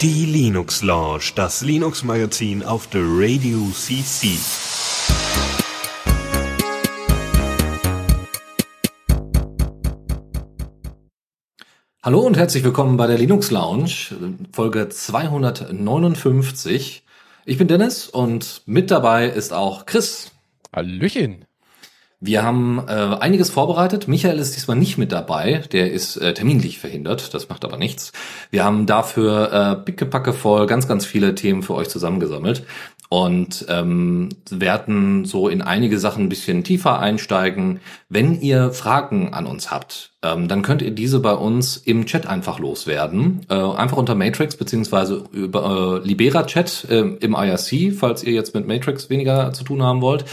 Die 0.00 0.26
Linux 0.26 0.82
Lounge, 0.82 1.30
das 1.36 1.62
Linux 1.62 2.02
Magazin 2.02 2.64
auf 2.64 2.88
der 2.88 3.02
Radio 3.04 3.70
CC. 3.70 4.36
Hallo 12.02 12.22
und 12.22 12.36
herzlich 12.36 12.64
willkommen 12.64 12.96
bei 12.96 13.06
der 13.06 13.18
Linux 13.18 13.52
Lounge, 13.52 14.08
Folge 14.52 14.88
259. 14.88 17.04
Ich 17.44 17.58
bin 17.58 17.68
Dennis 17.68 18.08
und 18.08 18.62
mit 18.66 18.90
dabei 18.90 19.28
ist 19.28 19.52
auch 19.52 19.86
Chris. 19.86 20.32
Hallöchen. 20.74 21.44
Wir 22.20 22.42
haben 22.42 22.82
äh, 22.88 22.92
einiges 22.92 23.50
vorbereitet. 23.50 24.08
Michael 24.08 24.38
ist 24.38 24.56
diesmal 24.56 24.76
nicht 24.76 24.96
mit 24.96 25.12
dabei. 25.12 25.62
Der 25.72 25.92
ist 25.92 26.16
äh, 26.16 26.32
terminlich 26.32 26.78
verhindert. 26.78 27.34
Das 27.34 27.48
macht 27.48 27.64
aber 27.64 27.76
nichts. 27.76 28.12
Wir 28.50 28.64
haben 28.64 28.86
dafür 28.86 29.52
äh, 29.52 29.76
pickepacke 29.84 30.32
voll 30.32 30.66
ganz, 30.66 30.88
ganz 30.88 31.04
viele 31.04 31.34
Themen 31.34 31.62
für 31.62 31.74
euch 31.74 31.88
zusammengesammelt 31.88 32.64
und 33.14 33.66
ähm, 33.68 34.30
werden 34.50 35.24
so 35.24 35.46
in 35.48 35.62
einige 35.62 36.00
Sachen 36.00 36.24
ein 36.24 36.28
bisschen 36.28 36.64
tiefer 36.64 36.98
einsteigen. 36.98 37.78
Wenn 38.08 38.40
ihr 38.40 38.72
Fragen 38.72 39.32
an 39.32 39.46
uns 39.46 39.70
habt, 39.70 40.10
ähm, 40.24 40.48
dann 40.48 40.62
könnt 40.62 40.82
ihr 40.82 40.90
diese 40.90 41.20
bei 41.20 41.34
uns 41.34 41.76
im 41.76 42.06
Chat 42.06 42.26
einfach 42.26 42.58
loswerden. 42.58 43.46
Äh, 43.48 43.54
einfach 43.54 43.98
unter 43.98 44.16
Matrix 44.16 44.56
beziehungsweise 44.56 45.22
über 45.30 46.00
äh, 46.02 46.08
Libera 46.08 46.42
Chat 46.42 46.88
äh, 46.90 47.02
im 47.02 47.34
IRC, 47.34 47.94
falls 47.96 48.24
ihr 48.24 48.32
jetzt 48.32 48.52
mit 48.52 48.66
Matrix 48.66 49.08
weniger 49.10 49.52
zu 49.52 49.62
tun 49.62 49.80
haben 49.80 50.00
wollt. 50.00 50.24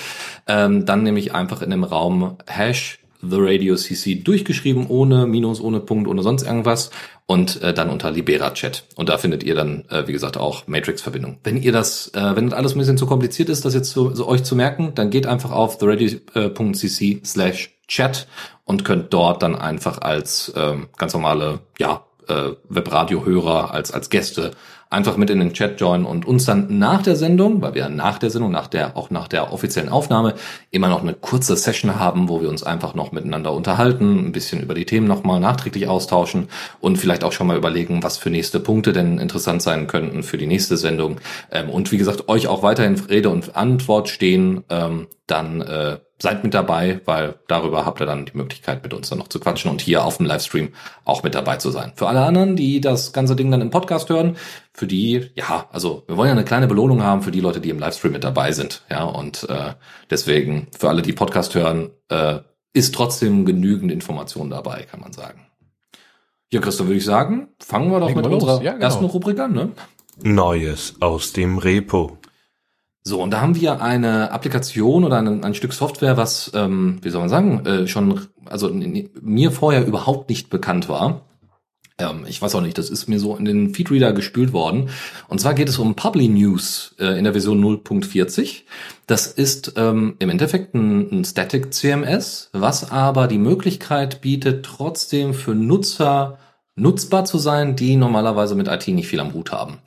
Ähm, 0.48 0.84
dann 0.84 1.04
nämlich 1.04 1.36
einfach 1.36 1.62
in 1.62 1.70
dem 1.70 1.84
Raum 1.84 2.38
Hash 2.48 2.98
The 3.22 3.38
Radio 3.40 3.76
CC 3.76 4.16
durchgeschrieben, 4.16 4.88
ohne 4.88 5.26
Minus, 5.26 5.62
ohne 5.62 5.80
Punkt, 5.80 6.08
ohne 6.08 6.24
sonst 6.24 6.44
irgendwas 6.44 6.92
und 7.26 7.62
äh, 7.62 7.74
dann 7.74 7.90
unter 7.90 8.12
Libera 8.12 8.52
Chat. 8.52 8.84
Und 8.96 9.10
da 9.10 9.18
findet 9.18 9.44
ihr 9.44 9.56
dann, 9.56 9.86
äh, 9.90 10.08
wie 10.08 10.12
gesagt, 10.12 10.38
auch 10.38 10.68
Matrix-Verbindung. 10.68 11.38
Wenn 11.44 11.62
ihr 11.62 11.72
das, 11.72 12.10
äh, 12.14 12.36
wenn 12.36 12.50
das 12.50 12.58
alles 12.58 12.76
ein 12.76 12.80
bisschen 12.80 12.98
zu 12.98 13.06
kompliziert 13.06 13.50
ist, 13.50 13.64
das 13.64 13.74
jetzt 13.74 13.92
so, 13.92 14.14
so 14.14 14.28
euch 14.28 14.44
zu 14.44 14.56
merken, 14.56 14.94
dann 14.96 15.10
geht 15.10 15.28
einfach 15.28 15.52
auf 15.52 15.78
theradio.cc 15.78 17.22
slash 17.26 17.78
chat 17.88 18.28
und 18.66 18.84
könnt 18.84 19.14
dort 19.14 19.44
dann 19.44 19.56
einfach 19.56 20.02
als 20.02 20.52
ähm, 20.56 20.88
ganz 20.98 21.14
normale, 21.14 21.60
ja, 21.80 22.06
äh, 22.28 22.52
Webradio-Hörer, 22.70 23.74
als, 23.74 23.92
als 23.92 24.10
Gäste 24.10 24.52
einfach 24.92 25.16
mit 25.16 25.30
in 25.30 25.40
den 25.40 25.54
Chat 25.54 25.80
joinen 25.80 26.06
und 26.06 26.28
uns 26.28 26.46
dann 26.46 26.78
nach 26.78 27.02
der 27.02 27.16
Sendung, 27.16 27.62
weil 27.62 27.74
wir 27.74 27.88
nach 27.90 28.20
der 28.20 28.30
Sendung, 28.30 28.52
nach 28.52 28.68
der, 28.68 28.98
auch 28.98 29.10
nach 29.10 29.30
der 29.30 29.54
offiziellen 29.54 29.90
Aufnahme 29.90 30.36
immer 30.70 30.90
noch 30.90 31.02
eine 31.02 31.14
kurze 31.14 31.56
Session 31.56 31.98
haben, 31.98 32.28
wo 32.28 32.42
wir 32.42 32.50
uns 32.50 32.62
einfach 32.62 32.94
noch 32.94 33.14
miteinander 33.14 33.54
unterhalten, 33.54 34.28
ein 34.28 34.32
bisschen 34.34 34.62
über 34.62 34.74
die 34.74 34.86
Themen 34.86 35.08
nochmal 35.08 35.40
nachträglich 35.40 35.88
austauschen 35.88 36.50
und 36.82 36.98
vielleicht 36.98 37.24
auch 37.24 37.32
schon 37.32 37.48
mal 37.48 37.58
überlegen, 37.58 38.04
was 38.04 38.18
für 38.18 38.30
nächste 38.30 38.60
Punkte 38.60 38.92
denn 38.92 39.18
interessant 39.18 39.62
sein 39.62 39.88
könnten 39.88 40.24
für 40.24 40.38
die 40.38 40.48
nächste 40.48 40.76
Sendung. 40.76 41.22
Ähm, 41.52 41.70
und 41.70 41.92
wie 41.94 41.98
gesagt, 41.98 42.28
euch 42.28 42.48
auch 42.48 42.62
weiterhin 42.62 43.00
Rede 43.00 43.30
und 43.30 43.56
Antwort 43.56 44.10
stehen, 44.10 44.66
ähm, 44.70 45.08
dann 45.26 45.62
äh, 45.62 46.00
seid 46.22 46.44
mit 46.44 46.54
dabei, 46.54 47.02
weil 47.06 47.36
darüber 47.48 47.86
habt 47.86 48.00
ihr 48.00 48.06
dann 48.06 48.26
die 48.26 48.38
Möglichkeit, 48.38 48.84
mit 48.84 48.94
uns 48.94 49.10
dann 49.10 49.18
noch 49.18 49.28
zu 49.28 49.40
quatschen 49.40 49.72
und 49.72 49.82
hier 49.82 50.06
auf 50.06 50.18
dem 50.18 50.28
Livestream 50.28 50.70
auch 51.04 51.24
mit 51.24 51.34
dabei 51.34 51.58
zu 51.58 51.72
sein. 51.72 51.94
Für 51.96 52.08
alle 52.08 52.22
anderen, 52.22 52.56
die 52.56 52.80
das 52.80 53.12
ganze 53.12 53.36
Ding 53.36 53.50
dann 53.50 53.62
im 53.62 53.72
Podcast 53.72 54.10
hören, 54.10 54.38
für 54.72 54.86
die, 54.86 55.32
ja, 55.36 55.68
also 55.72 56.04
wir 56.08 56.18
wollen 56.18 56.28
ja 56.28 56.34
eine 56.34 56.46
kleine 56.46 56.68
Belohnung 56.68 57.02
haben 57.02 57.24
für 57.24 57.32
die 57.32 57.40
Leute, 57.40 57.60
die 57.60 57.70
im 57.70 57.80
Livestream 57.80 58.14
mit 58.14 58.24
dabei 58.24 58.52
sind. 58.52 58.84
Ja, 58.90 59.04
und 59.04 59.50
äh, 59.50 59.74
deswegen, 60.10 60.68
für 60.78 60.90
alle, 60.90 61.02
die 61.02 61.14
Podcast 61.14 61.56
hören, 61.56 61.90
äh, 62.10 62.40
ist 62.74 62.94
trotzdem 62.94 63.46
genügend 63.46 63.92
Information 63.92 64.50
dabei, 64.50 64.84
kann 64.84 65.00
man 65.02 65.14
sagen. 65.14 65.48
Ja, 66.52 66.62
Christoph, 66.62 66.88
würde 66.88 66.98
ich 66.98 67.06
sagen, 67.06 67.48
fangen 67.60 67.90
wir 67.92 68.00
doch 68.00 68.08
Legen 68.08 68.22
mit 68.22 68.30
wir 68.30 68.36
unserer 68.36 68.62
ja, 68.62 68.74
genau. 68.74 68.84
ersten 68.84 69.06
Rubrik 69.06 69.40
an, 69.40 69.54
ne? 69.54 69.72
Neues 70.22 70.96
aus 71.00 71.34
dem 71.34 71.58
Repo. 71.58 72.18
So, 73.04 73.22
und 73.22 73.32
da 73.32 73.42
haben 73.42 73.56
wir 73.56 73.82
eine 73.82 74.32
Applikation 74.32 75.04
oder 75.04 75.18
ein, 75.18 75.44
ein 75.44 75.56
Stück 75.56 75.74
Software, 75.74 76.18
was, 76.18 76.52
ähm, 76.54 77.00
wie 77.02 77.10
soll 77.10 77.22
man 77.22 77.30
sagen, 77.30 77.66
äh, 77.66 77.88
schon, 77.88 78.28
also 78.46 78.72
mir 79.22 79.52
vorher 79.52 79.86
überhaupt 79.88 80.30
nicht 80.30 80.50
bekannt 80.50 80.88
war. 80.88 81.22
Ähm, 81.98 82.26
ich 82.28 82.40
weiß 82.42 82.54
auch 82.56 82.62
nicht, 82.62 82.78
das 82.78 82.90
ist 82.90 83.08
mir 83.08 83.20
so 83.20 83.36
in 83.36 83.46
den 83.46 83.74
Feedreader 83.74 84.14
gespült 84.14 84.54
worden. 84.54 84.90
Und 85.28 85.40
zwar 85.40 85.56
geht 85.56 85.70
es 85.70 85.80
um 85.80 85.96
Publi 85.96 86.28
News 86.28 86.96
äh, 87.00 87.18
in 87.18 87.24
der 87.24 87.34
Version 87.34 87.64
0.40. 87.64 88.64
Das 89.08 89.28
ist 89.28 89.74
ähm, 89.78 90.16
im 90.20 90.30
Endeffekt 90.30 90.76
ein, 90.76 91.22
ein 91.22 91.26
Static 91.26 91.74
CMS, 91.74 92.50
was 92.54 92.92
aber 92.92 93.28
die 93.28 93.40
Möglichkeit 93.40 94.22
bietet, 94.22 94.66
trotzdem 94.66 95.34
für 95.34 95.56
Nutzer 95.56 96.38
nutzbar 96.76 97.26
zu 97.26 97.38
sein, 97.38 97.76
die 97.76 97.96
normalerweise 97.96 98.56
mit 98.56 98.68
IT 98.68 98.88
nicht 98.88 99.08
viel 99.08 99.20
am 99.20 99.34
Hut 99.34 99.52
haben. 99.52 99.80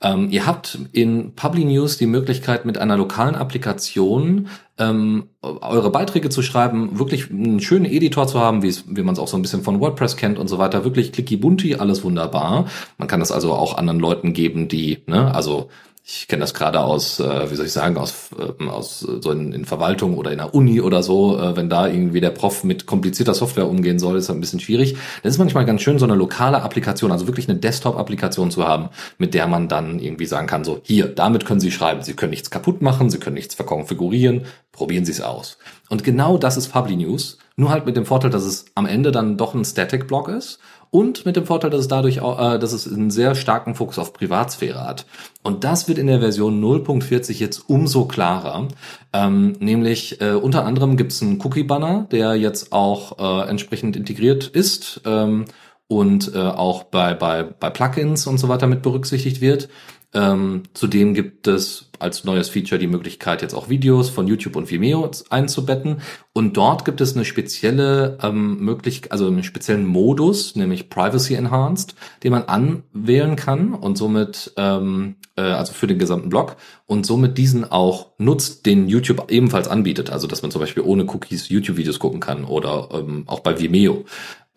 Ähm, 0.00 0.30
ihr 0.30 0.46
habt 0.46 0.78
in 0.92 1.34
Publi 1.34 1.64
News 1.64 1.98
die 1.98 2.06
Möglichkeit, 2.06 2.64
mit 2.64 2.78
einer 2.78 2.96
lokalen 2.96 3.34
Applikation 3.34 4.48
ähm, 4.78 5.30
eure 5.42 5.90
Beiträge 5.90 6.28
zu 6.28 6.40
schreiben, 6.42 7.00
wirklich 7.00 7.30
einen 7.30 7.60
schönen 7.60 7.84
Editor 7.84 8.28
zu 8.28 8.38
haben, 8.38 8.62
wie, 8.62 9.02
man 9.02 9.14
es 9.14 9.18
auch 9.18 9.26
so 9.26 9.36
ein 9.36 9.42
bisschen 9.42 9.62
von 9.62 9.80
WordPress 9.80 10.16
kennt 10.16 10.38
und 10.38 10.46
so 10.46 10.58
weiter. 10.58 10.84
Wirklich 10.84 11.10
clicky 11.10 11.36
bunti, 11.36 11.74
alles 11.74 12.04
wunderbar. 12.04 12.66
Man 12.96 13.08
kann 13.08 13.18
das 13.18 13.32
also 13.32 13.54
auch 13.54 13.76
anderen 13.76 13.98
Leuten 13.98 14.32
geben, 14.32 14.68
die, 14.68 15.02
ne, 15.06 15.34
also 15.34 15.68
ich 16.10 16.26
kenne 16.26 16.40
das 16.40 16.54
gerade 16.54 16.80
aus, 16.80 17.20
äh, 17.20 17.50
wie 17.50 17.54
soll 17.54 17.66
ich 17.66 17.72
sagen, 17.72 17.98
aus, 17.98 18.30
äh, 18.38 18.64
aus 18.66 19.00
so 19.00 19.30
in, 19.30 19.52
in 19.52 19.66
Verwaltung 19.66 20.16
oder 20.16 20.32
in 20.32 20.38
der 20.38 20.54
Uni 20.54 20.80
oder 20.80 21.02
so, 21.02 21.38
äh, 21.38 21.54
wenn 21.54 21.68
da 21.68 21.86
irgendwie 21.86 22.22
der 22.22 22.30
Prof 22.30 22.64
mit 22.64 22.86
komplizierter 22.86 23.34
Software 23.34 23.68
umgehen 23.68 23.98
soll, 23.98 24.16
ist 24.16 24.30
das 24.30 24.34
ein 24.34 24.40
bisschen 24.40 24.58
schwierig. 24.58 24.96
Das 25.22 25.34
ist 25.34 25.38
manchmal 25.38 25.66
ganz 25.66 25.82
schön, 25.82 25.98
so 25.98 26.06
eine 26.06 26.14
lokale 26.14 26.62
Applikation, 26.62 27.12
also 27.12 27.26
wirklich 27.26 27.46
eine 27.46 27.58
Desktop-Applikation 27.58 28.50
zu 28.50 28.66
haben, 28.66 28.88
mit 29.18 29.34
der 29.34 29.46
man 29.48 29.68
dann 29.68 29.98
irgendwie 29.98 30.24
sagen 30.24 30.46
kann, 30.46 30.64
so 30.64 30.80
hier, 30.82 31.08
damit 31.08 31.44
können 31.44 31.60
Sie 31.60 31.70
schreiben, 31.70 32.02
Sie 32.02 32.14
können 32.14 32.30
nichts 32.30 32.48
kaputt 32.48 32.80
machen, 32.80 33.10
Sie 33.10 33.18
können 33.18 33.34
nichts 33.34 33.54
verkonfigurieren, 33.54 34.46
probieren 34.72 35.04
Sie 35.04 35.12
es 35.12 35.20
aus. 35.20 35.58
Und 35.90 36.04
genau 36.04 36.38
das 36.38 36.56
ist 36.56 36.68
Publi 36.68 36.96
News, 36.96 37.36
nur 37.56 37.68
halt 37.68 37.84
mit 37.84 37.98
dem 37.98 38.06
Vorteil, 38.06 38.30
dass 38.30 38.44
es 38.44 38.64
am 38.74 38.86
Ende 38.86 39.12
dann 39.12 39.36
doch 39.36 39.52
ein 39.52 39.64
Static-Block 39.64 40.28
ist 40.28 40.58
und 40.90 41.26
mit 41.26 41.36
dem 41.36 41.46
Vorteil, 41.46 41.70
dass 41.70 41.80
es 41.80 41.88
dadurch 41.88 42.20
auch, 42.20 42.54
äh, 42.54 42.58
dass 42.58 42.72
es 42.72 42.90
einen 42.90 43.10
sehr 43.10 43.34
starken 43.34 43.74
Fokus 43.74 43.98
auf 43.98 44.12
Privatsphäre 44.12 44.86
hat. 44.86 45.06
Und 45.42 45.64
das 45.64 45.88
wird 45.88 45.98
in 45.98 46.06
der 46.06 46.20
Version 46.20 46.62
0.40 46.62 47.38
jetzt 47.38 47.68
umso 47.68 48.06
klarer. 48.06 48.68
Ähm, 49.12 49.56
nämlich 49.60 50.20
äh, 50.20 50.32
unter 50.32 50.64
anderem 50.64 50.96
gibt 50.96 51.12
es 51.12 51.22
einen 51.22 51.40
Cookie-Banner, 51.40 52.06
der 52.10 52.34
jetzt 52.36 52.72
auch 52.72 53.18
äh, 53.18 53.48
entsprechend 53.48 53.96
integriert 53.96 54.46
ist 54.46 55.00
ähm, 55.04 55.44
und 55.88 56.34
äh, 56.34 56.38
auch 56.38 56.84
bei, 56.84 57.14
bei, 57.14 57.42
bei 57.42 57.70
Plugins 57.70 58.26
und 58.26 58.38
so 58.38 58.48
weiter 58.48 58.66
mit 58.66 58.82
berücksichtigt 58.82 59.40
wird. 59.40 59.68
Ähm, 60.14 60.62
zudem 60.72 61.12
gibt 61.12 61.46
es 61.46 61.90
als 61.98 62.24
neues 62.24 62.48
Feature 62.48 62.78
die 62.78 62.86
Möglichkeit, 62.86 63.42
jetzt 63.42 63.54
auch 63.54 63.68
Videos 63.68 64.08
von 64.08 64.26
YouTube 64.26 64.56
und 64.56 64.70
Vimeo 64.70 65.10
einzubetten. 65.28 66.00
Und 66.32 66.56
dort 66.56 66.84
gibt 66.84 67.00
es 67.00 67.14
eine 67.14 67.24
spezielle 67.24 68.18
ähm, 68.22 68.58
Möglichkeit, 68.60 69.12
also 69.12 69.26
einen 69.26 69.42
speziellen 69.42 69.84
Modus, 69.84 70.56
nämlich 70.56 70.88
Privacy 70.88 71.34
Enhanced, 71.34 71.94
den 72.22 72.32
man 72.32 72.44
anwählen 72.44 73.36
kann 73.36 73.74
und 73.74 73.98
somit, 73.98 74.52
ähm, 74.56 75.16
äh, 75.36 75.42
also 75.42 75.72
für 75.72 75.86
den 75.86 75.98
gesamten 75.98 76.30
Blog 76.30 76.56
und 76.86 77.04
somit 77.04 77.36
diesen 77.36 77.70
auch 77.70 78.12
nutzt, 78.18 78.64
den 78.64 78.88
YouTube 78.88 79.30
ebenfalls 79.30 79.68
anbietet. 79.68 80.10
Also 80.10 80.26
dass 80.26 80.40
man 80.40 80.50
zum 80.50 80.60
Beispiel 80.60 80.84
ohne 80.84 81.04
Cookies 81.04 81.48
YouTube-Videos 81.50 81.98
gucken 81.98 82.20
kann 82.20 82.44
oder 82.44 82.88
ähm, 82.92 83.24
auch 83.26 83.40
bei 83.40 83.60
Vimeo. 83.60 84.04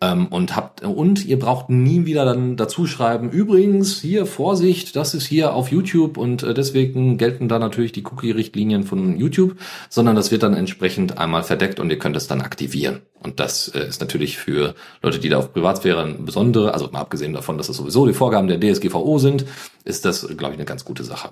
Ähm, 0.02 0.26
und 0.26 0.56
habt 0.56 0.82
und 0.82 1.24
ihr 1.26 1.38
braucht 1.38 1.70
nie 1.70 2.06
wieder 2.06 2.24
dann 2.24 2.56
dazu 2.56 2.86
schreiben, 2.86 3.30
übrigens 3.30 4.00
hier 4.00 4.26
Vorsicht, 4.26 4.96
das 4.96 5.14
ist 5.14 5.26
hier 5.26 5.54
auf 5.54 5.70
YouTube 5.70 6.16
und 6.16 6.42
äh, 6.42 6.54
deswegen 6.54 7.18
gelten 7.18 7.46
da 7.48 7.60
natürlich 7.60 7.92
die 7.92 8.04
Cookie-Richtlinien 8.04 8.82
von 8.82 9.16
YouTube, 9.16 9.54
sondern 9.88 10.16
das 10.16 10.32
wird 10.32 10.42
dann 10.42 10.54
entsprechend 10.54 11.18
einmal 11.18 11.44
verdeckt 11.44 11.78
und 11.78 11.88
ihr 11.88 12.00
könnt 12.00 12.16
es 12.16 12.26
dann 12.26 12.40
aktivieren. 12.40 13.02
Und 13.22 13.38
das 13.38 13.68
äh, 13.68 13.86
ist 13.86 14.00
natürlich 14.00 14.38
für 14.38 14.74
Leute, 15.02 15.20
die 15.20 15.28
da 15.28 15.38
auf 15.38 15.52
Privatsphäre 15.52 16.16
besondere, 16.18 16.74
also 16.74 16.88
mal 16.90 16.98
abgesehen 16.98 17.32
davon, 17.32 17.56
dass 17.56 17.68
das 17.68 17.76
sowieso 17.76 18.04
die 18.04 18.12
Vorgaben 18.12 18.48
der 18.48 18.58
DSGVO 18.58 19.18
sind, 19.18 19.44
ist 19.84 20.04
das, 20.04 20.26
glaube 20.36 20.54
ich, 20.54 20.58
eine 20.58 20.64
ganz 20.64 20.84
gute 20.84 21.04
Sache. 21.04 21.30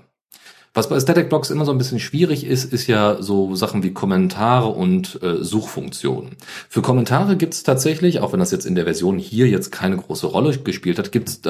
Was 0.73 0.89
bei 0.89 1.01
Static 1.01 1.29
Blocks 1.29 1.51
immer 1.51 1.65
so 1.65 1.73
ein 1.73 1.79
bisschen 1.79 1.99
schwierig 1.99 2.47
ist, 2.47 2.73
ist 2.73 2.87
ja 2.87 3.21
so 3.21 3.57
Sachen 3.57 3.83
wie 3.83 3.93
Kommentare 3.93 4.69
und 4.69 5.21
äh, 5.21 5.43
Suchfunktionen. 5.43 6.37
Für 6.69 6.81
Kommentare 6.81 7.37
gibt 7.37 7.55
es 7.55 7.65
tatsächlich, 7.65 8.21
auch 8.21 8.33
wenn 8.33 8.39
das 8.39 8.53
jetzt 8.53 8.67
in 8.67 8.77
der 8.77 8.85
Version 8.85 9.19
hier 9.19 9.49
jetzt 9.49 9.73
keine 9.73 9.97
große 9.97 10.29
Rolle 10.29 10.57
gespielt 10.59 11.01
hat, 11.01 11.11
gibt 11.11 11.29
es 11.29 11.41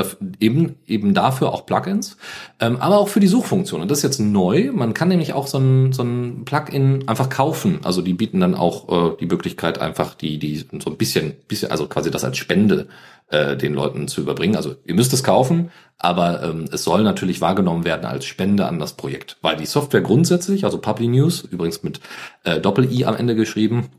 eben, 0.40 0.76
eben 0.87 1.12
dafür 1.12 1.52
auch 1.52 1.67
Plugins, 1.67 2.17
ähm, 2.61 2.78
aber 2.78 2.99
auch 2.99 3.08
für 3.08 3.20
die 3.20 3.26
Suchfunktion. 3.26 3.82
Und 3.82 3.90
das 3.90 3.99
ist 3.99 4.05
jetzt 4.05 4.20
neu. 4.20 4.70
Man 4.72 4.94
kann 4.94 5.08
nämlich 5.08 5.34
auch 5.34 5.49
so 5.49 5.58
ein, 5.58 5.93
so 5.93 6.02
ein 6.02 6.46
Plugin 6.46 7.06
einfach 7.06 7.28
kaufen. 7.28 7.81
Also 7.84 8.00
die 8.00 8.14
bieten 8.14 8.40
dann 8.40 8.55
auch 8.55 9.12
äh, 9.12 9.16
die 9.20 9.26
Möglichkeit 9.26 9.82
einfach, 9.82 10.14
die, 10.14 10.38
die 10.38 10.64
so 10.82 10.88
ein 10.88 10.96
bisschen, 10.96 11.34
bisschen, 11.46 11.70
also 11.70 11.88
quasi 11.88 12.11
das 12.11 12.25
als 12.25 12.38
Spende 12.38 12.88
äh, 13.31 13.56
den 13.56 13.75
Leuten 13.75 14.09
zu 14.09 14.21
überbringen. 14.21 14.56
Also 14.56 14.75
ihr 14.85 14.94
müsst 14.94 15.12
es 15.12 15.25
kaufen, 15.25 15.71
aber 15.99 16.43
ähm, 16.43 16.67
es 16.73 16.85
soll 16.85 17.03
natürlich 17.03 17.41
wahrgenommen 17.41 17.85
werden 17.85 18.05
als 18.05 18.25
Spende 18.25 18.67
an 18.67 18.79
das 18.79 18.94
Projekt, 18.94 19.37
weil 19.43 19.56
die 19.56 19.67
Software 19.67 20.00
grundsätzlich, 20.00 20.65
also 20.65 20.79
Publi 20.79 21.09
News, 21.09 21.43
übrigens 21.43 21.82
mit 21.82 22.00
äh, 22.44 22.61
Doppel-I 22.61 23.05
am 23.05 23.17
Ende 23.17 23.35
geschrieben, 23.35 23.91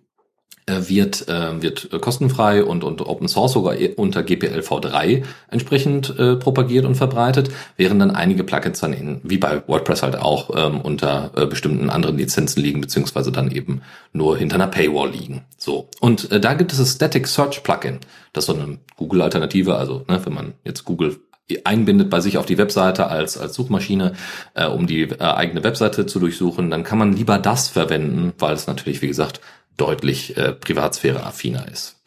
wird, 0.67 1.27
äh, 1.27 1.61
wird 1.61 1.89
kostenfrei 2.01 2.63
und, 2.63 2.83
und 2.83 3.01
Open 3.01 3.27
Source 3.27 3.53
sogar 3.53 3.75
unter 3.95 4.23
GPL 4.23 4.59
v3 4.59 5.23
entsprechend 5.49 6.17
äh, 6.17 6.35
propagiert 6.35 6.85
und 6.85 6.95
verbreitet, 6.95 7.49
während 7.77 8.01
dann 8.01 8.11
einige 8.11 8.43
Plugins 8.43 8.79
dann 8.79 8.93
in, 8.93 9.21
wie 9.23 9.37
bei 9.37 9.63
WordPress 9.67 10.03
halt 10.03 10.15
auch 10.15 10.51
ähm, 10.55 10.81
unter 10.81 11.31
äh, 11.35 11.45
bestimmten 11.45 11.89
anderen 11.89 12.17
Lizenzen 12.17 12.61
liegen, 12.61 12.81
beziehungsweise 12.81 13.31
dann 13.31 13.51
eben 13.51 13.81
nur 14.13 14.37
hinter 14.37 14.55
einer 14.55 14.67
Paywall 14.67 15.11
liegen. 15.11 15.43
So. 15.57 15.89
Und 15.99 16.31
äh, 16.31 16.39
da 16.39 16.53
gibt 16.53 16.71
es 16.71 16.79
das 16.79 16.91
Static 16.91 17.27
Search 17.27 17.63
Plugin. 17.63 17.99
Das 18.33 18.43
ist 18.43 18.55
so 18.55 18.61
eine 18.61 18.77
Google-Alternative, 18.95 19.75
also 19.75 20.05
ne, 20.07 20.21
wenn 20.23 20.33
man 20.33 20.53
jetzt 20.63 20.85
Google 20.85 21.19
einbindet 21.63 22.09
bei 22.09 22.21
sich 22.21 22.37
auf 22.37 22.45
die 22.45 22.57
Webseite 22.57 23.07
als, 23.07 23.37
als 23.37 23.53
Suchmaschine, 23.55 24.13
äh, 24.53 24.67
um 24.67 24.87
die 24.87 25.03
äh, 25.03 25.19
eigene 25.19 25.63
Webseite 25.63 26.05
zu 26.05 26.19
durchsuchen, 26.19 26.69
dann 26.69 26.83
kann 26.83 26.97
man 26.97 27.13
lieber 27.13 27.37
das 27.37 27.67
verwenden, 27.67 28.33
weil 28.39 28.53
es 28.53 28.67
natürlich, 28.67 29.01
wie 29.01 29.07
gesagt, 29.07 29.41
deutlich 29.81 30.37
äh, 30.37 30.53
Privatsphäre-affiner 30.53 31.67
ist. 31.67 31.99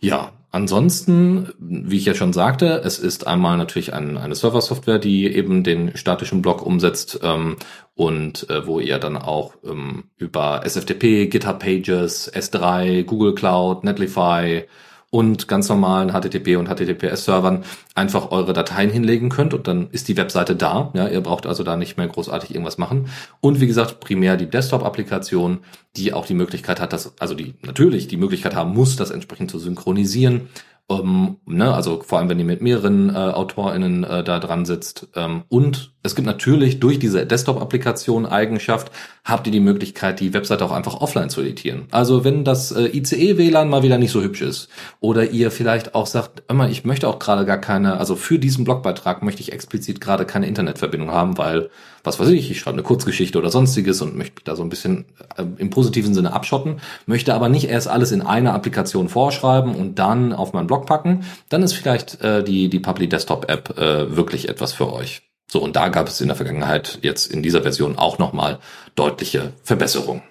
Ja, 0.00 0.32
ansonsten, 0.50 1.52
wie 1.60 1.98
ich 1.98 2.04
ja 2.04 2.14
schon 2.14 2.32
sagte, 2.32 2.82
es 2.84 2.98
ist 2.98 3.28
einmal 3.28 3.56
natürlich 3.56 3.94
ein, 3.94 4.18
eine 4.18 4.34
Server-Software, 4.34 4.98
die 4.98 5.32
eben 5.32 5.62
den 5.62 5.96
statischen 5.96 6.42
Block 6.42 6.66
umsetzt 6.66 7.20
ähm, 7.22 7.56
und 7.94 8.50
äh, 8.50 8.66
wo 8.66 8.80
ihr 8.80 8.98
dann 8.98 9.16
auch 9.16 9.54
ähm, 9.64 10.04
über 10.16 10.62
SFTP, 10.64 11.28
GitHub 11.30 11.60
Pages, 11.60 12.32
S3, 12.34 13.04
Google 13.04 13.36
Cloud, 13.36 13.84
Netlify, 13.84 14.64
und 15.12 15.46
ganz 15.46 15.68
normalen 15.68 16.10
HTTP 16.10 16.56
und 16.56 16.68
HTTPS-Servern 16.68 17.64
einfach 17.94 18.30
eure 18.30 18.54
Dateien 18.54 18.88
hinlegen 18.88 19.28
könnt 19.28 19.52
und 19.52 19.68
dann 19.68 19.90
ist 19.90 20.08
die 20.08 20.16
Webseite 20.16 20.56
da. 20.56 20.90
Ja, 20.94 21.06
ihr 21.06 21.20
braucht 21.20 21.46
also 21.46 21.62
da 21.62 21.76
nicht 21.76 21.98
mehr 21.98 22.08
großartig 22.08 22.54
irgendwas 22.54 22.78
machen. 22.78 23.10
Und 23.42 23.60
wie 23.60 23.66
gesagt, 23.66 24.00
primär 24.00 24.38
die 24.38 24.48
Desktop-Applikation, 24.48 25.58
die 25.96 26.14
auch 26.14 26.24
die 26.24 26.32
Möglichkeit 26.32 26.80
hat, 26.80 26.94
dass, 26.94 27.12
also 27.20 27.34
die 27.34 27.54
natürlich 27.60 28.08
die 28.08 28.16
Möglichkeit 28.16 28.56
haben 28.56 28.72
muss, 28.72 28.96
das 28.96 29.10
entsprechend 29.10 29.50
zu 29.50 29.58
synchronisieren 29.58 30.48
ähm, 30.88 31.36
ne, 31.46 31.72
also 31.72 32.00
vor 32.02 32.18
allem, 32.18 32.28
wenn 32.28 32.38
ihr 32.38 32.44
mit 32.44 32.62
mehreren 32.62 33.10
äh, 33.10 33.12
AutorInnen 33.12 34.04
äh, 34.04 34.24
da 34.24 34.38
dran 34.38 34.64
sitzt. 34.64 35.08
Ähm, 35.14 35.44
und 35.48 35.91
es 36.02 36.16
gibt 36.16 36.26
natürlich 36.26 36.80
durch 36.80 36.98
diese 36.98 37.24
Desktop-Applikation 37.26 38.26
Eigenschaft, 38.26 38.90
habt 39.24 39.46
ihr 39.46 39.52
die 39.52 39.60
Möglichkeit, 39.60 40.18
die 40.18 40.34
Webseite 40.34 40.64
auch 40.64 40.72
einfach 40.72 41.00
offline 41.00 41.30
zu 41.30 41.40
editieren. 41.42 41.84
Also 41.92 42.24
wenn 42.24 42.44
das 42.44 42.72
äh, 42.72 42.86
ICE-WLAN 42.86 43.68
mal 43.68 43.84
wieder 43.84 43.98
nicht 43.98 44.10
so 44.10 44.20
hübsch 44.20 44.42
ist 44.42 44.68
oder 44.98 45.30
ihr 45.30 45.52
vielleicht 45.52 45.94
auch 45.94 46.08
sagt, 46.08 46.42
immer, 46.48 46.68
ich 46.68 46.84
möchte 46.84 47.06
auch 47.06 47.20
gerade 47.20 47.44
gar 47.44 47.58
keine, 47.58 47.98
also 47.98 48.16
für 48.16 48.40
diesen 48.40 48.64
Blogbeitrag 48.64 49.22
möchte 49.22 49.42
ich 49.42 49.52
explizit 49.52 50.00
gerade 50.00 50.24
keine 50.24 50.48
Internetverbindung 50.48 51.12
haben, 51.12 51.38
weil, 51.38 51.70
was 52.02 52.18
weiß 52.18 52.30
ich, 52.30 52.50
ich 52.50 52.58
schreibe 52.58 52.78
eine 52.78 52.82
Kurzgeschichte 52.82 53.38
oder 53.38 53.50
sonstiges 53.50 54.02
und 54.02 54.16
möchte 54.16 54.42
da 54.42 54.56
so 54.56 54.64
ein 54.64 54.70
bisschen 54.70 55.04
äh, 55.36 55.44
im 55.58 55.70
positiven 55.70 56.14
Sinne 56.14 56.32
abschotten, 56.32 56.80
möchte 57.06 57.32
aber 57.32 57.48
nicht 57.48 57.68
erst 57.68 57.86
alles 57.86 58.10
in 58.10 58.22
einer 58.22 58.54
Applikation 58.54 59.08
vorschreiben 59.08 59.76
und 59.76 60.00
dann 60.00 60.32
auf 60.32 60.52
meinen 60.52 60.66
Blog 60.66 60.86
packen, 60.86 61.24
dann 61.48 61.62
ist 61.62 61.74
vielleicht 61.74 62.20
äh, 62.22 62.42
die, 62.42 62.68
die 62.68 62.80
Public 62.80 63.10
Desktop 63.10 63.48
App 63.48 63.78
äh, 63.78 64.16
wirklich 64.16 64.48
etwas 64.48 64.72
für 64.72 64.92
euch. 64.92 65.22
So, 65.52 65.62
und 65.62 65.76
da 65.76 65.90
gab 65.90 66.08
es 66.08 66.18
in 66.22 66.28
der 66.28 66.36
Vergangenheit 66.36 66.98
jetzt 67.02 67.30
in 67.30 67.42
dieser 67.42 67.60
Version 67.60 67.98
auch 67.98 68.18
nochmal 68.18 68.58
deutliche 68.94 69.52
Verbesserungen. 69.62 70.22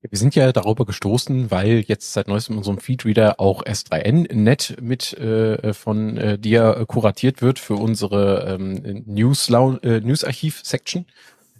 Wir 0.00 0.18
sind 0.18 0.34
ja 0.34 0.50
darüber 0.50 0.84
gestoßen, 0.84 1.52
weil 1.52 1.84
jetzt 1.86 2.12
seit 2.12 2.26
neuestem 2.26 2.54
in 2.54 2.58
unserem 2.58 2.78
Feedreader 2.78 3.38
auch 3.38 3.62
S3N-Net 3.62 4.78
mit 4.80 5.12
äh, 5.12 5.72
von 5.72 6.16
äh, 6.16 6.36
dir 6.36 6.84
kuratiert 6.88 7.42
wird 7.42 7.60
für 7.60 7.74
unsere 7.74 8.58
ähm, 8.58 8.84
äh, 8.84 9.02
News-Archiv-Section 9.06 11.06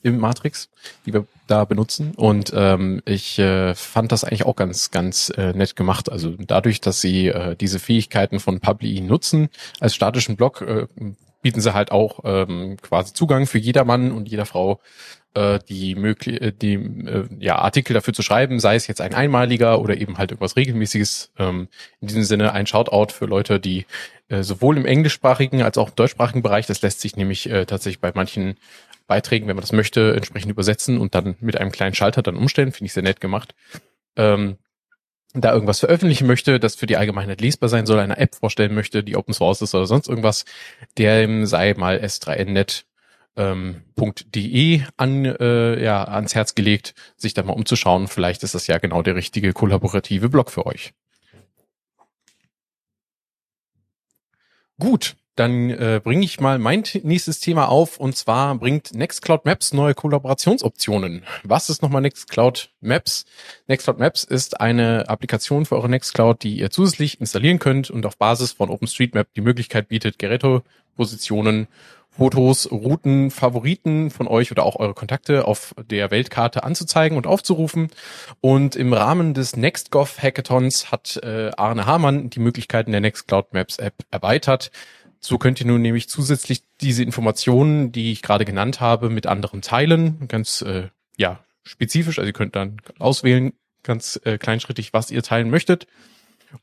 im 0.03 0.19
Matrix, 0.19 0.69
die 1.07 1.15
wir 1.15 1.29
da 1.47 1.65
benutzen. 1.65 2.13
Und 2.17 2.53
ähm, 2.57 3.03
ich 3.05 3.39
äh, 3.39 3.77
fand 3.77 4.11
das 4.11 4.25
eigentlich 4.25 4.47
auch 4.47 4.57
ganz, 4.57 4.91
ganz 4.91 5.33
äh, 5.37 5.53
nett 5.53 5.77
gemacht. 5.77 6.11
Also 6.11 6.35
dadurch, 6.37 6.81
dass 6.81 7.01
sie 7.01 7.29
äh, 7.29 7.55
diese 7.55 7.79
Fähigkeiten 7.79 8.41
von 8.41 8.59
Publi 8.59 9.01
nutzen 9.01 9.49
als 9.79 9.95
statischen 9.95 10.35
Block, 10.35 10.63
äh, 10.63 10.89
bieten 11.43 11.61
sie 11.61 11.75
halt 11.75 11.91
auch 11.91 12.21
ähm, 12.25 12.77
quasi 12.81 13.13
Zugang 13.13 13.47
für 13.47 13.59
jedermann 13.59 14.13
und 14.13 14.29
jeder 14.29 14.47
Frau 14.47 14.81
äh, 15.35 15.59
die 15.69 15.95
möglich 15.95 16.41
äh, 16.41 16.53
die 16.53 16.75
äh, 16.75 17.29
ja 17.39 17.57
Artikel 17.57 17.95
dafür 17.95 18.15
zu 18.15 18.23
schreiben, 18.23 18.61
sei 18.61 18.75
es 18.75 18.87
jetzt 18.87 19.01
ein 19.01 19.15
einmaliger 19.15 19.81
oder 19.81 19.97
eben 19.97 20.19
halt 20.19 20.31
irgendwas 20.31 20.57
regelmäßiges. 20.57 21.33
Ähm, 21.39 21.69
in 22.01 22.09
diesem 22.09 22.23
Sinne 22.23 22.53
ein 22.53 22.67
Shoutout 22.67 23.13
für 23.13 23.27
Leute, 23.27 23.61
die 23.61 23.87
äh, 24.29 24.43
sowohl 24.43 24.77
im 24.77 24.87
englischsprachigen 24.87 25.63
als 25.63 25.79
auch 25.79 25.91
im 25.91 25.97
deutschsprachigen 25.97 26.43
Bereich, 26.43 26.67
das 26.67 26.83
lässt 26.83 27.01
sich 27.01 27.17
nämlich 27.17 27.49
äh, 27.51 27.67
tatsächlich 27.67 28.01
bei 28.01 28.13
manchen 28.15 28.57
Beiträgen, 29.07 29.49
wenn 29.49 29.57
man 29.57 29.63
das 29.63 29.73
möchte, 29.73 30.15
entsprechend 30.15 30.51
übersetzen 30.51 30.99
und 30.99 31.15
dann 31.15 31.37
mit 31.41 31.59
einem 31.59 31.73
kleinen 31.73 31.95
Schalter 31.95 32.23
dann 32.23 32.37
umstellen, 32.37 32.73
finde 32.73 32.87
ich 32.87 32.93
sehr 32.93 33.03
nett 33.03 33.21
gemacht. 33.21 33.55
Ähm, 34.17 34.59
da 35.35 35.53
irgendwas 35.53 35.81
veröffentlichen 35.81 36.27
möchte, 36.27 36.61
das 36.61 36.75
für 36.75 36.87
die 36.87 36.97
Allgemeinheit 36.97 37.41
lesbar 37.41 37.69
sein 37.69 37.87
soll, 37.87 37.99
eine 37.99 38.19
App 38.19 38.35
vorstellen 38.35 38.75
möchte, 38.75 39.03
die 39.03 39.17
Open 39.17 39.35
Source 39.35 39.63
ist 39.63 39.75
oder 39.75 39.87
sonst 39.87 40.09
irgendwas, 40.09 40.45
der 40.99 41.47
sei 41.47 41.75
mal 41.75 41.99
s3nnet.de 41.99 42.85
ähm, 43.37 44.87
an, 44.97 45.25
äh, 45.25 45.83
ja, 45.83 46.05
ans 46.05 46.35
Herz 46.35 46.55
gelegt, 46.55 46.95
sich 47.17 47.33
da 47.33 47.43
mal 47.43 47.55
umzuschauen. 47.55 48.09
Vielleicht 48.09 48.43
ist 48.43 48.55
das 48.55 48.67
ja 48.67 48.79
genau 48.79 49.03
der 49.03 49.17
richtige 49.17 49.53
kollaborative 49.53 50.29
Blog 50.29 50.51
für 50.51 50.67
euch. 50.67 50.93
Gut, 54.79 55.17
dann 55.37 55.71
äh, 55.71 56.01
bringe 56.03 56.25
ich 56.25 56.41
mal 56.41 56.59
mein 56.59 56.85
nächstes 57.03 57.41
Thema 57.41 57.69
auf 57.69 57.99
und 57.99 58.17
zwar 58.17 58.55
bringt 58.57 58.95
Nextcloud 58.95 59.45
Maps 59.47 59.73
neue 59.73 59.95
Kollaborationsoptionen. 59.95 61.25
Was 61.43 61.71
ist 61.71 61.83
nochmal 61.83 62.03
Nextcloud 62.03 62.71
Maps? 62.81 63.25
Nextcloud 63.67 63.99
Maps 63.99 64.25
ist 64.25 64.61
eine 64.61 65.09
Applikation 65.09 65.65
für 65.65 65.77
eure 65.77 65.89
Nextcloud, 65.89 66.43
die 66.43 66.59
ihr 66.59 66.71
zusätzlich 66.71 67.21
installieren 67.21 67.59
könnt 67.59 67.91
und 67.91 68.05
auf 68.05 68.19
Basis 68.19 68.53
von 68.53 68.69
OpenStreetMap 68.69 69.29
die 69.35 69.41
Möglichkeit 69.41 69.89
bietet, 69.89 70.19
Gerätepositionen, 70.19 71.69
Fotos, 72.15 72.71
Routen, 72.71 73.31
Favoriten 73.31 74.11
von 74.11 74.29
euch 74.29 74.51
oder 74.51 74.65
auch 74.65 74.77
eure 74.77 74.93
Kontakte 74.93 75.47
auf 75.49 75.75
der 75.91 76.11
Weltkarte 76.11 76.63
anzuzeigen 76.63 77.17
und 77.17 77.27
aufzurufen. 77.27 77.89
Und 78.43 78.77
im 78.77 78.93
Rahmen 78.93 79.33
des 79.33 79.57
NextGov 79.57 80.19
Hackathons 80.23 80.93
hat 80.93 81.19
äh, 81.23 81.53
Arne 81.57 81.87
Hamann 81.87 82.29
die 82.29 82.41
Möglichkeiten 82.41 82.93
der 82.93 83.01
Nextcloud 83.01 83.55
Maps 83.55 83.79
App 83.79 83.95
erweitert. 84.11 84.71
So 85.25 85.39
könnt 85.39 85.61
ihr 85.61 85.67
nun 85.67 85.81
nämlich 85.81 86.09
zusätzlich 86.09 86.65
diese 86.81 87.05
Informationen, 87.05 87.93
die 87.93 88.11
ich 88.11 88.23
gerade 88.23 88.45
genannt 88.45 88.81
habe, 88.81 89.09
mit 89.09 89.29
anderen 89.29 89.63
teilen. 89.63 90.27
Ganz 90.27 90.63
äh, 90.63 90.89
ja 91.17 91.45
spezifisch. 91.63 92.19
Also 92.19 92.27
ihr 92.27 92.33
könnt 92.33 92.57
dann 92.57 92.79
auswählen, 92.99 93.53
ganz 93.85 94.21
äh, 94.25 94.37
kleinschrittig, 94.37 94.93
was 94.93 95.13
ihr 95.13 95.23
teilen 95.23 95.49
möchtet. 95.49 95.87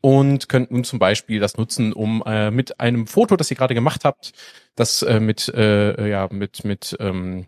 Und 0.02 0.50
könnt 0.50 0.72
nun 0.72 0.84
zum 0.84 1.00
Beispiel 1.00 1.40
das 1.40 1.58
nutzen, 1.58 1.94
um 1.94 2.22
äh, 2.26 2.52
mit 2.52 2.82
einem 2.82 3.08
Foto, 3.08 3.38
das 3.38 3.50
ihr 3.50 3.58
gerade 3.58 3.74
gemacht 3.74 4.04
habt, 4.04 4.34
das 4.76 5.02
äh, 5.04 5.22
mit 5.22 5.48
äh, 5.48 6.10
ja 6.10 6.28
mit 6.30 6.64
mit 6.66 6.96
ähm, 7.00 7.46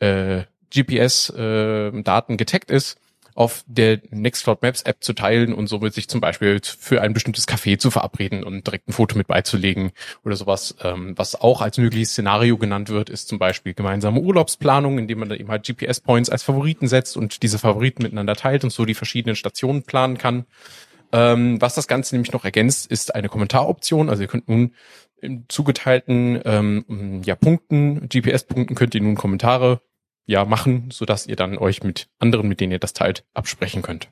äh, 0.00 0.44
GPS-Daten 0.74 2.32
äh, 2.32 2.36
getaggt 2.36 2.70
ist, 2.70 2.99
auf 3.34 3.64
der 3.66 4.00
Nextcloud 4.10 4.62
Maps 4.62 4.82
App 4.82 5.02
zu 5.02 5.12
teilen 5.12 5.52
und 5.54 5.66
somit 5.66 5.94
sich 5.94 6.08
zum 6.08 6.20
Beispiel 6.20 6.60
für 6.62 7.00
ein 7.02 7.12
bestimmtes 7.12 7.46
Café 7.46 7.78
zu 7.78 7.90
verabreden 7.90 8.44
und 8.44 8.66
direkt 8.66 8.88
ein 8.88 8.92
Foto 8.92 9.16
mit 9.16 9.26
beizulegen 9.26 9.92
oder 10.24 10.36
sowas. 10.36 10.74
Ähm, 10.82 11.14
was 11.16 11.40
auch 11.40 11.60
als 11.60 11.78
mögliches 11.78 12.10
Szenario 12.10 12.58
genannt 12.58 12.88
wird, 12.88 13.10
ist 13.10 13.28
zum 13.28 13.38
Beispiel 13.38 13.74
gemeinsame 13.74 14.20
Urlaubsplanung, 14.20 14.98
indem 14.98 15.20
man 15.20 15.28
da 15.28 15.34
eben 15.34 15.50
halt 15.50 15.66
GPS-Points 15.66 16.30
als 16.30 16.42
Favoriten 16.42 16.88
setzt 16.88 17.16
und 17.16 17.42
diese 17.42 17.58
Favoriten 17.58 18.02
miteinander 18.02 18.36
teilt 18.36 18.64
und 18.64 18.70
so 18.70 18.84
die 18.84 18.94
verschiedenen 18.94 19.36
Stationen 19.36 19.82
planen 19.82 20.18
kann. 20.18 20.46
Ähm, 21.12 21.60
was 21.60 21.74
das 21.74 21.88
Ganze 21.88 22.14
nämlich 22.14 22.32
noch 22.32 22.44
ergänzt, 22.44 22.90
ist 22.90 23.14
eine 23.14 23.28
Kommentaroption. 23.28 24.08
Also 24.08 24.22
ihr 24.22 24.28
könnt 24.28 24.48
nun 24.48 24.74
im 25.20 25.44
zugeteilten 25.48 26.40
ähm, 26.44 27.22
ja, 27.24 27.34
Punkten, 27.34 28.08
GPS-Punkten 28.08 28.74
könnt 28.74 28.94
ihr 28.94 29.02
nun 29.02 29.16
Kommentare 29.16 29.82
ja 30.30 30.44
machen, 30.44 30.90
so 30.92 31.04
dass 31.04 31.26
ihr 31.26 31.36
dann 31.36 31.58
euch 31.58 31.82
mit 31.82 32.08
anderen, 32.18 32.48
mit 32.48 32.60
denen 32.60 32.72
ihr 32.72 32.78
das 32.78 32.92
teilt, 32.92 33.24
absprechen 33.34 33.82
könnt. 33.82 34.08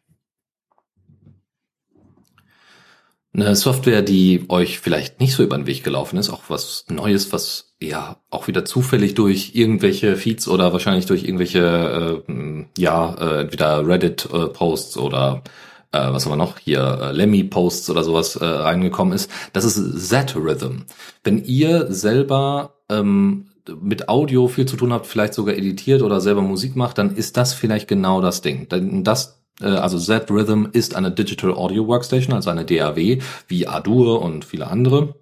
Eine 3.33 3.55
Software, 3.55 4.03
die 4.03 4.47
euch 4.49 4.81
vielleicht 4.81 5.21
nicht 5.21 5.33
so 5.33 5.45
über 5.45 5.57
den 5.57 5.67
Weg 5.67 5.85
gelaufen 5.85 6.19
ist, 6.19 6.31
auch 6.31 6.45
was 6.49 6.87
Neues, 6.89 7.33
was 7.33 7.77
ja 7.81 8.17
auch 8.31 8.49
wieder 8.49 8.65
zufällig 8.65 9.15
durch 9.15 9.55
irgendwelche 9.55 10.17
Feeds 10.17 10.49
oder 10.49 10.73
wahrscheinlich 10.73 11.07
durch 11.07 11.23
irgendwelche 11.23 12.25
äh, 12.27 12.65
ja 12.77 13.15
äh, 13.15 13.41
entweder 13.43 13.87
Reddit-Posts 13.87 14.97
äh, 14.97 15.01
oder 15.01 15.45
äh, 15.93 15.99
was 15.99 16.25
haben 16.25 16.33
wir 16.33 16.37
noch 16.37 16.59
hier 16.59 16.99
äh, 17.01 17.13
Lemmy-Posts 17.13 17.91
oder 17.91 18.03
sowas 18.03 18.35
äh, 18.35 18.45
reingekommen 18.45 19.15
ist. 19.15 19.31
Das 19.53 19.65
ist 19.65 20.09
Z-Rhythm. 20.09 20.87
Wenn 21.23 21.45
ihr 21.45 21.93
selber 21.93 22.79
ähm, 22.89 23.48
mit 23.81 24.09
Audio 24.09 24.49
viel 24.49 24.67
zu 24.67 24.77
tun 24.77 24.93
habt, 24.93 25.07
vielleicht 25.07 25.35
sogar 25.35 25.55
editiert 25.55 26.03
oder 26.03 26.21
selber 26.21 26.43
Musik 26.43 26.77
macht, 26.77 26.99
dann 26.99 27.15
ist 27.15 27.37
das 27.37 27.55
vielleicht 27.55 27.89
genau 27.89 28.21
das 28.21 28.41
Ding. 28.41 28.69
Denn 28.69 29.05
das 29.05 29.39
äh, 29.61 29.67
also 29.67 29.99
Z-Rhythm 29.99 30.67
ist 30.73 30.95
eine 30.95 31.11
Digital 31.11 31.53
Audio 31.55 31.87
Workstation, 31.87 32.35
also 32.35 32.51
eine 32.51 32.65
DAW, 32.65 33.19
wie 33.47 33.67
Adur 33.67 34.23
und 34.23 34.45
viele 34.45 34.67
andere. 34.67 35.15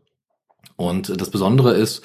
Und 0.77 1.21
das 1.21 1.31
Besondere 1.31 1.75
ist, 1.75 2.03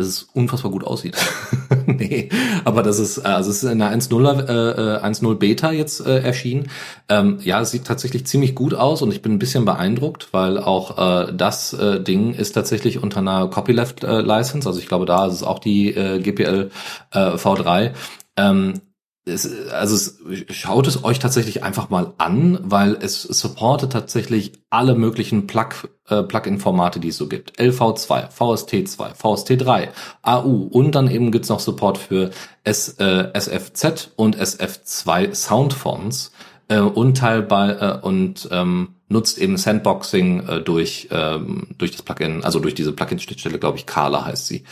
dass 0.00 0.08
es 0.08 0.22
unfassbar 0.34 0.70
gut 0.70 0.84
aussieht. 0.84 1.16
nee, 1.86 2.28
aber 2.64 2.82
das 2.82 2.98
ist, 2.98 3.18
also 3.20 3.50
es 3.50 3.62
ist 3.62 3.70
in 3.70 3.78
der 3.78 3.92
1.0 3.92 4.48
äh, 4.48 5.04
1.0 5.04 5.34
Beta 5.36 5.72
jetzt 5.72 6.04
äh, 6.04 6.20
erschienen. 6.20 6.68
Ähm, 7.08 7.38
ja, 7.42 7.60
es 7.60 7.70
sieht 7.70 7.84
tatsächlich 7.84 8.26
ziemlich 8.26 8.54
gut 8.54 8.74
aus 8.74 9.02
und 9.02 9.12
ich 9.12 9.22
bin 9.22 9.32
ein 9.32 9.38
bisschen 9.38 9.64
beeindruckt, 9.64 10.28
weil 10.32 10.58
auch 10.58 11.28
äh, 11.28 11.32
das 11.32 11.72
äh, 11.72 12.02
Ding 12.02 12.34
ist 12.34 12.52
tatsächlich 12.52 13.02
unter 13.02 13.20
einer 13.20 13.48
Copyleft 13.48 14.04
äh, 14.04 14.20
License, 14.20 14.68
also 14.68 14.80
ich 14.80 14.88
glaube, 14.88 15.06
da 15.06 15.26
ist 15.26 15.34
es 15.34 15.42
auch 15.42 15.58
die 15.58 15.94
äh, 15.94 16.18
GPL 16.18 16.70
äh, 17.12 17.18
V3. 17.18 17.92
Ähm, 18.36 18.80
es, 19.26 19.68
also 19.70 19.94
es, 19.94 20.18
schaut 20.56 20.86
es 20.86 21.04
euch 21.04 21.18
tatsächlich 21.18 21.62
einfach 21.62 21.90
mal 21.90 22.14
an, 22.18 22.58
weil 22.62 22.96
es 23.00 23.22
supportet 23.22 23.92
tatsächlich 23.92 24.52
alle 24.70 24.94
möglichen 24.94 25.46
Plug, 25.46 25.88
äh, 26.08 26.22
Plugin-Formate, 26.22 27.00
die 27.00 27.08
es 27.08 27.16
so 27.16 27.28
gibt. 27.28 27.58
LV2, 27.60 28.30
VST2, 28.30 29.14
VST3, 29.14 29.88
AU 30.22 30.68
und 30.70 30.94
dann 30.94 31.10
eben 31.10 31.32
gibt's 31.32 31.50
noch 31.50 31.60
Support 31.60 31.98
für 31.98 32.30
S, 32.64 32.96
äh, 32.98 33.30
SFZ 33.38 34.12
und 34.16 34.38
SF2 34.38 35.34
Soundfonts 35.34 36.32
äh, 36.68 36.78
und 36.78 37.18
teilbar 37.18 37.82
äh, 37.82 38.00
und 38.00 38.48
ähm, 38.50 38.94
nutzt 39.08 39.38
eben 39.38 39.56
Sandboxing 39.56 40.48
äh, 40.48 40.60
durch 40.62 41.08
ähm, 41.10 41.68
durch 41.76 41.90
das 41.90 42.02
Plugin, 42.02 42.44
also 42.44 42.58
durch 42.58 42.74
diese 42.74 42.92
Plugin-Schnittstelle, 42.92 43.58
glaube 43.58 43.76
ich, 43.76 43.86
Kala 43.86 44.24
heißt 44.24 44.46
sie. 44.46 44.64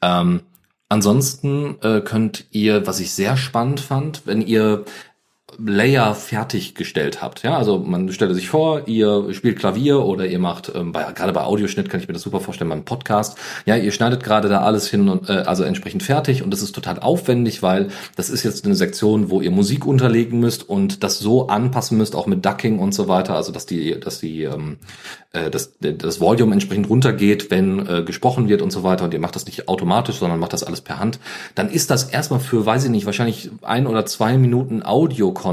Ähm, 0.00 0.40
Ansonsten 0.90 1.76
äh, 1.82 2.00
könnt 2.00 2.46
ihr, 2.50 2.84
was 2.84 2.98
ich 2.98 3.12
sehr 3.12 3.36
spannend 3.36 3.78
fand, 3.78 4.26
wenn 4.26 4.42
ihr 4.42 4.84
Layer 5.66 6.14
fertiggestellt 6.14 7.22
habt. 7.22 7.42
Ja, 7.42 7.56
also 7.56 7.78
man 7.78 8.10
stellt 8.12 8.34
sich 8.34 8.48
vor, 8.48 8.88
ihr 8.88 9.32
spielt 9.32 9.58
Klavier 9.58 10.00
oder 10.00 10.26
ihr 10.26 10.38
macht, 10.38 10.72
ähm, 10.74 10.92
bei, 10.92 11.04
gerade 11.12 11.32
bei 11.32 11.42
Audioschnitt 11.42 11.90
kann 11.90 12.00
ich 12.00 12.08
mir 12.08 12.14
das 12.14 12.22
super 12.22 12.40
vorstellen 12.40 12.70
beim 12.70 12.84
Podcast. 12.84 13.36
Ja, 13.66 13.76
ihr 13.76 13.92
schneidet 13.92 14.22
gerade 14.22 14.48
da 14.48 14.62
alles 14.62 14.88
hin 14.88 15.08
und 15.08 15.28
äh, 15.28 15.32
also 15.32 15.64
entsprechend 15.64 16.02
fertig 16.02 16.42
und 16.42 16.50
das 16.50 16.62
ist 16.62 16.72
total 16.72 16.98
aufwendig, 16.98 17.62
weil 17.62 17.88
das 18.16 18.30
ist 18.30 18.42
jetzt 18.42 18.64
eine 18.64 18.74
Sektion, 18.74 19.30
wo 19.30 19.40
ihr 19.40 19.50
Musik 19.50 19.86
unterlegen 19.86 20.40
müsst 20.40 20.68
und 20.68 21.02
das 21.04 21.18
so 21.18 21.48
anpassen 21.48 21.98
müsst, 21.98 22.14
auch 22.14 22.26
mit 22.26 22.44
Ducking 22.44 22.78
und 22.78 22.94
so 22.94 23.08
weiter, 23.08 23.34
also 23.34 23.52
dass 23.52 23.66
die, 23.66 23.98
dass 24.00 24.20
die, 24.20 24.44
ähm, 24.44 24.78
äh, 25.32 25.50
dass 25.50 25.72
das 25.80 26.20
Volume 26.20 26.54
entsprechend 26.54 26.88
runtergeht, 26.88 27.50
wenn 27.50 27.86
äh, 27.86 28.02
gesprochen 28.02 28.48
wird 28.48 28.62
und 28.62 28.70
so 28.70 28.82
weiter 28.82 29.04
und 29.04 29.14
ihr 29.14 29.20
macht 29.20 29.36
das 29.36 29.46
nicht 29.46 29.68
automatisch, 29.68 30.16
sondern 30.16 30.38
macht 30.38 30.54
das 30.54 30.64
alles 30.64 30.80
per 30.80 30.98
Hand. 30.98 31.18
Dann 31.54 31.70
ist 31.70 31.90
das 31.90 32.04
erstmal 32.04 32.40
für, 32.40 32.64
weiß 32.64 32.84
ich 32.84 32.90
nicht, 32.90 33.06
wahrscheinlich 33.06 33.50
ein 33.62 33.86
oder 33.86 34.06
zwei 34.06 34.38
Minuten 34.38 34.82
Audio 34.82 35.32
Content 35.32 35.49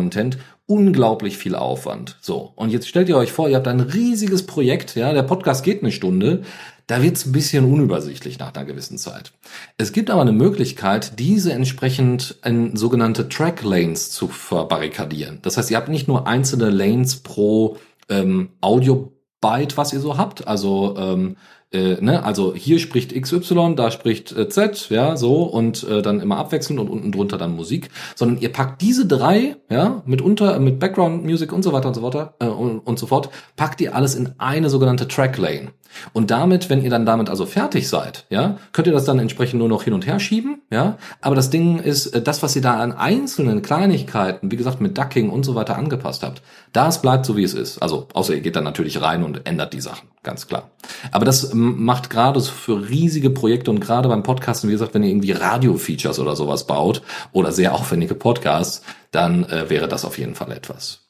unglaublich 0.67 1.37
viel 1.37 1.55
Aufwand. 1.55 2.17
So. 2.21 2.51
Und 2.55 2.69
jetzt 2.69 2.87
stellt 2.87 3.09
ihr 3.09 3.17
euch 3.17 3.31
vor, 3.31 3.49
ihr 3.49 3.55
habt 3.55 3.67
ein 3.67 3.79
riesiges 3.79 4.45
Projekt, 4.45 4.95
ja, 4.95 5.13
der 5.13 5.23
Podcast 5.23 5.63
geht 5.63 5.81
eine 5.81 5.91
Stunde. 5.91 6.43
Da 6.87 7.01
wird's 7.01 7.25
ein 7.25 7.33
bisschen 7.33 7.65
unübersichtlich 7.65 8.39
nach 8.39 8.53
einer 8.53 8.65
gewissen 8.65 8.97
Zeit. 8.97 9.33
Es 9.77 9.91
gibt 9.91 10.09
aber 10.09 10.21
eine 10.21 10.31
Möglichkeit, 10.31 11.19
diese 11.19 11.51
entsprechend 11.51 12.37
in 12.45 12.77
sogenannte 12.77 13.27
Track 13.27 13.63
Lanes 13.63 14.11
zu 14.11 14.29
verbarrikadieren. 14.29 15.39
Das 15.41 15.57
heißt, 15.57 15.69
ihr 15.69 15.77
habt 15.77 15.89
nicht 15.89 16.07
nur 16.07 16.27
einzelne 16.27 16.69
Lanes 16.69 17.17
pro 17.17 17.77
ähm, 18.07 18.51
Audio 18.61 19.11
Byte, 19.41 19.77
was 19.77 19.91
ihr 19.91 19.99
so 19.99 20.17
habt. 20.17 20.47
Also 20.47 20.95
ähm, 20.97 21.35
äh, 21.77 21.97
ne, 22.01 22.23
also 22.23 22.55
hier 22.55 22.79
spricht 22.79 23.13
XY, 23.19 23.75
da 23.75 23.91
spricht 23.91 24.35
äh, 24.35 24.49
Z, 24.49 24.89
ja, 24.89 25.15
so 25.15 25.43
und 25.43 25.83
äh, 25.83 26.01
dann 26.01 26.19
immer 26.19 26.37
abwechselnd 26.37 26.79
und 26.79 26.89
unten 26.89 27.11
drunter 27.11 27.37
dann 27.37 27.55
Musik, 27.55 27.89
sondern 28.15 28.39
ihr 28.39 28.51
packt 28.51 28.81
diese 28.81 29.05
drei, 29.05 29.55
ja, 29.69 30.01
mit 30.05 30.21
unter 30.21 30.59
mit 30.59 30.79
Background 30.79 31.23
Music 31.23 31.53
und 31.53 31.63
so 31.63 31.73
weiter 31.73 31.89
und 31.89 31.93
so 31.93 32.01
weiter 32.03 32.35
äh, 32.39 32.47
und, 32.47 32.79
und 32.79 32.97
so 32.99 33.07
fort, 33.07 33.29
packt 33.55 33.79
ihr 33.81 33.95
alles 33.95 34.15
in 34.15 34.33
eine 34.37 34.69
sogenannte 34.69 35.07
Track 35.07 35.37
Lane. 35.37 35.71
Und 36.13 36.31
damit, 36.31 36.69
wenn 36.69 36.83
ihr 36.83 36.89
dann 36.89 37.05
damit 37.05 37.29
also 37.29 37.45
fertig 37.45 37.87
seid, 37.89 38.25
ja, 38.29 38.57
könnt 38.71 38.87
ihr 38.87 38.93
das 38.93 39.05
dann 39.05 39.19
entsprechend 39.19 39.59
nur 39.59 39.69
noch 39.69 39.83
hin 39.83 39.93
und 39.93 40.05
her 40.05 40.19
schieben, 40.19 40.61
ja. 40.71 40.97
Aber 41.21 41.35
das 41.35 41.49
Ding 41.49 41.79
ist, 41.79 42.07
äh, 42.07 42.21
das, 42.21 42.43
was 42.43 42.55
ihr 42.55 42.61
da 42.61 42.79
an 42.79 42.91
einzelnen 42.91 43.61
Kleinigkeiten, 43.61 44.51
wie 44.51 44.57
gesagt, 44.57 44.81
mit 44.81 44.97
Ducking 44.97 45.29
und 45.29 45.43
so 45.43 45.55
weiter 45.55 45.77
angepasst 45.77 46.23
habt, 46.23 46.41
das 46.73 47.01
bleibt 47.01 47.25
so, 47.25 47.37
wie 47.37 47.43
es 47.43 47.53
ist. 47.53 47.79
Also, 47.79 48.07
außer 48.13 48.33
ihr 48.33 48.41
geht 48.41 48.55
dann 48.55 48.63
natürlich 48.63 49.01
rein 49.01 49.23
und 49.23 49.47
ändert 49.47 49.73
die 49.73 49.81
Sachen, 49.81 50.09
ganz 50.23 50.47
klar. 50.47 50.71
Aber 51.11 51.25
das 51.25 51.51
macht 51.53 52.09
gerade 52.09 52.41
für 52.41 52.89
riesige 52.89 53.29
Projekte 53.29 53.71
und 53.71 53.79
gerade 53.79 54.09
beim 54.09 54.23
Podcasten, 54.23 54.69
wie 54.69 54.73
gesagt, 54.73 54.93
wenn 54.93 55.03
ihr 55.03 55.09
irgendwie 55.09 55.31
Radio-Features 55.31 56.19
oder 56.19 56.35
sowas 56.35 56.67
baut 56.67 57.01
oder 57.31 57.51
sehr 57.51 57.73
aufwendige 57.73 58.15
Podcasts, 58.15 58.83
dann 59.11 59.45
äh, 59.45 59.69
wäre 59.69 59.87
das 59.87 60.05
auf 60.05 60.17
jeden 60.17 60.35
Fall 60.35 60.51
etwas. 60.51 61.06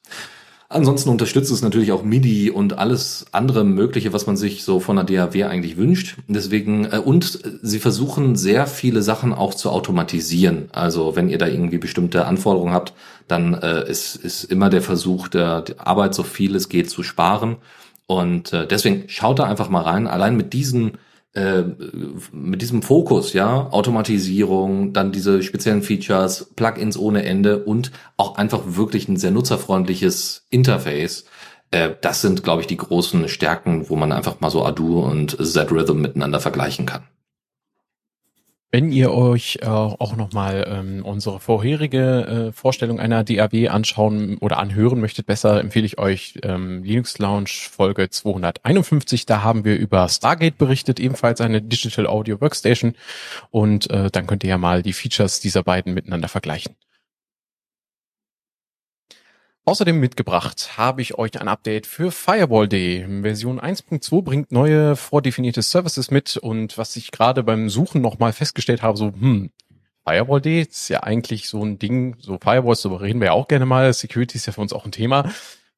Ansonsten 0.70 1.10
unterstützt 1.10 1.50
es 1.50 1.62
natürlich 1.62 1.94
auch 1.94 2.04
MIDI 2.04 2.52
und 2.52 2.78
alles 2.78 3.28
andere 3.32 3.64
Mögliche, 3.64 4.12
was 4.12 4.28
man 4.28 4.36
sich 4.36 4.66
so 4.66 4.82
von 4.82 4.98
der 4.98 5.06
DAW 5.06 5.46
eigentlich 5.46 5.78
wünscht. 5.78 6.18
Deswegen, 6.28 6.86
äh, 6.86 7.00
und 7.00 7.40
sie 7.62 7.80
versuchen 7.80 8.36
sehr 8.36 8.68
viele 8.68 9.02
Sachen 9.02 9.34
auch 9.34 9.54
zu 9.54 9.70
automatisieren. 9.70 10.68
Also 10.74 11.16
wenn 11.16 11.30
ihr 11.30 11.38
da 11.38 11.48
irgendwie 11.48 11.78
bestimmte 11.78 12.26
Anforderungen 12.26 12.74
habt, 12.74 12.94
dann 13.30 13.54
äh, 13.54 13.90
ist, 13.90 14.18
ist 14.18 14.44
immer 14.44 14.70
der 14.70 14.82
Versuch, 14.82 15.30
der, 15.30 15.62
der 15.62 15.88
Arbeit 15.88 16.14
so 16.14 16.24
viel 16.24 16.54
es 16.56 16.68
geht 16.68 16.90
zu 16.90 17.02
sparen. 17.02 17.56
Und 18.06 18.52
äh, 18.52 18.68
deswegen 18.68 19.08
schaut 19.08 19.40
da 19.40 19.46
einfach 19.46 19.70
mal 19.70 19.84
rein. 19.84 20.06
Allein 20.06 20.36
mit 20.36 20.52
diesen 20.52 20.98
äh, 21.38 21.64
mit 22.32 22.64
diesem 22.64 22.82
Fokus, 22.82 23.34
ja, 23.34 23.70
Automatisierung, 23.70 24.92
dann 24.92 25.12
diese 25.12 25.44
speziellen 25.44 25.84
Features, 25.84 26.52
Plugins 26.56 26.98
ohne 26.98 27.24
Ende 27.26 27.64
und 27.64 27.92
auch 28.18 28.38
einfach 28.38 28.62
wirklich 28.66 29.08
ein 29.08 29.18
sehr 29.18 29.30
nutzerfreundliches 29.30 30.48
Interface. 30.50 31.26
Äh, 31.70 31.92
das 32.02 32.22
sind, 32.22 32.44
glaube 32.44 32.62
ich, 32.62 32.68
die 32.68 32.78
großen 32.78 33.30
Stärken, 33.30 33.88
wo 33.88 33.96
man 33.96 34.12
einfach 34.12 34.40
mal 34.40 34.50
so 34.50 34.66
Adu 34.66 35.00
und 35.00 35.38
Z-Rhythm 35.40 36.02
miteinander 36.02 36.40
vergleichen 36.40 36.88
kann. 36.88 37.04
Wenn 38.70 38.92
ihr 38.92 39.14
euch 39.14 39.60
äh, 39.62 39.66
auch 39.66 40.18
nochmal 40.18 40.68
ähm, 40.68 41.06
unsere 41.06 41.40
vorherige 41.40 42.50
äh, 42.50 42.52
Vorstellung 42.52 43.00
einer 43.00 43.24
DAW 43.24 43.70
anschauen 43.70 44.38
oder 44.40 44.60
anhören 44.60 45.00
möchtet, 45.00 45.26
besser 45.26 45.62
empfehle 45.62 45.86
ich 45.86 46.00
euch 46.00 46.38
ähm, 46.44 46.84
Linux 46.84 47.18
Lounge 47.18 47.50
Folge 47.72 48.10
251. 48.10 49.26
Da 49.26 49.42
haben 49.42 49.64
wir 49.64 49.78
über 49.78 50.10
Stargate 50.10 50.58
berichtet, 50.58 51.00
ebenfalls 51.00 51.40
eine 51.40 51.62
Digital 51.62 52.08
Audio 52.08 52.42
Workstation. 52.42 52.96
Und 53.52 53.90
äh, 53.90 54.12
dann 54.12 54.28
könnt 54.28 54.44
ihr 54.44 54.50
ja 54.50 54.58
mal 54.58 54.82
die 54.82 54.94
Features 54.94 55.40
dieser 55.40 55.64
beiden 55.64 55.94
miteinander 55.94 56.28
vergleichen. 56.28 56.76
Außerdem 59.68 60.00
mitgebracht 60.00 60.78
habe 60.78 61.02
ich 61.02 61.18
euch 61.18 61.42
ein 61.42 61.50
Update 61.50 61.88
für 61.88 62.10
Firewall.de. 62.10 63.22
Version 63.22 63.60
1.2 63.60 64.22
bringt 64.22 64.50
neue 64.54 64.96
vordefinierte 64.96 65.62
Services 65.62 66.10
mit 66.10 66.38
und 66.38 66.78
was 66.78 66.96
ich 66.96 67.12
gerade 67.12 67.44
beim 67.44 67.68
Suchen 67.68 68.00
nochmal 68.02 68.32
festgestellt 68.32 68.82
habe, 68.82 68.98
so, 68.98 69.08
hm, 69.08 69.50
Firewall.de 70.08 70.62
ist 70.62 70.88
ja 70.88 71.04
eigentlich 71.04 71.50
so 71.50 71.66
ein 71.66 71.80
Ding, 71.80 72.16
so 72.18 72.38
Firewalls, 72.42 72.84
darüber 72.84 73.02
reden 73.02 73.20
wir 73.20 73.26
ja 73.26 73.32
auch 73.34 73.50
gerne 73.50 73.66
mal, 73.66 73.92
Security 73.92 74.38
ist 74.38 74.46
ja 74.46 74.54
für 74.54 74.62
uns 74.62 74.72
auch 74.72 74.86
ein 74.86 74.94
Thema. 74.94 75.30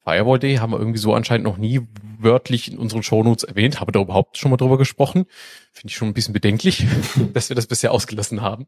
Firewall 0.04 0.40
Day 0.40 0.56
haben 0.58 0.72
wir 0.72 0.80
irgendwie 0.80 1.00
so 1.00 1.14
anscheinend 1.14 1.46
noch 1.46 1.58
nie 1.58 1.82
wörtlich 2.20 2.72
in 2.72 2.78
unseren 2.78 3.04
Shownotes 3.04 3.44
erwähnt. 3.44 3.80
Habe 3.80 3.92
da 3.92 4.02
überhaupt 4.02 4.38
schon 4.38 4.52
mal 4.52 4.58
drüber 4.58 4.78
gesprochen. 4.78 5.26
Finde 5.72 5.92
ich 5.92 5.96
schon 5.96 6.10
ein 6.10 6.14
bisschen 6.14 6.34
bedenklich, 6.34 6.86
dass 7.34 7.50
wir 7.50 7.56
das 7.56 7.68
bisher 7.68 7.92
ausgelassen 7.92 8.42
haben. 8.42 8.68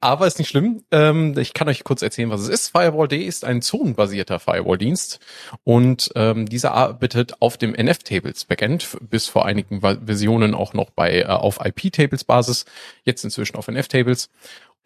Aber 0.00 0.26
ist 0.26 0.38
nicht 0.38 0.48
schlimm. 0.48 0.82
Ähm, 0.90 1.36
ich 1.38 1.52
kann 1.52 1.68
euch 1.68 1.82
kurz 1.82 2.02
erzählen, 2.02 2.30
was 2.30 2.42
es 2.42 2.48
ist. 2.48 2.68
Firewall 2.68 3.08
Day 3.08 3.22
ist 3.24 3.44
ein 3.44 3.62
zonenbasierter 3.62 4.38
Firewall-Dienst 4.38 5.18
und 5.64 6.10
ähm, 6.14 6.48
dieser 6.48 6.72
arbeitet 6.72 7.40
auf 7.40 7.56
dem 7.56 7.74
NF-Tables 7.74 8.44
Backend, 8.44 8.96
bis 9.00 9.26
vor 9.26 9.46
einigen 9.46 9.80
Versionen 9.80 10.54
auch 10.54 10.72
noch 10.72 10.90
bei 10.90 11.20
äh, 11.20 11.24
auf 11.24 11.58
IP-Tables 11.64 12.24
Basis, 12.24 12.64
jetzt 13.04 13.24
inzwischen 13.24 13.56
auf 13.56 13.68
NF-Tables 13.68 14.30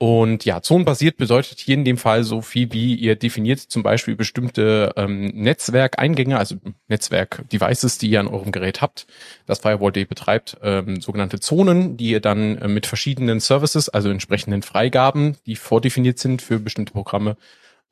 und 0.03 0.47
ja, 0.47 0.63
zonenbasiert 0.63 1.19
bedeutet 1.19 1.59
hier 1.59 1.75
in 1.75 1.85
dem 1.85 1.99
Fall 1.99 2.25
so 2.25 2.41
viel 2.41 2.73
wie 2.73 2.95
ihr 2.95 3.17
definiert 3.17 3.61
zum 3.61 3.83
Beispiel 3.83 4.17
bestimmte 4.17 4.95
ähm, 4.97 5.27
Netzwerkeingänge, 5.35 6.39
also 6.39 6.57
Netzwerk-Devices, 6.89 7.99
die 7.99 8.09
ihr 8.09 8.21
an 8.21 8.27
eurem 8.27 8.51
Gerät 8.51 8.81
habt. 8.81 9.07
Das 9.45 9.59
Firewall.de 9.59 10.07
betreibt 10.07 10.57
ähm, 10.63 11.03
sogenannte 11.03 11.39
Zonen, 11.39 11.99
die 11.99 12.13
ihr 12.13 12.21
dann 12.21 12.57
äh, 12.57 12.67
mit 12.67 12.87
verschiedenen 12.87 13.41
Services, 13.41 13.91
also 13.91 14.09
entsprechenden 14.09 14.63
Freigaben, 14.63 15.37
die 15.45 15.55
vordefiniert 15.55 16.19
sind 16.19 16.41
für 16.41 16.59
bestimmte 16.59 16.95
Programme, 16.95 17.37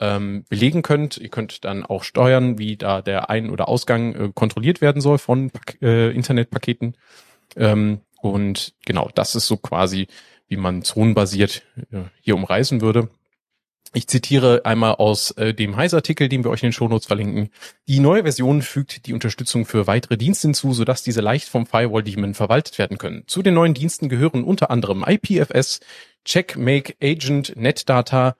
ähm, 0.01 0.47
belegen 0.49 0.81
könnt. 0.81 1.19
Ihr 1.19 1.29
könnt 1.29 1.67
dann 1.67 1.85
auch 1.85 2.05
steuern, 2.05 2.59
wie 2.59 2.79
da 2.79 3.03
der 3.03 3.29
Ein- 3.29 3.51
oder 3.51 3.69
Ausgang 3.69 4.15
äh, 4.15 4.31
kontrolliert 4.35 4.81
werden 4.81 5.03
soll 5.03 5.19
von 5.19 5.53
äh, 5.83 6.11
Internetpaketen. 6.13 6.97
Ähm, 7.55 8.01
und 8.23 8.73
genau, 8.87 9.11
das 9.15 9.35
ist 9.35 9.47
so 9.47 9.59
quasi 9.59 10.09
wie 10.49 10.57
man 10.57 10.83
zonenbasiert 10.83 11.63
äh, 11.93 12.03
hier 12.21 12.35
umreißen 12.35 12.81
würde. 12.81 13.09
Ich 13.95 14.07
zitiere 14.07 14.67
einmal 14.67 14.97
aus 14.97 15.31
äh, 15.33 15.55
dem 15.55 15.77
Heise-Artikel, 15.77 16.29
den 16.29 16.45
wir 16.45 16.51
euch 16.51 16.63
in 16.63 16.69
den 16.69 16.73
Shownotes 16.75 17.07
verlinken. 17.07 17.51
Die 17.87 18.01
neue 18.01 18.23
Version 18.23 18.61
fügt 18.61 19.07
die 19.07 19.15
Unterstützung 19.15 19.65
für 19.65 19.87
weitere 19.87 20.19
Dienste 20.19 20.49
hinzu, 20.49 20.75
sodass 20.75 21.03
diese 21.03 21.23
leicht 21.23 21.49
vom 21.49 21.65
Firewall-Daemon 21.65 22.35
verwaltet 22.35 22.79
werden 22.79 22.99
können. 22.99 23.25
Zu 23.27 23.43
den 23.43 23.55
neuen 23.55 23.73
Diensten 23.73 24.11
gehören 24.11 24.45
unter 24.45 24.71
anderem 24.71 25.05
IPFS, 25.07 25.81
Check, 26.27 26.57
Make, 26.57 26.97
Agent, 27.03 27.57
NetData, 27.57 28.37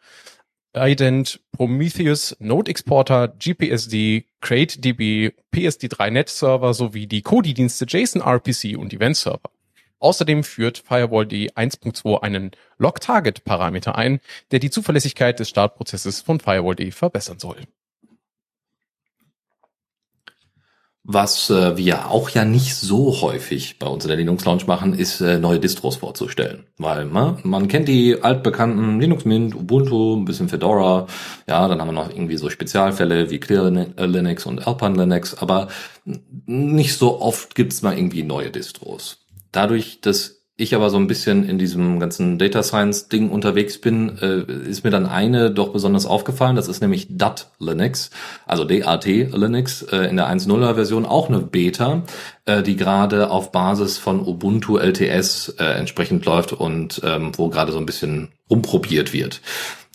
Ident, 0.77 1.41
Prometheus, 1.53 2.37
Node 2.41 2.71
Exporter, 2.71 3.29
GPSD, 3.29 4.27
CrateDB, 4.43 5.33
PSD3 5.55 6.11
Net 6.11 6.29
Server 6.29 6.75
sowie 6.75 7.07
die 7.07 7.23
Kodi-Dienste 7.23 7.87
JSON 7.89 8.21
RPC 8.21 8.77
und 8.77 8.93
Event 8.93 9.17
Server. 9.17 9.51
Außerdem 10.01 10.45
führt 10.45 10.79
Firewall.de 10.79 11.51
1.2 11.51 12.23
einen 12.23 12.53
Log-Target-Parameter 12.79 13.97
ein, 13.97 14.21
der 14.51 14.61
die 14.61 14.71
Zuverlässigkeit 14.71 15.39
des 15.41 15.49
Startprozesses 15.49 16.21
von 16.21 16.41
Firewall.de 16.41 16.91
verbessern 16.91 17.39
soll. 17.39 17.59
Was 21.11 21.49
äh, 21.49 21.75
wir 21.79 22.11
auch 22.11 22.29
ja 22.29 22.45
nicht 22.45 22.75
so 22.75 23.23
häufig 23.23 23.79
bei 23.79 23.87
uns 23.87 24.05
in 24.05 24.09
der 24.09 24.19
Linux 24.19 24.45
Lounge 24.45 24.65
machen, 24.67 24.93
ist 24.93 25.23
äh, 25.23 25.39
neue 25.39 25.59
Distros 25.59 25.97
vorzustellen. 25.97 26.67
Weil 26.77 27.07
ne, 27.07 27.39
man 27.45 27.67
kennt 27.67 27.89
die 27.89 28.23
altbekannten 28.23 29.01
Linux 29.01 29.25
Mint, 29.25 29.55
Ubuntu, 29.55 30.17
ein 30.17 30.27
bisschen 30.27 30.51
Fedora, 30.51 31.07
ja, 31.49 31.67
dann 31.67 31.81
haben 31.81 31.89
wir 31.89 31.93
noch 31.93 32.11
irgendwie 32.11 32.37
so 32.37 32.51
Spezialfälle 32.51 33.31
wie 33.31 33.41
Clear 33.41 33.71
Linux 33.71 34.45
und 34.45 34.67
Alpine 34.67 35.03
Linux, 35.03 35.35
aber 35.35 35.69
nicht 36.05 36.99
so 36.99 37.23
oft 37.23 37.55
gibt's 37.55 37.81
mal 37.81 37.97
irgendwie 37.97 38.23
neue 38.23 38.51
Distros. 38.51 39.17
Dadurch, 39.53 40.01
dass 40.01 40.39
ich 40.61 40.75
aber 40.75 40.91
so 40.91 40.97
ein 40.97 41.07
bisschen 41.07 41.49
in 41.49 41.57
diesem 41.57 42.01
ganzen 42.01 42.37
Data 42.37 42.65
Science 42.65 43.09
Ding 43.09 43.31
unterwegs 43.31 43.81
bin, 43.81 44.19
äh, 44.19 44.69
ist 44.69 44.83
mir 44.83 44.91
dann 44.91 45.07
eine 45.07 45.53
doch 45.53 45.69
besonders 45.69 46.05
aufgefallen. 46.05 46.57
Das 46.57 46.67
ist 46.67 46.81
nämlich 46.81 47.07
DAT 47.17 47.53
Linux, 47.61 48.11
also 48.45 48.65
DAT 48.65 49.07
Linux 49.07 49.83
äh, 49.83 50.09
in 50.09 50.17
der 50.17 50.29
1.0er 50.29 50.75
Version 50.75 51.07
auch 51.07 51.29
eine 51.29 51.39
Beta, 51.39 52.03
äh, 52.45 52.65
die 52.65 52.75
gerade 52.75 53.31
auf 53.31 53.53
Basis 53.53 53.99
von 53.99 54.21
Ubuntu 54.21 54.79
LTS 54.79 55.51
äh, 55.61 55.65
entsprechend 55.65 56.27
läuft 56.27 56.53
und 56.53 57.01
ähm, 57.05 57.31
wo 57.37 57.49
gerade 57.51 57.71
so 57.71 57.79
ein 57.79 57.87
bisschen 57.87 58.31
rumprobiert 58.51 59.13
wird. 59.13 59.41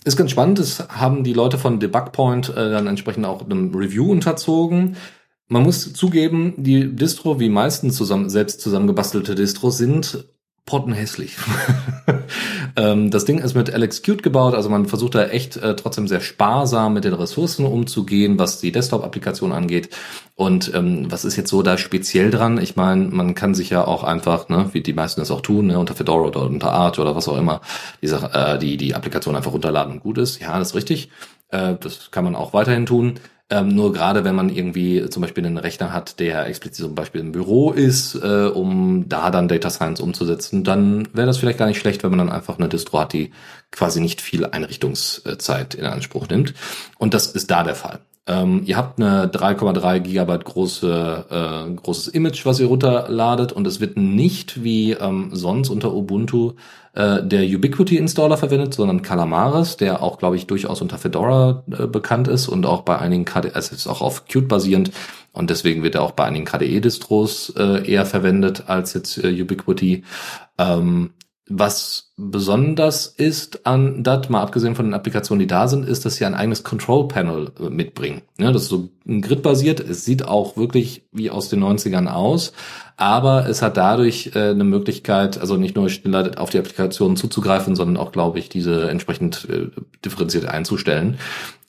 Ist 0.04 0.16
ganz 0.16 0.30
spannend. 0.30 0.58
Das 0.58 0.88
haben 0.88 1.24
die 1.24 1.34
Leute 1.34 1.58
von 1.58 1.78
Debug 1.78 2.12
Point 2.12 2.48
äh, 2.48 2.70
dann 2.70 2.86
entsprechend 2.86 3.26
auch 3.26 3.44
einem 3.44 3.74
Review 3.74 4.10
unterzogen. 4.10 4.96
Man 5.54 5.62
muss 5.62 5.92
zugeben, 5.92 6.54
die 6.56 6.96
Distro, 6.96 7.38
wie 7.38 7.48
meistens 7.48 7.94
zusammen, 7.94 8.28
selbst 8.28 8.60
zusammengebastelte 8.60 9.36
Distros, 9.36 9.78
sind 9.78 10.24
pottenhässlich. 10.66 11.36
ähm, 12.76 13.12
das 13.12 13.24
Ding 13.24 13.38
ist 13.38 13.54
mit 13.54 13.68
LXQt 13.68 14.24
gebaut, 14.24 14.54
also 14.54 14.68
man 14.68 14.86
versucht 14.86 15.14
da 15.14 15.26
echt 15.26 15.56
äh, 15.56 15.76
trotzdem 15.76 16.08
sehr 16.08 16.20
sparsam 16.20 16.94
mit 16.94 17.04
den 17.04 17.14
Ressourcen 17.14 17.66
umzugehen, 17.66 18.36
was 18.36 18.58
die 18.58 18.72
Desktop-Applikation 18.72 19.52
angeht. 19.52 19.90
Und 20.34 20.74
ähm, 20.74 21.06
was 21.12 21.24
ist 21.24 21.36
jetzt 21.36 21.50
so 21.50 21.62
da 21.62 21.78
speziell 21.78 22.32
dran? 22.32 22.58
Ich 22.58 22.74
meine, 22.74 23.04
man 23.04 23.36
kann 23.36 23.54
sich 23.54 23.70
ja 23.70 23.86
auch 23.86 24.02
einfach, 24.02 24.48
ne, 24.48 24.70
wie 24.72 24.80
die 24.80 24.92
meisten 24.92 25.20
das 25.20 25.30
auch 25.30 25.40
tun, 25.40 25.68
ne, 25.68 25.78
unter 25.78 25.94
Fedora 25.94 26.26
oder 26.26 26.42
unter 26.46 26.72
Arch 26.72 26.98
oder 26.98 27.14
was 27.14 27.28
auch 27.28 27.38
immer, 27.38 27.60
diese, 28.02 28.16
äh, 28.32 28.58
die, 28.58 28.76
die 28.76 28.96
Applikation 28.96 29.36
einfach 29.36 29.52
runterladen 29.52 29.92
und 29.92 30.00
gut 30.00 30.18
ist. 30.18 30.40
Ja, 30.40 30.58
das 30.58 30.70
ist 30.70 30.74
richtig. 30.74 31.10
Äh, 31.50 31.76
das 31.78 32.10
kann 32.10 32.24
man 32.24 32.34
auch 32.34 32.52
weiterhin 32.54 32.86
tun. 32.86 33.20
Ähm, 33.54 33.68
nur 33.68 33.92
gerade 33.92 34.24
wenn 34.24 34.34
man 34.34 34.48
irgendwie 34.48 35.08
zum 35.10 35.22
Beispiel 35.22 35.46
einen 35.46 35.58
Rechner 35.58 35.92
hat, 35.92 36.18
der 36.18 36.46
explizit 36.48 36.86
zum 36.86 36.96
Beispiel 36.96 37.20
im 37.20 37.30
Büro 37.30 37.70
ist, 37.70 38.16
äh, 38.16 38.46
um 38.52 39.08
da 39.08 39.30
dann 39.30 39.46
Data 39.46 39.70
Science 39.70 40.00
umzusetzen, 40.00 40.64
dann 40.64 41.06
wäre 41.12 41.28
das 41.28 41.38
vielleicht 41.38 41.60
gar 41.60 41.66
nicht 41.66 41.78
schlecht, 41.78 42.02
wenn 42.02 42.10
man 42.10 42.18
dann 42.18 42.32
einfach 42.32 42.58
eine 42.58 42.68
Distro 42.68 42.98
hat, 42.98 43.12
die 43.12 43.30
quasi 43.70 44.00
nicht 44.00 44.20
viel 44.20 44.44
Einrichtungszeit 44.44 45.76
in 45.76 45.86
Anspruch 45.86 46.26
nimmt. 46.28 46.52
Und 46.98 47.14
das 47.14 47.28
ist 47.28 47.48
da 47.48 47.62
der 47.62 47.76
Fall. 47.76 48.00
Ähm, 48.26 48.62
ihr 48.64 48.78
habt 48.78 48.98
eine 48.98 49.26
3,3 49.26 50.00
Gigabyte 50.00 50.44
große, 50.44 51.26
äh, 51.30 51.74
großes 51.74 52.08
Image, 52.08 52.46
was 52.46 52.58
ihr 52.58 52.66
runterladet 52.66 53.52
und 53.52 53.66
es 53.66 53.80
wird 53.80 53.98
nicht 53.98 54.64
wie 54.64 54.92
ähm, 54.92 55.28
sonst 55.32 55.68
unter 55.68 55.92
Ubuntu 55.94 56.52
äh, 56.94 57.22
der 57.22 57.44
Ubiquity 57.44 57.98
Installer 57.98 58.38
verwendet, 58.38 58.72
sondern 58.72 59.02
Calamares, 59.02 59.76
der 59.76 60.02
auch, 60.02 60.16
glaube 60.18 60.36
ich, 60.36 60.46
durchaus 60.46 60.80
unter 60.80 60.96
Fedora 60.96 61.64
äh, 61.70 61.86
bekannt 61.86 62.26
ist 62.26 62.48
und 62.48 62.64
auch 62.64 62.80
bei 62.82 62.98
einigen 62.98 63.26
KDE, 63.26 63.54
also 63.54 63.74
ist 63.74 63.86
auch 63.86 64.00
auf 64.00 64.24
Qt 64.24 64.48
basierend 64.48 64.90
und 65.32 65.50
deswegen 65.50 65.82
wird 65.82 65.94
er 65.94 66.02
auch 66.02 66.12
bei 66.12 66.24
einigen 66.24 66.46
KDE-Distros 66.46 67.52
äh, 67.58 67.86
eher 67.90 68.06
verwendet 68.06 68.64
als 68.68 68.94
jetzt 68.94 69.22
äh, 69.22 69.42
Ubiquity. 69.42 70.02
Ähm, 70.56 71.10
was 71.46 72.12
besonders 72.16 73.06
ist 73.06 73.66
an 73.66 74.02
DAT, 74.02 74.30
mal 74.30 74.40
abgesehen 74.40 74.74
von 74.74 74.86
den 74.86 74.94
Applikationen, 74.94 75.40
die 75.40 75.46
da 75.46 75.68
sind, 75.68 75.86
ist, 75.86 76.04
dass 76.04 76.16
sie 76.16 76.24
ein 76.24 76.34
eigenes 76.34 76.64
Control 76.64 77.06
Panel 77.06 77.52
äh, 77.60 77.68
mitbringen. 77.68 78.22
Ja, 78.38 78.50
das 78.50 78.62
ist 78.62 78.68
so 78.68 78.88
ein 79.06 79.20
Grid-basiert. 79.20 79.80
Es 79.80 80.04
sieht 80.06 80.24
auch 80.24 80.56
wirklich 80.56 81.06
wie 81.12 81.30
aus 81.30 81.50
den 81.50 81.62
90ern 81.62 82.06
aus, 82.06 82.52
aber 82.96 83.46
es 83.46 83.60
hat 83.60 83.76
dadurch 83.76 84.30
äh, 84.34 84.50
eine 84.50 84.64
Möglichkeit, 84.64 85.38
also 85.38 85.56
nicht 85.56 85.76
nur 85.76 85.90
schneller 85.90 86.40
auf 86.40 86.48
die 86.48 86.58
Applikationen 86.58 87.16
zuzugreifen, 87.16 87.76
sondern 87.76 87.98
auch, 87.98 88.12
glaube 88.12 88.38
ich, 88.38 88.48
diese 88.48 88.88
entsprechend 88.88 89.46
äh, 89.50 89.68
differenziert 90.02 90.46
einzustellen. 90.46 91.18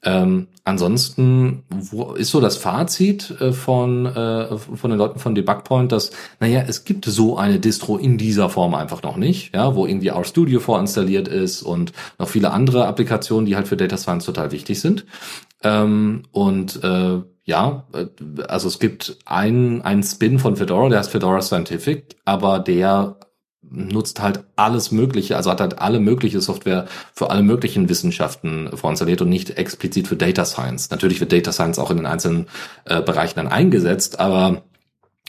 Ähm, 0.05 0.47
ansonsten 0.63 1.63
wo 1.69 2.13
ist 2.13 2.29
so 2.29 2.39
das 2.39 2.57
Fazit 2.57 3.31
äh, 3.41 3.51
von, 3.51 4.05
äh, 4.05 4.55
von 4.57 4.91
den 4.91 4.99
Leuten 4.99 5.17
von 5.17 5.33
Debugpoint, 5.33 5.91
dass, 5.91 6.11
naja, 6.39 6.63
es 6.67 6.85
gibt 6.85 7.05
so 7.05 7.37
eine 7.37 7.59
Distro 7.59 7.97
in 7.97 8.19
dieser 8.19 8.49
Form 8.49 8.75
einfach 8.75 9.01
noch 9.01 9.17
nicht, 9.17 9.55
ja, 9.55 9.75
wo 9.75 9.87
irgendwie 9.87 10.09
RStudio 10.09 10.59
vorinstalliert 10.59 11.27
ist 11.27 11.63
und 11.63 11.91
noch 12.19 12.29
viele 12.29 12.51
andere 12.51 12.85
Applikationen, 12.85 13.47
die 13.47 13.55
halt 13.55 13.67
für 13.67 13.77
Data 13.77 13.97
Science 13.97 14.25
total 14.25 14.51
wichtig 14.51 14.79
sind. 14.79 15.05
Ähm, 15.63 16.23
und 16.31 16.83
äh, 16.83 17.21
ja, 17.45 17.87
äh, 17.93 18.05
also 18.47 18.67
es 18.67 18.77
gibt 18.77 19.17
einen, 19.25 19.81
einen 19.81 20.03
Spin 20.03 20.37
von 20.37 20.55
Fedora, 20.55 20.89
der 20.89 20.99
heißt 20.99 21.11
Fedora 21.11 21.41
Scientific, 21.41 22.15
aber 22.25 22.59
der 22.59 23.17
nutzt 23.69 24.21
halt 24.21 24.43
alles 24.55 24.91
Mögliche, 24.91 25.35
also 25.35 25.51
hat 25.51 25.61
halt 25.61 25.79
alle 25.79 25.99
mögliche 25.99 26.41
Software 26.41 26.87
für 27.13 27.29
alle 27.29 27.41
möglichen 27.41 27.89
Wissenschaften 27.89 28.69
vorinstalliert 28.73 29.21
und 29.21 29.29
nicht 29.29 29.51
explizit 29.51 30.07
für 30.07 30.15
Data 30.15 30.45
Science. 30.45 30.89
Natürlich 30.89 31.19
wird 31.19 31.31
Data 31.31 31.51
Science 31.51 31.79
auch 31.79 31.91
in 31.91 31.97
den 31.97 32.05
einzelnen 32.05 32.47
äh, 32.85 33.01
Bereichen 33.01 33.35
dann 33.35 33.47
eingesetzt, 33.47 34.19
aber 34.19 34.63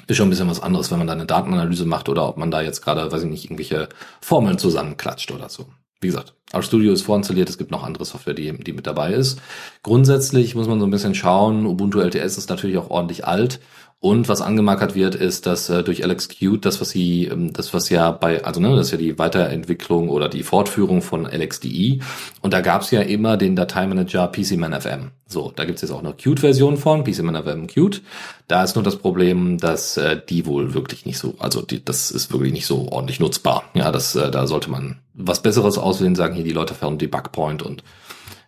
ist 0.07 0.17
schon 0.17 0.29
ein 0.29 0.31
bisschen 0.31 0.51
was 0.51 0.63
anderes, 0.63 0.91
wenn 0.91 0.99
man 0.99 1.07
da 1.07 1.15
eine 1.15 1.27
Datenanalyse 1.27 1.85
macht 1.85 2.09
oder 2.09 2.29
ob 2.29 2.37
man 2.37 2.51
da 2.51 2.61
jetzt 2.61 2.83
gerade, 2.83 3.11
weiß 3.11 3.23
ich 3.23 3.31
nicht, 3.31 3.45
irgendwelche 3.45 3.89
Formeln 4.21 4.59
zusammenklatscht 4.59 5.33
oder 5.33 5.49
so. 5.49 5.67
Wie 6.01 6.09
gesagt, 6.09 6.35
RStudio 6.55 6.93
ist 6.93 7.03
vorinstalliert, 7.03 7.49
es 7.49 7.59
gibt 7.59 7.71
noch 7.71 7.83
andere 7.83 8.05
Software, 8.05 8.35
die, 8.35 8.53
die 8.63 8.73
mit 8.73 8.87
dabei 8.87 9.15
ist. 9.15 9.41
Grundsätzlich 9.83 10.55
muss 10.55 10.69
man 10.69 10.79
so 10.79 10.87
ein 10.87 10.91
bisschen 10.91 11.15
schauen, 11.15 11.67
Ubuntu 11.67 12.01
LTS 12.01 12.39
ist 12.39 12.51
natürlich 12.51 12.77
auch 12.77 12.91
ordentlich 12.91 13.27
alt 13.27 13.61
und 13.99 14.29
was 14.29 14.43
angemarkert 14.43 14.95
wird, 14.95 15.15
ist, 15.15 15.47
dass 15.47 15.71
äh, 15.71 15.83
durch 15.83 16.05
LXQt 16.05 16.65
das, 16.65 16.81
was 16.81 16.91
sie, 16.91 17.25
ähm, 17.25 17.53
das, 17.55 17.73
was 17.73 17.89
ja 17.89 18.11
bei, 18.11 18.45
also 18.45 18.61
ne, 18.61 18.77
das 18.77 18.87
ist 18.87 18.93
ja 18.93 18.99
die 18.99 19.19
Weiterentwicklung 19.19 20.11
oder 20.11 20.29
die 20.29 20.43
Fortführung 20.43 21.01
von 21.01 21.25
LXDE. 21.25 22.01
Und 22.43 22.53
da 22.53 22.61
gab's 22.61 22.91
ja 22.91 23.01
immer 23.01 23.39
den 23.39 23.57
Dateimanager 23.57 24.29
PCManFM. 24.29 25.13
So, 25.27 25.51
da 25.57 25.65
gibt's 25.65 25.81
jetzt 25.81 25.93
auch 25.93 26.03
noch 26.03 26.17
Qt-Version 26.19 26.77
von, 26.77 27.05
PCManFM 27.05 27.67
Qt. 27.67 28.03
Da 28.49 28.63
ist 28.63 28.77
nur 28.77 28.85
das 28.85 28.97
Problem, 28.97 29.57
dass 29.59 29.97
äh, 29.97 30.21
die 30.29 30.45
wohl 30.45 30.75
wirklich 30.75 31.07
nicht 31.07 31.19
so, 31.19 31.35
also 31.39 31.63
die, 31.63 31.83
das 31.83 32.11
ist 32.11 32.31
wirklich 32.31 32.53
nicht 32.53 32.67
so 32.67 32.89
ordentlich 32.91 33.19
nutzbar. 33.19 33.65
Ja, 33.73 33.91
das, 33.91 34.15
äh, 34.15 34.31
da 34.31 34.47
sollte 34.47 34.71
man 34.71 34.99
was 35.15 35.41
Besseres 35.41 35.79
auswählen, 35.79 36.15
sagen 36.15 36.35
hier 36.35 36.45
die 36.45 36.53
Leute 36.53 36.75
von 36.75 36.99
Debug-Point 36.99 37.63
und 37.63 37.83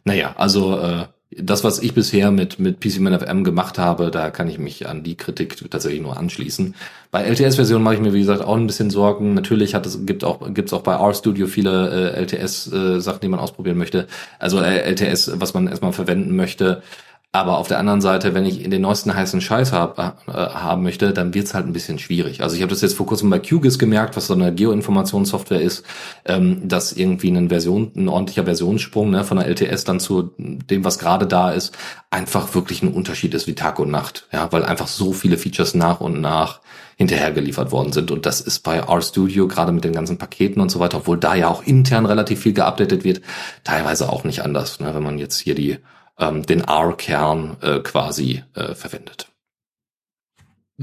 naja, 0.05 0.35
also 0.39 0.79
äh, 0.79 1.07
das, 1.31 1.63
was 1.63 1.79
ich 1.79 1.93
bisher 1.93 2.31
mit, 2.31 2.59
mit 2.59 2.81
PCManFM 2.81 3.45
gemacht 3.45 3.79
habe, 3.79 4.11
da 4.11 4.31
kann 4.31 4.49
ich 4.49 4.59
mich 4.59 4.89
an 4.89 5.03
die 5.03 5.15
Kritik 5.15 5.71
tatsächlich 5.71 6.01
nur 6.01 6.17
anschließen. 6.17 6.75
Bei 7.11 7.23
LTS-Versionen 7.25 7.85
mache 7.85 7.97
ich 7.97 8.01
mir, 8.01 8.15
wie 8.15 8.21
gesagt, 8.21 8.43
auch 8.43 8.57
ein 8.57 8.67
bisschen 8.67 8.89
Sorgen. 8.89 9.35
Natürlich 9.35 9.75
hat 9.75 9.85
es, 9.85 10.07
gibt 10.07 10.25
auch, 10.25 10.53
gibt's 10.55 10.73
auch 10.73 10.83
bei 10.83 10.95
RStudio 10.95 11.47
viele 11.47 12.15
äh, 12.15 12.21
LTS-Sachen, 12.23 13.19
äh, 13.19 13.21
die 13.21 13.29
man 13.29 13.41
ausprobieren 13.41 13.77
möchte. 13.77 14.07
Also 14.39 14.61
äh, 14.61 14.91
LTS, 14.91 15.33
was 15.35 15.53
man 15.53 15.69
erstmal 15.69 15.93
verwenden 15.93 16.35
möchte. 16.35 16.83
Aber 17.31 17.59
auf 17.59 17.69
der 17.69 17.79
anderen 17.79 18.01
Seite, 18.01 18.33
wenn 18.33 18.47
ich 18.47 18.65
in 18.65 18.71
den 18.71 18.81
neuesten 18.81 19.15
heißen 19.15 19.43
Scheiß 19.43 19.71
hab, 19.71 19.99
äh, 19.99 20.33
haben 20.33 20.83
möchte, 20.83 21.13
dann 21.13 21.35
wird's 21.35 21.53
halt 21.53 21.67
ein 21.67 21.75
bisschen 21.75 21.99
schwierig. 21.99 22.43
Also 22.43 22.57
ich 22.57 22.63
habe 22.63 22.71
das 22.71 22.81
jetzt 22.81 22.97
vor 22.97 23.05
kurzem 23.05 23.29
bei 23.29 23.39
QGIS 23.39 23.79
gemerkt, 23.79 24.17
was 24.17 24.29
so 24.29 24.35
eine 24.35 24.55
Geoinformationssoftware 24.55 25.61
ist, 25.61 25.85
ähm, 26.25 26.67
dass 26.67 26.93
irgendwie 26.93 27.31
ein 27.31 27.51
Version, 27.51 27.93
ein 27.95 28.09
ordentlicher 28.09 28.45
Versionssprung 28.45 29.11
ne, 29.11 29.25
von 29.25 29.37
der 29.37 29.47
LTS 29.47 29.85
dann 29.85 30.01
zu 30.01 30.33
dem, 30.39 30.87
was 30.87 30.99
gerade 30.99 31.27
da 31.27 31.51
ist, 31.51 31.77
einfach 32.11 32.55
wirklich 32.55 32.83
ein 32.83 32.95
Unterschied 32.95 33.35
ist 33.35 33.47
wie 33.47 33.55
Tag 33.55 33.79
und 33.79 33.91
Nacht. 33.91 34.27
Ja, 34.33 34.51
weil 34.51 34.65
einfach 34.65 34.89
so 34.89 35.13
viele 35.13 35.37
Features 35.37 35.75
nach 35.75 36.01
und 36.01 36.23
nach 36.23 36.61
hinterher 36.97 37.33
geliefert 37.33 37.73
worden 37.73 37.93
sind. 37.93 38.11
Und 38.11 38.25
das 38.25 38.41
ist 38.41 38.61
bei 38.61 38.81
RStudio, 38.81 39.49
gerade 39.49 39.73
mit 39.73 39.85
den 39.85 39.93
ganzen 39.93 40.17
Paketen 40.17 40.63
und 40.63 40.71
so 40.71 40.81
weiter, 40.81 40.97
obwohl 40.97 41.19
da 41.19 41.35
ja 41.35 41.49
auch 41.49 41.63
intern 41.63 42.07
relativ 42.07 42.41
viel 42.41 42.55
geupdatet 42.55 43.05
wird, 43.05 43.21
teilweise 43.65 44.09
auch 44.09 44.25
nicht 44.25 44.43
anders. 44.43 44.81
Ne, 44.81 44.95
wenn 44.95 45.03
man 45.03 45.19
jetzt 45.19 45.39
hier 45.39 45.55
die 45.55 45.77
ähm, 46.19 46.45
den 46.45 46.63
R-Kern 46.63 47.57
äh, 47.61 47.81
quasi 47.81 48.45
äh, 48.55 48.75
verwendet. 48.75 49.29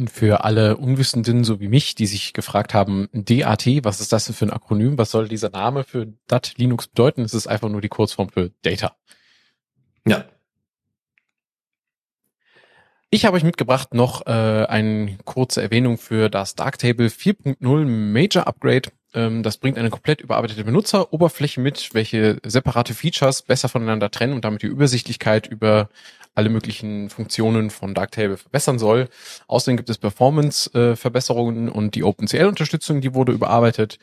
Für 0.08 0.44
alle 0.44 0.76
Unwissenden, 0.76 1.46
so 1.46 1.62
wie 1.62 1.70
mich, 1.70 1.96
die 1.96 2.06
sich 2.06 2.34
gefragt 2.34 2.74
haben, 2.74 3.08
DAT, 3.14 3.66
was 3.84 4.02
ist 4.02 4.12
das 4.12 4.26
denn 4.26 4.36
für 4.36 4.46
ein 4.46 4.52
Akronym? 4.52 4.98
Was 4.98 5.12
soll 5.12 5.30
dieser 5.30 5.50
Name 5.50 5.86
für 5.86 6.08
DAT 6.28 6.56
Linux 6.58 6.88
bedeuten? 6.88 7.22
Es 7.22 7.34
ist 7.34 7.48
einfach 7.48 7.70
nur 7.70 7.80
die 7.80 7.88
Kurzform 7.88 8.28
für 8.28 8.52
Data. 8.62 8.98
Ja. 10.06 10.26
Ich 13.10 13.24
habe 13.24 13.38
euch 13.38 13.44
mitgebracht 13.46 13.94
noch 13.94 14.28
äh, 14.28 14.66
eine 14.66 15.18
kurze 15.24 15.62
Erwähnung 15.62 15.98
für 15.98 16.30
das 16.30 16.56
Darktable 16.56 17.08
4.0 17.08 17.86
Major 17.86 18.48
Upgrade. 18.48 18.90
Ähm, 19.16 19.42
das 19.42 19.58
bringt 19.58 19.78
eine 19.78 19.90
komplett 19.90 20.22
überarbeitete 20.22 20.64
Benutzeroberfläche 20.64 21.62
mit, 21.62 21.94
welche 21.94 22.38
separate 22.46 22.94
Features 22.94 23.42
besser 23.42 23.70
voneinander 23.70 24.12
trennen 24.12 24.34
und 24.34 24.46
damit 24.46 24.62
die 24.62 24.68
Übersichtlichkeit 24.68 25.48
über 25.48 25.90
alle 26.36 26.50
möglichen 26.50 27.10
Funktionen 27.10 27.70
von 27.70 27.94
Darktable 27.94 28.38
verbessern 28.38 28.78
soll. 28.78 29.08
Außerdem 29.48 29.78
gibt 29.78 29.90
es 29.90 29.98
Performance-Verbesserungen 29.98 31.70
und 31.70 31.96
die 31.96 32.04
OpenCL-Unterstützung, 32.04 33.00
die 33.00 33.14
wurde 33.14 33.32
überarbeitet. 33.32 33.98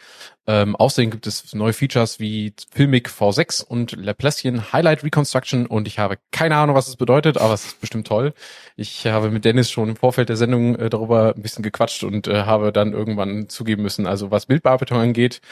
Ähm, 0.47 0.75
außerdem 0.75 1.11
gibt 1.11 1.27
es 1.27 1.55
neue 1.55 1.75
Features 1.75 2.19
wie 2.19 2.55
Filmic 2.73 3.09
V6 3.09 3.63
und 3.65 3.93
Laplacian 3.93 4.73
Highlight 4.73 5.05
Reconstruction 5.05 5.67
und 5.67 5.87
ich 5.87 5.99
habe 5.99 6.17
keine 6.33 6.57
Ahnung, 6.57 6.75
was 6.75 6.89
es 6.89 6.97
bedeutet, 6.97 7.39
aber 7.39 7.55
es 7.55 7.67
ist 7.67 7.81
bestimmt 7.81 8.07
toll. 8.07 8.33
Ich 8.77 9.07
habe 9.07 9.31
mit 9.31 9.45
Dennis 9.45 9.71
schon 9.71 9.91
im 9.91 9.97
Vorfeld 9.97 10.31
der 10.31 10.37
Sendung 10.37 10.75
äh, 10.77 10.89
darüber 10.91 11.35
ein 11.37 11.43
bisschen 11.43 11.63
gequatscht 11.63 12.03
und 12.03 12.27
äh, 12.27 12.45
habe 12.45 12.73
dann 12.73 12.93
irgendwann 12.95 13.51
zugeben 13.51 13.83
müssen, 13.83 14.07
also 14.07 14.31
was 14.31 14.47
Bildbearbeitung 14.47 14.99
angeht, 14.99 15.43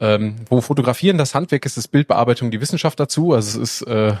ähm, 0.00 0.36
wo 0.48 0.60
Fotografieren 0.60 1.18
das 1.18 1.34
Handwerk 1.34 1.64
ist, 1.64 1.76
ist 1.76 1.88
Bildbearbeitung 1.88 2.50
die 2.50 2.60
Wissenschaft 2.60 2.98
dazu. 2.98 3.34
Also 3.34 3.62
es 3.62 3.80
ist 3.80 3.88
äh, 3.88 4.14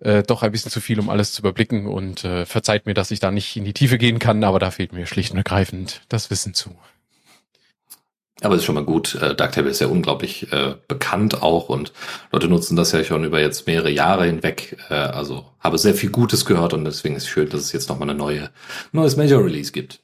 äh, 0.00 0.22
doch 0.22 0.42
ein 0.42 0.52
bisschen 0.52 0.70
zu 0.70 0.80
viel, 0.80 0.98
um 0.98 1.08
alles 1.08 1.32
zu 1.32 1.42
überblicken 1.42 1.86
und 1.86 2.24
äh, 2.24 2.46
verzeiht 2.46 2.86
mir, 2.86 2.94
dass 2.94 3.10
ich 3.10 3.20
da 3.20 3.30
nicht 3.30 3.56
in 3.56 3.64
die 3.64 3.74
Tiefe 3.74 3.98
gehen 3.98 4.18
kann, 4.18 4.44
aber 4.44 4.58
da 4.58 4.70
fehlt 4.70 4.92
mir 4.92 5.06
schlicht 5.06 5.32
und 5.32 5.38
ergreifend 5.38 6.02
das 6.08 6.30
Wissen 6.30 6.54
zu. 6.54 6.76
Aber 8.42 8.54
es 8.54 8.62
ist 8.62 8.66
schon 8.66 8.74
mal 8.74 8.84
gut. 8.84 9.16
Äh, 9.16 9.34
Darktable 9.34 9.70
ist 9.70 9.80
ja 9.80 9.86
unglaublich 9.86 10.50
äh, 10.52 10.74
bekannt 10.88 11.42
auch 11.42 11.68
und 11.68 11.92
Leute 12.32 12.48
nutzen 12.48 12.76
das 12.76 12.92
ja 12.92 13.04
schon 13.04 13.24
über 13.24 13.40
jetzt 13.40 13.66
mehrere 13.66 13.90
Jahre 13.90 14.24
hinweg. 14.24 14.78
Äh, 14.88 14.94
also 14.94 15.44
habe 15.58 15.76
sehr 15.76 15.94
viel 15.94 16.10
Gutes 16.10 16.46
gehört 16.46 16.72
und 16.72 16.84
deswegen 16.84 17.16
ist 17.16 17.24
es 17.24 17.28
schön, 17.28 17.48
dass 17.50 17.60
es 17.60 17.72
jetzt 17.72 17.88
nochmal 17.88 18.08
eine 18.08 18.18
neue 18.18 18.50
neues 18.92 19.16
Major 19.16 19.44
Release 19.44 19.72
gibt. 19.72 20.00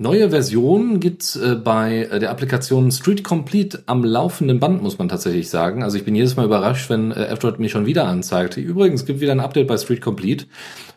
Neue 0.00 0.30
Versionen 0.30 1.00
gibt's 1.00 1.34
äh, 1.34 1.56
bei 1.56 2.04
äh, 2.04 2.20
der 2.20 2.30
Applikation 2.30 2.92
Street 2.92 3.24
Complete 3.24 3.82
am 3.86 4.04
laufenden 4.04 4.60
Band, 4.60 4.80
muss 4.80 4.96
man 4.96 5.08
tatsächlich 5.08 5.50
sagen. 5.50 5.82
Also 5.82 5.98
ich 5.98 6.04
bin 6.04 6.14
jedes 6.14 6.36
Mal 6.36 6.44
überrascht, 6.44 6.88
wenn 6.88 7.10
äh, 7.10 7.24
F-Droid 7.24 7.58
mir 7.58 7.68
schon 7.68 7.84
wieder 7.84 8.06
anzeigt. 8.06 8.56
Übrigens, 8.58 9.06
gibt 9.06 9.18
wieder 9.18 9.32
ein 9.32 9.40
Update 9.40 9.66
bei 9.66 9.76
Street 9.76 10.00
Complete. 10.00 10.46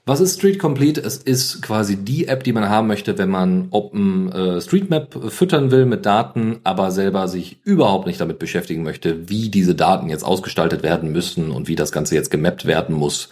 Was 0.05 0.19
ist 0.19 0.37
Street 0.37 0.59
Complete? 0.59 1.01
Es 1.01 1.17
ist 1.17 1.63
quasi 1.63 1.97
die 1.97 2.27
App, 2.27 2.43
die 2.43 2.53
man 2.53 2.69
haben 2.69 2.85
möchte, 2.85 3.17
wenn 3.17 3.31
man 3.31 3.69
Open 3.71 4.31
äh, 4.31 4.61
Street 4.61 4.91
Map 4.91 5.17
füttern 5.29 5.71
will 5.71 5.87
mit 5.87 6.05
Daten, 6.05 6.59
aber 6.63 6.91
selber 6.91 7.27
sich 7.27 7.59
überhaupt 7.63 8.05
nicht 8.05 8.21
damit 8.21 8.37
beschäftigen 8.37 8.83
möchte, 8.83 9.27
wie 9.29 9.49
diese 9.49 9.73
Daten 9.73 10.09
jetzt 10.09 10.23
ausgestaltet 10.23 10.83
werden 10.83 11.11
müssen 11.11 11.49
und 11.49 11.67
wie 11.67 11.75
das 11.75 11.91
Ganze 11.91 12.13
jetzt 12.13 12.29
gemappt 12.29 12.67
werden 12.67 12.95
muss, 12.95 13.29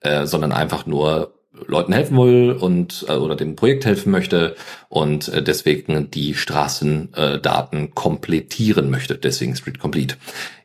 äh, 0.00 0.24
sondern 0.24 0.52
einfach 0.52 0.86
nur 0.86 1.34
Leuten 1.52 1.92
helfen 1.92 2.16
will 2.16 2.52
und 2.52 3.04
äh, 3.08 3.14
oder 3.14 3.34
dem 3.34 3.56
Projekt 3.56 3.84
helfen 3.84 4.12
möchte 4.12 4.54
und 4.88 5.28
äh, 5.28 5.42
deswegen 5.42 6.10
die 6.10 6.34
Straßendaten 6.34 7.84
äh, 7.84 7.88
komplettieren 7.92 8.90
möchte, 8.90 9.16
deswegen 9.16 9.56
Street 9.56 9.78
Complete. 9.78 10.16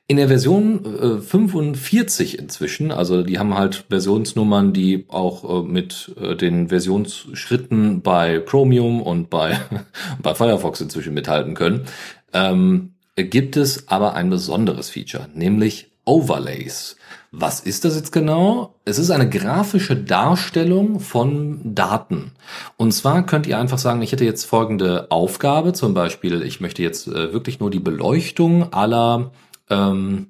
In 0.08 0.17
der 0.17 0.28
Version 0.28 1.17
äh, 1.17 1.21
45 1.21 2.38
inzwischen, 2.38 2.91
also 2.91 3.24
die 3.24 3.39
haben 3.39 3.56
halt 3.56 3.86
Versionsnummern, 3.89 4.71
die 4.71 5.06
auch 5.08 5.63
äh, 5.63 5.67
mit 5.67 6.13
äh, 6.21 6.36
den 6.36 6.69
Versionsschritten 6.69 8.04
bei 8.04 8.39
Chromium 8.39 9.02
und 9.02 9.32
bei, 9.32 9.60
bei 10.21 10.36
Firefox 10.36 10.80
inzwischen 10.80 11.15
mithalten 11.15 11.56
können, 11.56 11.86
ähm, 12.34 12.91
gibt 13.15 13.58
es 13.58 13.88
aber 13.88 14.13
ein 14.13 14.30
besonderes 14.30 14.91
Feature, 14.91 15.28
nämlich 15.34 15.89
Overlays. 16.06 16.98
Was 17.38 17.60
ist 17.60 17.84
das 17.84 17.95
jetzt 17.95 18.13
genau? 18.13 18.76
Es 18.86 18.98
ist 18.98 19.12
eine 19.12 19.30
grafische 19.30 19.98
Darstellung 19.98 21.02
von 21.02 21.76
Daten. 21.76 22.32
Und 22.78 22.93
zwar 22.93 23.26
könnt 23.26 23.45
ihr 23.45 23.60
einfach 23.60 23.78
sagen, 23.78 24.02
ich 24.02 24.13
hätte 24.13 24.24
jetzt 24.24 24.45
folgende 24.45 25.12
Aufgabe, 25.12 25.74
zum 25.74 25.93
Beispiel, 25.93 26.43
ich 26.43 26.62
möchte 26.62 26.82
jetzt 26.82 27.08
äh, 27.08 27.34
wirklich 27.34 27.60
nur 27.60 27.69
die 27.69 27.80
Beleuchtung 27.80 28.71
aller 28.71 29.32
ähm, 29.69 30.28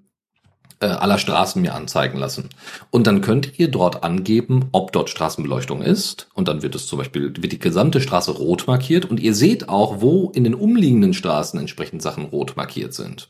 äh, 0.79 0.87
aller 0.87 1.17
Straßen 1.17 1.61
mir 1.61 1.73
anzeigen 1.73 2.17
lassen. 2.17 2.49
Und 2.89 3.07
dann 3.07 3.21
könnt 3.21 3.59
ihr 3.59 3.69
dort 3.69 4.03
angeben, 4.03 4.69
ob 4.71 4.91
dort 4.91 5.09
Straßenbeleuchtung 5.09 5.81
ist. 5.81 6.27
Und 6.33 6.47
dann 6.47 6.63
wird 6.63 6.75
es 6.75 6.87
zum 6.87 6.97
Beispiel, 6.99 7.33
wird 7.37 7.51
die 7.51 7.59
gesamte 7.59 8.01
Straße 8.01 8.31
rot 8.31 8.65
markiert. 8.67 9.05
Und 9.05 9.19
ihr 9.19 9.35
seht 9.35 9.69
auch, 9.69 10.01
wo 10.01 10.31
in 10.31 10.43
den 10.43 10.55
umliegenden 10.55 11.13
Straßen 11.13 11.59
entsprechend 11.59 12.01
Sachen 12.01 12.25
rot 12.25 12.57
markiert 12.57 12.93
sind. 12.93 13.29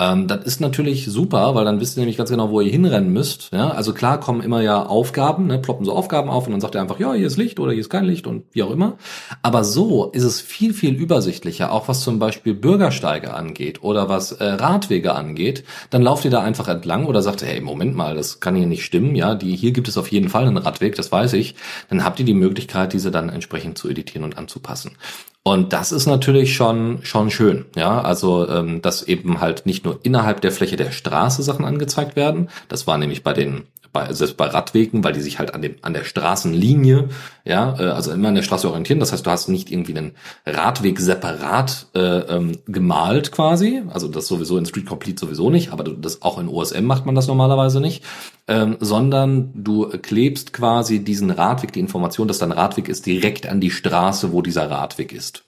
Ähm, 0.00 0.26
das 0.26 0.44
ist 0.44 0.60
natürlich 0.60 1.06
super, 1.06 1.54
weil 1.54 1.64
dann 1.64 1.78
wisst 1.80 1.96
ihr 1.96 2.00
nämlich 2.00 2.16
ganz 2.16 2.28
genau, 2.28 2.50
wo 2.50 2.60
ihr 2.60 2.70
hinrennen 2.70 3.12
müsst. 3.12 3.50
Ja? 3.52 3.70
Also 3.70 3.94
klar 3.94 4.18
kommen 4.18 4.40
immer 4.40 4.60
ja 4.60 4.84
Aufgaben, 4.84 5.46
ne? 5.46 5.58
ploppen 5.58 5.86
so 5.86 5.92
Aufgaben 5.92 6.30
auf 6.30 6.46
und 6.46 6.52
dann 6.52 6.60
sagt 6.60 6.74
er 6.74 6.80
einfach, 6.80 6.98
ja, 6.98 7.12
hier 7.12 7.28
ist 7.28 7.36
Licht 7.36 7.60
oder 7.60 7.70
hier 7.70 7.80
ist 7.80 7.90
kein 7.90 8.04
Licht 8.04 8.26
und 8.26 8.44
wie 8.50 8.64
auch 8.64 8.72
immer. 8.72 8.96
Aber 9.42 9.62
so 9.62 10.10
ist 10.10 10.24
es 10.24 10.40
viel, 10.40 10.74
viel 10.74 10.94
übersichtlicher, 10.94 11.70
auch 11.70 11.86
was 11.86 12.00
zum 12.00 12.18
Beispiel 12.18 12.54
Bürgersteige 12.54 13.34
angeht 13.34 13.84
oder 13.84 14.08
was 14.08 14.32
äh, 14.32 14.44
Radwege 14.44 15.14
angeht. 15.14 15.62
Dann 15.90 16.02
lauft 16.02 16.24
ihr 16.24 16.32
da 16.32 16.40
einfach 16.40 16.66
entlang 16.66 17.06
oder 17.06 17.22
sagt, 17.22 17.42
hey, 17.44 17.60
Moment 17.60 17.94
mal, 17.94 18.16
das 18.16 18.40
kann 18.40 18.56
hier 18.56 18.66
nicht 18.66 18.84
stimmen. 18.84 19.14
Ja, 19.14 19.36
die, 19.36 19.54
hier 19.54 19.70
gibt 19.70 19.86
es 19.86 19.96
auf 19.96 20.08
jeden 20.10 20.28
Fall 20.28 20.46
einen 20.46 20.56
Radweg, 20.56 20.96
das 20.96 21.12
weiß 21.12 21.34
ich. 21.34 21.54
Dann 21.88 22.04
habt 22.04 22.18
ihr 22.18 22.26
die 22.26 22.34
Möglichkeit, 22.34 22.94
diese 22.94 23.12
dann 23.12 23.28
entsprechend 23.28 23.78
zu 23.78 23.88
editieren 23.88 24.24
und 24.24 24.38
anzupassen. 24.38 24.96
Und 25.46 25.74
das 25.74 25.92
ist 25.92 26.06
natürlich 26.06 26.54
schon 26.56 27.00
schon 27.02 27.30
schön, 27.30 27.66
ja. 27.76 28.00
Also 28.00 28.48
ähm, 28.48 28.80
dass 28.80 29.02
eben 29.02 29.40
halt 29.40 29.66
nicht 29.66 29.84
nur 29.84 30.00
innerhalb 30.02 30.40
der 30.40 30.52
Fläche 30.52 30.76
der 30.76 30.90
Straße 30.90 31.42
Sachen 31.42 31.66
angezeigt 31.66 32.16
werden. 32.16 32.48
Das 32.68 32.86
war 32.86 32.96
nämlich 32.96 33.22
bei 33.22 33.34
den 33.34 33.64
bei, 33.94 34.12
selbst 34.12 34.36
bei 34.36 34.46
Radwegen, 34.46 35.02
weil 35.04 35.14
die 35.14 35.22
sich 35.22 35.38
halt 35.38 35.54
an 35.54 35.62
dem 35.62 35.76
an 35.80 35.94
der 35.94 36.04
Straßenlinie, 36.04 37.08
ja, 37.44 37.74
äh, 37.78 37.84
also 37.84 38.12
immer 38.12 38.28
an 38.28 38.34
der 38.34 38.42
Straße 38.42 38.68
orientieren. 38.68 39.00
Das 39.00 39.12
heißt, 39.12 39.24
du 39.24 39.30
hast 39.30 39.48
nicht 39.48 39.70
irgendwie 39.70 39.96
einen 39.96 40.12
Radweg 40.44 41.00
separat 41.00 41.86
äh, 41.94 42.00
ähm, 42.00 42.58
gemalt 42.66 43.32
quasi. 43.32 43.82
Also 43.88 44.08
das 44.08 44.26
sowieso 44.26 44.58
in 44.58 44.66
Street 44.66 44.84
Complete 44.84 45.20
sowieso 45.20 45.48
nicht, 45.48 45.72
aber 45.72 45.84
das 45.84 46.20
auch 46.20 46.38
in 46.38 46.48
OSM 46.48 46.84
macht 46.84 47.06
man 47.06 47.14
das 47.14 47.28
normalerweise 47.28 47.80
nicht, 47.80 48.04
ähm, 48.48 48.76
sondern 48.80 49.52
du 49.54 49.88
klebst 49.88 50.52
quasi 50.52 51.02
diesen 51.02 51.30
Radweg, 51.30 51.72
die 51.72 51.80
Information, 51.80 52.28
dass 52.28 52.40
dein 52.40 52.52
Radweg 52.52 52.88
ist, 52.88 53.06
direkt 53.06 53.46
an 53.46 53.60
die 53.60 53.70
Straße, 53.70 54.32
wo 54.32 54.42
dieser 54.42 54.70
Radweg 54.70 55.12
ist. 55.12 55.44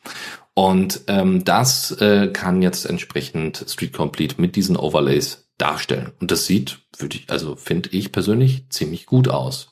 Und 0.55 1.03
ähm, 1.09 1.45
das 1.45 1.91
äh, 2.01 2.29
kann 2.29 2.63
jetzt 2.63 2.87
entsprechend 2.87 3.65
Street 3.69 3.93
Complete 3.93 4.41
mit 4.41 4.57
diesen 4.57 4.77
Overlays 4.77 5.47
darstellen. 5.59 6.13
Und 6.21 6.31
das 6.31 6.47
sieht, 6.47 6.79
würde 7.01 7.17
ich, 7.17 7.31
also 7.31 7.57
finde 7.57 7.91
ich 7.91 8.13
persönlich 8.13 8.69
ziemlich 8.71 9.07
gut 9.07 9.29
aus. 9.29 9.71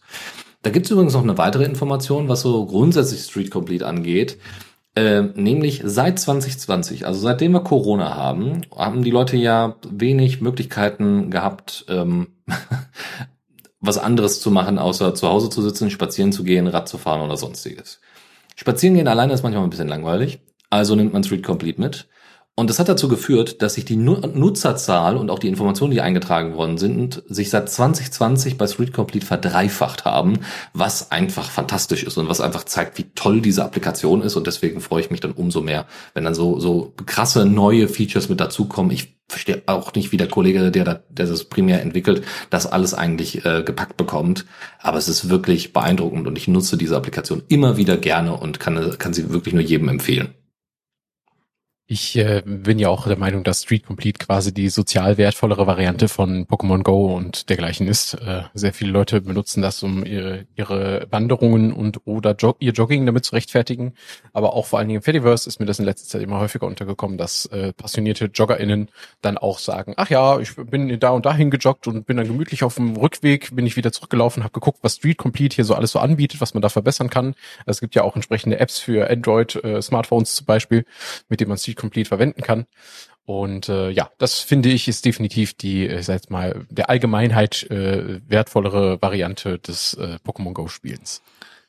Da 0.62 0.70
gibt 0.70 0.86
es 0.86 0.92
übrigens 0.92 1.12
noch 1.12 1.22
eine 1.22 1.38
weitere 1.38 1.64
Information, 1.64 2.28
was 2.28 2.40
so 2.40 2.64
grundsätzlich 2.66 3.22
Street 3.22 3.50
Complete 3.50 3.86
angeht. 3.86 4.38
Äh, 4.96 5.22
nämlich 5.34 5.82
seit 5.84 6.18
2020, 6.20 7.06
also 7.06 7.20
seitdem 7.20 7.52
wir 7.52 7.64
Corona 7.64 8.14
haben, 8.14 8.62
haben 8.74 9.02
die 9.02 9.10
Leute 9.10 9.36
ja 9.36 9.76
wenig 9.88 10.40
Möglichkeiten 10.40 11.30
gehabt, 11.30 11.84
ähm, 11.88 12.28
was 13.80 13.98
anderes 13.98 14.40
zu 14.40 14.52
machen, 14.52 14.78
außer 14.78 15.14
zu 15.14 15.28
Hause 15.28 15.50
zu 15.50 15.62
sitzen, 15.62 15.90
spazieren 15.90 16.32
zu 16.32 16.44
gehen, 16.44 16.68
Rad 16.68 16.88
zu 16.88 16.96
fahren 16.96 17.22
oder 17.22 17.36
sonstiges. 17.36 18.00
Spazieren 18.54 18.94
gehen 18.94 19.08
alleine 19.08 19.32
ist 19.32 19.42
manchmal 19.42 19.64
ein 19.64 19.70
bisschen 19.70 19.88
langweilig, 19.88 20.38
also 20.70 20.94
nimmt 20.94 21.12
man 21.12 21.24
Street 21.24 21.42
Complete 21.42 21.80
mit. 21.80 22.06
Und 22.56 22.70
das 22.70 22.78
hat 22.78 22.88
dazu 22.88 23.08
geführt, 23.08 23.62
dass 23.62 23.74
sich 23.74 23.84
die 23.84 23.96
Nutzerzahl 23.96 25.16
und 25.16 25.28
auch 25.28 25.40
die 25.40 25.48
Informationen, 25.48 25.90
die 25.90 26.00
eingetragen 26.00 26.54
worden 26.54 26.78
sind, 26.78 27.20
sich 27.26 27.50
seit 27.50 27.68
2020 27.68 28.56
bei 28.56 28.68
Street 28.68 28.92
Complete 28.92 29.26
verdreifacht 29.26 30.04
haben, 30.04 30.38
was 30.72 31.10
einfach 31.10 31.50
fantastisch 31.50 32.04
ist 32.04 32.16
und 32.16 32.28
was 32.28 32.40
einfach 32.40 32.62
zeigt, 32.62 32.96
wie 32.96 33.10
toll 33.16 33.40
diese 33.40 33.64
Applikation 33.64 34.22
ist. 34.22 34.36
Und 34.36 34.46
deswegen 34.46 34.80
freue 34.80 35.00
ich 35.00 35.10
mich 35.10 35.18
dann 35.18 35.32
umso 35.32 35.62
mehr, 35.62 35.86
wenn 36.14 36.22
dann 36.22 36.34
so, 36.36 36.60
so 36.60 36.94
krasse 37.06 37.44
neue 37.44 37.88
Features 37.88 38.28
mit 38.28 38.38
dazukommen. 38.38 38.92
Ich 38.92 39.16
verstehe 39.28 39.64
auch 39.66 39.92
nicht, 39.94 40.12
wie 40.12 40.16
der 40.16 40.28
Kollege, 40.28 40.70
der, 40.70 40.84
der 40.84 41.26
das 41.26 41.44
primär 41.46 41.82
entwickelt, 41.82 42.22
das 42.50 42.66
alles 42.66 42.94
eigentlich 42.94 43.44
äh, 43.44 43.64
gepackt 43.64 43.96
bekommt. 43.96 44.46
Aber 44.78 44.98
es 44.98 45.08
ist 45.08 45.28
wirklich 45.28 45.72
beeindruckend 45.72 46.28
und 46.28 46.38
ich 46.38 46.46
nutze 46.46 46.76
diese 46.76 46.96
Applikation 46.96 47.42
immer 47.48 47.76
wieder 47.76 47.96
gerne 47.96 48.36
und 48.36 48.60
kann, 48.60 48.96
kann 48.98 49.12
sie 49.12 49.30
wirklich 49.30 49.54
nur 49.54 49.64
jedem 49.64 49.88
empfehlen. 49.88 50.34
Ich 51.94 52.16
äh, 52.16 52.42
bin 52.44 52.80
ja 52.80 52.88
auch 52.88 53.06
der 53.06 53.16
Meinung, 53.16 53.44
dass 53.44 53.62
Street 53.62 53.86
Complete 53.86 54.18
quasi 54.18 54.52
die 54.52 54.68
sozial 54.68 55.16
wertvollere 55.16 55.68
Variante 55.68 56.08
von 56.08 56.44
Pokémon 56.44 56.82
Go 56.82 57.14
und 57.14 57.48
dergleichen 57.50 57.86
ist. 57.86 58.14
Äh, 58.14 58.42
sehr 58.52 58.72
viele 58.72 58.90
Leute 58.90 59.20
benutzen 59.20 59.62
das, 59.62 59.80
um 59.84 60.04
ihre, 60.04 60.44
ihre 60.56 61.06
Wanderungen 61.12 61.72
und 61.72 62.00
oder 62.04 62.34
Jog 62.34 62.56
ihr 62.58 62.72
Jogging 62.72 63.06
damit 63.06 63.24
zu 63.24 63.36
rechtfertigen. 63.36 63.92
Aber 64.32 64.54
auch 64.54 64.66
vor 64.66 64.80
allen 64.80 64.88
Dingen 64.88 64.96
im 64.96 65.02
Fediverse 65.04 65.48
ist 65.48 65.60
mir 65.60 65.66
das 65.66 65.78
in 65.78 65.84
letzter 65.84 66.08
Zeit 66.08 66.22
immer 66.22 66.40
häufiger 66.40 66.66
untergekommen, 66.66 67.16
dass 67.16 67.46
äh, 67.46 67.72
passionierte 67.72 68.24
JoggerInnen 68.24 68.88
dann 69.22 69.38
auch 69.38 69.60
sagen, 69.60 69.94
ach 69.96 70.10
ja, 70.10 70.40
ich 70.40 70.56
bin 70.56 70.98
da 70.98 71.10
und 71.10 71.26
dahin 71.26 71.52
gejoggt 71.52 71.86
und 71.86 72.08
bin 72.08 72.16
dann 72.16 72.26
gemütlich 72.26 72.64
auf 72.64 72.74
dem 72.74 72.96
Rückweg, 72.96 73.54
bin 73.54 73.66
ich 73.66 73.76
wieder 73.76 73.92
zurückgelaufen, 73.92 74.42
habe 74.42 74.52
geguckt, 74.52 74.80
was 74.82 74.96
Street 74.96 75.18
Complete 75.18 75.54
hier 75.54 75.64
so 75.64 75.76
alles 75.76 75.92
so 75.92 76.00
anbietet, 76.00 76.40
was 76.40 76.54
man 76.54 76.60
da 76.60 76.70
verbessern 76.70 77.08
kann. 77.08 77.36
Es 77.66 77.78
gibt 77.78 77.94
ja 77.94 78.02
auch 78.02 78.16
entsprechende 78.16 78.58
Apps 78.58 78.80
für 78.80 79.08
Android, 79.08 79.54
äh, 79.62 79.80
zum 79.80 80.46
Beispiel, 80.46 80.84
mit 81.28 81.38
denen 81.38 81.50
man 81.50 81.58
Street 81.58 81.83
Complete 81.84 82.08
verwenden 82.08 82.42
kann. 82.42 82.66
Und 83.26 83.68
äh, 83.68 83.90
ja, 83.90 84.10
das 84.18 84.40
finde 84.40 84.68
ich 84.68 84.86
ist 84.88 85.04
definitiv 85.04 85.54
die, 85.54 85.88
äh, 85.88 86.02
sag 86.02 86.30
mal, 86.30 86.66
der 86.70 86.90
Allgemeinheit 86.90 87.62
äh, 87.70 88.20
wertvollere 88.28 89.00
Variante 89.00 89.58
des 89.58 89.94
äh, 89.94 90.18
Pokémon 90.24 90.52
Go 90.52 90.68
Spielens. 90.68 91.22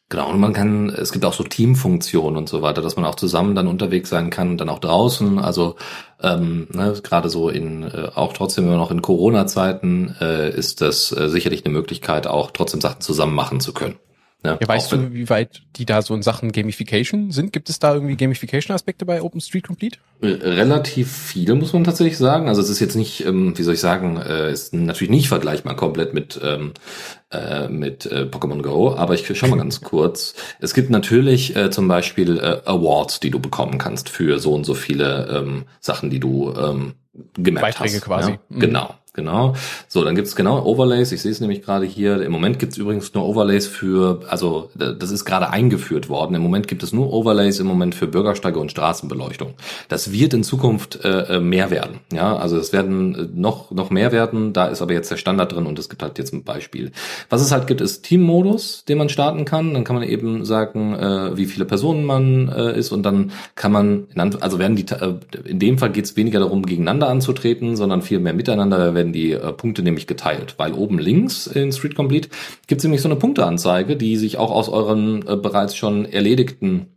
Genau, 0.10 0.30
und 0.30 0.40
man 0.40 0.54
kann, 0.54 0.90
es 0.90 1.12
gibt 1.12 1.26
auch 1.26 1.34
so 1.34 1.44
Teamfunktionen 1.44 2.38
und 2.38 2.48
so 2.48 2.62
weiter, 2.62 2.84
dass 2.84 2.96
man 2.96 3.06
auch 3.06 3.16
zusammen 3.16 3.56
dann 3.56 3.68
unterwegs 3.68 4.10
sein 4.10 4.30
kann 4.30 4.56
dann 4.56 4.70
auch 4.70 4.78
draußen. 4.78 5.40
Also 5.40 5.78
ähm, 6.22 6.68
ne, 6.72 6.94
gerade 7.02 7.30
so 7.30 7.50
in, 7.50 7.84
äh, 7.84 8.10
auch 8.14 8.34
trotzdem 8.34 8.66
immer 8.66 8.78
noch 8.78 8.92
in 8.92 9.02
Corona-Zeiten 9.02 10.16
äh, 10.22 10.52
ist 10.52 10.82
das 10.82 11.12
äh, 11.12 11.28
sicherlich 11.30 11.66
eine 11.66 11.74
Möglichkeit, 11.74 12.28
auch 12.28 12.52
trotzdem 12.52 12.82
Sachen 12.82 13.02
zusammen 13.02 13.34
machen 13.34 13.60
zu 13.62 13.74
können. 13.74 13.96
Ja, 14.46 14.58
ja 14.62 14.68
weißt 14.68 14.92
du, 14.92 15.14
wie 15.14 15.30
weit 15.30 15.64
die 15.76 15.86
da 15.86 16.02
so 16.02 16.14
in 16.14 16.22
Sachen 16.22 16.52
Gamification 16.52 17.32
sind? 17.32 17.52
Gibt 17.52 17.70
es 17.70 17.80
da 17.80 17.94
irgendwie 17.94 18.16
Gamification-Aspekte 18.16 19.06
bei 19.06 19.22
OpenStreet 19.22 19.66
Complete? 19.68 19.98
Äh, 20.22 20.28
relativ 20.28 21.12
viele, 21.12 21.56
muss 21.56 21.74
man 21.74 21.84
tatsächlich 21.84 22.18
sagen. 22.18 22.48
Also 22.48 22.62
es 22.62 22.70
ist 22.70 22.80
jetzt 22.80 22.96
nicht, 22.96 23.26
ähm, 23.26 23.58
wie 23.58 23.64
soll 23.64 23.74
ich 23.74 23.80
sagen, 23.80 24.18
äh, 24.18 24.52
ist 24.52 24.74
natürlich 24.74 25.12
nicht 25.12 25.28
vergleichbar 25.28 25.76
komplett 25.76 26.14
mit, 26.14 26.40
ähm, 26.44 26.74
äh, 27.32 27.68
mit 27.68 28.06
äh, 28.06 28.28
Pokémon 28.30 28.62
Go, 28.62 28.96
aber 28.96 29.16
ich 29.16 29.26
schau 29.38 29.48
mal 29.48 29.58
ganz 29.58 29.82
kurz. 29.82 30.36
Es 30.60 30.74
gibt 30.74 30.90
natürlich 30.90 31.56
äh, 31.56 31.70
zum 31.72 31.88
Beispiel 31.88 32.38
äh, 32.38 32.62
Awards, 32.66 33.20
die 33.20 33.32
du 33.32 33.40
bekommen 33.40 33.78
kannst 33.78 34.10
für 34.10 34.40
so 34.40 34.54
und 34.54 34.64
so 34.64 34.74
viele 34.74 35.28
ähm, 35.30 35.66
Sachen, 35.80 36.10
die 36.10 36.20
du 36.20 36.54
ähm, 36.54 36.94
gemappt 37.34 37.62
Beiträge 37.64 37.96
hast. 37.96 38.04
quasi. 38.04 38.32
Ja? 38.32 38.38
Mhm. 38.50 38.60
Genau. 38.60 38.96
Genau. 39.16 39.56
So, 39.88 40.04
dann 40.04 40.16
gibt's 40.16 40.36
genau 40.36 40.64
Overlays. 40.66 41.12
Ich 41.14 41.22
sehe 41.22 41.32
es 41.32 41.40
nämlich 41.40 41.62
gerade 41.62 41.86
hier. 41.86 42.22
Im 42.22 42.32
Moment 42.34 42.60
gibt's 42.60 42.78
übrigens 42.78 43.14
nur 43.14 43.26
Overlays 43.26 43.66
für, 43.66 44.20
also 44.30 44.70
das 44.76 45.10
ist 45.10 45.24
gerade 45.24 45.50
eingeführt 45.50 46.10
worden. 46.10 46.36
Im 46.36 46.42
Moment 46.42 46.68
gibt 46.68 46.84
es 46.84 46.92
nur 46.92 47.14
Overlays 47.14 47.60
im 47.60 47.68
Moment 47.68 47.96
für 47.96 48.08
Bürgersteige 48.08 48.60
und 48.60 48.72
Straßenbeleuchtung. 48.72 49.54
Das 49.88 50.12
wird 50.12 50.34
in 50.34 50.44
Zukunft 50.44 51.04
äh, 51.06 51.38
äh 51.38 51.40
mehr 51.40 51.72
werden. 51.72 52.00
Ja, 52.12 52.36
also 52.36 52.58
es 52.58 52.74
werden 52.74 53.16
äh, 53.16 53.28
noch 53.34 53.72
noch 53.72 53.90
mehr 53.90 54.12
werden. 54.12 54.52
Da 54.52 54.68
ist 54.68 54.82
aber 54.82 54.94
jetzt 54.94 55.10
der 55.10 55.18
Standard 55.18 55.54
drin 55.54 55.66
und 55.66 55.80
es 55.80 55.88
gibt 55.88 56.04
halt 56.04 56.18
jetzt 56.18 56.34
ein 56.34 56.44
Beispiel. 56.44 56.92
Was 57.30 57.42
es 57.42 57.52
halt 57.52 57.68
gibt, 57.68 57.80
ist 57.80 58.04
Teammodus, 58.04 58.84
den 58.86 58.98
man 58.98 59.08
starten 59.08 59.46
kann. 59.46 59.74
Dann 59.74 59.86
kann 59.86 59.96
man 59.96 60.04
eben 60.04 60.44
sagen, 60.44 60.94
äh, 60.94 61.38
wie 61.38 61.46
viele 61.46 61.64
Personen 61.64 62.04
man 62.04 62.50
äh, 62.50 62.78
ist 62.78 62.92
und 62.92 63.04
dann 63.04 63.32
kann 63.56 63.72
man, 63.72 64.08
also 64.42 64.60
werden 64.60 64.76
die, 64.76 64.86
äh, 64.92 65.16
in 65.46 65.60
dem 65.60 65.78
Fall 65.78 65.92
geht's 65.92 66.18
weniger 66.18 66.40
darum, 66.40 66.66
gegeneinander 66.66 67.08
anzutreten, 67.08 67.78
sondern 67.78 68.02
viel 68.02 68.20
mehr 68.20 68.34
miteinander. 68.34 68.94
Werden 69.06 69.14
die 69.14 69.34
äh, 69.34 69.54
Punkte 69.54 69.84
nämlich 69.84 70.08
geteilt, 70.08 70.56
weil 70.58 70.74
oben 70.74 70.98
links 70.98 71.46
in 71.46 71.72
Street 71.72 71.94
Complete 71.94 72.30
gibt 72.66 72.80
es 72.80 72.84
nämlich 72.84 73.02
so 73.04 73.08
eine 73.08 73.18
Punkteanzeige, 73.18 73.98
die 73.98 74.18
sich 74.18 74.40
auch 74.40 74.50
aus 74.50 74.68
euren 74.68 75.28
äh, 75.28 75.36
bereits 75.36 75.76
schon 75.76 76.06
erledigten 76.06 76.88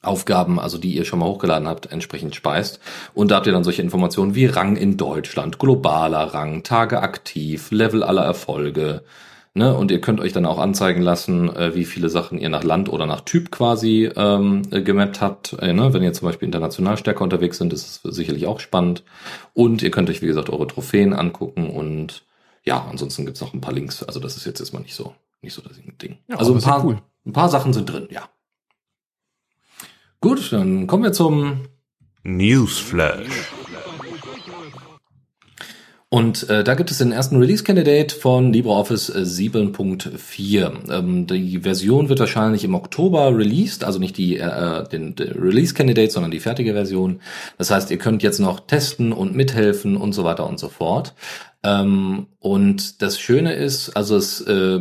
Aufgaben, 0.00 0.58
also 0.58 0.78
die 0.78 0.94
ihr 0.94 1.04
schon 1.04 1.18
mal 1.18 1.26
hochgeladen 1.26 1.68
habt, 1.68 1.92
entsprechend 1.92 2.34
speist. 2.34 2.80
Und 3.12 3.30
da 3.30 3.36
habt 3.36 3.46
ihr 3.46 3.52
dann 3.52 3.64
solche 3.64 3.82
Informationen 3.82 4.34
wie 4.34 4.46
Rang 4.46 4.76
in 4.76 4.96
Deutschland, 4.96 5.58
globaler 5.58 6.32
Rang, 6.32 6.62
Tage 6.62 7.02
aktiv, 7.02 7.70
Level 7.70 8.02
aller 8.02 8.24
Erfolge, 8.24 9.02
Ne, 9.56 9.72
und 9.72 9.92
ihr 9.92 10.00
könnt 10.00 10.20
euch 10.20 10.32
dann 10.32 10.46
auch 10.46 10.58
anzeigen 10.58 11.00
lassen, 11.00 11.48
äh, 11.54 11.76
wie 11.76 11.84
viele 11.84 12.08
Sachen 12.08 12.38
ihr 12.38 12.48
nach 12.48 12.64
Land 12.64 12.88
oder 12.88 13.06
nach 13.06 13.20
Typ 13.20 13.52
quasi 13.52 14.10
ähm, 14.16 14.62
äh, 14.72 14.82
gemappt 14.82 15.20
habt. 15.20 15.52
Äh, 15.60 15.72
ne? 15.72 15.92
Wenn 15.92 16.02
ihr 16.02 16.12
zum 16.12 16.26
Beispiel 16.26 16.46
international 16.46 16.96
stärker 16.96 17.22
unterwegs 17.22 17.58
sind, 17.58 17.72
ist 17.72 18.04
es 18.04 18.16
sicherlich 18.16 18.46
auch 18.46 18.58
spannend. 18.58 19.04
Und 19.52 19.80
ihr 19.82 19.92
könnt 19.92 20.10
euch, 20.10 20.22
wie 20.22 20.26
gesagt, 20.26 20.50
eure 20.50 20.66
Trophäen 20.66 21.12
angucken 21.12 21.70
und 21.70 22.24
ja, 22.64 22.84
ansonsten 22.90 23.26
gibt's 23.26 23.40
noch 23.40 23.54
ein 23.54 23.60
paar 23.60 23.72
Links. 23.72 24.02
Also 24.02 24.18
das 24.18 24.36
ist 24.36 24.44
jetzt 24.44 24.58
erstmal 24.58 24.82
nicht 24.82 24.96
so, 24.96 25.14
nicht 25.40 25.54
so 25.54 25.62
das 25.62 25.78
Ding. 26.02 26.18
Ja, 26.26 26.36
also 26.36 26.52
ein 26.52 26.60
paar, 26.60 26.84
cool. 26.84 27.00
ein 27.24 27.32
paar 27.32 27.48
Sachen 27.48 27.72
sind 27.72 27.88
drin, 27.88 28.08
ja. 28.10 28.28
Gut, 30.20 30.52
dann 30.52 30.88
kommen 30.88 31.04
wir 31.04 31.12
zum 31.12 31.68
Newsflash. 32.24 33.52
Und 36.14 36.48
äh, 36.48 36.62
da 36.62 36.74
gibt 36.76 36.92
es 36.92 36.98
den 36.98 37.10
ersten 37.10 37.38
Release-Candidate 37.38 38.14
von 38.14 38.52
LibreOffice 38.52 39.12
7.4. 39.16 40.88
Äh, 40.88 40.96
ähm, 40.96 41.26
die 41.26 41.58
Version 41.58 42.08
wird 42.08 42.20
wahrscheinlich 42.20 42.62
im 42.62 42.76
Oktober 42.76 43.36
released, 43.36 43.82
also 43.82 43.98
nicht 43.98 44.16
die, 44.16 44.38
äh, 44.38 44.88
den, 44.90 45.16
den 45.16 45.32
Release-Candidate, 45.32 46.12
sondern 46.12 46.30
die 46.30 46.38
fertige 46.38 46.72
Version. 46.72 47.18
Das 47.58 47.72
heißt, 47.72 47.90
ihr 47.90 47.98
könnt 47.98 48.22
jetzt 48.22 48.38
noch 48.38 48.60
testen 48.60 49.12
und 49.12 49.34
mithelfen 49.34 49.96
und 49.96 50.12
so 50.12 50.22
weiter 50.22 50.48
und 50.48 50.60
so 50.60 50.68
fort. 50.68 51.14
Ähm, 51.64 52.26
und 52.40 53.00
das 53.00 53.18
Schöne 53.18 53.54
ist, 53.54 53.96
also 53.96 54.16
es, 54.16 54.42
äh, 54.42 54.80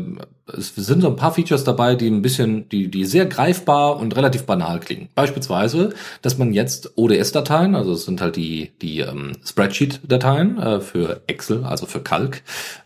es 0.57 0.75
sind 0.75 0.99
so 1.01 1.07
ein 1.07 1.15
paar 1.15 1.33
Features 1.33 1.63
dabei, 1.63 1.95
die 1.95 2.09
ein 2.09 2.21
bisschen, 2.21 2.67
die, 2.67 2.91
die 2.91 3.05
sehr 3.05 3.25
greifbar 3.25 3.95
und 3.97 4.17
relativ 4.17 4.45
banal 4.45 4.81
klingen. 4.81 5.07
Beispielsweise, 5.15 5.93
dass 6.21 6.37
man 6.37 6.51
jetzt 6.51 6.97
ODS-Dateien, 6.97 7.75
also 7.75 7.93
es 7.93 8.03
sind 8.03 8.19
halt 8.19 8.35
die, 8.35 8.73
die 8.81 8.99
ähm, 8.99 9.31
Spreadsheet-Dateien 9.45 10.59
äh, 10.59 10.81
für 10.81 11.21
Excel, 11.27 11.63
also 11.63 11.85
für 11.85 12.01
Calc, 12.01 12.43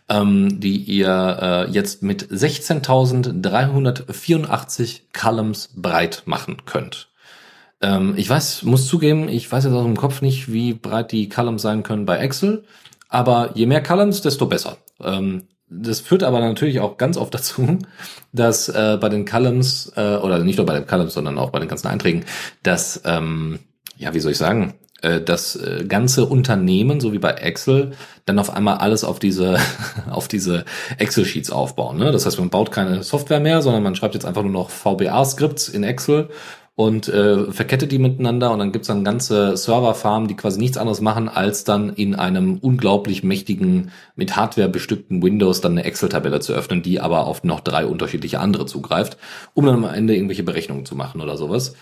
ähm, 0.08 0.60
die 0.60 0.76
ihr 0.76 1.66
äh, 1.68 1.70
jetzt 1.72 2.04
mit 2.04 2.30
16.384 2.30 5.00
Columns 5.12 5.70
breit 5.74 6.22
machen 6.26 6.58
könnt. 6.66 7.08
Ähm, 7.80 8.14
ich 8.16 8.30
weiß, 8.30 8.62
muss 8.62 8.86
zugeben, 8.86 9.28
ich 9.28 9.50
weiß 9.50 9.64
jetzt 9.64 9.74
aus 9.74 9.84
dem 9.84 9.96
Kopf 9.96 10.22
nicht, 10.22 10.52
wie 10.52 10.74
breit 10.74 11.10
die 11.10 11.28
Columns 11.28 11.62
sein 11.62 11.82
können 11.82 12.06
bei 12.06 12.18
Excel. 12.18 12.62
Aber 13.08 13.50
je 13.54 13.66
mehr 13.66 13.82
Columns, 13.82 14.20
desto 14.20 14.46
besser. 14.46 14.78
Ähm, 15.02 15.48
das 15.70 16.00
führt 16.00 16.22
aber 16.22 16.40
natürlich 16.40 16.80
auch 16.80 16.96
ganz 16.96 17.16
oft 17.16 17.34
dazu, 17.34 17.78
dass 18.32 18.68
äh, 18.68 18.98
bei 19.00 19.08
den 19.08 19.24
Columns, 19.24 19.92
äh, 19.96 20.16
oder 20.16 20.38
nicht 20.38 20.56
nur 20.56 20.66
bei 20.66 20.74
den 20.74 20.86
Columns, 20.86 21.14
sondern 21.14 21.38
auch 21.38 21.50
bei 21.50 21.58
den 21.58 21.68
ganzen 21.68 21.88
Einträgen, 21.88 22.24
dass, 22.62 23.02
ähm, 23.04 23.58
ja, 23.96 24.14
wie 24.14 24.20
soll 24.20 24.32
ich 24.32 24.38
sagen, 24.38 24.74
äh, 25.02 25.20
das 25.20 25.54
äh, 25.56 25.84
ganze 25.86 26.26
Unternehmen, 26.26 27.00
so 27.00 27.12
wie 27.12 27.18
bei 27.18 27.30
Excel, 27.30 27.92
dann 28.26 28.38
auf 28.38 28.50
einmal 28.50 28.78
alles 28.78 29.04
auf 29.04 29.18
diese, 29.18 29.58
auf 30.10 30.26
diese 30.26 30.64
Excel-Sheets 30.98 31.50
aufbauen. 31.50 31.98
Ne? 31.98 32.10
Das 32.10 32.26
heißt, 32.26 32.38
man 32.38 32.50
baut 32.50 32.72
keine 32.72 33.02
Software 33.02 33.40
mehr, 33.40 33.62
sondern 33.62 33.82
man 33.82 33.94
schreibt 33.94 34.14
jetzt 34.14 34.26
einfach 34.26 34.42
nur 34.42 34.52
noch 34.52 34.70
VBA-Skripts 34.70 35.68
in 35.68 35.84
Excel 35.84 36.30
und 36.78 37.08
äh, 37.08 37.50
verkettet 37.50 37.90
die 37.90 37.98
miteinander 37.98 38.52
und 38.52 38.60
dann 38.60 38.70
gibt's 38.70 38.86
dann 38.86 39.02
ganze 39.02 39.56
Serverfarmen, 39.56 40.28
die 40.28 40.36
quasi 40.36 40.60
nichts 40.60 40.76
anderes 40.76 41.00
machen, 41.00 41.28
als 41.28 41.64
dann 41.64 41.92
in 41.92 42.14
einem 42.14 42.58
unglaublich 42.58 43.24
mächtigen, 43.24 43.90
mit 44.14 44.36
Hardware 44.36 44.68
bestückten 44.68 45.20
Windows 45.20 45.60
dann 45.60 45.72
eine 45.72 45.82
Excel-Tabelle 45.82 46.38
zu 46.38 46.52
öffnen, 46.52 46.84
die 46.84 47.00
aber 47.00 47.26
auf 47.26 47.42
noch 47.42 47.58
drei 47.58 47.84
unterschiedliche 47.84 48.38
andere 48.38 48.64
zugreift, 48.66 49.16
um 49.54 49.66
dann 49.66 49.84
am 49.84 49.92
Ende 49.92 50.14
irgendwelche 50.14 50.44
Berechnungen 50.44 50.86
zu 50.86 50.94
machen 50.94 51.20
oder 51.20 51.36
sowas. 51.36 51.74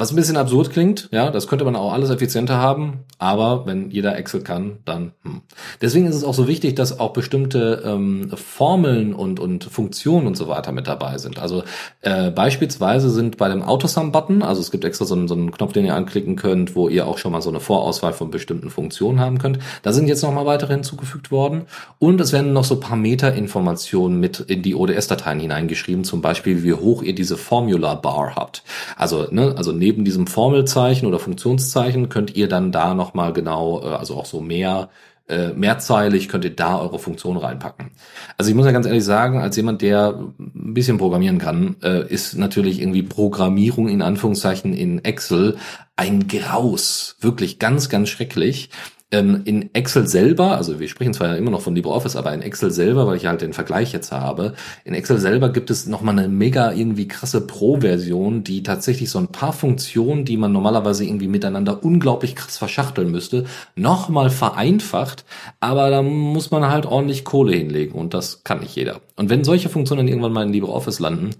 Was 0.00 0.12
ein 0.12 0.16
bisschen 0.16 0.38
absurd 0.38 0.70
klingt, 0.70 1.10
ja, 1.12 1.30
das 1.30 1.46
könnte 1.46 1.66
man 1.66 1.76
auch 1.76 1.92
alles 1.92 2.08
effizienter 2.08 2.56
haben, 2.56 3.00
aber 3.18 3.66
wenn 3.66 3.90
jeder 3.90 4.16
Excel 4.16 4.40
kann, 4.40 4.78
dann. 4.86 5.12
Hm. 5.24 5.42
Deswegen 5.82 6.06
ist 6.06 6.14
es 6.14 6.24
auch 6.24 6.32
so 6.32 6.48
wichtig, 6.48 6.74
dass 6.74 6.98
auch 6.98 7.12
bestimmte 7.12 7.82
ähm, 7.84 8.30
Formeln 8.34 9.12
und, 9.12 9.38
und 9.38 9.64
Funktionen 9.64 10.26
und 10.26 10.38
so 10.38 10.48
weiter 10.48 10.72
mit 10.72 10.86
dabei 10.86 11.18
sind. 11.18 11.38
Also 11.38 11.64
äh, 12.00 12.30
beispielsweise 12.30 13.10
sind 13.10 13.36
bei 13.36 13.50
dem 13.50 13.62
Autosum-Button, 13.62 14.42
also 14.42 14.62
es 14.62 14.70
gibt 14.70 14.86
extra 14.86 15.04
so 15.04 15.14
einen, 15.14 15.28
so 15.28 15.34
einen 15.34 15.50
Knopf, 15.50 15.74
den 15.74 15.84
ihr 15.84 15.94
anklicken 15.94 16.34
könnt, 16.34 16.74
wo 16.74 16.88
ihr 16.88 17.06
auch 17.06 17.18
schon 17.18 17.32
mal 17.32 17.42
so 17.42 17.50
eine 17.50 17.60
Vorauswahl 17.60 18.14
von 18.14 18.30
bestimmten 18.30 18.70
Funktionen 18.70 19.20
haben 19.20 19.36
könnt. 19.36 19.58
Da 19.82 19.92
sind 19.92 20.08
jetzt 20.08 20.22
nochmal 20.22 20.46
weitere 20.46 20.72
hinzugefügt 20.72 21.30
worden. 21.30 21.66
Und 21.98 22.22
es 22.22 22.32
werden 22.32 22.54
noch 22.54 22.64
so 22.64 22.80
paar 22.80 22.96
Meta-Informationen 22.96 24.18
mit 24.18 24.40
in 24.40 24.62
die 24.62 24.74
ODS-Dateien 24.74 25.40
hineingeschrieben, 25.40 26.04
zum 26.04 26.22
Beispiel, 26.22 26.64
wie 26.64 26.72
hoch 26.72 27.02
ihr 27.02 27.14
diese 27.14 27.36
Formula-Bar 27.36 28.34
habt. 28.34 28.62
Also, 28.96 29.26
ne, 29.30 29.52
also 29.58 29.72
neben 29.72 29.89
neben 29.90 30.04
diesem 30.04 30.28
Formelzeichen 30.28 31.08
oder 31.08 31.18
Funktionszeichen 31.18 32.08
könnt 32.08 32.36
ihr 32.36 32.48
dann 32.48 32.70
da 32.70 32.94
nochmal 32.94 33.32
genau, 33.32 33.82
äh, 33.82 33.86
also 33.88 34.14
auch 34.14 34.26
so 34.26 34.40
mehr 34.40 34.88
äh, 35.28 35.52
mehrzeilig 35.52 36.28
könnt 36.28 36.44
ihr 36.44 36.54
da 36.54 36.78
eure 36.78 36.98
Funktion 36.98 37.36
reinpacken. 37.36 37.90
Also 38.36 38.50
ich 38.50 38.56
muss 38.56 38.66
ja 38.66 38.72
ganz 38.72 38.86
ehrlich 38.86 39.04
sagen, 39.04 39.40
als 39.40 39.56
jemand, 39.56 39.82
der 39.82 40.14
ein 40.38 40.74
bisschen 40.74 40.98
programmieren 40.98 41.38
kann, 41.38 41.76
äh, 41.82 42.06
ist 42.08 42.36
natürlich 42.36 42.80
irgendwie 42.80 43.02
Programmierung 43.02 43.88
in 43.88 44.02
Anführungszeichen 44.02 44.72
in 44.72 45.04
Excel 45.04 45.56
ein 45.96 46.26
Graus. 46.28 47.16
Wirklich 47.20 47.58
ganz, 47.58 47.88
ganz 47.88 48.08
schrecklich. 48.08 48.70
Ähm, 49.12 49.42
in 49.44 49.74
Excel 49.74 50.06
selber, 50.06 50.56
also 50.56 50.78
wir 50.78 50.86
sprechen 50.88 51.12
zwar 51.12 51.36
immer 51.36 51.50
noch 51.50 51.62
von 51.62 51.74
LibreOffice, 51.74 52.14
aber 52.14 52.32
in 52.32 52.42
Excel 52.42 52.70
selber, 52.70 53.08
weil 53.08 53.16
ich 53.16 53.26
halt 53.26 53.40
den 53.40 53.52
Vergleich 53.52 53.92
jetzt 53.92 54.12
habe, 54.12 54.54
in 54.84 54.94
Excel 54.94 55.18
selber 55.18 55.48
gibt 55.48 55.68
es 55.70 55.86
nochmal 55.86 56.16
eine 56.16 56.28
mega 56.28 56.72
irgendwie 56.72 57.08
krasse 57.08 57.44
Pro-Version, 57.44 58.44
die 58.44 58.62
tatsächlich 58.62 59.10
so 59.10 59.18
ein 59.18 59.26
paar 59.26 59.52
Funktionen, 59.52 60.24
die 60.24 60.36
man 60.36 60.52
normalerweise 60.52 61.04
irgendwie 61.04 61.26
miteinander 61.26 61.82
unglaublich 61.82 62.36
krass 62.36 62.56
verschachteln 62.56 63.10
müsste, 63.10 63.46
nochmal 63.74 64.30
vereinfacht, 64.30 65.24
aber 65.58 65.90
da 65.90 66.02
muss 66.02 66.52
man 66.52 66.68
halt 66.68 66.86
ordentlich 66.86 67.24
Kohle 67.24 67.56
hinlegen 67.56 67.98
und 67.98 68.14
das 68.14 68.44
kann 68.44 68.60
nicht 68.60 68.76
jeder. 68.76 69.00
Und 69.16 69.28
wenn 69.28 69.42
solche 69.42 69.70
Funktionen 69.70 70.06
irgendwann 70.06 70.32
mal 70.32 70.46
in 70.46 70.52
LibreOffice 70.52 71.00
landen, 71.00 71.30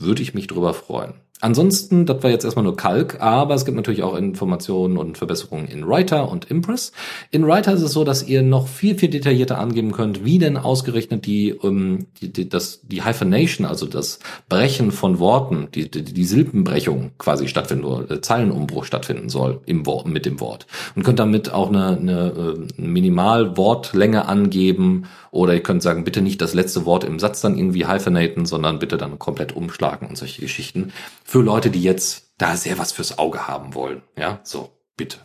würde 0.00 0.22
ich 0.22 0.34
mich 0.34 0.48
drüber 0.48 0.74
freuen. 0.74 1.14
Ansonsten, 1.40 2.06
das 2.06 2.22
war 2.22 2.30
jetzt 2.30 2.44
erstmal 2.44 2.64
nur 2.64 2.76
Kalk, 2.76 3.20
aber 3.20 3.54
es 3.54 3.64
gibt 3.64 3.76
natürlich 3.76 4.02
auch 4.02 4.16
Informationen 4.16 4.96
und 4.96 5.18
Verbesserungen 5.18 5.66
in 5.66 5.86
Writer 5.86 6.30
und 6.30 6.50
Impress. 6.50 6.92
In 7.30 7.46
Writer 7.46 7.72
ist 7.72 7.82
es 7.82 7.92
so, 7.92 8.04
dass 8.04 8.26
ihr 8.26 8.42
noch 8.42 8.68
viel, 8.68 8.98
viel 8.98 9.10
detaillierter 9.10 9.58
angeben 9.58 9.92
könnt, 9.92 10.24
wie 10.24 10.38
denn 10.38 10.56
ausgerechnet 10.56 11.26
die, 11.26 11.50
ähm, 11.62 12.06
die, 12.20 12.32
die, 12.32 12.48
das, 12.48 12.80
die 12.82 13.04
Hyphenation, 13.04 13.66
also 13.66 13.86
das 13.86 14.18
Brechen 14.48 14.92
von 14.92 15.18
Worten, 15.18 15.68
die, 15.74 15.90
die, 15.90 16.02
die 16.02 16.24
Silbenbrechung 16.24 17.12
quasi 17.18 17.48
stattfinden, 17.48 17.84
oder 17.84 18.10
äh, 18.10 18.20
Zeilenumbruch 18.20 18.84
stattfinden 18.84 19.28
soll 19.28 19.60
im 19.66 19.86
Wort, 19.86 20.06
mit 20.06 20.26
dem 20.26 20.40
Wort. 20.40 20.66
Und 20.94 21.02
könnt 21.02 21.18
damit 21.18 21.52
auch 21.52 21.68
eine, 21.68 21.96
eine, 21.96 22.66
eine 22.76 22.88
Minimal-Wortlänge 22.88 24.26
angeben 24.26 25.06
oder 25.30 25.54
ihr 25.54 25.62
könnt 25.62 25.82
sagen, 25.82 26.04
bitte 26.04 26.22
nicht 26.22 26.40
das 26.40 26.54
letzte 26.54 26.84
Wort 26.84 27.04
im 27.04 27.18
Satz 27.18 27.40
dann 27.40 27.56
irgendwie 27.56 27.86
hyphenaten, 27.86 28.46
sondern 28.46 28.78
bitte 28.78 28.96
dann 28.96 29.18
komplett 29.18 29.54
umschlagen 29.54 30.08
und 30.08 30.16
solche 30.16 30.40
Geschichten. 30.40 30.92
Für 31.24 31.42
Leute, 31.42 31.70
die 31.70 31.82
jetzt 31.82 32.32
da 32.38 32.56
sehr 32.56 32.78
was 32.78 32.92
fürs 32.92 33.18
Auge 33.18 33.46
haben 33.46 33.74
wollen. 33.74 34.02
Ja, 34.18 34.40
so, 34.42 34.70
bitte. 34.96 35.18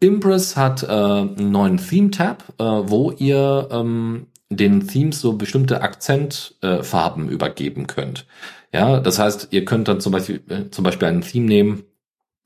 Impress 0.00 0.56
hat 0.56 0.84
äh, 0.84 0.86
einen 0.86 1.50
neuen 1.50 1.78
Theme-Tab, 1.78 2.44
äh, 2.58 2.64
wo 2.64 3.10
ihr 3.10 3.68
ähm, 3.70 4.28
den 4.48 4.86
Themes 4.86 5.20
so 5.20 5.34
bestimmte 5.34 5.82
Akzentfarben 5.82 7.28
äh, 7.28 7.32
übergeben 7.32 7.86
könnt. 7.86 8.26
Ja, 8.72 9.00
das 9.00 9.18
heißt, 9.18 9.48
ihr 9.50 9.64
könnt 9.64 9.88
dann 9.88 10.00
zum 10.00 10.12
Beispiel, 10.12 10.42
äh, 10.48 10.70
zum 10.70 10.84
Beispiel 10.84 11.08
einen 11.08 11.22
Theme 11.22 11.46
nehmen, 11.46 11.84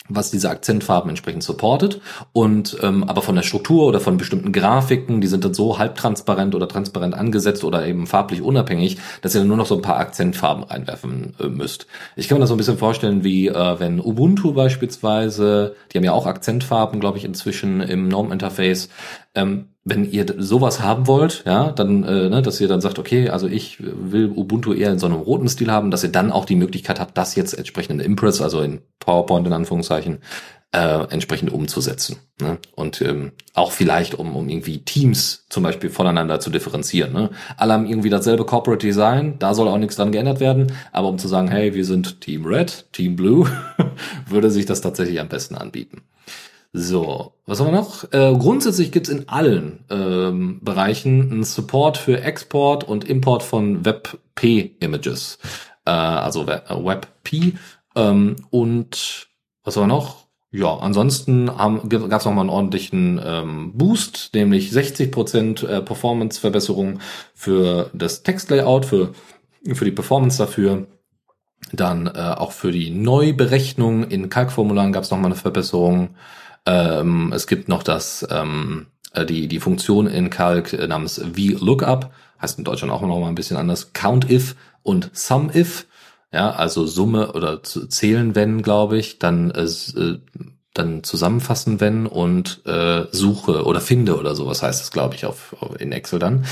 was 0.09 0.31
diese 0.31 0.51
Akzentfarben 0.51 1.11
entsprechend 1.11 1.43
supportet 1.43 2.01
und 2.33 2.77
ähm, 2.83 3.05
aber 3.05 3.23
von 3.23 3.35
der 3.35 3.43
Struktur 3.43 3.87
oder 3.87 4.01
von 4.01 4.17
bestimmten 4.17 4.53
Grafiken, 4.53 5.21
die 5.21 5.27
sind 5.27 5.45
dann 5.45 5.55
so 5.55 5.79
halbtransparent 5.79 6.55
oder 6.55 6.69
transparent 6.69 7.15
angesetzt 7.15 7.65
oder 7.65 7.87
eben 7.87 8.07
farblich 8.07 8.43
unabhängig, 8.43 8.99
dass 9.23 9.35
ihr 9.35 9.41
dann 9.41 9.49
nur 9.49 9.57
noch 9.57 9.67
so 9.67 9.77
ein 9.77 9.83
paar 9.83 9.99
Akzentfarben 9.99 10.65
reinwerfen 10.65 11.35
äh, 11.41 11.49
müsst. 11.49 11.87
Ich 12.17 12.29
kann 12.29 12.37
mir 12.39 12.41
das 12.41 12.49
so 12.49 12.55
ein 12.55 12.59
bisschen 12.59 12.79
vorstellen, 12.79 13.25
wie 13.25 13.49
äh, 13.49 13.81
wenn 13.81 14.01
Ubuntu 14.01 14.53
beispielsweise, 14.53 15.77
die 15.93 15.99
haben 15.99 16.05
ja 16.05 16.13
auch 16.13 16.27
Akzentfarben, 16.27 17.01
glaube 17.01 17.19
ich, 17.19 17.25
inzwischen 17.25 17.81
im 17.81 18.09
Norm-Interface, 18.09 18.89
ähm, 19.35 19.69
wenn 19.85 20.11
ihr 20.11 20.27
sowas 20.39 20.81
haben 20.81 21.07
wollt, 21.07 21.43
ja, 21.45 21.73
dann, 21.73 22.05
äh, 22.05 22.29
ne, 22.29 22.43
dass 22.43 22.61
ihr 22.61 22.69
dann 22.69 22.81
sagt, 22.81 22.99
okay, 22.99 23.31
also 23.31 23.49
ich 23.49 23.79
will 23.81 24.31
Ubuntu 24.35 24.73
eher 24.73 24.93
in 24.93 24.99
so 24.99 25.07
einem 25.07 25.17
roten 25.17 25.49
Stil 25.49 25.73
haben, 25.73 25.91
dass 25.91 26.05
ihr 26.05 26.13
dann 26.13 26.31
auch 26.31 26.45
die 26.45 26.57
Möglichkeit 26.57 27.01
habt, 27.01 27.19
das 27.19 27.35
jetzt 27.35 27.55
entsprechend 27.55 28.01
in 28.01 28.13
Impress, 28.13 28.41
also 28.41 28.61
in 28.61 28.83
PowerPoint 29.01 29.47
in 29.47 29.53
Anführungszeichen, 29.53 30.19
äh, 30.73 31.05
entsprechend 31.11 31.53
umzusetzen. 31.53 32.17
Ne? 32.41 32.59
Und 32.75 33.03
ähm, 33.03 33.33
auch 33.55 33.73
vielleicht, 33.73 34.15
um, 34.15 34.37
um 34.37 34.49
irgendwie 34.49 34.79
Teams 34.79 35.47
zum 35.51 35.65
Beispiel 35.65 35.91
voneinander 35.91 36.41
zu 36.41 36.51
differenzieren. 36.51 37.13
Ne? 37.13 37.31
Alle 37.57 37.75
haben 37.75 37.87
irgendwie 37.87 38.09
dasselbe 38.09 38.45
Corporate 38.47 38.87
Design, 38.87 39.37
da 39.39 39.53
soll 39.53 39.69
auch 39.69 39.79
nichts 39.79 39.97
dran 39.97 40.13
geändert 40.13 40.41
werden, 40.41 40.73
aber 40.93 41.09
um 41.09 41.19
zu 41.19 41.29
sagen, 41.29 41.49
hey, 41.49 41.75
wir 41.75 41.85
sind 41.85 42.21
Team 42.21 42.47
Red, 42.47 42.87
Team 42.93 43.17
Blue, 43.17 43.51
würde 44.29 44.51
sich 44.51 44.65
das 44.65 44.81
tatsächlich 44.81 45.21
am 45.21 45.29
besten 45.29 45.57
anbieten. 45.57 46.03
So, 46.75 47.35
was 47.45 47.61
haben 47.61 47.67
wir 47.67 47.73
noch? 47.73 48.11
Äh, 48.13 48.35
grundsätzlich 48.39 48.93
gibt's 48.93 49.11
in 49.11 49.29
allen 49.29 49.85
ähm, 49.91 50.61
Bereichen 50.63 51.31
einen 51.31 51.45
Support 51.45 51.99
für 51.99 52.23
Export 52.23 52.85
und 52.85 53.05
Import 53.05 53.43
von 53.43 53.85
WebP-Images. 53.85 55.39
Äh, 55.85 55.91
also 55.91 56.47
WebP. 56.47 57.59
Ähm, 57.95 58.37
und 58.49 59.29
was 59.65 59.77
haben 59.77 59.83
wir 59.83 59.89
noch? 59.89 60.23
Ja, 60.51 60.77
ansonsten 60.77 61.47
gab 61.47 61.93
es 61.93 62.25
nochmal 62.25 62.43
einen 62.43 62.51
ordentlichen 62.51 63.21
ähm, 63.25 63.73
Boost, 63.75 64.31
nämlich 64.35 64.71
60% 64.71 65.67
äh, 65.67 65.81
Performance-Verbesserung 65.83 67.01
für 67.35 67.91
das 67.95 68.23
Textlayout, 68.23 68.85
für, 68.85 69.13
für 69.73 69.85
die 69.85 69.93
Performance 69.93 70.39
dafür. 70.39 70.87
Dann 71.73 72.07
äh, 72.07 72.35
auch 72.37 72.53
für 72.53 72.73
die 72.73 72.91
Neuberechnung 72.91 74.05
in 74.05 74.29
Kalkformularen 74.29 74.93
gab 74.93 75.05
es 75.05 75.11
nochmal 75.11 75.33
eine 75.33 75.41
Verbesserung. 75.41 76.17
Ähm, 76.67 77.33
es 77.35 77.47
gibt 77.47 77.69
noch 77.69 77.83
das, 77.83 78.27
ähm, 78.31 78.87
äh, 79.13 79.25
die, 79.27 79.49
die 79.49 79.61
Funktion 79.61 80.07
in 80.07 80.31
Calc 80.31 80.73
äh, 80.73 80.87
namens 80.87 81.21
VLOOKUP, 81.21 82.11
heißt 82.41 82.59
in 82.59 82.65
Deutschland 82.65 82.93
auch 82.93 83.03
noch 83.03 83.21
mal 83.21 83.29
ein 83.29 83.35
bisschen 83.35 83.57
anders, 83.57 83.93
COUNTIF 83.93 84.57
und 84.83 85.11
SUMIF, 85.13 85.87
ja, 86.33 86.51
also 86.51 86.87
Summe 86.87 87.33
oder 87.33 87.63
zählen 87.63 88.35
wenn, 88.35 88.63
glaube 88.63 88.99
ich, 88.99 89.19
dann 89.19 89.51
äh, 89.51 89.65
äh, 89.65 90.19
dann 90.75 91.05
zusammenfassen 91.05 91.81
wenn 91.81 92.07
und 92.07 92.63
äh, 92.67 93.05
suche 93.11 93.65
oder 93.65 93.81
finde 93.81 94.19
oder 94.19 94.35
sowas 94.35 94.63
heißt 94.63 94.83
es, 94.83 94.91
glaube 94.91 95.15
ich, 95.15 95.27
auf, 95.27 95.55
auf 95.61 95.79
in 95.79 95.93
Excel 95.93 96.19
dann. 96.19 96.47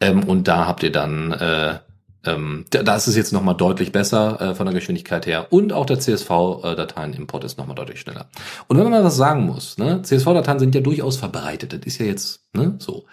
Ähm, 0.00 0.22
und 0.24 0.46
da 0.46 0.66
habt 0.66 0.84
ihr 0.84 0.92
dann 0.92 1.32
äh, 1.32 1.78
ähm, 2.24 2.64
da 2.70 2.96
ist 2.96 3.06
es 3.06 3.16
jetzt 3.16 3.32
nochmal 3.32 3.56
deutlich 3.56 3.92
besser 3.92 4.40
äh, 4.40 4.54
von 4.54 4.66
der 4.66 4.74
Geschwindigkeit 4.74 5.26
her 5.26 5.52
und 5.52 5.72
auch 5.72 5.86
der 5.86 6.00
CSV-Dateienimport 6.00 7.44
ist 7.44 7.58
nochmal 7.58 7.76
deutlich 7.76 8.00
schneller. 8.00 8.28
Und 8.68 8.76
wenn 8.76 8.84
man 8.84 8.92
mal 8.92 9.04
was 9.04 9.16
sagen 9.16 9.44
muss, 9.46 9.78
ne, 9.78 10.02
CSV-Dateien 10.02 10.58
sind 10.58 10.74
ja 10.74 10.80
durchaus 10.80 11.16
verbreitet, 11.16 11.72
das 11.72 11.80
ist 11.84 11.98
ja 11.98 12.06
jetzt 12.06 12.42
ne, 12.54 12.76
so. 12.78 13.04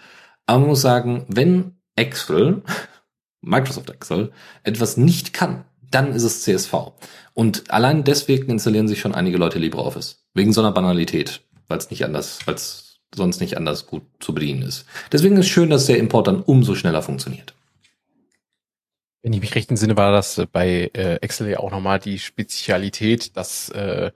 Aber 0.46 0.60
man 0.60 0.68
muss 0.68 0.80
sagen, 0.80 1.24
wenn 1.28 1.76
Excel, 1.96 2.62
Microsoft 3.40 3.90
Excel, 3.90 4.32
etwas 4.62 4.96
nicht 4.96 5.32
kann, 5.32 5.64
dann 5.90 6.12
ist 6.12 6.22
es 6.22 6.42
CSV. 6.42 6.74
Und 7.34 7.70
allein 7.70 8.04
deswegen 8.04 8.50
installieren 8.50 8.88
sich 8.88 9.00
schon 9.00 9.14
einige 9.14 9.38
Leute 9.38 9.58
LibreOffice. 9.58 10.24
Wegen 10.34 10.52
so 10.52 10.60
einer 10.60 10.72
Banalität, 10.72 11.42
weil 11.68 11.78
es 11.78 11.90
nicht 11.90 12.04
anders, 12.04 12.40
weil 12.46 12.54
es 12.54 13.00
sonst 13.14 13.40
nicht 13.40 13.56
anders 13.56 13.86
gut 13.86 14.02
zu 14.20 14.34
bedienen 14.34 14.62
ist. 14.62 14.86
Deswegen 15.12 15.36
ist 15.36 15.48
schön, 15.48 15.70
dass 15.70 15.86
der 15.86 15.98
Import 15.98 16.26
dann 16.26 16.40
umso 16.40 16.74
schneller 16.74 17.02
funktioniert. 17.02 17.54
Wenn 19.22 19.32
ich 19.32 19.40
mich 19.40 19.54
recht 19.54 19.70
entsinne, 19.70 19.96
war 19.96 20.10
das 20.10 20.38
äh, 20.38 20.46
bei 20.50 20.90
äh, 20.94 21.16
Excel 21.16 21.48
ja 21.48 21.60
auch 21.60 21.70
nochmal 21.70 22.00
die 22.00 22.18
Spezialität, 22.18 23.36
dass 23.36 23.68
äh, 23.70 24.10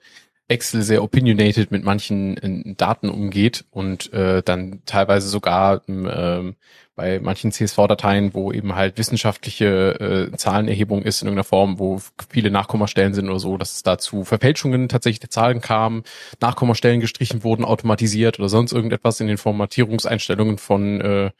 Excel 0.48 0.82
sehr 0.82 1.02
opinionated 1.02 1.70
mit 1.70 1.84
manchen 1.84 2.36
äh, 2.36 2.74
Daten 2.74 3.08
umgeht 3.08 3.64
und 3.70 4.12
äh, 4.12 4.42
dann 4.42 4.82
teilweise 4.84 5.28
sogar 5.28 5.88
äh, 5.88 6.52
bei 6.96 7.20
manchen 7.20 7.52
CSV-Dateien, 7.52 8.32
wo 8.32 8.50
eben 8.52 8.74
halt 8.74 8.96
wissenschaftliche 8.96 10.30
äh, 10.32 10.36
Zahlenerhebung 10.36 11.02
ist 11.02 11.20
in 11.20 11.28
irgendeiner 11.28 11.44
Form, 11.44 11.78
wo 11.78 12.00
viele 12.30 12.50
Nachkommastellen 12.50 13.12
sind 13.12 13.28
oder 13.28 13.38
so, 13.38 13.58
dass 13.58 13.74
es 13.74 13.82
da 13.82 13.98
zu 13.98 14.24
Verfälschungen 14.24 14.88
tatsächlich 14.88 15.20
der 15.20 15.28
Zahlen 15.28 15.60
kam, 15.60 16.04
Nachkommastellen 16.40 17.00
gestrichen 17.00 17.44
wurden, 17.44 17.66
automatisiert 17.66 18.38
oder 18.38 18.48
sonst 18.48 18.72
irgendetwas 18.72 19.20
in 19.20 19.26
den 19.26 19.36
Formatierungseinstellungen 19.36 20.56
von 20.56 21.00
äh, 21.02 21.30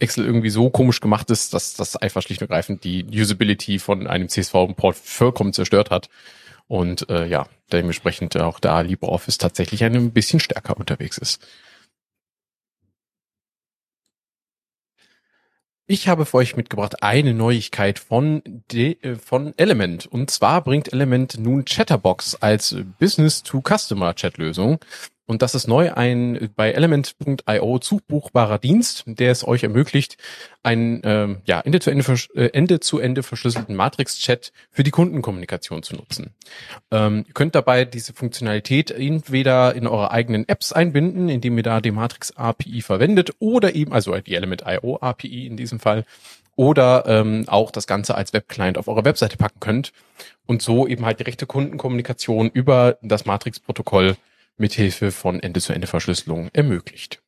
Excel 0.00 0.26
irgendwie 0.26 0.50
so 0.50 0.68
komisch 0.68 0.98
gemacht 0.98 1.30
ist, 1.30 1.54
dass 1.54 1.74
das 1.74 1.94
einfach 1.94 2.22
schlicht 2.22 2.42
und 2.42 2.50
ergreifend 2.50 2.82
die 2.82 3.06
Usability 3.08 3.78
von 3.78 4.08
einem 4.08 4.28
CSV-Import 4.28 4.96
vollkommen 4.96 5.52
zerstört 5.52 5.92
hat. 5.92 6.08
Und 6.66 7.08
äh, 7.08 7.26
ja, 7.26 7.46
dementsprechend 7.72 8.36
auch 8.36 8.58
da 8.58 8.80
LibreOffice 8.80 9.38
tatsächlich 9.38 9.84
ein 9.84 10.10
bisschen 10.10 10.40
stärker 10.40 10.76
unterwegs 10.76 11.18
ist. 11.18 11.46
Ich 15.86 16.08
habe 16.08 16.24
für 16.24 16.38
euch 16.38 16.56
mitgebracht 16.56 17.02
eine 17.02 17.34
Neuigkeit 17.34 17.98
von, 17.98 18.42
De 18.72 18.96
äh, 19.02 19.16
von 19.16 19.52
Element. 19.58 20.06
Und 20.06 20.30
zwar 20.30 20.64
bringt 20.64 20.94
Element 20.94 21.36
nun 21.38 21.66
Chatterbox 21.66 22.36
als 22.36 22.74
Business-to-Customer-Chat-Lösung. 22.98 24.78
Und 25.26 25.40
das 25.40 25.54
ist 25.54 25.68
neu 25.68 25.92
ein 25.92 26.50
bei 26.54 26.72
element.io 26.72 27.78
zubuchbarer 27.78 28.58
Dienst, 28.58 29.04
der 29.06 29.30
es 29.30 29.46
euch 29.46 29.62
ermöglicht, 29.62 30.18
einen 30.62 31.00
ähm, 31.02 31.38
ja, 31.46 31.60
Ende-zu-Ende, 31.60 32.04
äh, 32.34 32.50
Ende-zu-Ende 32.52 33.22
verschlüsselten 33.22 33.74
Matrix-Chat 33.74 34.52
für 34.70 34.82
die 34.82 34.90
Kundenkommunikation 34.90 35.82
zu 35.82 35.96
nutzen. 35.96 36.34
Ähm, 36.90 37.24
ihr 37.26 37.32
könnt 37.32 37.54
dabei 37.54 37.86
diese 37.86 38.12
Funktionalität 38.12 38.90
entweder 38.90 39.74
in 39.74 39.86
eure 39.86 40.10
eigenen 40.10 40.46
Apps 40.46 40.72
einbinden, 40.72 41.30
indem 41.30 41.56
ihr 41.56 41.62
da 41.62 41.80
die 41.80 41.90
Matrix-API 41.90 42.82
verwendet, 42.82 43.32
oder 43.38 43.74
eben, 43.74 43.94
also 43.94 44.14
die 44.18 44.34
Element.io 44.34 44.98
API 45.00 45.46
in 45.46 45.56
diesem 45.56 45.80
Fall, 45.80 46.04
oder 46.56 47.04
ähm, 47.06 47.44
auch 47.46 47.70
das 47.70 47.86
Ganze 47.86 48.14
als 48.14 48.32
Webclient 48.32 48.78
auf 48.78 48.88
eure 48.88 49.04
Webseite 49.04 49.36
packen 49.36 49.60
könnt 49.60 49.92
und 50.46 50.62
so 50.62 50.86
eben 50.86 51.04
halt 51.04 51.18
direkte 51.18 51.46
Kundenkommunikation 51.46 52.50
über 52.50 52.98
das 53.02 53.24
Matrix-Protokoll 53.24 54.16
mithilfe 54.56 55.10
von 55.10 55.40
Ende-zu-Ende-Verschlüsselung 55.40 56.50
ermöglicht. 56.52 57.20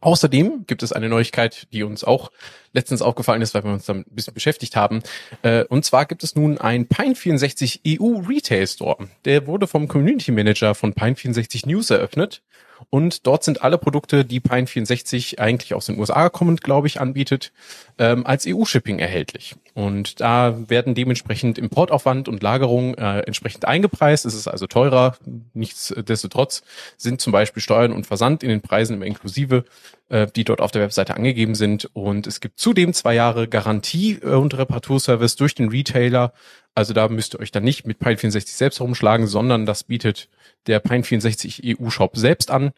Außerdem 0.00 0.66
gibt 0.66 0.82
es 0.82 0.92
eine 0.92 1.08
Neuigkeit, 1.08 1.66
die 1.72 1.82
uns 1.82 2.04
auch 2.04 2.30
letztens 2.72 3.02
aufgefallen 3.02 3.42
ist, 3.42 3.54
weil 3.54 3.64
wir 3.64 3.72
uns 3.72 3.86
damit 3.86 4.06
ein 4.06 4.14
bisschen 4.14 4.34
beschäftigt 4.34 4.76
haben. 4.76 5.02
Äh, 5.42 5.64
und 5.64 5.84
zwar 5.84 6.04
gibt 6.04 6.22
es 6.22 6.36
nun 6.36 6.58
ein 6.58 6.86
Pine64 6.86 7.80
EU 8.00 8.20
Retail 8.28 8.66
Store. 8.66 9.08
Der 9.24 9.46
wurde 9.46 9.66
vom 9.66 9.88
Community 9.88 10.30
Manager 10.32 10.74
von 10.74 10.92
Pine64 10.94 11.66
News 11.66 11.90
eröffnet. 11.90 12.42
Und 12.90 13.26
dort 13.26 13.42
sind 13.42 13.62
alle 13.62 13.78
Produkte, 13.78 14.24
die 14.24 14.40
Pine64 14.40 15.38
eigentlich 15.38 15.74
aus 15.74 15.86
den 15.86 15.98
USA 15.98 16.28
kommend, 16.28 16.60
glaube 16.60 16.86
ich, 16.86 17.00
anbietet, 17.00 17.52
ähm, 17.98 18.26
als 18.26 18.46
EU-Shipping 18.46 18.98
erhältlich. 18.98 19.56
Und 19.76 20.22
da 20.22 20.56
werden 20.70 20.94
dementsprechend 20.94 21.58
Importaufwand 21.58 22.28
und 22.28 22.42
Lagerung 22.42 22.94
äh, 22.94 23.18
entsprechend 23.20 23.66
eingepreist. 23.66 24.24
Es 24.24 24.32
ist 24.32 24.48
also 24.48 24.66
teurer. 24.66 25.18
Nichtsdestotrotz 25.52 26.62
sind 26.96 27.20
zum 27.20 27.30
Beispiel 27.30 27.62
Steuern 27.62 27.92
und 27.92 28.06
Versand 28.06 28.42
in 28.42 28.48
den 28.48 28.62
Preisen 28.62 28.96
immer 28.96 29.04
inklusive, 29.04 29.66
äh, 30.08 30.28
die 30.34 30.44
dort 30.44 30.62
auf 30.62 30.70
der 30.70 30.80
Webseite 30.80 31.14
angegeben 31.14 31.54
sind. 31.54 31.90
Und 31.92 32.26
es 32.26 32.40
gibt 32.40 32.58
zudem 32.58 32.94
zwei 32.94 33.14
Jahre 33.16 33.48
Garantie 33.48 34.18
äh, 34.22 34.28
und 34.28 34.56
Reparaturservice 34.56 35.36
durch 35.36 35.54
den 35.54 35.68
Retailer. 35.68 36.32
Also 36.74 36.94
da 36.94 37.08
müsst 37.08 37.34
ihr 37.34 37.40
euch 37.40 37.52
dann 37.52 37.64
nicht 37.64 37.86
mit 37.86 38.00
Pine64 38.00 38.56
selbst 38.56 38.80
herumschlagen, 38.80 39.26
sondern 39.26 39.66
das 39.66 39.84
bietet 39.84 40.30
der 40.68 40.82
Pine64 40.82 41.78
EU-Shop 41.78 42.16
selbst 42.16 42.50
an. 42.50 42.72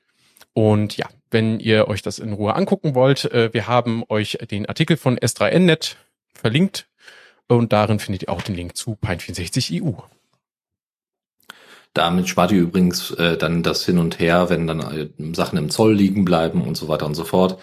Und 0.53 0.97
ja, 0.97 1.07
wenn 1.31 1.61
ihr 1.61 1.87
euch 1.87 2.03
das 2.03 2.19
in 2.19 2.33
Ruhe 2.33 2.57
angucken 2.57 2.97
wollt, 2.97 3.27
äh, 3.27 3.55
wir 3.55 3.69
haben 3.69 4.03
euch 4.09 4.37
den 4.51 4.67
Artikel 4.67 4.97
von 4.97 5.17
S3NNet 5.17 5.95
verlinkt 6.35 6.88
und 7.57 7.73
darin 7.73 7.99
findet 7.99 8.25
ihr 8.25 8.31
auch 8.31 8.43
den 8.43 8.55
Link 8.55 8.77
zu 8.77 8.99
Pine64 9.03 9.83
EU. 9.83 9.93
Damit 11.95 12.29
spart 12.29 12.53
ihr 12.53 12.61
übrigens 12.61 13.11
äh, 13.13 13.37
dann 13.37 13.63
das 13.63 13.85
Hin 13.85 13.99
und 13.99 14.19
Her, 14.19 14.51
wenn 14.51 14.67
dann 14.67 14.81
äh, 14.81 15.09
Sachen 15.35 15.59
im 15.59 15.71
Zoll 15.71 15.95
liegen 15.95 16.25
bleiben 16.25 16.63
und 16.63 16.77
so 16.77 16.89
weiter 16.89 17.07
und 17.07 17.15
so 17.15 17.25
fort. 17.25 17.59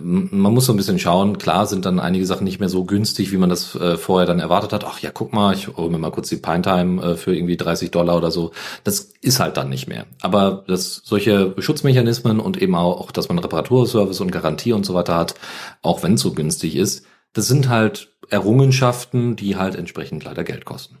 Man 0.00 0.54
muss 0.54 0.66
so 0.66 0.72
ein 0.72 0.76
bisschen 0.76 0.98
schauen. 0.98 1.36
Klar 1.36 1.66
sind 1.66 1.84
dann 1.84 2.00
einige 2.00 2.24
Sachen 2.26 2.44
nicht 2.44 2.60
mehr 2.60 2.68
so 2.68 2.84
günstig, 2.84 3.30
wie 3.30 3.36
man 3.36 3.50
das 3.50 3.74
äh, 3.74 3.96
vorher 3.96 4.26
dann 4.26 4.40
erwartet 4.40 4.72
hat. 4.72 4.84
Ach 4.84 5.00
ja, 5.00 5.10
guck 5.10 5.32
mal, 5.32 5.54
ich 5.54 5.68
hole 5.68 5.90
mir 5.90 5.98
mal 5.98 6.10
kurz 6.10 6.28
die 6.28 6.36
Pine 6.36 6.62
Time 6.62 7.02
äh, 7.02 7.16
für 7.16 7.34
irgendwie 7.34 7.56
30 7.56 7.90
Dollar 7.90 8.16
oder 8.16 8.30
so. 8.30 8.52
Das 8.84 9.12
ist 9.20 9.40
halt 9.40 9.56
dann 9.56 9.68
nicht 9.68 9.86
mehr. 9.86 10.06
Aber 10.22 10.64
dass 10.66 11.02
solche 11.04 11.54
Schutzmechanismen 11.58 12.40
und 12.40 12.60
eben 12.60 12.74
auch, 12.74 13.10
dass 13.10 13.28
man 13.28 13.38
Reparaturservice 13.38 14.20
und 14.20 14.32
Garantie 14.32 14.72
und 14.72 14.86
so 14.86 14.94
weiter 14.94 15.16
hat, 15.16 15.34
auch 15.82 16.02
wenn 16.02 16.14
es 16.14 16.22
so 16.22 16.32
günstig 16.32 16.76
ist, 16.76 17.04
das 17.32 17.48
sind 17.48 17.68
halt 17.68 18.15
Errungenschaften, 18.30 19.36
die 19.36 19.56
halt 19.56 19.74
entsprechend 19.74 20.24
leider 20.24 20.44
Geld 20.44 20.64
kosten. 20.64 20.98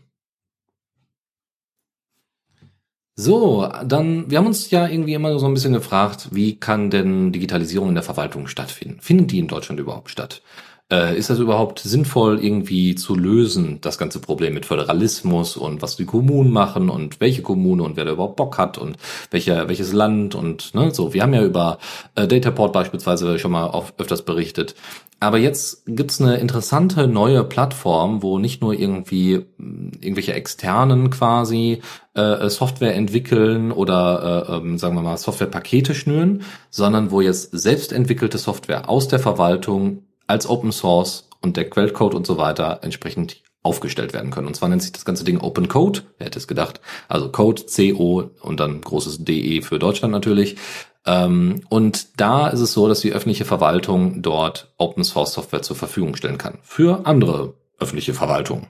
So, 3.18 3.66
dann, 3.82 4.30
wir 4.30 4.36
haben 4.36 4.46
uns 4.46 4.70
ja 4.70 4.86
irgendwie 4.86 5.14
immer 5.14 5.38
so 5.38 5.46
ein 5.46 5.54
bisschen 5.54 5.72
gefragt, 5.72 6.28
wie 6.32 6.60
kann 6.60 6.90
denn 6.90 7.32
Digitalisierung 7.32 7.88
in 7.88 7.94
der 7.94 8.04
Verwaltung 8.04 8.46
stattfinden? 8.46 9.00
Findet 9.00 9.30
die 9.30 9.38
in 9.38 9.48
Deutschland 9.48 9.80
überhaupt 9.80 10.10
statt? 10.10 10.42
Äh, 10.88 11.18
ist 11.18 11.30
das 11.30 11.40
überhaupt 11.40 11.80
sinnvoll 11.80 12.38
irgendwie 12.38 12.94
zu 12.94 13.16
lösen, 13.16 13.80
das 13.80 13.98
ganze 13.98 14.20
Problem 14.20 14.54
mit 14.54 14.66
Föderalismus 14.66 15.56
und 15.56 15.82
was 15.82 15.96
die 15.96 16.04
Kommunen 16.04 16.52
machen 16.52 16.90
und 16.90 17.20
welche 17.20 17.42
Kommune 17.42 17.82
und 17.82 17.96
wer 17.96 18.04
da 18.04 18.12
überhaupt 18.12 18.36
Bock 18.36 18.56
hat 18.56 18.78
und 18.78 18.96
welcher, 19.32 19.68
welches 19.68 19.92
Land 19.92 20.36
und 20.36 20.76
ne, 20.76 20.94
so. 20.94 21.12
Wir 21.12 21.24
haben 21.24 21.34
ja 21.34 21.42
über 21.42 21.78
äh, 22.14 22.28
Dataport 22.28 22.72
beispielsweise 22.72 23.40
schon 23.40 23.50
mal 23.50 23.66
auf, 23.66 23.94
öfters 23.98 24.22
berichtet. 24.22 24.76
Aber 25.18 25.38
jetzt 25.38 25.82
gibt's 25.86 26.20
eine 26.20 26.36
interessante 26.36 27.08
neue 27.08 27.42
Plattform, 27.42 28.22
wo 28.22 28.38
nicht 28.38 28.62
nur 28.62 28.72
irgendwie 28.72 29.44
hm, 29.58 29.90
irgendwelche 30.00 30.34
externen 30.34 31.10
quasi 31.10 31.82
äh, 32.14 32.48
Software 32.48 32.94
entwickeln 32.94 33.72
oder 33.72 34.46
äh, 34.48 34.74
äh, 34.74 34.78
sagen 34.78 34.94
wir 34.94 35.02
mal 35.02 35.16
Softwarepakete 35.16 35.96
schnüren, 35.96 36.42
sondern 36.70 37.10
wo 37.10 37.20
jetzt 37.20 37.50
selbst 37.58 37.92
entwickelte 37.92 38.38
Software 38.38 38.88
aus 38.88 39.08
der 39.08 39.18
Verwaltung 39.18 40.04
als 40.26 40.48
Open 40.48 40.72
Source 40.72 41.28
und 41.40 41.56
der 41.56 41.68
Quellcode 41.68 42.14
und 42.14 42.26
so 42.26 42.38
weiter 42.38 42.80
entsprechend 42.82 43.42
aufgestellt 43.62 44.12
werden 44.12 44.30
können. 44.30 44.46
Und 44.46 44.54
zwar 44.54 44.68
nennt 44.68 44.82
sich 44.82 44.92
das 44.92 45.04
ganze 45.04 45.24
Ding 45.24 45.40
Open 45.40 45.68
Code. 45.68 46.02
Wer 46.18 46.26
hätte 46.26 46.38
es 46.38 46.46
gedacht? 46.46 46.80
Also 47.08 47.30
Code, 47.30 47.66
C-O 47.66 48.30
und 48.40 48.60
dann 48.60 48.80
großes 48.80 49.24
DE 49.24 49.60
für 49.62 49.78
Deutschland 49.78 50.12
natürlich. 50.12 50.56
Ähm, 51.04 51.62
und 51.68 52.20
da 52.20 52.48
ist 52.48 52.60
es 52.60 52.72
so, 52.72 52.88
dass 52.88 53.00
die 53.00 53.12
öffentliche 53.12 53.44
Verwaltung 53.44 54.22
dort 54.22 54.72
Open 54.78 55.04
Source 55.04 55.32
Software 55.32 55.62
zur 55.62 55.76
Verfügung 55.76 56.16
stellen 56.16 56.38
kann. 56.38 56.58
Für 56.62 57.06
andere 57.06 57.54
öffentliche 57.78 58.14
Verwaltungen. 58.14 58.68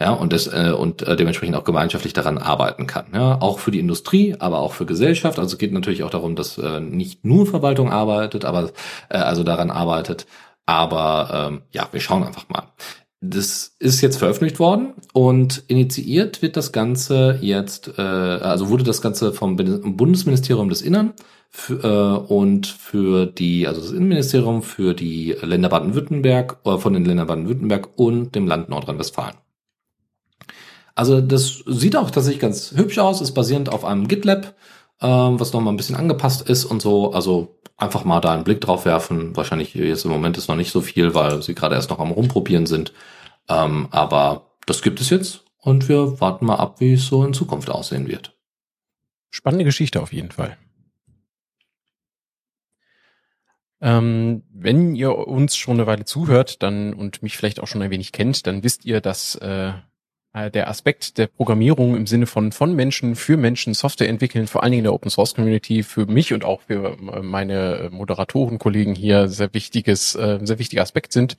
Ja, 0.00 0.12
und 0.12 0.32
das, 0.32 0.46
äh, 0.46 0.72
und 0.76 1.02
äh, 1.02 1.14
dementsprechend 1.14 1.56
auch 1.56 1.64
gemeinschaftlich 1.64 2.14
daran 2.14 2.38
arbeiten 2.38 2.86
kann. 2.86 3.08
Ja, 3.12 3.40
auch 3.40 3.58
für 3.58 3.70
die 3.70 3.78
Industrie, 3.78 4.34
aber 4.38 4.60
auch 4.60 4.72
für 4.72 4.86
Gesellschaft. 4.86 5.38
Also 5.38 5.52
es 5.54 5.58
geht 5.58 5.72
natürlich 5.72 6.02
auch 6.02 6.10
darum, 6.10 6.36
dass 6.36 6.56
äh, 6.56 6.80
nicht 6.80 7.24
nur 7.24 7.46
Verwaltung 7.46 7.92
arbeitet, 7.92 8.46
aber 8.46 8.70
äh, 9.10 9.18
also 9.18 9.44
daran 9.44 9.70
arbeitet, 9.70 10.26
aber 10.66 11.48
ähm, 11.50 11.62
ja, 11.72 11.88
wir 11.92 12.00
schauen 12.00 12.24
einfach 12.24 12.48
mal. 12.48 12.72
Das 13.22 13.76
ist 13.78 14.00
jetzt 14.00 14.16
veröffentlicht 14.16 14.58
worden 14.58 14.94
und 15.12 15.62
initiiert 15.68 16.40
wird 16.40 16.56
das 16.56 16.72
Ganze 16.72 17.38
jetzt, 17.42 17.98
äh, 17.98 18.00
also 18.00 18.70
wurde 18.70 18.84
das 18.84 19.02
Ganze 19.02 19.34
vom 19.34 19.56
Bundesministerium 19.56 20.70
des 20.70 20.80
Innern 20.80 21.12
für, 21.50 21.84
äh, 21.84 22.32
und 22.32 22.66
für 22.66 23.26
die, 23.26 23.66
also 23.66 23.82
das 23.82 23.90
Innenministerium 23.90 24.62
für 24.62 24.94
die 24.94 25.36
Länder 25.42 25.68
Baden-Württemberg, 25.68 26.60
äh, 26.64 26.78
von 26.78 26.94
den 26.94 27.04
Ländern 27.04 27.26
Baden-Württemberg 27.26 27.90
und 27.96 28.34
dem 28.34 28.46
Land 28.46 28.70
Nordrhein-Westfalen. 28.70 29.34
Also 30.94 31.20
das 31.20 31.62
sieht 31.66 31.96
auch 31.96 32.10
tatsächlich 32.10 32.40
ganz 32.40 32.72
hübsch 32.76 32.98
aus, 32.98 33.20
ist 33.20 33.32
basierend 33.32 33.68
auf 33.70 33.84
einem 33.84 34.08
GitLab, 34.08 34.54
äh, 35.00 35.06
was 35.06 35.52
nochmal 35.52 35.72
ein 35.72 35.76
bisschen 35.76 35.96
angepasst 35.96 36.48
ist 36.48 36.64
und 36.64 36.80
so. 36.82 37.12
Also 37.12 37.60
einfach 37.76 38.04
mal 38.04 38.20
da 38.20 38.32
einen 38.32 38.44
Blick 38.44 38.60
drauf 38.60 38.84
werfen. 38.84 39.36
Wahrscheinlich 39.36 39.74
jetzt 39.74 40.04
im 40.04 40.10
Moment 40.10 40.36
ist 40.38 40.48
noch 40.48 40.56
nicht 40.56 40.70
so 40.70 40.80
viel, 40.80 41.14
weil 41.14 41.42
sie 41.42 41.54
gerade 41.54 41.74
erst 41.74 41.90
noch 41.90 41.98
am 41.98 42.10
Rumprobieren 42.10 42.66
sind. 42.66 42.92
Ähm, 43.48 43.88
aber 43.90 44.52
das 44.66 44.82
gibt 44.82 45.00
es 45.00 45.10
jetzt 45.10 45.44
und 45.58 45.88
wir 45.88 46.20
warten 46.20 46.46
mal 46.46 46.56
ab, 46.56 46.80
wie 46.80 46.94
es 46.94 47.06
so 47.06 47.24
in 47.24 47.34
Zukunft 47.34 47.70
aussehen 47.70 48.06
wird. 48.06 48.36
Spannende 49.30 49.64
Geschichte 49.64 50.02
auf 50.02 50.12
jeden 50.12 50.30
Fall. 50.30 50.56
Ähm, 53.82 54.42
wenn 54.52 54.94
ihr 54.94 55.16
uns 55.16 55.56
schon 55.56 55.78
eine 55.78 55.86
Weile 55.86 56.04
zuhört, 56.04 56.62
dann 56.62 56.92
und 56.92 57.22
mich 57.22 57.38
vielleicht 57.38 57.60
auch 57.60 57.66
schon 57.66 57.80
ein 57.80 57.90
wenig 57.90 58.12
kennt, 58.12 58.46
dann 58.46 58.62
wisst 58.62 58.84
ihr, 58.84 59.00
dass 59.00 59.36
äh, 59.36 59.72
der 60.32 60.68
Aspekt 60.68 61.18
der 61.18 61.26
Programmierung 61.26 61.96
im 61.96 62.06
Sinne 62.06 62.26
von 62.26 62.52
von 62.52 62.74
Menschen 62.74 63.16
für 63.16 63.36
Menschen 63.36 63.74
Software 63.74 64.08
entwickeln, 64.08 64.46
vor 64.46 64.62
allen 64.62 64.70
Dingen 64.70 64.80
in 64.80 64.84
der 64.84 64.94
Open 64.94 65.10
Source 65.10 65.34
Community, 65.34 65.82
für 65.82 66.06
mich 66.06 66.32
und 66.32 66.44
auch 66.44 66.60
für 66.62 66.96
äh, 67.12 67.20
meine 67.20 67.88
Moderatorenkollegen 67.90 68.94
hier 68.94 69.28
sehr 69.28 69.52
wichtiges, 69.54 70.14
äh, 70.14 70.38
sehr 70.42 70.58
wichtiger 70.58 70.82
Aspekt 70.82 71.12
sind. 71.12 71.36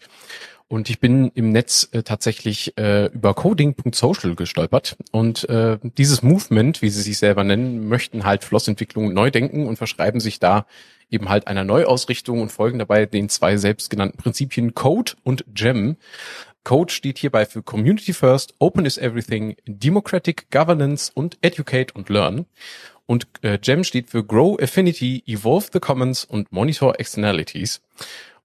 Und 0.67 0.89
ich 0.89 1.01
bin 1.01 1.31
im 1.35 1.51
Netz 1.51 1.89
äh, 1.91 2.01
tatsächlich 2.01 2.77
äh, 2.77 3.07
über 3.07 3.33
coding.social 3.33 4.35
gestolpert. 4.35 4.95
Und 5.11 5.47
äh, 5.49 5.77
dieses 5.83 6.23
Movement, 6.23 6.81
wie 6.81 6.89
sie 6.89 7.01
sich 7.01 7.17
selber 7.17 7.43
nennen, 7.43 7.89
möchten 7.89 8.23
halt 8.23 8.45
Flossentwicklung 8.45 9.13
neu 9.13 9.31
denken 9.31 9.67
und 9.67 9.75
verschreiben 9.75 10.21
sich 10.21 10.39
da 10.39 10.65
eben 11.09 11.27
halt 11.27 11.47
einer 11.47 11.65
Neuausrichtung 11.65 12.41
und 12.41 12.53
folgen 12.53 12.79
dabei 12.79 13.05
den 13.05 13.27
zwei 13.27 13.57
selbstgenannten 13.57 14.17
Prinzipien 14.17 14.73
Code 14.73 15.11
und 15.23 15.43
Gem. 15.53 15.97
Code 16.63 16.93
steht 16.93 17.17
hierbei 17.17 17.45
für 17.45 17.63
Community 17.63 18.13
First, 18.13 18.53
Open 18.59 18.85
is 18.85 18.97
Everything, 18.97 19.55
Democratic 19.65 20.49
Governance 20.51 21.11
und 21.13 21.37
Educate 21.41 21.93
und 21.93 22.09
Learn. 22.09 22.45
Und 23.05 23.27
äh, 23.41 23.57
GEM 23.57 23.83
steht 23.83 24.09
für 24.09 24.23
Grow 24.23 24.61
Affinity, 24.61 25.23
Evolve 25.25 25.67
the 25.73 25.79
Commons 25.79 26.23
und 26.23 26.51
Monitor 26.51 26.99
Externalities. 26.99 27.81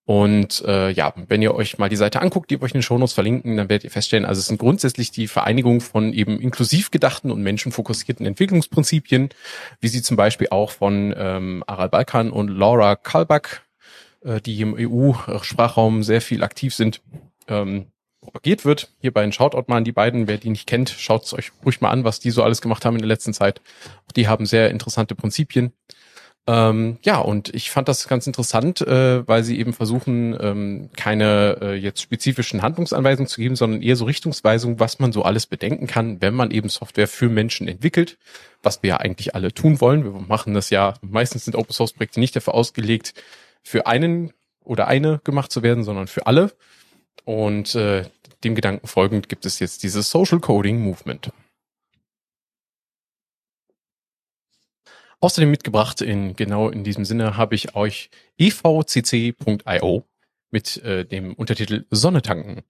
Und 0.07 0.63
äh, 0.65 0.91
ja, 0.91 1.13
wenn 1.29 1.43
ihr 1.43 1.55
euch 1.55 1.79
mal 1.79 1.89
die 1.89 1.97
Seite 1.97 2.23
anguckt, 2.23 2.51
die 2.51 2.61
wir 2.61 2.63
euch 2.63 2.71
in 2.71 2.79
den 2.79 2.83
Shownotes 2.83 3.13
verlinken, 3.13 3.57
dann 3.57 3.69
werdet 3.69 3.83
ihr 3.85 3.91
feststellen, 3.91 4.25
also 4.25 4.39
es 4.39 4.47
sind 4.47 4.59
grundsätzlich 4.59 5.11
die 5.11 5.27
Vereinigung 5.27 5.81
von 5.81 6.13
eben 6.13 6.41
inklusiv 6.41 6.93
gedachten 6.93 7.33
und 7.33 7.43
menschenfokussierten 7.43 8.25
Entwicklungsprinzipien, 8.25 9.31
wie 9.81 9.89
sie 9.89 10.03
zum 10.03 10.17
Beispiel 10.17 10.47
auch 10.51 10.71
von 10.71 11.13
ähm, 11.17 11.65
Aral 11.67 11.89
Balkan 11.89 12.31
und 12.31 12.49
Laura 12.49 12.95
Kalbach, 12.95 13.63
äh, 14.25 14.41
die 14.41 14.61
im 14.61 14.77
EU-Sprachraum 14.79 16.05
sehr 16.05 16.21
viel 16.21 16.45
aktiv 16.45 16.73
sind, 16.73 17.03
ähm, 17.49 17.87
propagiert 18.27 18.65
wird. 18.65 18.93
Hierbei 18.99 19.23
ein 19.23 19.33
Shoutout 19.33 19.65
mal 19.69 19.79
an 19.79 19.85
die 19.85 19.93
beiden. 19.93 20.27
Wer 20.27 20.39
die 20.39 20.51
nicht 20.51 20.67
kennt, 20.67 20.91
schaut 20.91 21.25
es 21.25 21.33
euch 21.33 21.53
ruhig 21.65 21.81
mal 21.81 21.91
an, 21.91 22.05
was 22.05 22.21
die 22.21 22.31
so 22.31 22.43
alles 22.43 22.61
gemacht 22.61 22.85
haben 22.85 22.97
in 22.97 23.03
der 23.03 23.09
letzten 23.09 23.33
Zeit. 23.33 23.63
Die 24.17 24.29
haben 24.29 24.47
sehr 24.47 24.71
interessante 24.71 25.15
Prinzipien. 25.15 25.73
Ähm, 26.49 26.99
ja, 27.03 27.19
und 27.19 27.53
ich 27.55 27.71
fand 27.71 27.89
das 27.89 28.07
ganz 28.07 28.27
interessant, 28.27 28.81
äh, 28.81 29.27
weil 29.27 29.43
sie 29.43 29.59
eben 29.59 29.73
versuchen, 29.73 30.37
ähm, 30.41 30.91
keine 30.97 31.59
äh, 31.61 31.75
jetzt 31.75 32.01
spezifischen 32.01 32.63
Handlungsanweisungen 32.63 33.29
zu 33.29 33.41
geben, 33.41 33.57
sondern 33.57 33.83
eher 33.83 33.97
so 33.97 34.05
Richtungsweisungen, 34.05 34.79
was 34.79 35.01
man 35.01 35.13
so 35.13 35.23
alles 35.23 35.47
bedenken 35.47 35.89
kann, 35.89 36.21
wenn 36.21 36.35
man 36.35 36.53
eben 36.53 36.69
Software 36.69 37.09
für 37.09 37.29
Menschen 37.29 37.67
entwickelt, 37.67 38.17
was 38.63 38.83
wir 38.83 38.89
ja 38.89 38.97
eigentlich 38.99 39.35
alle 39.35 39.53
tun 39.53 39.81
wollen. 39.81 40.05
Wir 40.05 40.13
machen 40.13 40.55
das 40.55 40.71
ja, 40.71 40.95
meistens 41.01 41.47
sind 41.47 41.57
Open 41.57 41.73
Source 41.73 41.93
Projekte 41.93 42.21
nicht 42.21 42.37
dafür 42.37 42.55
ausgelegt, 42.55 43.15
für 43.65 43.89
einen 43.89 44.33
oder 44.63 44.87
eine 44.87 45.21
gemacht 45.25 45.51
zu 45.51 45.65
werden, 45.65 45.83
sondern 45.83 46.07
für 46.07 46.29
alle. 46.29 46.53
Und 47.25 47.75
äh, 47.75 48.05
dem 48.45 48.55
Gedanken 48.55 48.87
folgend 48.87 49.29
gibt 49.29 49.47
es 49.47 49.59
jetzt 49.59 49.83
dieses 49.83 50.11
Social 50.11 50.41
Coding 50.41 50.81
Movement. 50.81 51.31
Außerdem 55.21 55.51
mitgebracht 55.51 56.03
in 56.03 56.37
genau 56.37 56.69
in 56.69 56.85
diesem 56.85 57.05
Sinne 57.05 57.37
habe 57.37 57.55
ich 57.55 57.75
euch 57.75 58.11
evcc.io 58.39 60.05
mit 60.51 60.77
äh, 60.85 61.05
dem 61.05 61.35
Untertitel 61.35 61.87
Sonne 61.91 62.23
tanken. 62.23 62.63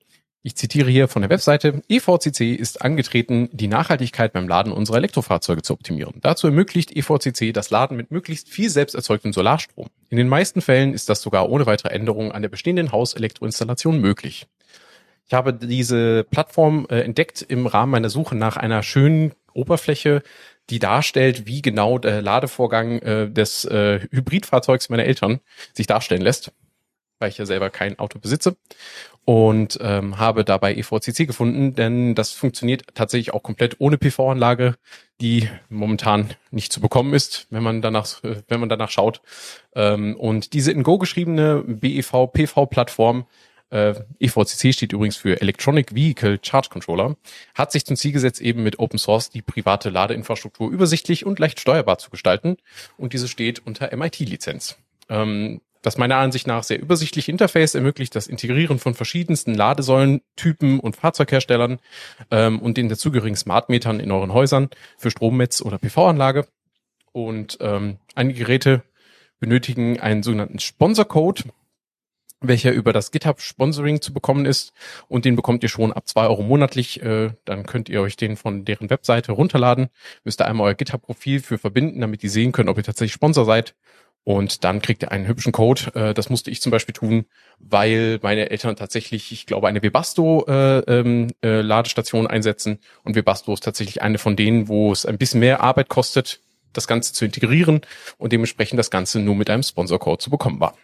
Ich 0.46 0.54
zitiere 0.54 0.88
hier 0.88 1.08
von 1.08 1.22
der 1.22 1.28
Webseite, 1.28 1.82
EVCC 1.88 2.54
ist 2.54 2.80
angetreten, 2.80 3.48
die 3.52 3.66
Nachhaltigkeit 3.66 4.32
beim 4.32 4.46
Laden 4.46 4.72
unserer 4.72 4.98
Elektrofahrzeuge 4.98 5.62
zu 5.62 5.72
optimieren. 5.72 6.20
Dazu 6.20 6.46
ermöglicht 6.46 6.96
EVCC 6.96 7.52
das 7.52 7.70
Laden 7.70 7.96
mit 7.96 8.12
möglichst 8.12 8.48
viel 8.48 8.70
selbst 8.70 8.94
erzeugtem 8.94 9.32
Solarstrom. 9.32 9.88
In 10.08 10.18
den 10.18 10.28
meisten 10.28 10.60
Fällen 10.60 10.94
ist 10.94 11.08
das 11.08 11.20
sogar 11.20 11.50
ohne 11.50 11.66
weitere 11.66 11.88
Änderungen 11.88 12.30
an 12.30 12.42
der 12.42 12.48
bestehenden 12.48 12.92
Hauselektroinstallation 12.92 14.00
möglich. 14.00 14.46
Ich 15.26 15.34
habe 15.34 15.52
diese 15.52 16.24
Plattform 16.24 16.86
äh, 16.88 17.00
entdeckt 17.00 17.42
im 17.42 17.66
Rahmen 17.66 17.92
meiner 17.92 18.10
Suche 18.10 18.36
nach 18.36 18.56
einer 18.56 18.82
schönen 18.82 19.34
Oberfläche, 19.54 20.22
die 20.70 20.78
darstellt, 20.78 21.46
wie 21.46 21.62
genau 21.62 21.98
der 21.98 22.22
Ladevorgang 22.22 22.98
äh, 23.00 23.30
des 23.30 23.64
äh, 23.64 24.00
Hybridfahrzeugs 24.10 24.88
meiner 24.88 25.04
Eltern 25.04 25.40
sich 25.72 25.86
darstellen 25.86 26.22
lässt, 26.22 26.52
weil 27.18 27.30
ich 27.30 27.38
ja 27.38 27.46
selber 27.46 27.70
kein 27.70 27.98
Auto 27.98 28.18
besitze 28.18 28.56
und 29.24 29.78
ähm, 29.80 30.18
habe 30.18 30.44
dabei 30.44 30.76
EVCC 30.76 31.26
gefunden, 31.26 31.74
denn 31.74 32.14
das 32.14 32.30
funktioniert 32.30 32.84
tatsächlich 32.94 33.34
auch 33.34 33.42
komplett 33.42 33.76
ohne 33.80 33.98
PV-Anlage, 33.98 34.76
die 35.20 35.48
momentan 35.68 36.30
nicht 36.52 36.72
zu 36.72 36.80
bekommen 36.80 37.14
ist, 37.14 37.48
wenn 37.50 37.64
man 37.64 37.82
danach, 37.82 38.22
äh, 38.22 38.42
wenn 38.46 38.60
man 38.60 38.68
danach 38.68 38.90
schaut. 38.90 39.22
Ähm, 39.74 40.14
und 40.14 40.52
diese 40.52 40.70
in 40.70 40.84
Go 40.84 40.98
geschriebene 40.98 41.64
BEV 41.66 42.28
PV 42.32 42.66
Plattform 42.66 43.26
äh, 43.70 43.94
EVCC 44.20 44.72
steht 44.72 44.92
übrigens 44.92 45.16
für 45.16 45.40
Electronic 45.40 45.94
Vehicle 45.94 46.38
Charge 46.42 46.68
Controller, 46.70 47.16
hat 47.54 47.72
sich 47.72 47.84
zum 47.84 47.96
Ziel 47.96 48.12
gesetzt, 48.12 48.40
eben 48.40 48.62
mit 48.62 48.78
Open 48.78 48.98
Source 48.98 49.30
die 49.30 49.42
private 49.42 49.90
Ladeinfrastruktur 49.90 50.70
übersichtlich 50.70 51.26
und 51.26 51.38
leicht 51.38 51.60
steuerbar 51.60 51.98
zu 51.98 52.10
gestalten. 52.10 52.56
Und 52.96 53.12
diese 53.12 53.28
steht 53.28 53.66
unter 53.66 53.94
MIT-Lizenz. 53.96 54.76
Ähm, 55.08 55.60
das 55.82 55.98
meiner 55.98 56.16
Ansicht 56.16 56.48
nach 56.48 56.64
sehr 56.64 56.80
übersichtliche 56.80 57.30
Interface 57.30 57.76
ermöglicht 57.76 58.16
das 58.16 58.26
Integrieren 58.26 58.80
von 58.80 58.94
verschiedensten 58.94 59.54
Ladesäulentypen 59.54 60.80
und 60.80 60.96
Fahrzeugherstellern 60.96 61.78
ähm, 62.32 62.60
und 62.60 62.76
den 62.76 62.88
dazugehörigen 62.88 63.36
Smartmetern 63.36 64.00
in 64.00 64.10
euren 64.10 64.32
Häusern 64.32 64.68
für 64.98 65.12
Stromnetz 65.12 65.62
oder 65.62 65.78
PV-Anlage. 65.78 66.48
Und 67.12 67.58
ähm, 67.60 67.98
einige 68.16 68.40
Geräte 68.40 68.82
benötigen 69.38 70.00
einen 70.00 70.22
sogenannten 70.22 70.58
Sponsor-Code, 70.58 71.44
welcher 72.40 72.72
über 72.72 72.92
das 72.92 73.10
GitHub 73.10 73.40
Sponsoring 73.40 74.00
zu 74.00 74.12
bekommen 74.12 74.46
ist. 74.46 74.72
Und 75.08 75.24
den 75.24 75.34
bekommt 75.36 75.62
ihr 75.62 75.68
schon 75.68 75.92
ab 75.92 76.08
zwei 76.08 76.26
Euro 76.26 76.42
monatlich. 76.42 77.00
Äh, 77.02 77.30
dann 77.44 77.66
könnt 77.66 77.88
ihr 77.88 78.02
euch 78.02 78.16
den 78.16 78.36
von 78.36 78.64
deren 78.64 78.90
Webseite 78.90 79.30
runterladen. 79.32 79.88
Müsst 80.24 80.40
ihr 80.40 80.46
einmal 80.46 80.68
euer 80.68 80.74
GitHub-Profil 80.74 81.40
für 81.40 81.58
verbinden, 81.58 82.00
damit 82.00 82.22
die 82.22 82.28
sehen 82.28 82.52
können, 82.52 82.68
ob 82.68 82.76
ihr 82.76 82.84
tatsächlich 82.84 83.14
Sponsor 83.14 83.44
seid. 83.44 83.74
Und 84.24 84.64
dann 84.64 84.82
kriegt 84.82 85.04
ihr 85.04 85.12
einen 85.12 85.28
hübschen 85.28 85.52
Code. 85.52 85.82
Äh, 85.94 86.12
das 86.12 86.28
musste 86.30 86.50
ich 86.50 86.60
zum 86.60 86.72
Beispiel 86.72 86.92
tun, 86.92 87.26
weil 87.60 88.18
meine 88.22 88.50
Eltern 88.50 88.74
tatsächlich, 88.74 89.30
ich 89.30 89.46
glaube, 89.46 89.68
eine 89.68 89.82
Webasto-Ladestation 89.82 92.22
äh, 92.22 92.24
ähm, 92.24 92.30
einsetzen. 92.30 92.80
Und 93.04 93.14
Webasto 93.14 93.54
ist 93.54 93.62
tatsächlich 93.62 94.02
eine 94.02 94.18
von 94.18 94.34
denen, 94.34 94.66
wo 94.66 94.90
es 94.90 95.06
ein 95.06 95.16
bisschen 95.16 95.38
mehr 95.38 95.60
Arbeit 95.60 95.88
kostet, 95.88 96.40
das 96.72 96.88
Ganze 96.88 97.12
zu 97.12 97.24
integrieren 97.24 97.82
und 98.18 98.32
dementsprechend 98.32 98.80
das 98.80 98.90
Ganze 98.90 99.20
nur 99.20 99.36
mit 99.36 99.48
einem 99.48 99.62
Sponsor-Code 99.62 100.18
zu 100.18 100.28
bekommen 100.28 100.58
war. 100.58 100.74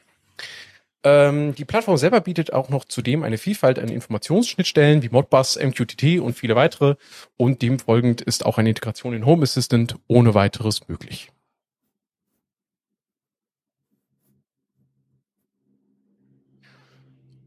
Ähm, 1.05 1.55
die 1.55 1.65
Plattform 1.65 1.97
selber 1.97 2.21
bietet 2.21 2.53
auch 2.53 2.69
noch 2.69 2.85
zudem 2.85 3.25
eine 3.25 3.39
Vielfalt 3.39 3.79
an 3.79 3.89
Informationsschnittstellen 3.89 5.03
wie 5.03 5.09
Modbus, 5.09 5.59
MQTT 5.59 6.21
und 6.21 6.35
viele 6.35 6.55
weitere 6.55 6.95
und 7.37 7.63
dem 7.63 7.79
folgend 7.79 8.21
ist 8.21 8.47
auch 8.47 8.59
eine 8.59 8.69
Integration 8.69 9.13
in 9.15 9.27
Home 9.27 9.43
Assistant 9.43 9.97
ohne 10.07 10.35
weiteres 10.35 10.89
möglich. 10.89 11.33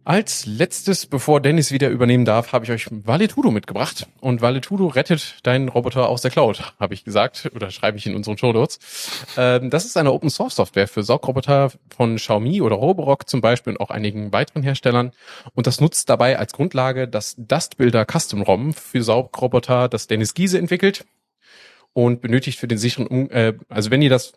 Als 0.08 0.46
letztes, 0.46 1.08
bevor 1.08 1.42
Dennis 1.42 1.72
wieder 1.72 1.90
übernehmen 1.90 2.26
darf, 2.26 2.54
habe 2.54 2.64
ich 2.64 2.70
euch 2.70 2.88
Valetudo 2.92 3.50
mitgebracht. 3.50 4.06
Und 4.22 4.40
Valetudo 4.40 4.86
rettet 4.86 5.40
deinen 5.42 5.68
Roboter 5.68 6.10
aus 6.10 6.22
der 6.22 6.30
Cloud, 6.30 6.76
habe 6.80 6.94
ich 6.94 7.04
gesagt, 7.04 7.50
oder 7.56 7.72
schreibe 7.72 7.98
ich 7.98 8.06
in 8.06 8.14
unseren 8.14 8.38
Show 8.38 8.54
Notes. 8.54 8.80
Ähm, 9.36 9.72
das 9.72 9.84
ist 9.84 9.98
eine 9.98 10.14
Open 10.14 10.30
Source 10.30 10.58
Software 10.58 10.88
für 10.88 11.02
Saugroboter 11.02 11.72
von 11.90 12.18
Xiaomi 12.18 12.62
oder 12.62 12.76
Roborock 12.76 13.28
zum 13.28 13.42
Beispiel 13.42 13.74
und 13.74 13.80
auch 13.80 13.90
einigen 13.90 14.32
weiteren 14.32 14.62
Herstellern. 14.62 15.12
Und 15.56 15.66
das 15.66 15.82
nutzt 15.82 16.08
dabei 16.08 16.38
als 16.38 16.54
Grundlage 16.54 17.08
das 17.08 17.34
Dust 17.40 17.78
Builder 17.78 18.06
Custom 18.06 18.44
ROM 18.44 18.74
für 18.74 19.02
Saugroboter, 19.02 19.90
das 19.90 20.06
Dennis 20.06 20.36
Giese 20.36 20.60
entwickelt 20.60 21.04
und 21.94 22.22
benötigt 22.22 22.60
für 22.60 22.68
den 22.68 22.78
sicheren, 22.78 23.32
äh, 23.32 23.54
also 23.70 23.90
wenn 23.90 24.04
ihr 24.04 24.12
das 24.12 24.34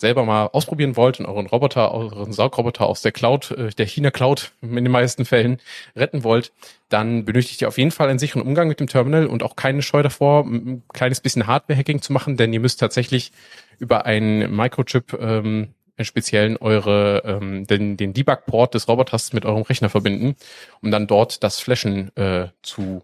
selber 0.00 0.24
mal 0.24 0.46
ausprobieren 0.46 0.96
wollt 0.96 1.20
und 1.20 1.26
euren 1.26 1.46
Roboter, 1.46 1.92
euren 1.92 2.32
Saugroboter 2.32 2.86
aus 2.86 3.02
der 3.02 3.12
Cloud, 3.12 3.50
äh, 3.52 3.68
der 3.70 3.86
China 3.86 4.10
Cloud 4.10 4.52
in 4.62 4.74
den 4.74 4.90
meisten 4.90 5.24
Fällen 5.24 5.58
retten 5.94 6.24
wollt, 6.24 6.52
dann 6.88 7.24
benötigt 7.24 7.60
ihr 7.60 7.68
auf 7.68 7.78
jeden 7.78 7.90
Fall 7.90 8.08
einen 8.08 8.18
sicheren 8.18 8.42
Umgang 8.42 8.68
mit 8.68 8.80
dem 8.80 8.86
Terminal 8.86 9.26
und 9.26 9.42
auch 9.42 9.56
keine 9.56 9.82
Scheu 9.82 10.02
davor, 10.02 10.44
ein 10.44 10.82
kleines 10.92 11.20
bisschen 11.20 11.46
Hardware-Hacking 11.46 12.02
zu 12.02 12.12
machen, 12.12 12.36
denn 12.36 12.52
ihr 12.52 12.60
müsst 12.60 12.80
tatsächlich 12.80 13.32
über 13.78 14.06
einen 14.06 14.54
Microchip 14.54 15.16
ähm, 15.20 15.74
speziellen 16.00 16.56
eure 16.56 17.22
ähm, 17.26 17.66
den, 17.66 17.98
den 17.98 18.14
Debug-Port 18.14 18.74
des 18.74 18.88
Roboters 18.88 19.34
mit 19.34 19.44
eurem 19.44 19.62
Rechner 19.62 19.90
verbinden, 19.90 20.34
um 20.80 20.90
dann 20.90 21.06
dort 21.06 21.44
das 21.44 21.60
Flashen 21.60 22.14
äh, 22.16 22.48
zu 22.62 23.02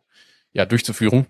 ja 0.52 0.64
durchzuführen. 0.64 1.26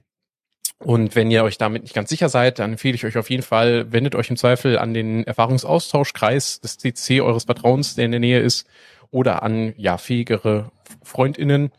Und 0.79 1.17
wenn 1.17 1.31
ihr 1.31 1.43
euch 1.43 1.57
damit 1.59 1.83
nicht 1.83 1.95
ganz 1.95 2.11
sicher 2.11 2.29
seid, 2.29 2.59
dann 2.59 2.73
empfehle 2.73 2.95
ich 2.95 3.07
euch 3.07 3.17
auf 3.17 3.31
jeden 3.31 3.43
Fall, 3.43 3.93
wendet 3.93 4.15
euch 4.15 4.29
im 4.29 4.37
Zweifel 4.37 4.79
an 4.79 4.93
den 4.93 5.25
Erfahrungsaustauschkreis 5.25 6.61
des 6.61 6.77
CC 6.79 7.23
eures 7.23 7.45
Vertrauens, 7.45 7.95
der 7.95 8.05
in 8.05 8.11
der 8.11 8.21
Nähe 8.21 8.41
ist, 8.41 8.69
oder 9.11 9.43
an 9.43 9.73
ja 9.79 9.97
fähigere 9.97 10.71
Freundinnen 11.03 11.73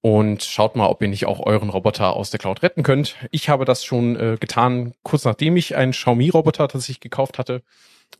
und 0.00 0.44
schaut 0.44 0.76
mal, 0.76 0.86
ob 0.86 1.02
ihr 1.02 1.08
nicht 1.08 1.26
auch 1.26 1.40
euren 1.44 1.68
Roboter 1.68 2.14
aus 2.14 2.30
der 2.30 2.38
Cloud 2.38 2.62
retten 2.62 2.84
könnt. 2.84 3.16
Ich 3.32 3.48
habe 3.48 3.64
das 3.64 3.84
schon 3.84 4.14
äh, 4.14 4.36
getan, 4.38 4.94
kurz 5.02 5.24
nachdem 5.24 5.56
ich 5.56 5.74
einen 5.74 5.90
Xiaomi-Roboter 5.90 6.68
tatsächlich 6.68 7.00
gekauft 7.00 7.38
hatte 7.38 7.62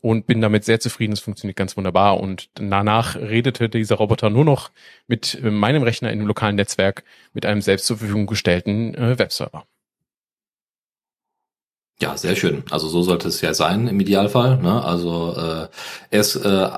und 0.01 0.27
bin 0.27 0.41
damit 0.41 0.65
sehr 0.65 0.81
zufrieden. 0.81 1.13
Es 1.13 1.21
funktioniert 1.21 1.55
ganz 1.55 1.77
wunderbar 1.77 2.19
und 2.19 2.49
danach 2.55 3.15
redete 3.15 3.69
dieser 3.69 3.95
Roboter 3.95 4.29
nur 4.29 4.43
noch 4.43 4.71
mit 5.07 5.35
äh, 5.41 5.49
meinem 5.49 5.83
Rechner 5.83 6.11
in 6.11 6.19
einem 6.19 6.27
lokalen 6.27 6.57
Netzwerk 6.57 7.05
mit 7.33 7.45
einem 7.45 7.61
selbst 7.61 7.85
zur 7.85 7.97
Verfügung 7.97 8.25
gestellten 8.27 8.93
äh, 8.95 9.17
Webserver. 9.17 9.65
Ja, 11.99 12.15
sehr 12.15 12.35
schön. 12.35 12.63
Also 12.69 12.87
so 12.89 13.01
sollte 13.01 13.27
es 13.27 13.41
ja 13.41 13.55
sein 13.55 13.87
im 13.87 13.99
Idealfall. 13.99 14.57
Ne? 14.57 14.83
Also 14.85 15.35
äh, 15.35 15.67
erst 16.11 16.35
äh, 16.45 16.69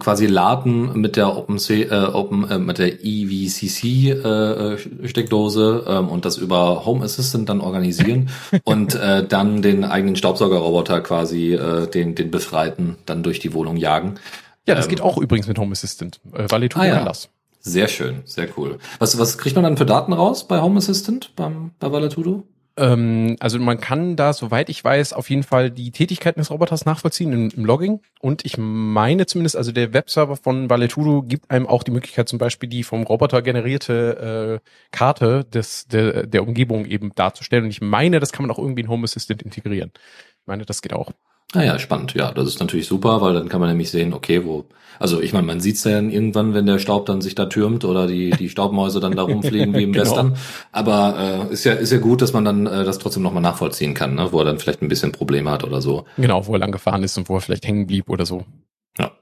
quasi 0.00 0.26
laden 0.26 0.98
mit 1.00 1.14
der 1.14 1.36
OpenC, 1.36 1.70
äh, 1.70 2.06
Open, 2.12 2.50
äh, 2.50 2.58
mit 2.58 2.78
der 2.78 3.04
EVCC 3.04 4.10
äh, 4.10 4.78
Steckdose 5.06 5.84
ähm, 5.86 6.08
und 6.08 6.24
das 6.24 6.38
über 6.38 6.84
Home 6.84 7.04
Assistant 7.04 7.48
dann 7.48 7.60
organisieren 7.60 8.30
und 8.64 8.96
äh, 8.96 9.24
dann 9.24 9.62
den 9.62 9.84
eigenen 9.84 10.16
Staubsaugerroboter 10.16 11.02
quasi 11.02 11.54
äh, 11.54 11.86
den 11.86 12.16
den 12.16 12.32
befreiten 12.32 12.96
dann 13.06 13.22
durch 13.22 13.38
die 13.38 13.54
Wohnung 13.54 13.76
jagen. 13.76 14.16
Ja, 14.66 14.74
das 14.74 14.86
ähm, 14.86 14.90
geht 14.90 15.00
auch 15.02 15.18
übrigens 15.18 15.46
mit 15.46 15.56
Home 15.58 15.70
Assistant, 15.70 16.18
äh, 16.32 16.46
weil 16.48 16.68
ah, 16.74 16.84
ja. 16.84 16.98
anders. 16.98 17.28
Sehr 17.60 17.86
schön, 17.86 18.22
sehr 18.24 18.48
cool. 18.56 18.78
Was 18.98 19.16
was 19.20 19.38
kriegt 19.38 19.54
man 19.54 19.62
dann 19.62 19.76
für 19.76 19.86
Daten 19.86 20.12
raus 20.12 20.48
bei 20.48 20.60
Home 20.60 20.78
Assistant 20.78 21.30
beim 21.36 21.70
bei 21.78 21.92
Valetudo? 21.92 22.42
Ähm, 22.78 23.36
also 23.40 23.58
man 23.58 23.80
kann 23.80 24.16
da, 24.16 24.32
soweit 24.32 24.68
ich 24.68 24.82
weiß, 24.82 25.12
auf 25.12 25.28
jeden 25.28 25.42
Fall 25.42 25.70
die 25.70 25.90
Tätigkeiten 25.90 26.40
des 26.40 26.50
Roboters 26.50 26.84
nachvollziehen 26.84 27.32
im, 27.32 27.50
im 27.50 27.64
Logging. 27.64 28.00
Und 28.20 28.44
ich 28.44 28.56
meine 28.56 29.26
zumindest, 29.26 29.56
also 29.56 29.72
der 29.72 29.92
Webserver 29.92 30.36
von 30.36 30.70
Valetudo 30.70 31.22
gibt 31.22 31.50
einem 31.50 31.66
auch 31.66 31.82
die 31.82 31.90
Möglichkeit, 31.90 32.28
zum 32.28 32.38
Beispiel 32.38 32.68
die 32.68 32.84
vom 32.84 33.02
Roboter 33.02 33.42
generierte 33.42 34.60
äh, 34.62 34.68
Karte 34.92 35.44
des, 35.44 35.88
der, 35.88 36.26
der 36.26 36.42
Umgebung 36.44 36.86
eben 36.86 37.14
darzustellen. 37.14 37.64
Und 37.64 37.70
ich 37.70 37.80
meine, 37.80 38.20
das 38.20 38.32
kann 38.32 38.46
man 38.46 38.54
auch 38.54 38.58
irgendwie 38.58 38.82
in 38.82 38.88
Home 38.88 39.04
Assistant 39.04 39.42
integrieren. 39.42 39.90
Ich 39.94 40.46
meine, 40.46 40.64
das 40.64 40.80
geht 40.80 40.92
auch. 40.92 41.12
Ah 41.54 41.62
ja, 41.62 41.78
spannend. 41.78 42.14
Ja, 42.14 42.30
das 42.32 42.46
ist 42.46 42.60
natürlich 42.60 42.86
super, 42.86 43.22
weil 43.22 43.32
dann 43.32 43.48
kann 43.48 43.60
man 43.60 43.70
nämlich 43.70 43.90
sehen, 43.90 44.12
okay, 44.12 44.44
wo, 44.44 44.66
also 44.98 45.20
ich 45.22 45.32
meine, 45.32 45.46
man 45.46 45.60
sieht's 45.60 45.82
ja 45.84 45.92
dann 45.92 46.10
irgendwann, 46.10 46.52
wenn 46.52 46.66
der 46.66 46.78
Staub 46.78 47.06
dann 47.06 47.22
sich 47.22 47.34
da 47.34 47.46
türmt 47.46 47.86
oder 47.86 48.06
die, 48.06 48.30
die 48.30 48.50
Staubmäuse 48.50 49.00
dann 49.00 49.16
da 49.16 49.22
rumfliegen 49.22 49.74
wie 49.74 49.84
im 49.84 49.92
genau. 49.94 50.04
Western. 50.04 50.36
Aber 50.72 51.48
äh, 51.48 51.52
ist 51.52 51.64
ja, 51.64 51.72
ist 51.72 51.90
ja 51.90 51.98
gut, 51.98 52.20
dass 52.20 52.34
man 52.34 52.44
dann 52.44 52.66
äh, 52.66 52.84
das 52.84 52.98
trotzdem 52.98 53.22
nochmal 53.22 53.42
nachvollziehen 53.42 53.94
kann, 53.94 54.14
ne? 54.14 54.30
wo 54.30 54.40
er 54.40 54.44
dann 54.44 54.58
vielleicht 54.58 54.82
ein 54.82 54.88
bisschen 54.88 55.12
Probleme 55.12 55.50
hat 55.50 55.64
oder 55.64 55.80
so. 55.80 56.04
Genau, 56.18 56.46
wo 56.46 56.52
er 56.52 56.58
lang 56.58 56.72
gefahren 56.72 57.02
ist 57.02 57.16
und 57.16 57.30
wo 57.30 57.36
er 57.36 57.40
vielleicht 57.40 57.66
hängen 57.66 57.86
blieb 57.86 58.10
oder 58.10 58.26
so. 58.26 58.44
Ja. 58.98 59.12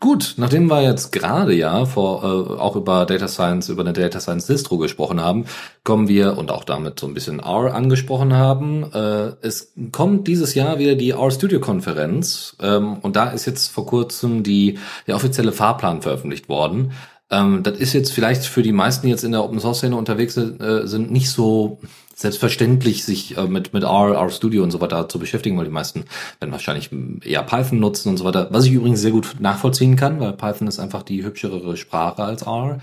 Gut, 0.00 0.34
nachdem 0.36 0.70
wir 0.70 0.80
jetzt 0.82 1.10
gerade 1.10 1.52
ja 1.52 1.84
vor 1.84 2.22
äh, 2.22 2.60
auch 2.60 2.76
über 2.76 3.04
Data 3.04 3.26
Science, 3.26 3.68
über 3.68 3.82
eine 3.82 3.92
Data 3.92 4.20
Science 4.20 4.46
Distro 4.46 4.78
gesprochen 4.78 5.20
haben, 5.20 5.46
kommen 5.82 6.06
wir 6.06 6.38
und 6.38 6.52
auch 6.52 6.62
damit 6.62 7.00
so 7.00 7.08
ein 7.08 7.14
bisschen 7.14 7.40
R 7.40 7.74
angesprochen 7.74 8.32
haben. 8.32 8.84
Äh, 8.92 9.32
es 9.42 9.72
kommt 9.90 10.28
dieses 10.28 10.54
Jahr 10.54 10.78
wieder 10.78 10.94
die 10.94 11.10
R 11.10 11.30
Studio 11.32 11.58
Konferenz 11.58 12.56
ähm, 12.60 12.98
und 12.98 13.16
da 13.16 13.30
ist 13.30 13.46
jetzt 13.46 13.68
vor 13.72 13.86
kurzem 13.86 14.44
die 14.44 14.78
der 15.08 15.16
offizielle 15.16 15.50
Fahrplan 15.50 16.00
veröffentlicht 16.00 16.48
worden. 16.48 16.92
Ähm, 17.30 17.64
das 17.64 17.78
ist 17.78 17.92
jetzt 17.92 18.12
vielleicht 18.12 18.44
für 18.44 18.62
die 18.62 18.72
meisten, 18.72 19.06
die 19.06 19.10
jetzt 19.10 19.24
in 19.24 19.32
der 19.32 19.42
Open 19.42 19.58
Source 19.58 19.78
Szene 19.78 19.96
unterwegs 19.96 20.34
sind, 20.34 20.60
äh, 20.60 20.86
sind 20.86 21.10
nicht 21.10 21.30
so 21.30 21.80
selbstverständlich, 22.18 23.04
sich 23.04 23.36
äh, 23.38 23.46
mit, 23.46 23.72
mit 23.72 23.84
R, 23.84 24.14
R 24.14 24.30
Studio 24.30 24.64
und 24.64 24.72
so 24.72 24.80
weiter 24.80 25.08
zu 25.08 25.20
beschäftigen, 25.20 25.56
weil 25.56 25.66
die 25.66 25.70
meisten 25.70 26.04
werden 26.40 26.50
wahrscheinlich 26.50 26.90
eher 27.24 27.44
Python 27.44 27.78
nutzen 27.78 28.08
und 28.08 28.16
so 28.16 28.24
weiter. 28.24 28.48
Was 28.50 28.64
ich 28.64 28.72
übrigens 28.72 29.00
sehr 29.00 29.12
gut 29.12 29.36
nachvollziehen 29.38 29.94
kann, 29.94 30.18
weil 30.18 30.32
Python 30.32 30.66
ist 30.66 30.80
einfach 30.80 31.04
die 31.04 31.24
hübschere 31.24 31.76
Sprache 31.76 32.24
als 32.24 32.42
R. 32.42 32.80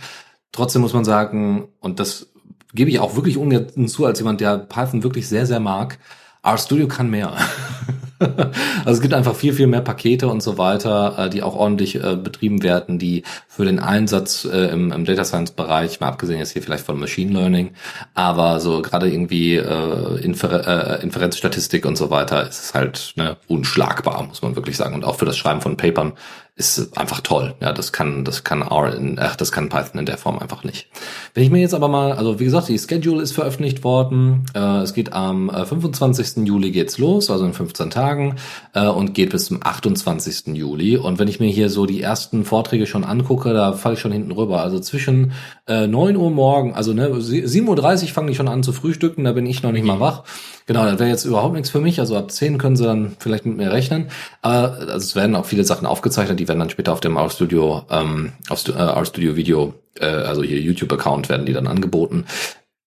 Trotzdem 0.53 0.81
muss 0.81 0.93
man 0.93 1.03
sagen, 1.03 1.67
und 1.81 1.99
das 1.99 2.29
gebe 2.73 2.89
ich 2.89 2.99
auch 2.99 3.15
wirklich 3.15 3.35
ungern 3.35 3.87
zu, 3.89 4.05
als 4.05 4.19
jemand, 4.19 4.39
der 4.39 4.57
Python 4.57 5.03
wirklich 5.03 5.27
sehr, 5.27 5.45
sehr 5.45 5.59
mag, 5.59 5.99
R 6.41 6.57
Studio 6.57 6.87
kann 6.87 7.09
mehr. 7.09 7.33
also 8.19 8.91
es 8.91 9.01
gibt 9.01 9.13
einfach 9.13 9.35
viel, 9.35 9.53
viel 9.53 9.67
mehr 9.67 9.81
Pakete 9.81 10.27
und 10.27 10.41
so 10.41 10.57
weiter, 10.57 11.15
äh, 11.17 11.29
die 11.29 11.43
auch 11.43 11.55
ordentlich 11.55 11.95
äh, 11.95 12.15
betrieben 12.15 12.63
werden, 12.63 12.97
die 12.99 13.23
für 13.47 13.65
den 13.65 13.79
Einsatz 13.79 14.45
äh, 14.45 14.67
im, 14.67 14.91
im 14.91 15.05
Data 15.05 15.25
Science 15.25 15.51
Bereich, 15.51 15.99
mal 15.99 16.07
abgesehen 16.07 16.39
jetzt 16.39 16.51
hier 16.51 16.61
vielleicht 16.61 16.85
von 16.85 16.99
Machine 16.99 17.33
Learning, 17.33 17.71
aber 18.13 18.59
so 18.59 18.81
gerade 18.81 19.09
irgendwie 19.09 19.55
äh, 19.55 20.19
Infer 20.21 20.99
äh, 20.99 21.03
Inferenzstatistik 21.03 21.85
und 21.85 21.97
so 21.97 22.09
weiter 22.09 22.47
ist 22.47 22.63
es 22.63 22.73
halt 22.73 23.13
ne, 23.15 23.37
unschlagbar, 23.47 24.23
muss 24.23 24.41
man 24.41 24.55
wirklich 24.55 24.77
sagen. 24.77 24.95
Und 24.95 25.03
auch 25.03 25.15
für 25.15 25.25
das 25.25 25.37
Schreiben 25.37 25.61
von 25.61 25.77
Papern 25.77 26.13
ist 26.57 26.97
einfach 26.97 27.19
toll. 27.19 27.53
Ja, 27.59 27.73
das 27.73 27.91
kann, 27.91 28.23
das 28.23 28.45
kann 28.45 28.61
R 28.61 28.95
in, 28.95 29.19
ach, 29.19 29.35
das 29.35 29.51
kann 29.51 29.67
Python 29.67 29.99
in 29.99 30.05
der 30.05 30.17
Form 30.17 30.39
einfach 30.39 30.63
nicht. 30.63 30.87
Wenn 31.33 31.43
ich 31.43 31.49
mir 31.49 31.59
jetzt 31.59 31.73
aber 31.73 31.89
mal, 31.89 32.13
also 32.13 32.39
wie 32.39 32.45
gesagt, 32.45 32.69
die 32.69 32.79
Schedule 32.79 33.21
ist 33.21 33.33
veröffentlicht 33.33 33.83
worden. 33.83 34.45
Äh, 34.55 34.77
es 34.77 34.93
geht 34.93 35.11
am 35.11 35.49
äh, 35.49 35.65
25. 35.65 36.47
Juli 36.47 36.71
geht's 36.71 36.97
los, 36.97 37.29
also 37.29 37.45
in 37.45 37.51
15 37.51 37.89
Tagen, 37.89 38.35
äh, 38.73 38.87
und 38.87 39.13
geht 39.13 39.31
bis 39.31 39.45
zum 39.47 39.59
28. 39.61 40.55
Juli. 40.55 40.95
Und 40.95 41.19
wenn 41.19 41.27
ich 41.27 41.41
mir 41.41 41.49
hier 41.49 41.69
so 41.69 41.85
die 41.85 42.01
ersten 42.01 42.45
Vorträge 42.45 42.87
schon 42.87 43.03
angucke, 43.03 43.51
da 43.53 43.73
falle 43.73 43.95
ich 43.95 43.99
schon 43.99 44.13
hinten 44.13 44.31
rüber. 44.31 44.61
Also 44.61 44.79
zwischen 44.79 45.33
äh, 45.67 45.87
9 45.87 46.15
Uhr 46.15 46.29
morgen, 46.29 46.75
also 46.75 46.93
ne, 46.93 47.07
7.30 47.09 48.03
Uhr 48.03 48.09
fangen 48.09 48.27
die 48.27 48.35
schon 48.35 48.47
an 48.47 48.61
zu 48.61 48.71
frühstücken, 48.71 49.23
da 49.23 49.31
bin 49.31 49.45
ich 49.45 49.63
noch 49.63 49.71
nicht 49.71 49.85
mal 49.85 49.99
wach. 49.99 50.23
Genau, 50.67 50.85
das 50.85 50.99
wäre 50.99 51.09
jetzt 51.09 51.25
überhaupt 51.25 51.53
nichts 51.55 51.69
für 51.69 51.81
mich. 51.81 51.99
Also 51.99 52.15
ab 52.15 52.31
10 52.31 52.57
können 52.57 52.75
sie 52.75 52.83
dann 52.83 53.15
vielleicht 53.19 53.45
mit 53.45 53.57
mir 53.57 53.71
rechnen. 53.71 54.09
Aber 54.41 54.73
also 54.73 54.97
es 54.97 55.15
werden 55.15 55.35
auch 55.35 55.45
viele 55.45 55.63
Sachen 55.63 55.87
aufgezeichnet, 55.87 56.39
die 56.39 56.47
werden 56.47 56.59
dann 56.59 56.69
später 56.69 56.93
auf 56.93 56.99
dem 56.99 57.17
RStudio, 57.17 57.83
ähm, 57.89 58.33
auf 58.49 58.67
äh, 58.67 58.71
RStudio 58.73 59.35
Video, 59.35 59.73
äh, 59.99 60.05
also 60.05 60.43
hier 60.43 60.59
YouTube-Account 60.59 61.29
werden 61.29 61.45
die 61.45 61.53
dann 61.53 61.67
angeboten. 61.67 62.25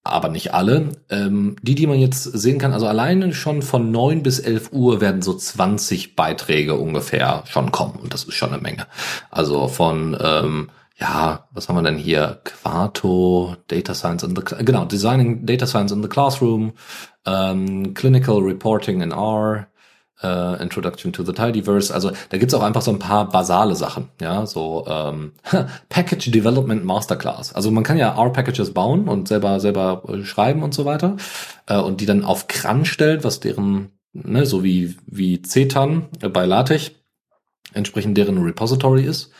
Aber 0.04 0.28
nicht 0.28 0.54
alle. 0.54 0.90
Ähm, 1.10 1.56
die, 1.62 1.74
die 1.74 1.86
man 1.86 1.98
jetzt 1.98 2.22
sehen 2.22 2.58
kann, 2.58 2.72
also 2.72 2.86
alleine 2.86 3.34
schon 3.34 3.60
von 3.60 3.90
9 3.90 4.22
bis 4.22 4.38
11 4.38 4.72
Uhr 4.72 5.00
werden 5.00 5.20
so 5.20 5.34
20 5.34 6.16
Beiträge 6.16 6.76
ungefähr 6.76 7.42
schon 7.46 7.72
kommen. 7.72 7.98
Und 8.00 8.14
das 8.14 8.24
ist 8.24 8.34
schon 8.34 8.52
eine 8.52 8.62
Menge. 8.62 8.86
Also 9.30 9.68
von 9.68 10.16
ähm, 10.20 10.70
ja, 11.00 11.48
was 11.52 11.68
haben 11.68 11.76
wir 11.76 11.82
denn 11.82 11.96
hier? 11.96 12.40
Quarto, 12.44 13.56
Data 13.68 13.94
Science 13.94 14.24
in 14.24 14.34
the, 14.34 14.42
genau, 14.64 14.84
Designing 14.84 15.46
Data 15.46 15.66
Science 15.66 15.92
in 15.92 16.02
the 16.02 16.08
Classroom, 16.08 16.72
ähm, 17.24 17.94
Clinical 17.94 18.38
Reporting 18.38 19.00
in 19.00 19.12
R, 19.12 19.68
äh, 20.22 20.60
Introduction 20.60 21.12
to 21.12 21.22
the 21.22 21.32
Tidyverse. 21.32 21.94
Also 21.94 22.10
da 22.30 22.38
gibt's 22.38 22.54
auch 22.54 22.62
einfach 22.62 22.82
so 22.82 22.90
ein 22.90 22.98
paar 22.98 23.28
basale 23.28 23.76
Sachen, 23.76 24.08
ja, 24.20 24.44
so 24.46 24.84
ähm, 24.88 25.32
Package 25.88 26.32
Development 26.32 26.84
Masterclass. 26.84 27.54
Also 27.54 27.70
man 27.70 27.84
kann 27.84 27.98
ja 27.98 28.16
R-Packages 28.16 28.74
bauen 28.74 29.08
und 29.08 29.28
selber 29.28 29.60
selber 29.60 30.02
äh, 30.08 30.24
schreiben 30.24 30.64
und 30.64 30.74
so 30.74 30.84
weiter 30.84 31.16
äh, 31.66 31.78
und 31.78 32.00
die 32.00 32.06
dann 32.06 32.24
auf 32.24 32.48
CRAN 32.48 32.84
stellen, 32.84 33.22
was 33.22 33.38
deren, 33.38 33.92
ne, 34.12 34.46
so 34.46 34.64
wie 34.64 34.96
wie 35.06 35.42
CETAN 35.42 36.08
bei 36.32 36.44
LaTeX 36.44 36.90
entsprechend 37.72 38.16
deren 38.16 38.38
Repository 38.38 39.04
ist. 39.04 39.30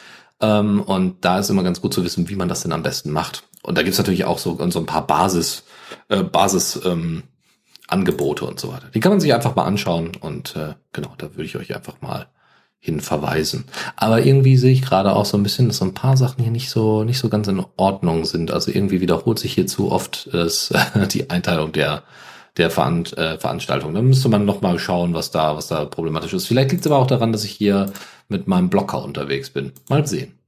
Ähm, 0.41 0.83
und 0.83 1.25
da 1.25 1.39
ist 1.39 1.51
immer 1.51 1.63
ganz 1.63 1.81
gut 1.81 1.95
zu 1.95 2.05
wissen, 2.05 2.29
wie 2.29 2.37
man 2.37 2.49
das 2.49 2.63
denn 2.63 2.73
am 2.73 2.83
besten 2.83 3.11
macht. 3.11 3.45
Und 3.63 3.77
da 3.77 3.83
gibt's 3.83 3.99
natürlich 3.99 4.25
auch 4.25 4.39
so, 4.39 4.59
so 4.71 4.79
ein 4.79 4.87
paar 4.87 5.07
Basis, 5.07 5.65
äh, 6.09 6.23
Basis 6.23 6.81
ähm, 6.85 7.25
Angebote 7.89 8.45
und 8.45 8.61
so 8.61 8.73
weiter. 8.73 8.89
Die 8.95 9.01
kann 9.01 9.13
man 9.13 9.21
sich 9.21 9.35
einfach 9.35 9.57
mal 9.57 9.65
anschauen 9.65 10.13
und 10.21 10.55
äh, 10.57 10.75
genau, 10.93 11.15
da 11.19 11.33
würde 11.33 11.45
ich 11.45 11.57
euch 11.57 11.75
einfach 11.75 12.01
mal 12.01 12.27
hin 12.79 13.01
verweisen. 13.01 13.65
Aber 13.97 14.25
irgendwie 14.25 14.57
sehe 14.57 14.73
ich 14.73 14.83
gerade 14.83 15.15
auch 15.15 15.25
so 15.25 15.37
ein 15.37 15.43
bisschen, 15.43 15.67
dass 15.67 15.79
so 15.79 15.85
ein 15.85 15.95
paar 15.95 16.17
Sachen 16.17 16.43
hier 16.43 16.53
nicht 16.53 16.71
so 16.71 17.03
nicht 17.03 17.19
so 17.19 17.29
ganz 17.29 17.49
in 17.49 17.65
Ordnung 17.77 18.25
sind. 18.25 18.53
Also 18.53 18.71
irgendwie 18.71 19.01
wiederholt 19.01 19.39
sich 19.39 19.55
hier 19.55 19.67
zu 19.67 19.91
oft 19.91 20.29
das, 20.33 20.73
die 21.13 21.31
Einteilung 21.31 21.73
der 21.73 22.05
der 22.59 22.71
Veran 22.71 23.05
äh, 23.17 23.39
Veranstaltung. 23.39 23.95
Da 23.95 24.03
müsste 24.03 24.29
man 24.29 24.45
noch 24.45 24.61
mal 24.61 24.79
schauen, 24.79 25.15
was 25.15 25.31
da 25.31 25.57
was 25.57 25.69
da 25.69 25.85
problematisch 25.85 26.35
ist. 26.35 26.47
Vielleicht 26.47 26.73
liegt 26.73 26.85
es 26.85 26.91
aber 26.91 27.01
auch 27.01 27.07
daran, 27.07 27.33
dass 27.33 27.45
ich 27.45 27.53
hier 27.53 27.93
mit 28.29 28.47
meinem 28.47 28.69
Blocker 28.69 29.03
unterwegs 29.03 29.51
bin. 29.51 29.73
Mal 29.89 30.07
sehen. 30.07 30.39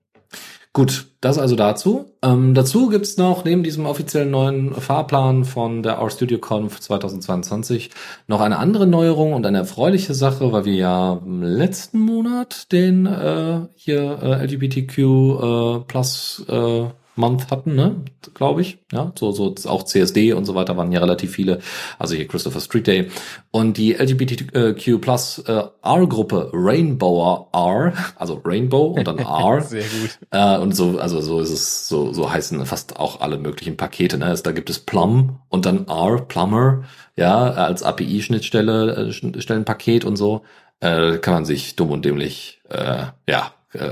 Gut, 0.73 1.07
das 1.21 1.37
also 1.37 1.57
dazu. 1.57 2.13
Ähm, 2.23 2.55
dazu 2.55 2.91
gibt's 2.91 3.17
noch 3.17 3.45
neben 3.45 3.65
diesem 3.65 3.87
offiziellen 3.87 4.31
neuen 4.31 4.73
Fahrplan 4.73 5.45
von 5.45 5.83
der 5.83 6.01
RStudio 6.01 6.39
Conf 6.39 6.79
2022 6.79 7.91
noch 8.29 8.41
eine 8.41 8.59
andere 8.59 8.87
Neuerung 8.87 9.33
und 9.33 9.45
eine 9.47 9.59
erfreuliche 9.59 10.15
Sache, 10.15 10.53
weil 10.53 10.65
wir 10.67 10.75
ja 10.75 11.21
im 11.25 11.43
letzten 11.43 11.99
Monat 11.99 12.71
den 12.71 13.07
äh, 13.07 13.63
hier 13.75 14.21
äh, 14.23 14.45
LGBTQ 14.45 14.99
äh, 14.99 15.81
Plus 15.89 16.45
äh, 16.49 16.85
Month 17.21 17.51
hatten, 17.51 17.75
ne, 17.77 17.97
glaube 18.35 18.63
ich. 18.63 18.79
Ja, 18.93 19.13
so, 19.19 19.31
so 19.33 19.55
auch 19.67 19.85
CSD 19.85 20.33
und 20.33 20.45
so 20.45 20.55
weiter 20.55 20.77
waren 20.77 20.91
ja 20.91 21.01
relativ 21.01 21.33
viele. 21.33 21.61
Also 21.99 22.15
hier 22.15 22.27
Christopher 22.27 22.61
Street 22.61 22.87
Day. 22.87 23.11
Und 23.51 23.77
die 23.77 23.93
LGBTQ 23.93 25.01
plus 25.01 25.39
äh, 25.41 25.63
R-Gruppe 25.83 26.51
Rainbow 26.53 27.49
R, 27.53 27.93
also 28.17 28.41
Rainbow 28.45 28.87
und 28.97 29.07
dann 29.07 29.19
R. 29.19 29.61
Sehr 29.61 29.83
gut. 29.83 30.19
Äh, 30.31 30.59
und 30.59 30.75
so, 30.75 30.99
also 30.99 31.21
so 31.21 31.41
ist 31.41 31.51
es, 31.51 31.89
so, 31.89 32.13
so 32.13 32.33
heißen 32.33 32.65
fast 32.67 32.99
auch 32.99 33.21
alle 33.21 33.39
möglichen 33.39 33.77
Pakete. 33.77 34.19
Ne? 34.19 34.27
Also 34.27 34.43
da 34.43 34.53
gibt 34.53 34.71
es 34.71 34.79
Plum 34.81 35.39
und 35.49 35.67
dann 35.67 35.87
R, 35.87 36.23
Plumber, 36.23 36.85
ja, 37.17 37.51
als 37.51 37.83
API-Schnittstelle, 37.83 39.09
äh, 39.09 39.41
Stellenpaket 39.41 40.05
und 40.05 40.17
so. 40.17 40.43
Äh, 40.81 41.19
kann 41.19 41.35
man 41.35 41.45
sich 41.45 41.77
dumm 41.77 41.91
und 41.91 42.07
dämlich, 42.07 42.63
äh, 42.71 43.05
ja, 43.29 43.53
äh, 43.73 43.91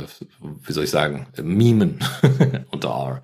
wie 0.65 0.73
soll 0.73 0.85
ich 0.85 0.91
sagen, 0.91 1.27
mimen 1.43 2.01
unter 2.71 2.89
R. 2.89 3.23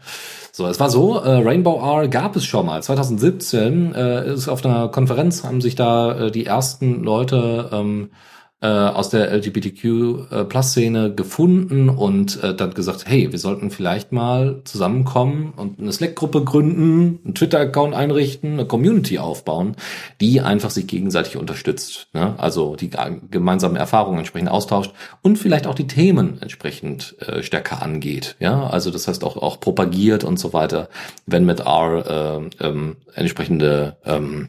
So, 0.53 0.67
es 0.67 0.79
war 0.79 0.91
so, 0.91 1.19
äh, 1.19 1.43
Rainbow 1.43 1.81
R 1.81 2.09
gab 2.09 2.37
es 2.37 2.45
schon 2.45 2.67
mal. 2.67 2.83
2017 2.83 3.95
äh, 3.95 4.33
ist 4.35 4.49
auf 4.49 4.65
einer 4.65 4.89
Konferenz, 4.89 5.43
haben 5.43 5.61
sich 5.61 5.75
da 5.75 6.27
äh, 6.27 6.31
die 6.31 6.47
ersten 6.47 7.03
Leute 7.03 7.71
ähm, 7.73 8.11
äh, 8.65 8.67
aus 8.67 9.11
der 9.11 9.31
LGBTQ-Plus-Szene 9.31 11.07
äh, 11.09 11.11
gefunden 11.11 11.91
und 11.91 12.43
äh, 12.43 12.55
dann 12.55 12.73
gesagt, 12.73 13.05
hey, 13.07 13.31
wir 13.31 13.39
sollten 13.39 13.71
vielleicht 13.71 14.11
mal 14.11 14.63
zusammenkommen 14.65 15.53
und 15.55 15.79
eine 15.79 15.93
Slack-Gruppe 15.93 16.45
gründen, 16.45 17.21
einen 17.25 17.35
Twitter-Account 17.35 17.95
einrichten, 17.95 18.55
eine 18.55 18.65
Community 18.65 19.19
aufbauen, 19.19 19.77
die 20.23 20.41
einfach 20.41 20.71
sich 20.71 20.87
gegenseitig 20.87 21.37
unterstützt. 21.37 22.09
Ne? 22.15 22.37
Also 22.39 22.75
die 22.75 22.89
gemeinsamen 23.31 23.77
Erfahrungen 23.77 24.21
entsprechend 24.21 24.49
austauscht 24.49 24.93
und 25.21 25.37
vielleicht 25.37 25.67
auch 25.67 25.75
die 25.75 25.87
Themen 25.87 26.39
entsprechend 26.41 27.17
äh, 27.21 27.43
stärker 27.43 27.83
angeht. 27.83 28.37
Ja, 28.41 28.67
also 28.67 28.91
das 28.91 29.07
heißt 29.07 29.25
auch, 29.25 29.37
auch 29.37 29.61
propagiert 29.61 30.25
und 30.25 30.39
so 30.39 30.55
weiter, 30.55 30.89
wenn 31.27 31.45
mit 31.45 31.61
R 31.61 32.41
äh, 32.41 32.67
ähm, 32.67 32.97
entsprechende 33.15 33.99
ähm, 34.07 34.49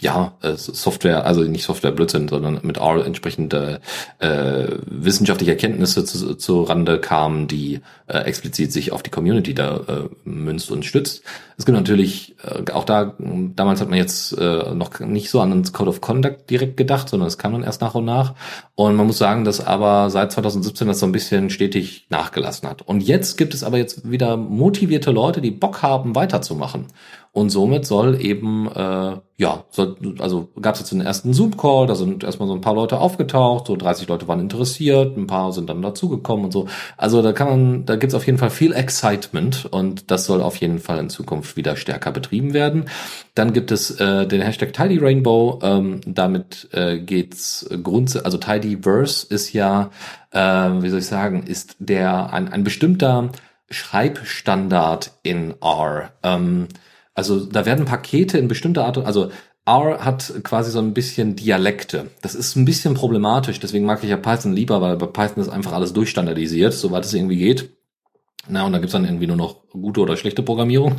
ja, 0.00 0.32
äh, 0.42 0.54
Software, 0.56 1.26
also 1.26 1.42
nicht 1.42 1.64
Software 1.64 1.92
Blödsinn, 1.92 2.28
sondern 2.28 2.60
mit 2.62 2.78
R 2.78 3.04
entsprechende 3.04 3.80
äh, 4.18 4.66
wissenschaftliche 4.86 5.52
Erkenntnisse 5.52 6.04
zu, 6.04 6.34
zu 6.34 6.62
Rande 6.62 6.98
kamen, 7.00 7.46
die 7.46 7.80
äh, 8.06 8.18
explizit 8.18 8.72
sich 8.72 8.92
auf 8.92 9.02
die 9.02 9.10
Community 9.10 9.54
da 9.54 9.76
äh, 9.76 10.08
münzt 10.24 10.70
und 10.70 10.84
stützt. 10.84 11.22
Es 11.58 11.66
gibt 11.66 11.76
natürlich 11.76 12.34
äh, 12.42 12.70
auch 12.72 12.84
da, 12.84 13.14
damals 13.18 13.82
hat 13.82 13.90
man 13.90 13.98
jetzt 13.98 14.32
äh, 14.38 14.74
noch 14.74 14.98
nicht 15.00 15.28
so 15.28 15.40
an 15.40 15.50
den 15.50 15.72
Code 15.72 15.90
of 15.90 16.00
Conduct 16.00 16.48
direkt 16.48 16.78
gedacht, 16.78 17.10
sondern 17.10 17.28
es 17.28 17.36
kam 17.36 17.52
dann 17.52 17.62
erst 17.62 17.82
nach 17.82 17.94
und 17.94 18.06
nach. 18.06 18.34
Und 18.74 18.96
man 18.96 19.06
muss 19.06 19.18
sagen, 19.18 19.44
dass 19.44 19.64
aber 19.64 20.08
seit 20.08 20.32
2017 20.32 20.88
das 20.88 21.00
so 21.00 21.06
ein 21.06 21.12
bisschen 21.12 21.50
stetig 21.50 22.06
nachgelassen 22.08 22.68
hat. 22.68 22.80
Und 22.80 23.02
jetzt 23.02 23.36
gibt 23.36 23.52
es 23.52 23.62
aber 23.62 23.76
jetzt 23.76 24.10
wieder 24.10 24.38
motivierte 24.38 25.10
Leute, 25.10 25.42
die 25.42 25.50
Bock 25.50 25.82
haben, 25.82 26.14
weiterzumachen. 26.14 26.86
Und 27.32 27.50
somit 27.50 27.86
soll 27.86 28.20
eben, 28.20 28.66
äh, 28.66 29.16
ja, 29.36 29.64
soll, 29.70 29.96
also 30.18 30.48
gab 30.60 30.74
es 30.74 30.80
jetzt 30.80 30.90
den 30.90 31.00
ersten 31.00 31.32
Zoom-Call, 31.32 31.86
da 31.86 31.94
sind 31.94 32.24
erstmal 32.24 32.48
so 32.48 32.54
ein 32.54 32.60
paar 32.60 32.74
Leute 32.74 32.98
aufgetaucht, 32.98 33.68
so 33.68 33.76
30 33.76 34.08
Leute 34.08 34.26
waren 34.26 34.40
interessiert, 34.40 35.16
ein 35.16 35.28
paar 35.28 35.52
sind 35.52 35.70
dann 35.70 35.80
dazugekommen 35.80 36.46
und 36.46 36.50
so. 36.50 36.66
Also 36.96 37.22
da 37.22 37.32
kann 37.32 37.48
man, 37.48 37.86
da 37.86 37.94
gibt's 37.94 38.16
auf 38.16 38.26
jeden 38.26 38.38
Fall 38.38 38.50
viel 38.50 38.72
Excitement 38.72 39.66
und 39.66 40.10
das 40.10 40.24
soll 40.24 40.42
auf 40.42 40.56
jeden 40.56 40.80
Fall 40.80 40.98
in 40.98 41.08
Zukunft 41.08 41.56
wieder 41.56 41.76
stärker 41.76 42.10
betrieben 42.10 42.52
werden. 42.52 42.86
Dann 43.36 43.52
gibt 43.52 43.70
es 43.70 43.92
äh, 44.00 44.26
den 44.26 44.42
Hashtag 44.42 44.72
Tidy 44.72 44.98
Rainbow, 44.98 45.60
ähm, 45.62 46.00
damit 46.04 46.68
äh, 46.72 46.98
geht's 46.98 47.64
grundsätzlich, 47.84 48.26
also 48.26 48.38
Tidyverse 48.38 49.28
ist 49.32 49.52
ja, 49.52 49.90
äh, 50.32 50.40
wie 50.40 50.88
soll 50.88 50.98
ich 50.98 51.06
sagen, 51.06 51.44
ist 51.44 51.76
der 51.78 52.32
ein, 52.32 52.48
ein 52.48 52.64
bestimmter 52.64 53.30
Schreibstandard 53.70 55.12
in 55.22 55.54
R. 55.62 56.10
Ähm, 56.24 56.66
also 57.14 57.44
da 57.44 57.66
werden 57.66 57.84
Pakete 57.84 58.38
in 58.38 58.48
bestimmter 58.48 58.84
Art 58.84 58.98
und 58.98 59.06
also 59.06 59.30
R 59.66 60.04
hat 60.04 60.32
quasi 60.42 60.70
so 60.70 60.78
ein 60.78 60.94
bisschen 60.94 61.36
Dialekte. 61.36 62.10
Das 62.22 62.34
ist 62.34 62.56
ein 62.56 62.64
bisschen 62.64 62.94
problematisch, 62.94 63.60
deswegen 63.60 63.84
mag 63.84 64.02
ich 64.02 64.10
ja 64.10 64.16
Python 64.16 64.52
lieber, 64.52 64.80
weil 64.80 64.96
bei 64.96 65.06
Python 65.06 65.42
ist 65.42 65.48
einfach 65.48 65.72
alles 65.72 65.92
durchstandardisiert, 65.92 66.72
soweit 66.72 67.04
es 67.04 67.14
irgendwie 67.14 67.36
geht. 67.36 67.70
Na, 68.48 68.64
und 68.64 68.72
da 68.72 68.78
gibt's 68.78 68.92
dann 68.92 69.04
irgendwie 69.04 69.26
nur 69.26 69.36
noch 69.36 69.68
gute 69.68 70.00
oder 70.00 70.16
schlechte 70.16 70.42
Programmierung. 70.42 70.96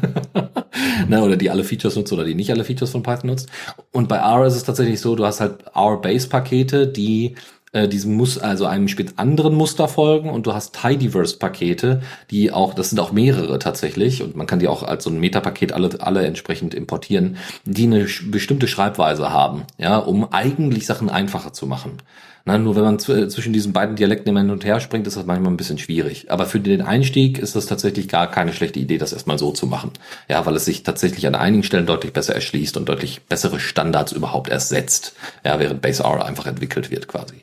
Na, 1.08 1.24
oder 1.24 1.38
die 1.38 1.50
alle 1.50 1.64
Features 1.64 1.96
nutzt 1.96 2.14
oder 2.14 2.24
die 2.24 2.36
nicht 2.36 2.52
alle 2.52 2.64
Features 2.64 2.92
von 2.92 3.04
Python 3.04 3.32
nutzt. 3.32 3.50
Und 3.92 4.08
bei 4.08 4.18
R 4.18 4.46
ist 4.46 4.56
es 4.56 4.64
tatsächlich 4.64 5.02
so, 5.02 5.16
du 5.16 5.26
hast 5.26 5.42
halt 5.42 5.66
R-Base-Pakete, 5.74 6.88
die 6.88 7.36
äh, 7.72 7.88
diesem 7.88 8.16
muss 8.16 8.38
also 8.38 8.66
einem 8.66 8.88
spät 8.88 9.14
anderen 9.18 9.56
Muster 9.56 9.88
folgen 9.88 10.30
und 10.30 10.46
du 10.46 10.54
hast 10.54 10.76
Tidyverse 10.80 11.38
Pakete, 11.38 12.02
die 12.30 12.52
auch, 12.52 12.74
das 12.74 12.90
sind 12.90 13.00
auch 13.00 13.12
mehrere 13.12 13.60
tatsächlich 13.60 14.22
und 14.24 14.36
man 14.36 14.48
kann 14.48 14.60
die 14.60 14.68
auch 14.68 14.84
als 14.84 15.04
so 15.04 15.10
ein 15.10 15.20
Metapaket 15.20 15.72
alle, 15.72 15.90
alle 16.00 16.26
entsprechend 16.26 16.74
importieren, 16.74 17.38
die 17.66 17.86
eine 17.86 18.08
bestimmte 18.26 18.68
Schreibweise 18.68 19.32
haben, 19.32 19.64
ja, 19.78 19.98
um 19.98 20.32
eigentlich 20.34 20.86
Sachen 20.86 21.10
einfacher 21.10 21.54
zu 21.54 21.66
machen. 21.66 21.98
Na, 22.46 22.58
nur 22.58 22.76
wenn 22.76 22.84
man 22.84 23.00
zwischen 23.00 23.54
diesen 23.54 23.72
beiden 23.72 23.96
Dialekten 23.96 24.30
immer 24.30 24.40
hin 24.40 24.50
und 24.50 24.66
her 24.66 24.80
springt, 24.80 25.06
ist 25.06 25.16
das 25.16 25.26
manchmal 25.26 25.52
ein 25.52 25.58
bisschen 25.58 25.78
schwierig. 25.78 26.32
Aber 26.32 26.46
für 26.46 26.60
den 26.60 26.82
Einstieg 26.82 27.38
ist 27.38 27.56
das 27.56 27.68
tatsächlich 27.68 28.08
gar 28.08 28.30
keine 28.30 28.54
schlechte 28.54 28.80
Idee, 28.80 28.98
das 28.98 29.14
erstmal 29.14 29.38
so 29.38 29.52
zu 29.52 29.68
machen. 29.68 29.92
Ja, 30.28 30.46
weil 30.46 30.56
es 30.56 30.66
sich 30.66 30.84
tatsächlich 30.84 31.28
an 31.28 31.36
einigen 31.36 31.64
Stellen 31.64 31.86
deutlich 31.86 32.14
besser 32.14 32.34
erschließt 32.34 32.78
und 32.78 32.90
deutlich 32.90 33.22
bessere 33.24 33.60
Standards 33.60 34.12
überhaupt 34.12 34.50
ersetzt. 34.50 35.14
Ja, 35.46 35.60
während 35.60 35.82
Base 35.82 36.04
R 36.04 36.26
einfach 36.26 36.48
entwickelt 36.48 36.90
wird 36.90 37.08
quasi. 37.08 37.36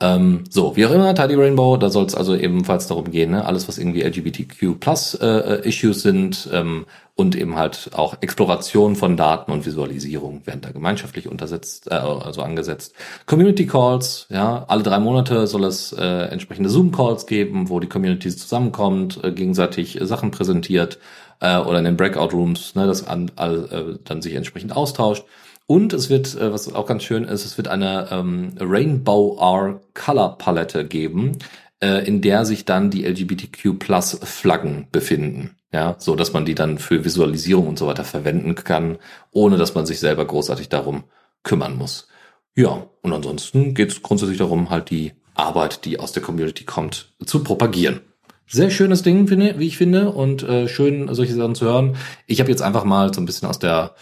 Ähm, 0.00 0.44
so, 0.48 0.76
wie 0.76 0.86
auch 0.86 0.92
immer, 0.92 1.12
Tidy 1.12 1.34
Rainbow, 1.34 1.76
da 1.76 1.90
soll 1.90 2.06
es 2.06 2.14
also 2.14 2.36
ebenfalls 2.36 2.86
darum 2.86 3.10
gehen, 3.10 3.32
ne? 3.32 3.44
alles 3.44 3.66
was 3.66 3.78
irgendwie 3.78 4.02
LGBTQ 4.02 4.78
plus 4.78 5.14
äh, 5.14 5.60
Issues 5.68 6.02
sind 6.02 6.48
ähm, 6.52 6.86
und 7.16 7.34
eben 7.34 7.56
halt 7.56 7.90
auch 7.94 8.16
Exploration 8.20 8.94
von 8.94 9.16
Daten 9.16 9.50
und 9.50 9.66
Visualisierung 9.66 10.46
werden 10.46 10.60
da 10.60 10.70
gemeinschaftlich 10.70 11.26
untersetzt, 11.26 11.90
äh, 11.90 11.94
also 11.94 12.42
angesetzt. 12.42 12.94
Community 13.26 13.66
Calls, 13.66 14.26
ja, 14.30 14.64
alle 14.68 14.84
drei 14.84 15.00
Monate 15.00 15.48
soll 15.48 15.64
es 15.64 15.92
äh, 15.92 16.04
entsprechende 16.04 16.70
Zoom 16.70 16.92
Calls 16.92 17.26
geben, 17.26 17.68
wo 17.68 17.80
die 17.80 17.88
Community 17.88 18.30
zusammenkommt, 18.30 19.18
äh, 19.24 19.32
gegenseitig 19.32 19.98
Sachen 20.02 20.30
präsentiert 20.30 21.00
äh, 21.40 21.58
oder 21.58 21.80
in 21.80 21.84
den 21.84 21.96
Breakout 21.96 22.36
Rooms, 22.36 22.76
ne, 22.76 22.86
das 22.86 23.04
an, 23.04 23.32
all, 23.34 23.64
äh, 23.64 23.98
dann 24.04 24.22
sich 24.22 24.34
entsprechend 24.34 24.76
austauscht. 24.76 25.24
Und 25.70 25.92
es 25.92 26.08
wird, 26.08 26.34
äh, 26.34 26.50
was 26.50 26.72
auch 26.72 26.86
ganz 26.86 27.02
schön 27.02 27.24
ist, 27.24 27.44
es 27.44 27.58
wird 27.58 27.68
eine 27.68 28.08
ähm, 28.10 28.54
Rainbow 28.58 29.36
R 29.38 29.80
Color 29.92 30.38
Palette 30.38 30.86
geben, 30.86 31.32
äh, 31.80 32.06
in 32.06 32.22
der 32.22 32.46
sich 32.46 32.64
dann 32.64 32.90
die 32.90 33.04
LGBTQ 33.04 33.78
Plus 33.78 34.18
Flaggen 34.22 34.88
befinden. 34.90 35.56
Ja, 35.70 35.96
so 35.98 36.16
dass 36.16 36.32
man 36.32 36.46
die 36.46 36.54
dann 36.54 36.78
für 36.78 37.04
Visualisierung 37.04 37.68
und 37.68 37.78
so 37.78 37.86
weiter 37.86 38.04
verwenden 38.04 38.54
kann, 38.54 38.96
ohne 39.30 39.58
dass 39.58 39.74
man 39.74 39.84
sich 39.84 40.00
selber 40.00 40.24
großartig 40.24 40.70
darum 40.70 41.04
kümmern 41.42 41.76
muss. 41.76 42.08
Ja, 42.56 42.86
und 43.02 43.12
ansonsten 43.12 43.74
geht 43.74 43.90
es 43.90 44.02
grundsätzlich 44.02 44.38
darum, 44.38 44.70
halt 44.70 44.88
die 44.88 45.12
Arbeit, 45.34 45.84
die 45.84 46.00
aus 46.00 46.12
der 46.12 46.22
Community 46.22 46.64
kommt, 46.64 47.12
zu 47.26 47.44
propagieren. 47.44 48.00
Sehr 48.46 48.70
schönes 48.70 49.02
Ding, 49.02 49.28
finde, 49.28 49.58
wie 49.58 49.66
ich 49.66 49.76
finde, 49.76 50.10
und 50.12 50.42
äh, 50.44 50.66
schön, 50.68 51.14
solche 51.14 51.34
Sachen 51.34 51.54
zu 51.54 51.66
hören. 51.66 51.96
Ich 52.26 52.40
habe 52.40 52.50
jetzt 52.50 52.62
einfach 52.62 52.84
mal 52.84 53.12
so 53.12 53.20
ein 53.20 53.26
bisschen 53.26 53.46
aus 53.46 53.58
der 53.58 53.94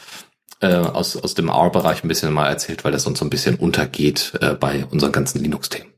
äh, 0.60 0.74
aus, 0.74 1.16
aus 1.16 1.34
dem 1.34 1.48
R-Bereich 1.48 2.04
ein 2.04 2.08
bisschen 2.08 2.32
mal 2.32 2.48
erzählt, 2.48 2.84
weil 2.84 2.92
das 2.92 3.06
uns 3.06 3.18
so 3.18 3.24
ein 3.24 3.30
bisschen 3.30 3.56
untergeht 3.56 4.32
äh, 4.40 4.54
bei 4.54 4.86
unseren 4.86 5.12
ganzen 5.12 5.42
Linux-Themen. 5.42 5.92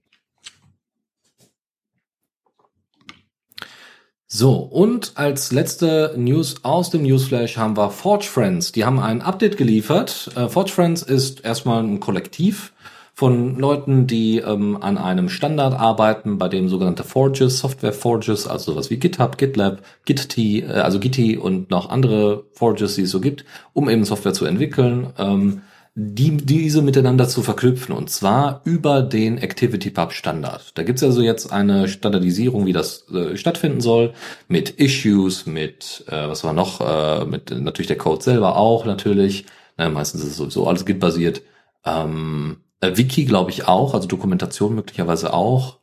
So, 4.31 4.57
und 4.57 5.13
als 5.15 5.53
letzte 5.53 6.15
News 6.19 6.57
aus 6.63 6.91
dem 6.91 7.03
Newsflash 7.03 7.57
haben 7.57 7.79
wir 7.79 7.91
Forge 7.91 8.27
Friends. 8.27 8.73
Die 8.73 8.85
haben 8.85 9.01
ein 9.01 9.23
Update 9.23 9.57
geliefert. 9.57 10.31
Äh, 10.37 10.49
Forge 10.49 10.71
Friends 10.71 11.01
ist 11.01 11.45
erstmal 11.45 11.83
ein 11.83 11.99
Kollektiv 11.99 12.75
von 13.19 13.59
Leuten, 13.59 14.07
die 14.07 14.39
ähm, 14.39 14.79
an 14.81 14.97
einem 14.97 15.29
Standard 15.29 15.75
arbeiten, 15.75 16.39
bei 16.39 16.47
dem 16.47 16.69
sogenannte 16.69 17.03
Forges, 17.03 17.59
Software 17.59 17.93
Forges, 17.93 18.47
also 18.47 18.71
sowas 18.71 18.91
wie 18.91 18.99
GitHub, 18.99 19.37
GitLab, 19.37 19.83
Git, 20.05 20.39
äh, 20.39 20.65
also 20.67 21.01
Gitti 21.01 21.37
und 21.37 21.69
noch 21.69 21.91
andere 21.91 22.45
Forges, 22.53 22.95
die 22.95 23.03
es 23.03 23.11
so 23.11 23.21
gibt, 23.21 23.45
um 23.73 23.91
eben 23.91 24.05
Software 24.05 24.35
zu 24.35 24.45
entwickeln, 24.45 25.09
ähm, 25.19 25.63
die, 25.97 26.37
diese 26.37 26.81
miteinander 26.81 27.27
zu 27.27 27.43
verknüpfen 27.43 27.93
und 27.93 28.09
zwar 28.09 28.61
über 28.63 29.03
den 29.03 29.43
ActivityPub 29.43 30.13
Standard. 30.13 30.79
Da 30.79 30.85
gibt's 30.85 31.03
also 31.03 31.21
jetzt 31.21 31.53
eine 31.53 31.89
Standardisierung, 31.89 32.67
wie 32.67 32.73
das 32.73 33.11
äh, 33.11 33.37
stattfinden 33.37 33.81
soll, 33.81 34.13
mit 34.47 34.71
Issues, 34.71 35.45
mit 35.45 36.05
äh, 36.07 36.29
was 36.29 36.45
war 36.45 36.53
noch, 36.53 36.81
äh, 36.81 37.25
mit 37.25 37.51
natürlich 37.51 37.89
der 37.89 37.99
Code 37.99 38.23
selber 38.23 38.57
auch 38.57 38.87
natürlich. 38.87 39.45
Na, 39.77 39.89
meistens 39.89 40.23
ist 40.23 40.31
es 40.31 40.37
sowieso 40.37 40.69
alles 40.69 40.87
Git-basiert. 40.87 41.43
Ähm, 41.85 42.59
äh, 42.59 42.68
Wiki 42.81 43.25
glaube 43.25 43.51
ich 43.51 43.67
auch, 43.67 43.95
also 43.95 44.07
Dokumentation 44.07 44.75
möglicherweise 44.75 45.33
auch. 45.33 45.79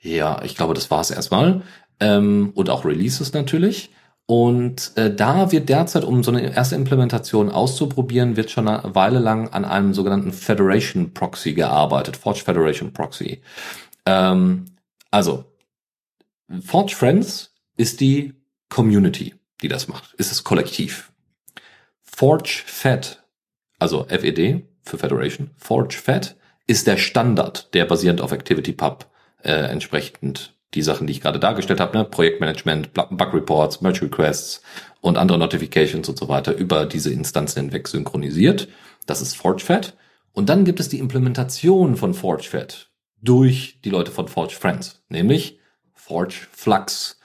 Ja, 0.00 0.42
ich 0.42 0.56
glaube, 0.56 0.74
das 0.74 0.90
war 0.90 1.00
es 1.00 1.10
erstmal. 1.10 1.62
Ähm, 2.00 2.52
und 2.54 2.70
auch 2.70 2.84
Releases 2.84 3.32
natürlich. 3.32 3.90
Und 4.26 4.92
äh, 4.96 5.14
da 5.14 5.52
wird 5.52 5.68
derzeit, 5.68 6.04
um 6.04 6.24
so 6.24 6.30
eine 6.30 6.54
erste 6.54 6.76
Implementation 6.76 7.50
auszuprobieren, 7.50 8.36
wird 8.36 8.50
schon 8.50 8.68
eine 8.68 8.94
Weile 8.94 9.18
lang 9.18 9.48
an 9.48 9.64
einem 9.64 9.92
sogenannten 9.92 10.32
Federation 10.32 11.12
Proxy 11.12 11.52
gearbeitet, 11.52 12.16
Forge 12.16 12.40
Federation 12.40 12.92
Proxy. 12.92 13.42
Ähm, 14.06 14.64
also, 15.10 15.44
Forge 16.62 16.94
Friends 16.94 17.54
ist 17.76 18.00
die 18.00 18.34
Community, 18.70 19.34
die 19.62 19.68
das 19.68 19.88
macht, 19.88 20.14
ist 20.14 20.30
das 20.30 20.42
Kollektiv. 20.42 21.12
Forge 22.00 22.62
Fed, 22.64 23.22
also 23.78 24.04
FED, 24.04 24.64
für 24.84 24.98
Federation. 24.98 25.50
ForgeFed 25.56 26.36
ist 26.66 26.86
der 26.86 26.96
Standard, 26.96 27.74
der 27.74 27.84
basierend 27.84 28.20
auf 28.20 28.32
ActivityPub 28.32 29.06
äh, 29.42 29.52
entsprechend 29.52 30.54
die 30.74 30.82
Sachen, 30.82 31.06
die 31.06 31.12
ich 31.12 31.20
gerade 31.20 31.38
dargestellt 31.38 31.80
habe, 31.80 31.96
ne? 31.96 32.04
Projektmanagement, 32.04 32.92
Bug 32.94 33.34
Reports, 33.34 33.80
Merge 33.80 34.02
Requests 34.02 34.62
und 35.00 35.18
andere 35.18 35.38
Notifications 35.38 36.08
und 36.08 36.18
so 36.18 36.28
weiter 36.28 36.54
über 36.54 36.86
diese 36.86 37.12
Instanzen 37.12 37.64
hinweg 37.64 37.86
synchronisiert. 37.86 38.68
Das 39.06 39.20
ist 39.20 39.36
ForgeFed. 39.36 39.94
Und 40.32 40.48
dann 40.48 40.64
gibt 40.64 40.80
es 40.80 40.88
die 40.88 40.98
Implementation 40.98 41.96
von 41.96 42.12
ForgeFed 42.12 42.90
durch 43.22 43.80
die 43.84 43.90
Leute 43.90 44.10
von 44.10 44.28
Forge 44.28 44.54
Friends, 44.54 45.02
nämlich 45.08 45.58
Forge 45.94 46.46
Flux. 46.52 47.18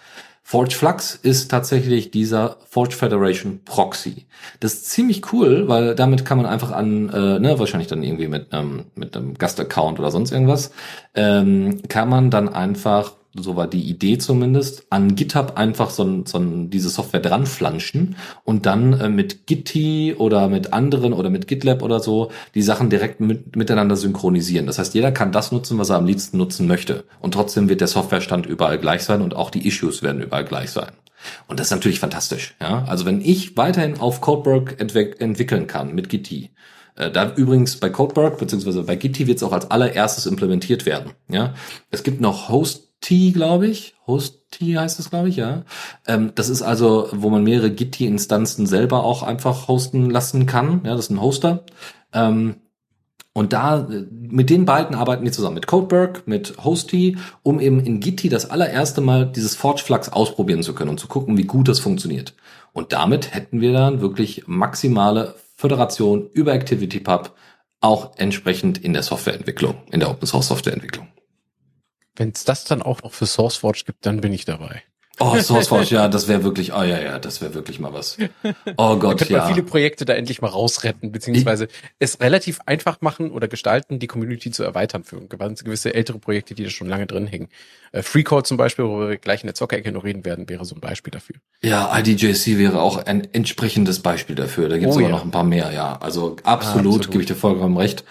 Forge 0.49 0.73
Flux 0.73 1.13
ist 1.13 1.51
tatsächlich 1.51 2.09
dieser 2.09 2.57
Forge 2.67 2.95
Federation 2.95 3.59
Proxy. 3.65 4.25
Das 4.59 4.73
ist 4.73 4.89
ziemlich 4.89 5.31
cool, 5.31 5.67
weil 5.67 5.93
damit 5.93 6.25
kann 6.25 6.39
man 6.39 6.47
einfach 6.47 6.71
an, 6.71 7.07
äh, 7.09 7.37
ne, 7.37 7.59
wahrscheinlich 7.59 7.87
dann 7.87 8.01
irgendwie 8.01 8.27
mit 8.27 8.51
einem, 8.51 8.85
mit 8.95 9.15
einem 9.15 9.35
Gastaccount 9.35 9.99
oder 9.99 10.09
sonst 10.09 10.31
irgendwas, 10.31 10.71
ähm, 11.13 11.83
kann 11.87 12.09
man 12.09 12.31
dann 12.31 12.49
einfach 12.49 13.13
so 13.35 13.55
war 13.55 13.67
die 13.67 13.81
Idee 13.81 14.17
zumindest, 14.17 14.87
an 14.89 15.15
GitHub 15.15 15.53
einfach 15.55 15.91
so, 15.91 16.03
ein, 16.03 16.25
so 16.25 16.39
ein, 16.39 16.69
diese 16.69 16.89
Software 16.89 17.19
dran 17.19 17.45
flanschen 17.45 18.15
und 18.43 18.65
dann 18.65 18.93
äh, 18.93 19.09
mit 19.09 19.45
Gitti 19.45 20.15
oder 20.17 20.49
mit 20.49 20.73
anderen 20.73 21.13
oder 21.13 21.29
mit 21.29 21.47
GitLab 21.47 21.83
oder 21.83 21.99
so 21.99 22.31
die 22.55 22.61
Sachen 22.61 22.89
direkt 22.89 23.19
mit, 23.19 23.55
miteinander 23.55 23.95
synchronisieren. 23.95 24.65
Das 24.65 24.79
heißt, 24.79 24.95
jeder 24.95 25.11
kann 25.11 25.31
das 25.31 25.51
nutzen, 25.51 25.77
was 25.77 25.89
er 25.89 25.97
am 25.97 26.05
liebsten 26.05 26.37
nutzen 26.37 26.67
möchte. 26.67 27.03
Und 27.19 27.33
trotzdem 27.33 27.69
wird 27.69 27.81
der 27.81 27.87
Softwarestand 27.87 28.45
überall 28.47 28.79
gleich 28.79 29.03
sein 29.03 29.21
und 29.21 29.35
auch 29.35 29.51
die 29.51 29.67
Issues 29.67 30.01
werden 30.01 30.21
überall 30.21 30.45
gleich 30.45 30.71
sein. 30.71 30.91
Und 31.47 31.59
das 31.59 31.67
ist 31.67 31.71
natürlich 31.71 31.99
fantastisch. 31.99 32.55
Ja? 32.59 32.85
Also 32.87 33.05
wenn 33.05 33.21
ich 33.21 33.57
weiterhin 33.57 33.99
auf 33.99 34.21
Codeberg 34.21 34.79
entwick 34.79 35.21
entwickeln 35.21 35.67
kann 35.67 35.93
mit 35.93 36.09
Gitti, 36.09 36.49
äh, 36.95 37.11
da 37.11 37.33
übrigens 37.35 37.77
bei 37.77 37.89
Codeberg 37.89 38.37
beziehungsweise 38.37 38.83
bei 38.83 38.95
Gitti 38.95 39.27
wird 39.27 39.37
es 39.37 39.43
auch 39.43 39.53
als 39.53 39.69
allererstes 39.69 40.25
implementiert 40.25 40.85
werden. 40.85 41.11
Ja, 41.27 41.53
es 41.91 42.03
gibt 42.03 42.21
noch 42.21 42.49
Host 42.49 42.88
T, 43.01 43.31
glaube 43.31 43.67
ich. 43.67 43.95
Host 44.07 44.39
T 44.51 44.77
heißt 44.77 44.99
es, 44.99 45.09
glaube 45.09 45.29
ich, 45.29 45.35
ja. 45.35 45.63
Ähm, 46.07 46.31
das 46.35 46.49
ist 46.49 46.61
also, 46.61 47.07
wo 47.11 47.29
man 47.29 47.43
mehrere 47.43 47.71
Git-Instanzen 47.71 48.65
selber 48.67 49.03
auch 49.03 49.23
einfach 49.23 49.67
hosten 49.67 50.09
lassen 50.09 50.45
kann. 50.45 50.81
Ja, 50.83 50.95
das 50.95 51.05
ist 51.05 51.11
ein 51.11 51.21
Hoster. 51.21 51.63
Ähm, 52.13 52.55
und 53.33 53.53
da, 53.53 53.87
mit 54.11 54.49
den 54.49 54.65
beiden 54.65 54.95
arbeiten 54.95 55.23
wir 55.23 55.31
zusammen, 55.31 55.55
mit 55.55 55.67
Codeberg, 55.67 56.27
mit 56.27 56.55
Hosty, 56.63 57.17
um 57.43 57.59
eben 57.59 57.79
in 57.79 57.99
Gitti 57.99 58.27
das 58.27 58.49
allererste 58.49 59.01
Mal 59.01 59.27
dieses 59.27 59.55
Forge 59.55 59.83
Flux 59.83 60.09
ausprobieren 60.09 60.63
zu 60.63 60.73
können 60.73 60.89
und 60.89 60.99
zu 60.99 61.07
gucken, 61.07 61.37
wie 61.37 61.45
gut 61.45 61.67
das 61.67 61.79
funktioniert. 61.79 62.33
Und 62.73 62.91
damit 62.91 63.33
hätten 63.33 63.61
wir 63.61 63.71
dann 63.71 64.01
wirklich 64.01 64.43
maximale 64.47 65.35
Föderation 65.55 66.29
über 66.33 66.53
ActivityPub 66.53 67.33
auch 67.81 68.11
entsprechend 68.17 68.77
in 68.77 68.93
der 68.93 69.03
Softwareentwicklung, 69.03 69.75
in 69.91 69.99
der 69.99 70.09
Open 70.09 70.27
Source 70.27 70.47
Softwareentwicklung. 70.47 71.07
Wenn 72.19 72.33
es 72.35 72.43
das 72.43 72.65
dann 72.65 72.81
auch 72.81 73.01
noch 73.01 73.13
für 73.13 73.25
SourceForge 73.25 73.83
gibt, 73.85 74.05
dann 74.05 74.19
bin 74.19 74.33
ich 74.33 74.43
dabei. 74.43 74.83
Oh, 75.21 75.37
SourceForge, 75.37 75.95
ja, 75.95 76.09
das 76.09 76.27
wäre 76.27 76.43
wirklich, 76.43 76.73
oh 76.73 76.83
ja, 76.83 76.99
ja, 76.99 77.17
das 77.17 77.41
wäre 77.41 77.53
wirklich 77.53 77.79
mal 77.79 77.93
was. 77.93 78.17
Oh 78.75 78.95
Gott, 78.99 79.29
ja. 79.29 79.47
viele 79.47 79.63
Projekte 79.63 80.03
da 80.03 80.13
endlich 80.13 80.41
mal 80.41 80.49
rausretten, 80.49 81.13
beziehungsweise 81.13 81.65
ich, 81.65 81.71
es 81.99 82.19
relativ 82.19 82.59
einfach 82.65 82.99
machen 82.99 83.31
oder 83.31 83.47
gestalten, 83.47 83.99
die 83.99 84.07
Community 84.07 84.51
zu 84.51 84.63
erweitern 84.63 85.05
für 85.05 85.21
gewisse 85.27 85.93
ältere 85.93 86.19
Projekte, 86.19 86.55
die 86.55 86.65
da 86.65 86.69
schon 86.69 86.89
lange 86.89 87.07
drin 87.07 87.25
hängen. 87.25 87.47
Äh, 87.93 88.01
FreeCode 88.01 88.47
zum 88.47 88.57
Beispiel, 88.57 88.83
wo 88.83 88.99
wir 88.99 89.17
gleich 89.17 89.43
in 89.43 89.47
der 89.47 89.55
Zockerecke 89.55 89.93
noch 89.93 90.03
reden 90.03 90.25
werden, 90.25 90.49
wäre 90.49 90.65
so 90.65 90.75
ein 90.75 90.81
Beispiel 90.81 91.11
dafür. 91.11 91.37
Ja, 91.61 91.97
IDJC 91.97 92.57
wäre 92.57 92.81
auch 92.81 92.97
ein 92.97 93.27
entsprechendes 93.33 93.99
Beispiel 93.99 94.35
dafür. 94.35 94.67
Da 94.67 94.77
gibt 94.77 94.89
es 94.89 94.97
oh, 94.97 94.99
aber 94.99 95.09
ja. 95.09 95.15
noch 95.15 95.23
ein 95.23 95.31
paar 95.31 95.45
mehr, 95.45 95.71
ja. 95.71 95.97
Also 96.01 96.35
absolut, 96.43 96.45
ah, 96.45 96.51
absolut. 96.51 97.11
gebe 97.11 97.21
ich 97.21 97.27
dir 97.27 97.35
vollkommen 97.35 97.77
recht. 97.77 98.03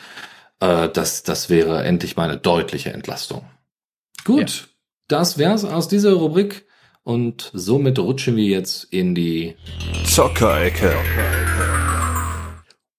Äh, 0.61 0.89
das, 0.89 1.25
das 1.25 1.51
wäre 1.51 1.85
endlich 1.85 2.17
mal 2.17 2.29
eine 2.29 2.39
deutliche 2.39 2.91
Entlastung. 2.93 3.45
Gut, 4.25 4.51
ja. 4.51 4.67
das 5.09 5.39
wär's 5.39 5.65
aus 5.65 5.89
dieser 5.89 6.13
Rubrik 6.13 6.67
und 7.03 7.51
somit 7.55 7.99
rutschen 7.99 8.37
wir 8.37 8.45
jetzt 8.45 8.85
in 8.85 9.15
die 9.15 9.55
Zockerecke. 10.05 10.95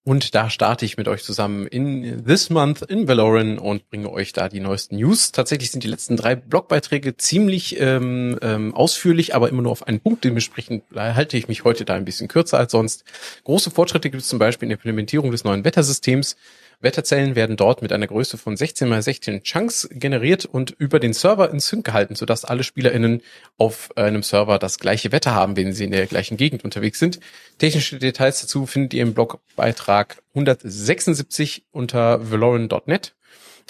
Und 0.09 0.33
da 0.33 0.49
starte 0.49 0.85
ich 0.85 0.97
mit 0.97 1.07
euch 1.07 1.23
zusammen 1.23 1.67
in 1.67 2.25
This 2.25 2.49
Month 2.49 2.81
in 2.81 3.07
Valorant 3.07 3.61
und 3.61 3.87
bringe 3.91 4.09
euch 4.11 4.33
da 4.33 4.49
die 4.49 4.59
neuesten 4.59 4.95
News. 4.95 5.31
Tatsächlich 5.31 5.69
sind 5.69 5.83
die 5.83 5.87
letzten 5.87 6.17
drei 6.17 6.35
Blogbeiträge 6.35 7.15
ziemlich 7.17 7.79
ähm, 7.79 8.39
ähm, 8.41 8.73
ausführlich, 8.73 9.35
aber 9.35 9.49
immer 9.49 9.61
nur 9.61 9.71
auf 9.71 9.85
einen 9.85 9.99
Punkt. 9.99 10.23
Dementsprechend 10.23 10.83
halte 10.95 11.37
ich 11.37 11.47
mich 11.47 11.63
heute 11.63 11.85
da 11.85 11.93
ein 11.93 12.05
bisschen 12.05 12.27
kürzer 12.27 12.57
als 12.57 12.71
sonst. 12.71 13.03
Große 13.43 13.69
Fortschritte 13.69 14.09
gibt 14.09 14.23
es 14.23 14.29
zum 14.29 14.39
Beispiel 14.39 14.65
in 14.65 14.69
der 14.69 14.77
Implementierung 14.79 15.29
des 15.29 15.43
neuen 15.43 15.63
Wettersystems. 15.63 16.37
Wetterzellen 16.81 17.35
werden 17.35 17.57
dort 17.57 17.81
mit 17.81 17.91
einer 17.91 18.07
Größe 18.07 18.37
von 18.37 18.55
16 18.55 18.87
mal 18.87 19.01
16 19.01 19.43
Chunks 19.43 19.89
generiert 19.91 20.45
und 20.45 20.71
über 20.71 20.99
den 20.99 21.13
Server 21.13 21.49
in 21.51 21.59
Sync 21.59 21.85
gehalten, 21.85 22.15
sodass 22.15 22.45
alle 22.45 22.63
SpielerInnen 22.63 23.21
auf 23.57 23.89
einem 23.97 24.23
Server 24.23 24.59
das 24.59 24.79
gleiche 24.79 25.11
Wetter 25.11 25.35
haben, 25.35 25.57
wenn 25.57 25.73
sie 25.73 25.83
in 25.83 25.91
der 25.91 26.07
gleichen 26.07 26.37
Gegend 26.37 26.63
unterwegs 26.63 26.99
sind. 26.99 27.19
Technische 27.57 27.99
Details 27.99 28.39
dazu 28.41 28.65
findet 28.65 28.93
ihr 28.93 29.03
im 29.03 29.13
Blogbeitrag 29.13 30.21
176 30.33 31.65
unter 31.71 32.31
valoran.net. 32.31 33.13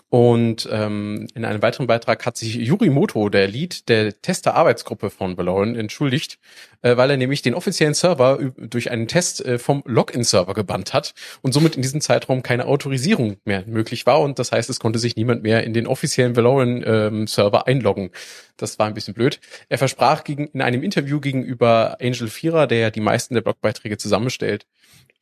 Und 0.09 0.67
ähm, 0.71 1.27
in 1.35 1.45
einem 1.45 1.61
weiteren 1.61 1.85
Beitrag 1.85 2.25
hat 2.25 2.35
sich 2.35 2.55
Yuri 2.55 2.89
Moto, 2.89 3.29
der 3.29 3.47
Lead 3.47 3.89
der 3.89 4.19
Tester-Arbeitsgruppe 4.21 5.09
von 5.09 5.37
Valorant, 5.37 5.77
entschuldigt, 5.77 6.39
äh, 6.81 6.97
weil 6.97 7.11
er 7.11 7.17
nämlich 7.17 7.41
den 7.41 7.53
offiziellen 7.53 7.93
Server 7.93 8.39
durch 8.57 8.89
einen 8.89 9.07
Test 9.07 9.45
äh, 9.45 9.59
vom 9.59 9.83
Login-Server 9.85 10.55
gebannt 10.55 10.93
hat 10.93 11.13
und 11.41 11.53
somit 11.53 11.75
in 11.75 11.83
diesem 11.83 12.01
Zeitraum 12.01 12.41
keine 12.41 12.65
Autorisierung 12.65 13.37
mehr 13.45 13.63
möglich 13.67 14.05
war. 14.07 14.21
Und 14.21 14.39
das 14.39 14.51
heißt, 14.51 14.69
es 14.69 14.79
konnte 14.79 14.97
sich 14.97 15.15
niemand 15.15 15.43
mehr 15.43 15.63
in 15.63 15.73
den 15.73 15.85
offiziellen 15.85 16.35
Valorant-Server 16.35 17.63
ähm, 17.67 17.73
einloggen. 17.75 18.09
Das 18.57 18.79
war 18.79 18.87
ein 18.87 18.95
bisschen 18.95 19.13
blöd. 19.13 19.39
Er 19.69 19.77
versprach 19.77 20.23
gegen, 20.23 20.47
in 20.47 20.61
einem 20.61 20.81
Interview 20.81 21.19
gegenüber 21.19 21.97
Angel 22.01 22.29
Vierer, 22.29 22.65
der 22.65 22.79
ja 22.79 22.89
die 22.89 23.01
meisten 23.01 23.35
der 23.35 23.41
Blogbeiträge 23.41 23.97
zusammenstellt, 23.97 24.65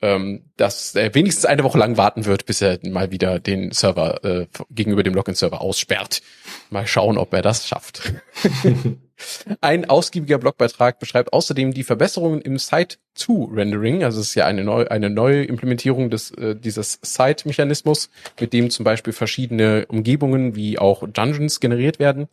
ähm, 0.02 0.44
dass 0.58 0.96
er 0.96 1.14
wenigstens 1.16 1.46
eine 1.46 1.64
Woche 1.64 1.78
lang 1.78 1.98
warten 1.98 2.26
wird, 2.26 2.46
bis 2.46 2.62
er 2.62 2.80
mal 2.84 3.12
wieder 3.12 3.40
den 3.40 3.72
Server 3.72 4.24
äh, 4.24 4.48
gegenüber 4.70 5.04
dem 5.04 5.14
Login-Server 5.14 5.62
aussperrt. 5.62 6.22
Mal 6.70 6.86
schauen, 6.86 7.18
ob 7.18 7.34
er 7.34 7.42
das 7.42 7.68
schafft. 7.68 8.14
Ein 9.62 9.90
ausgiebiger 9.90 10.38
Blogbeitrag 10.38 11.00
beschreibt 11.00 11.34
außerdem 11.34 11.74
die 11.74 11.84
Verbesserungen 11.84 12.42
im 12.42 12.60
Site-to-Rendering. 12.60 14.04
Also 14.04 14.22
es 14.22 14.28
ist 14.28 14.36
ja 14.36 14.46
eine 14.46 14.64
neue, 14.64 14.92
eine 14.92 15.10
neue 15.10 15.44
Implementierung 15.44 16.12
des, 16.12 16.30
äh, 16.32 16.56
dieses 16.56 17.00
Site-Mechanismus, 17.02 18.12
mit 18.40 18.54
dem 18.54 18.70
zum 18.70 18.84
Beispiel 18.84 19.14
verschiedene 19.14 19.88
Umgebungen 19.88 20.56
wie 20.56 20.78
auch 20.78 21.08
Dungeons 21.08 21.60
generiert 21.60 21.98
werden. 21.98 22.28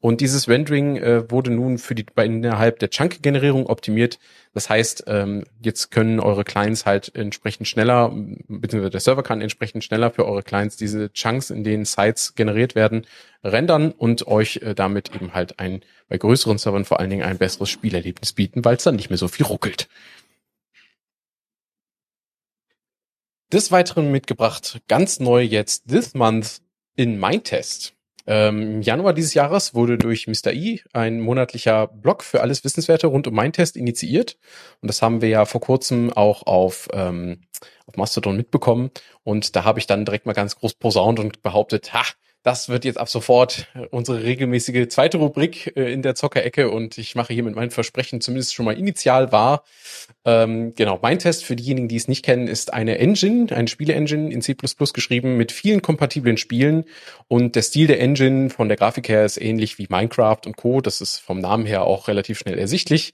Und 0.00 0.22
dieses 0.22 0.48
Rendering 0.48 0.96
äh, 0.96 1.30
wurde 1.30 1.50
nun 1.50 1.76
für 1.76 1.94
die 1.94 2.04
bei 2.04 2.24
innerhalb 2.24 2.78
der 2.78 2.88
Chunk-Generierung 2.88 3.66
optimiert. 3.66 4.18
Das 4.54 4.70
heißt, 4.70 5.04
ähm, 5.06 5.44
jetzt 5.60 5.90
können 5.90 6.20
eure 6.20 6.42
Clients 6.42 6.86
halt 6.86 7.14
entsprechend 7.14 7.68
schneller, 7.68 8.10
beziehungsweise 8.48 8.90
der 8.90 9.00
Server 9.00 9.22
kann 9.22 9.42
entsprechend 9.42 9.84
schneller 9.84 10.10
für 10.10 10.26
eure 10.26 10.42
Clients 10.42 10.78
diese 10.78 11.12
Chunks, 11.12 11.50
in 11.50 11.64
denen 11.64 11.84
Sites 11.84 12.34
generiert 12.34 12.74
werden, 12.74 13.06
rendern 13.44 13.92
und 13.92 14.26
euch 14.26 14.56
äh, 14.62 14.74
damit 14.74 15.14
eben 15.14 15.34
halt 15.34 15.58
ein 15.58 15.82
bei 16.08 16.16
größeren 16.16 16.56
Servern 16.56 16.86
vor 16.86 16.98
allen 16.98 17.10
Dingen 17.10 17.22
ein 17.22 17.38
besseres 17.38 17.68
Spielerlebnis 17.68 18.32
bieten, 18.32 18.64
weil 18.64 18.76
es 18.76 18.84
dann 18.84 18.96
nicht 18.96 19.10
mehr 19.10 19.18
so 19.18 19.28
viel 19.28 19.44
ruckelt. 19.44 19.88
Des 23.52 23.70
Weiteren 23.70 24.10
mitgebracht, 24.10 24.80
ganz 24.88 25.20
neu 25.20 25.42
jetzt, 25.42 25.88
this 25.88 26.14
month 26.14 26.62
in 26.96 27.18
Mindtest. 27.18 27.94
Ähm, 28.30 28.62
Im 28.76 28.82
Januar 28.82 29.12
dieses 29.12 29.34
Jahres 29.34 29.74
wurde 29.74 29.98
durch 29.98 30.28
Mr. 30.28 30.52
E 30.52 30.78
ein 30.92 31.18
monatlicher 31.18 31.88
Blog 31.88 32.22
für 32.22 32.42
alles 32.42 32.62
Wissenswerte 32.62 33.08
rund 33.08 33.26
um 33.26 33.34
mein 33.34 33.52
Test 33.52 33.76
initiiert. 33.76 34.38
Und 34.80 34.86
das 34.86 35.02
haben 35.02 35.20
wir 35.20 35.28
ja 35.28 35.44
vor 35.46 35.60
kurzem 35.60 36.12
auch 36.12 36.46
auf, 36.46 36.86
ähm, 36.92 37.40
auf 37.86 37.96
Mastodon 37.96 38.36
mitbekommen. 38.36 38.92
Und 39.24 39.56
da 39.56 39.64
habe 39.64 39.80
ich 39.80 39.88
dann 39.88 40.04
direkt 40.04 40.26
mal 40.26 40.32
ganz 40.32 40.54
groß 40.54 40.74
posaunt 40.74 41.18
und 41.18 41.42
behauptet, 41.42 41.92
ha, 41.92 42.04
das 42.42 42.68
wird 42.68 42.84
jetzt 42.84 42.98
ab 42.98 43.08
sofort 43.08 43.68
unsere 43.90 44.22
regelmäßige 44.22 44.88
zweite 44.88 45.18
Rubrik 45.18 45.76
äh, 45.76 45.92
in 45.92 46.02
der 46.02 46.14
Zockerecke 46.14 46.70
und 46.70 46.96
ich 46.96 47.14
mache 47.14 47.34
hier 47.34 47.42
mit 47.42 47.54
meinem 47.54 47.70
Versprechen 47.70 48.20
zumindest 48.20 48.54
schon 48.54 48.64
mal 48.64 48.78
initial 48.78 49.30
wahr. 49.30 49.64
Ähm, 50.24 50.74
genau, 50.74 50.98
mein 51.02 51.18
Test 51.18 51.44
für 51.44 51.56
diejenigen, 51.56 51.88
die 51.88 51.96
es 51.96 52.08
nicht 52.08 52.24
kennen, 52.24 52.48
ist 52.48 52.72
eine 52.72 52.98
Engine, 52.98 53.54
eine 53.54 53.68
Spiele-Engine 53.68 54.32
in 54.32 54.40
C++ 54.40 54.54
geschrieben 54.54 55.36
mit 55.36 55.52
vielen 55.52 55.82
kompatiblen 55.82 56.38
Spielen 56.38 56.84
und 57.28 57.56
der 57.56 57.62
Stil 57.62 57.86
der 57.86 58.00
Engine 58.00 58.48
von 58.50 58.68
der 58.68 58.76
Grafik 58.76 59.08
her 59.08 59.24
ist 59.24 59.40
ähnlich 59.40 59.78
wie 59.78 59.86
Minecraft 59.90 60.40
und 60.46 60.56
Co. 60.56 60.80
Das 60.80 61.00
ist 61.00 61.18
vom 61.18 61.40
Namen 61.40 61.66
her 61.66 61.82
auch 61.82 62.08
relativ 62.08 62.38
schnell 62.38 62.58
ersichtlich. 62.58 63.12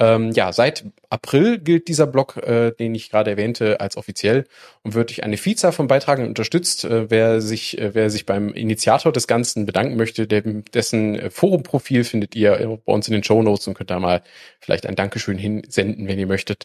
Ähm, 0.00 0.32
ja, 0.32 0.50
seit 0.50 0.86
April 1.10 1.58
gilt 1.58 1.86
dieser 1.88 2.06
Blog, 2.06 2.38
äh, 2.38 2.72
den 2.72 2.94
ich 2.94 3.10
gerade 3.10 3.30
erwähnte, 3.32 3.80
als 3.80 3.98
offiziell 3.98 4.46
und 4.82 4.94
wird 4.94 5.10
durch 5.10 5.24
eine 5.24 5.36
Vielzahl 5.36 5.72
von 5.72 5.88
Beiträgen 5.88 6.26
unterstützt. 6.26 6.84
Äh, 6.84 7.10
wer 7.10 7.42
sich, 7.42 7.78
äh, 7.78 7.94
wer 7.94 8.08
sich 8.08 8.24
beim 8.24 8.54
Initiator 8.54 9.12
des 9.12 9.26
Ganzen 9.26 9.66
bedanken 9.66 9.96
möchte, 9.96 10.26
dem, 10.26 10.64
dessen 10.72 11.16
äh, 11.18 11.30
Forumprofil 11.30 12.04
findet 12.04 12.34
ihr 12.34 12.78
bei 12.86 12.92
uns 12.94 13.08
in 13.08 13.12
den 13.12 13.22
Show 13.24 13.42
Notes 13.42 13.68
und 13.68 13.74
könnt 13.74 13.90
da 13.90 14.00
mal 14.00 14.22
vielleicht 14.58 14.86
ein 14.86 14.96
Dankeschön 14.96 15.36
hinsenden, 15.36 16.08
wenn 16.08 16.18
ihr 16.18 16.26
möchtet. 16.26 16.64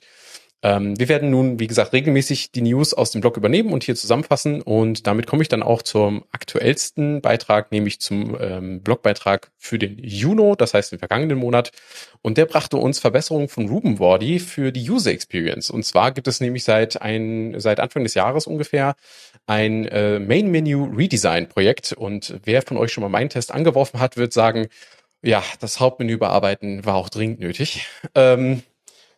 Ähm, 0.66 0.98
wir 0.98 1.10
werden 1.10 1.30
nun, 1.30 1.60
wie 1.60 1.68
gesagt, 1.68 1.94
regelmäßig 1.94 2.52
die 2.52 2.64
News 2.64 2.96
aus 2.96 3.12
dem 3.12 3.22
Blog 3.22 3.38
übernehmen 3.38 3.72
und 3.72 3.84
hier 3.84 3.96
zusammenfassen. 3.96 4.64
Und 4.64 5.06
damit 5.06 5.28
komme 5.28 5.44
ich 5.44 5.48
dann 5.48 5.62
auch 5.62 5.84
zum 5.84 6.26
aktuellsten 6.32 7.22
Beitrag, 7.22 7.72
nämlich 7.72 8.02
zum 8.02 8.36
ähm, 8.42 8.82
Blogbeitrag 8.82 9.52
für 9.60 9.78
den 9.78 10.00
Juno, 10.00 10.56
das 10.56 10.74
heißt 10.74 10.92
den 10.92 10.98
vergangenen 10.98 11.38
Monat. 11.38 11.70
Und 12.24 12.40
der 12.40 12.48
brachte 12.48 12.78
uns 12.78 12.98
Verbesserungen 12.98 13.48
von 13.48 13.70
Ruben 13.70 14.00
Wardy 14.00 14.40
für 14.40 14.72
die 14.72 14.90
User 14.90 15.12
Experience. 15.12 15.70
Und 15.70 15.86
zwar 15.86 16.12
gibt 16.12 16.28
es 16.28 16.42
nämlich 16.42 16.64
seit 16.64 17.00
ein, 17.00 17.54
seit 17.60 17.80
Anfang 17.80 18.02
des 18.02 18.16
Jahres 18.16 18.48
ungefähr 18.48 18.96
ein 19.46 19.86
äh, 19.86 20.18
Main 20.18 20.50
Menu 20.50 20.86
Redesign 20.86 21.48
Projekt. 21.48 21.94
Und 21.94 22.40
wer 22.44 22.64
von 22.64 22.78
euch 22.78 22.92
schon 22.92 23.04
mal 23.04 23.10
meinen 23.10 23.30
Test 23.30 23.54
angeworfen 23.54 24.00
hat, 24.00 24.18
wird 24.18 24.34
sagen, 24.34 24.70
ja, 25.22 25.44
das 25.60 25.80
Hauptmenü 25.80 26.18
bearbeiten 26.18 26.86
war 26.86 26.96
auch 26.96 27.10
dringend 27.10 27.40
nötig. 27.40 27.88
Ähm, 28.16 28.64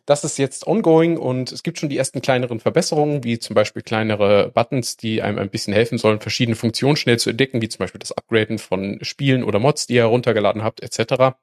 das 0.08 0.24
ist 0.24 0.38
jetzt 0.38 0.66
ongoing 0.66 1.18
und 1.18 1.52
es 1.52 1.62
gibt 1.62 1.78
schon 1.78 1.90
die 1.90 1.98
ersten 1.98 2.22
kleineren 2.22 2.60
Verbesserungen, 2.60 3.24
wie 3.24 3.38
zum 3.38 3.52
Beispiel 3.52 3.82
kleinere 3.82 4.50
Buttons, 4.54 4.96
die 4.96 5.20
einem 5.20 5.38
ein 5.38 5.50
bisschen 5.50 5.74
helfen 5.74 5.98
sollen, 5.98 6.18
verschiedene 6.18 6.56
Funktionen 6.56 6.96
schnell 6.96 7.18
zu 7.18 7.28
entdecken, 7.28 7.60
wie 7.60 7.68
zum 7.68 7.80
Beispiel 7.80 7.98
das 7.98 8.12
Upgraden 8.12 8.58
von 8.58 8.98
Spielen 9.02 9.44
oder 9.44 9.58
Mods, 9.58 9.86
die 9.86 9.96
ihr 9.96 10.04
heruntergeladen 10.04 10.64
habt, 10.64 10.82
etc. 10.82 11.36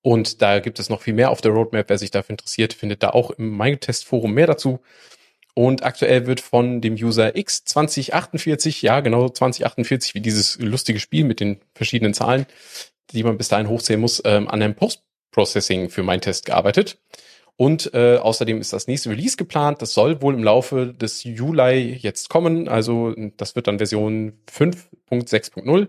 Und 0.00 0.40
da 0.40 0.60
gibt 0.60 0.78
es 0.78 0.88
noch 0.88 1.02
viel 1.02 1.12
mehr 1.12 1.30
auf 1.30 1.42
der 1.42 1.52
Roadmap. 1.52 1.90
Wer 1.90 1.98
sich 1.98 2.10
dafür 2.10 2.30
interessiert, 2.32 2.72
findet 2.72 3.02
da 3.02 3.10
auch 3.10 3.30
im 3.32 3.54
MyTest-Forum 3.58 4.32
mehr 4.32 4.46
dazu. 4.46 4.80
Und 5.52 5.84
aktuell 5.84 6.26
wird 6.26 6.40
von 6.40 6.80
dem 6.80 6.94
User 6.94 7.28
X2048, 7.28 8.82
ja 8.82 9.00
genau 9.00 9.28
2048, 9.28 10.14
wie 10.14 10.20
dieses 10.22 10.58
lustige 10.60 10.98
Spiel 10.98 11.24
mit 11.24 11.40
den 11.40 11.60
verschiedenen 11.74 12.14
Zahlen, 12.14 12.46
die 13.10 13.22
man 13.22 13.36
bis 13.36 13.48
dahin 13.48 13.68
hochzählen 13.68 14.00
muss, 14.00 14.22
ähm, 14.24 14.48
an 14.48 14.62
einem 14.62 14.74
Post-Processing 14.74 15.90
für 15.90 16.02
MyTest 16.02 16.46
gearbeitet. 16.46 16.96
Und 17.56 17.94
äh, 17.94 18.16
außerdem 18.16 18.60
ist 18.60 18.72
das 18.72 18.88
nächste 18.88 19.10
Release 19.10 19.36
geplant. 19.36 19.80
Das 19.80 19.94
soll 19.94 20.20
wohl 20.20 20.34
im 20.34 20.42
Laufe 20.42 20.92
des 20.92 21.22
Juli 21.22 21.92
jetzt 21.94 22.28
kommen. 22.28 22.68
Also 22.68 23.14
das 23.36 23.54
wird 23.54 23.68
dann 23.68 23.78
Version 23.78 24.32
5.6.0 24.50 25.88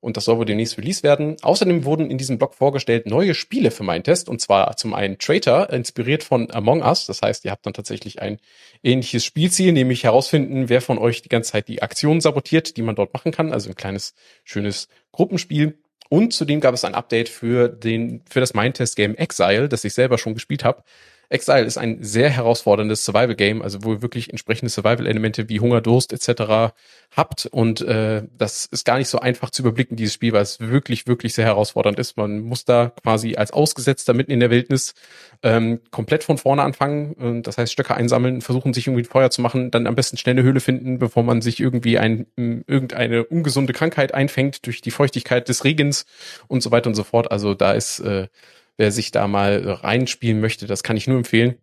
und 0.00 0.16
das 0.16 0.26
soll 0.26 0.36
wohl 0.36 0.44
demnächst 0.44 0.76
Release 0.76 1.02
werden. 1.02 1.36
Außerdem 1.42 1.84
wurden 1.84 2.10
in 2.10 2.18
diesem 2.18 2.36
Blog 2.36 2.54
vorgestellt 2.54 3.06
neue 3.06 3.34
Spiele 3.34 3.70
für 3.70 3.82
meinen 3.82 4.04
Test 4.04 4.28
und 4.28 4.40
zwar 4.40 4.76
zum 4.76 4.92
einen 4.92 5.18
Traitor, 5.18 5.70
inspiriert 5.70 6.22
von 6.22 6.50
Among 6.50 6.82
Us. 6.82 7.06
Das 7.06 7.22
heißt, 7.22 7.44
ihr 7.46 7.50
habt 7.50 7.64
dann 7.64 7.72
tatsächlich 7.72 8.20
ein 8.20 8.38
ähnliches 8.82 9.24
Spielziel, 9.24 9.72
nämlich 9.72 10.04
herausfinden, 10.04 10.68
wer 10.68 10.82
von 10.82 10.98
euch 10.98 11.22
die 11.22 11.30
ganze 11.30 11.52
Zeit 11.52 11.68
die 11.68 11.82
Aktion 11.82 12.20
sabotiert, 12.20 12.76
die 12.76 12.82
man 12.82 12.94
dort 12.94 13.14
machen 13.14 13.32
kann. 13.32 13.52
Also 13.52 13.70
ein 13.70 13.74
kleines, 13.74 14.14
schönes 14.44 14.88
Gruppenspiel. 15.12 15.78
Und 16.08 16.32
zudem 16.32 16.60
gab 16.60 16.74
es 16.74 16.84
ein 16.84 16.94
Update 16.94 17.28
für 17.28 17.68
den, 17.68 18.22
für 18.28 18.40
das 18.40 18.54
Mindtest-Game 18.54 19.16
Exile, 19.16 19.68
das 19.68 19.84
ich 19.84 19.94
selber 19.94 20.18
schon 20.18 20.34
gespielt 20.34 20.64
habe. 20.64 20.82
Exile 21.28 21.64
ist 21.64 21.78
ein 21.78 22.02
sehr 22.02 22.30
herausforderndes 22.30 23.04
Survival-Game, 23.04 23.62
also 23.62 23.82
wo 23.82 23.94
ihr 23.94 24.02
wirklich 24.02 24.30
entsprechende 24.30 24.70
Survival-Elemente 24.70 25.48
wie 25.48 25.60
Hunger, 25.60 25.80
Durst 25.80 26.12
etc. 26.12 26.74
habt. 27.16 27.46
Und 27.46 27.80
äh, 27.80 28.22
das 28.36 28.66
ist 28.66 28.84
gar 28.84 28.98
nicht 28.98 29.08
so 29.08 29.18
einfach 29.18 29.50
zu 29.50 29.62
überblicken, 29.62 29.96
dieses 29.96 30.14
Spiel, 30.14 30.32
weil 30.32 30.42
es 30.42 30.60
wirklich, 30.60 31.06
wirklich 31.06 31.34
sehr 31.34 31.44
herausfordernd 31.44 31.98
ist. 31.98 32.16
Man 32.16 32.40
muss 32.40 32.64
da 32.64 32.92
quasi 33.02 33.36
als 33.36 33.52
Ausgesetzter 33.52 34.14
mitten 34.14 34.30
in 34.30 34.40
der 34.40 34.50
Wildnis 34.50 34.94
ähm, 35.42 35.80
komplett 35.90 36.24
von 36.24 36.38
vorne 36.38 36.62
anfangen. 36.62 37.42
Das 37.42 37.58
heißt, 37.58 37.72
Stöcke 37.72 37.94
einsammeln, 37.94 38.40
versuchen 38.40 38.72
sich 38.72 38.86
irgendwie 38.86 39.04
Feuer 39.04 39.30
zu 39.30 39.42
machen, 39.42 39.70
dann 39.70 39.86
am 39.86 39.94
besten 39.94 40.16
schnell 40.16 40.34
eine 40.34 40.42
Höhle 40.42 40.60
finden, 40.60 40.98
bevor 40.98 41.22
man 41.22 41.42
sich 41.42 41.60
irgendwie 41.60 41.98
ein, 41.98 42.26
irgendeine 42.36 43.24
ungesunde 43.24 43.72
Krankheit 43.72 44.14
einfängt 44.14 44.66
durch 44.66 44.80
die 44.80 44.90
Feuchtigkeit 44.90 45.48
des 45.48 45.64
Regens 45.64 46.06
und 46.48 46.62
so 46.62 46.70
weiter 46.70 46.88
und 46.88 46.94
so 46.94 47.04
fort. 47.04 47.30
Also 47.30 47.54
da 47.54 47.72
ist 47.72 48.00
äh, 48.00 48.28
wer 48.76 48.92
sich 48.92 49.10
da 49.10 49.26
mal 49.28 49.68
reinspielen 49.68 50.40
möchte, 50.40 50.66
das 50.66 50.82
kann 50.82 50.96
ich 50.96 51.06
nur 51.06 51.18
empfehlen. 51.18 51.56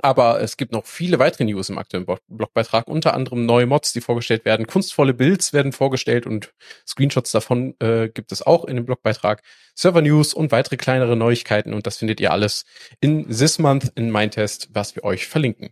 Aber 0.00 0.40
es 0.40 0.56
gibt 0.56 0.72
noch 0.72 0.86
viele 0.86 1.18
weitere 1.18 1.44
News 1.44 1.70
im 1.70 1.78
aktuellen 1.78 2.06
Blogbeitrag, 2.28 2.86
unter 2.86 3.14
anderem 3.14 3.46
neue 3.46 3.66
Mods, 3.66 3.92
die 3.92 4.00
vorgestellt 4.00 4.44
werden, 4.44 4.66
kunstvolle 4.68 5.12
Builds 5.12 5.52
werden 5.52 5.72
vorgestellt 5.72 6.24
und 6.24 6.52
Screenshots 6.86 7.32
davon 7.32 7.74
äh, 7.80 8.08
gibt 8.08 8.30
es 8.30 8.42
auch 8.42 8.64
in 8.64 8.76
dem 8.76 8.86
Blogbeitrag, 8.86 9.42
Server 9.74 10.00
News 10.00 10.34
und 10.34 10.52
weitere 10.52 10.76
kleinere 10.76 11.16
Neuigkeiten 11.16 11.74
und 11.74 11.86
das 11.86 11.96
findet 11.96 12.20
ihr 12.20 12.30
alles 12.30 12.64
in 13.00 13.28
This 13.28 13.58
Month 13.58 13.92
in 13.96 14.12
Mindtest, 14.12 14.68
was 14.72 14.94
wir 14.94 15.02
euch 15.02 15.26
verlinken. 15.26 15.70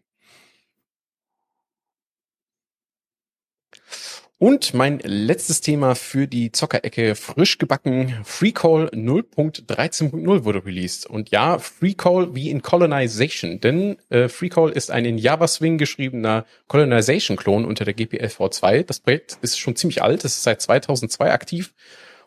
Und 4.39 4.75
mein 4.75 4.99
letztes 4.99 5.63
Thema 5.63 5.95
für 5.95 6.27
die 6.27 6.53
Zockerecke 6.53 7.15
frisch 7.15 7.57
gebacken. 7.57 8.15
FreeCall 8.23 8.91
0.13.0 8.93 10.45
wurde 10.45 10.67
released. 10.67 11.07
Und 11.07 11.31
ja, 11.31 11.59
FreeCall 11.59 12.35
wie 12.35 12.51
in 12.51 12.61
Colonization. 12.61 13.61
Denn 13.61 13.97
äh, 14.11 14.29
FreeCall 14.29 14.73
ist 14.73 14.91
ein 14.91 15.07
in 15.07 15.17
Java 15.17 15.49
Swing 15.49 15.79
geschriebener 15.79 16.45
Colonization-Klon 16.69 17.65
unter 17.65 17.87
der 17.87 17.95
GPL 17.95 18.27
v2. 18.27 18.83
Das 18.83 19.01
Projekt 19.01 19.39
ist 19.41 19.59
schon 19.59 19.75
ziemlich 19.75 20.03
alt. 20.03 20.23
Es 20.23 20.37
ist 20.37 20.43
seit 20.43 20.61
2002 20.61 21.33
aktiv 21.33 21.73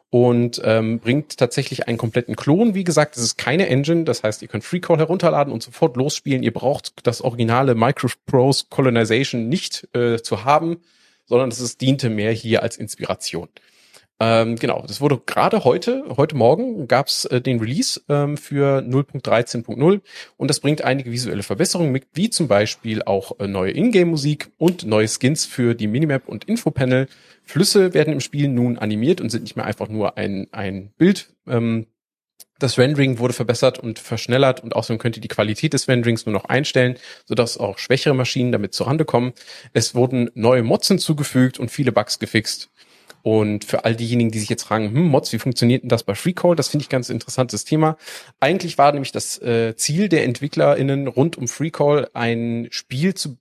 und 0.09 0.59
ähm, 0.65 0.99
bringt 0.99 1.37
tatsächlich 1.37 1.87
einen 1.87 1.99
kompletten 1.99 2.35
Klon. 2.35 2.73
Wie 2.73 2.83
gesagt, 2.83 3.17
es 3.17 3.23
ist 3.23 3.37
keine 3.37 3.67
Engine, 3.67 4.05
das 4.05 4.23
heißt, 4.23 4.41
ihr 4.41 4.47
könnt 4.47 4.63
FreeCall 4.63 4.97
herunterladen 4.97 5.53
und 5.53 5.61
sofort 5.61 5.95
losspielen. 5.95 6.41
Ihr 6.41 6.53
braucht 6.53 6.93
das 7.03 7.21
originale 7.21 7.75
Microprose 7.75 8.65
Colonization 8.71 9.47
nicht 9.47 9.87
äh, 9.95 10.17
zu 10.23 10.43
haben 10.43 10.77
sondern 11.29 11.49
es 11.49 11.77
diente 11.77 12.09
mehr 12.09 12.33
hier 12.33 12.63
als 12.63 12.75
Inspiration. 12.75 13.47
Ähm, 14.21 14.57
genau, 14.57 14.83
das 14.85 14.99
wurde 14.99 15.21
gerade 15.25 15.63
heute, 15.63 16.03
heute 16.17 16.35
Morgen 16.35 16.89
gab's 16.89 17.23
äh, 17.23 17.39
den 17.39 17.59
Release 17.59 18.01
ähm, 18.09 18.35
für 18.35 18.79
0.13.0 18.79 20.01
und 20.35 20.49
das 20.49 20.59
bringt 20.59 20.81
einige 20.81 21.09
visuelle 21.09 21.41
Verbesserungen 21.41 21.93
mit, 21.93 22.07
wie 22.13 22.29
zum 22.29 22.49
Beispiel 22.49 23.01
auch 23.01 23.39
äh, 23.39 23.47
neue 23.47 23.71
Ingame-Musik 23.71 24.51
und 24.57 24.85
neue 24.85 25.07
Skins 25.07 25.45
für 25.45 25.73
die 25.73 25.87
Minimap 25.87 26.27
und 26.27 26.43
Infopanel. 26.43 27.07
Flüsse 27.45 27.93
werden 27.93 28.11
im 28.11 28.19
Spiel 28.19 28.49
nun 28.49 28.77
animiert 28.77 29.21
und 29.21 29.29
sind 29.29 29.43
nicht 29.43 29.55
mehr 29.55 29.65
einfach 29.65 29.87
nur 29.87 30.17
ein, 30.17 30.47
ein 30.51 30.91
Bild, 30.97 31.33
ähm, 31.47 31.85
das 32.59 32.77
Rendering 32.77 33.19
wurde 33.19 33.33
verbessert 33.33 33.79
und 33.79 33.99
verschnellert 33.99 34.61
und 34.61 34.75
außerdem 34.75 34.99
könnt 34.99 35.17
ihr 35.17 35.21
die 35.21 35.27
Qualität 35.27 35.73
des 35.73 35.87
Renderings 35.87 36.25
nur 36.25 36.33
noch 36.33 36.45
einstellen, 36.45 36.97
sodass 37.25 37.57
auch 37.57 37.77
schwächere 37.77 38.13
Maschinen 38.13 38.51
damit 38.51 38.73
zurande 38.73 39.05
kommen. 39.05 39.33
Es 39.73 39.95
wurden 39.95 40.29
neue 40.35 40.63
Mods 40.63 40.87
hinzugefügt 40.89 41.59
und 41.59 41.69
viele 41.69 41.91
Bugs 41.91 42.19
gefixt. 42.19 42.69
Und 43.21 43.65
für 43.65 43.83
all 43.83 43.95
diejenigen, 43.95 44.31
die 44.31 44.39
sich 44.39 44.49
jetzt 44.49 44.63
fragen, 44.63 44.91
hm, 44.91 45.07
Mods, 45.07 45.33
wie 45.33 45.39
funktioniert 45.39 45.83
denn 45.83 45.89
das 45.89 46.03
bei 46.03 46.15
FreeCall? 46.15 46.55
Das 46.55 46.69
finde 46.69 46.83
ich 46.83 46.89
ganz 46.89 47.09
interessantes 47.09 47.65
Thema. 47.65 47.97
Eigentlich 48.39 48.77
war 48.77 48.91
nämlich 48.91 49.11
das 49.11 49.41
äh, 49.41 49.75
Ziel 49.75 50.07
der 50.07 50.23
EntwicklerInnen 50.23 51.07
rund 51.07 51.37
um 51.37 51.47
FreeCall 51.47 52.09
ein 52.13 52.67
Spiel 52.71 53.13
zu 53.15 53.37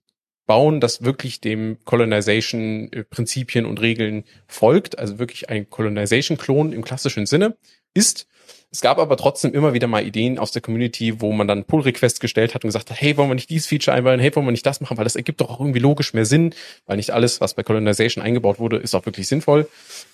bauen, 0.47 0.81
das 0.81 1.03
wirklich 1.03 1.41
dem 1.41 1.77
Colonization-Prinzipien 1.85 3.65
und 3.65 3.79
Regeln 3.79 4.23
folgt, 4.47 4.97
also 4.97 5.19
wirklich 5.19 5.49
ein 5.49 5.69
Colonization-Klon 5.69 6.73
im 6.73 6.83
klassischen 6.83 7.25
Sinne 7.25 7.55
ist 7.93 8.27
es 8.71 8.81
gab 8.81 8.99
aber 8.99 9.17
trotzdem 9.17 9.53
immer 9.53 9.73
wieder 9.73 9.87
mal 9.87 10.05
Ideen 10.05 10.37
aus 10.37 10.51
der 10.51 10.61
Community, 10.61 11.21
wo 11.21 11.31
man 11.31 11.47
dann 11.47 11.63
Pull-Requests 11.63 12.19
gestellt 12.19 12.53
hat 12.53 12.63
und 12.63 12.67
gesagt 12.67 12.91
hat, 12.91 13.01
hey, 13.01 13.17
wollen 13.17 13.29
wir 13.29 13.35
nicht 13.35 13.49
dieses 13.49 13.67
Feature 13.67 13.95
einbauen, 13.97 14.19
hey, 14.19 14.35
wollen 14.35 14.45
wir 14.45 14.51
nicht 14.51 14.65
das 14.65 14.79
machen, 14.79 14.97
weil 14.97 15.05
das 15.05 15.15
ergibt 15.15 15.41
doch 15.41 15.49
auch 15.49 15.59
irgendwie 15.59 15.79
logisch 15.79 16.13
mehr 16.13 16.25
Sinn, 16.25 16.53
weil 16.85 16.97
nicht 16.97 17.11
alles, 17.11 17.41
was 17.41 17.55
bei 17.55 17.63
Colonization 17.63 18.23
eingebaut 18.23 18.59
wurde, 18.59 18.77
ist 18.77 18.93
auch 18.93 19.05
wirklich 19.05 19.27
sinnvoll. 19.27 19.67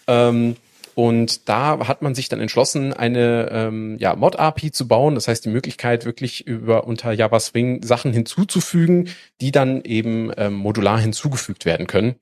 Ähm, 0.08 0.56
und 0.95 1.49
da 1.49 1.89
hat 1.89 2.01
man 2.01 2.16
sich 2.16 2.30
dann 2.30 2.39
entschlossen, 2.39 2.93
eine 2.93 3.49
ähm, 3.51 3.97
ja, 3.99 4.16
Mod-API 4.16 4.72
zu 4.72 4.88
bauen. 4.88 5.16
Das 5.16 5.28
heißt, 5.28 5.43
die 5.43 5.49
Möglichkeit, 5.49 6.06
wirklich 6.06 6.47
über 6.47 6.88
unter 6.88 7.12
Java 7.12 7.41
Swing 7.41 7.84
Sachen 7.84 8.14
hinzuzufügen, 8.14 9.10
die 9.41 9.51
dann 9.51 9.84
eben 9.84 10.32
ähm, 10.38 10.53
modular 10.53 10.97
hinzugefügt 10.97 11.66
werden 11.66 11.88
können. 11.88 12.16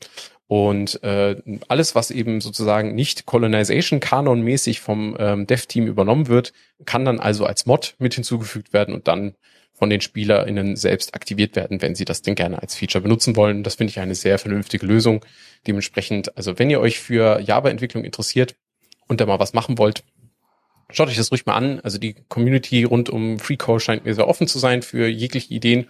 Und 0.48 1.02
äh, 1.04 1.36
alles, 1.68 1.96
was 1.96 2.12
eben 2.12 2.42
sozusagen 2.42 2.96
nicht 2.96 3.26
Colonization-Kanon-mäßig 3.26 4.82
vom 4.82 5.16
ähm, 5.18 5.48
Dev-Team 5.48 5.88
übernommen 5.88 6.28
wird, 6.28 6.54
kann 6.86 7.06
dann 7.06 7.20
also 7.20 7.46
als 7.46 7.66
Mod 7.66 7.96
mit 7.98 8.14
hinzugefügt 8.14 8.74
werden 8.74 8.94
und 8.94 9.08
dann 9.08 9.36
von 9.74 9.90
den 9.90 10.02
SpielerInnen 10.02 10.76
selbst 10.76 11.16
aktiviert 11.16 11.56
werden, 11.56 11.82
wenn 11.82 11.96
sie 11.96 12.06
das 12.06 12.22
denn 12.22 12.36
gerne 12.36 12.62
als 12.62 12.76
Feature 12.76 13.02
benutzen 13.02 13.36
wollen. 13.36 13.64
Das 13.64 13.76
finde 13.76 13.92
ich 13.92 14.00
eine 14.00 14.16
sehr 14.16 14.38
vernünftige 14.38 14.86
Lösung. 14.86 15.26
Dementsprechend, 15.66 16.38
also 16.38 16.60
wenn 16.60 16.70
ihr 16.70 16.80
euch 16.80 17.00
für 17.00 17.40
Java-Entwicklung 17.40 18.04
interessiert 18.04 18.56
und 19.08 19.20
da 19.20 19.26
mal 19.26 19.40
was 19.40 19.54
machen 19.54 19.78
wollt, 19.78 20.04
schaut 20.92 21.08
euch 21.08 21.18
das 21.18 21.32
ruhig 21.32 21.46
mal 21.46 21.56
an. 21.56 21.80
Also 21.80 21.98
die 21.98 22.16
Community 22.30 22.84
rund 22.84 23.10
um 23.10 23.40
FreeCode 23.40 23.82
scheint 23.82 24.06
mir 24.06 24.14
sehr 24.14 24.28
offen 24.28 24.48
zu 24.48 24.60
sein 24.60 24.84
für 24.84 25.08
jegliche 25.08 25.54
Ideen. 25.54 25.88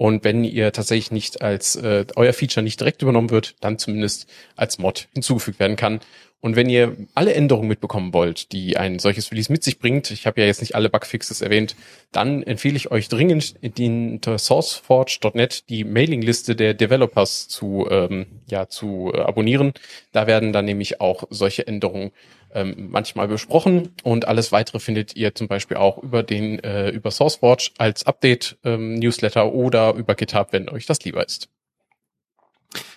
Und 0.00 0.24
wenn 0.24 0.44
ihr 0.44 0.72
tatsächlich 0.72 1.10
nicht 1.10 1.42
als 1.42 1.76
äh, 1.76 2.06
euer 2.16 2.32
Feature 2.32 2.64
nicht 2.64 2.80
direkt 2.80 3.02
übernommen 3.02 3.28
wird, 3.28 3.54
dann 3.60 3.76
zumindest 3.76 4.26
als 4.56 4.78
Mod 4.78 5.08
hinzugefügt 5.12 5.60
werden 5.60 5.76
kann. 5.76 6.00
Und 6.40 6.56
wenn 6.56 6.70
ihr 6.70 6.96
alle 7.14 7.34
Änderungen 7.34 7.68
mitbekommen 7.68 8.14
wollt, 8.14 8.52
die 8.52 8.78
ein 8.78 8.98
solches 8.98 9.30
Release 9.30 9.52
mit 9.52 9.62
sich 9.62 9.78
bringt, 9.78 10.10
ich 10.10 10.26
habe 10.26 10.40
ja 10.40 10.46
jetzt 10.46 10.62
nicht 10.62 10.74
alle 10.74 10.88
Bugfixes 10.88 11.42
erwähnt, 11.42 11.76
dann 12.12 12.42
empfehle 12.42 12.78
ich 12.78 12.90
euch 12.90 13.10
dringend, 13.10 13.56
in 13.60 14.12
unter 14.12 14.38
sourceforge.net 14.38 15.68
die 15.68 15.84
Mailingliste 15.84 16.56
der 16.56 16.72
Developers 16.72 17.48
zu, 17.48 17.86
ähm, 17.90 18.24
ja, 18.48 18.70
zu 18.70 19.12
äh, 19.12 19.18
abonnieren. 19.20 19.74
Da 20.12 20.26
werden 20.26 20.54
dann 20.54 20.64
nämlich 20.64 21.02
auch 21.02 21.24
solche 21.28 21.66
Änderungen 21.66 22.10
ähm, 22.54 22.88
manchmal 22.90 23.28
besprochen 23.28 23.94
und 24.02 24.26
alles 24.26 24.52
weitere 24.52 24.78
findet 24.78 25.16
ihr 25.16 25.34
zum 25.34 25.48
Beispiel 25.48 25.76
auch 25.76 25.98
über 25.98 26.22
den 26.22 26.58
äh, 26.60 26.90
über 26.90 27.10
SourceForge 27.10 27.70
als 27.78 28.06
Update 28.06 28.58
ähm, 28.64 28.94
Newsletter 28.94 29.52
oder 29.52 29.94
über 29.94 30.14
GitHub, 30.14 30.52
wenn 30.52 30.68
euch 30.68 30.86
das 30.86 31.04
lieber 31.04 31.24
ist. 31.24 31.48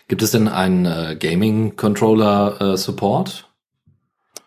Gibt 0.07 0.21
es 0.21 0.31
denn 0.31 0.47
einen 0.47 0.85
äh, 0.85 1.15
Gaming 1.17 1.75
Controller 1.75 2.73
äh, 2.73 2.77
Support? 2.77 3.49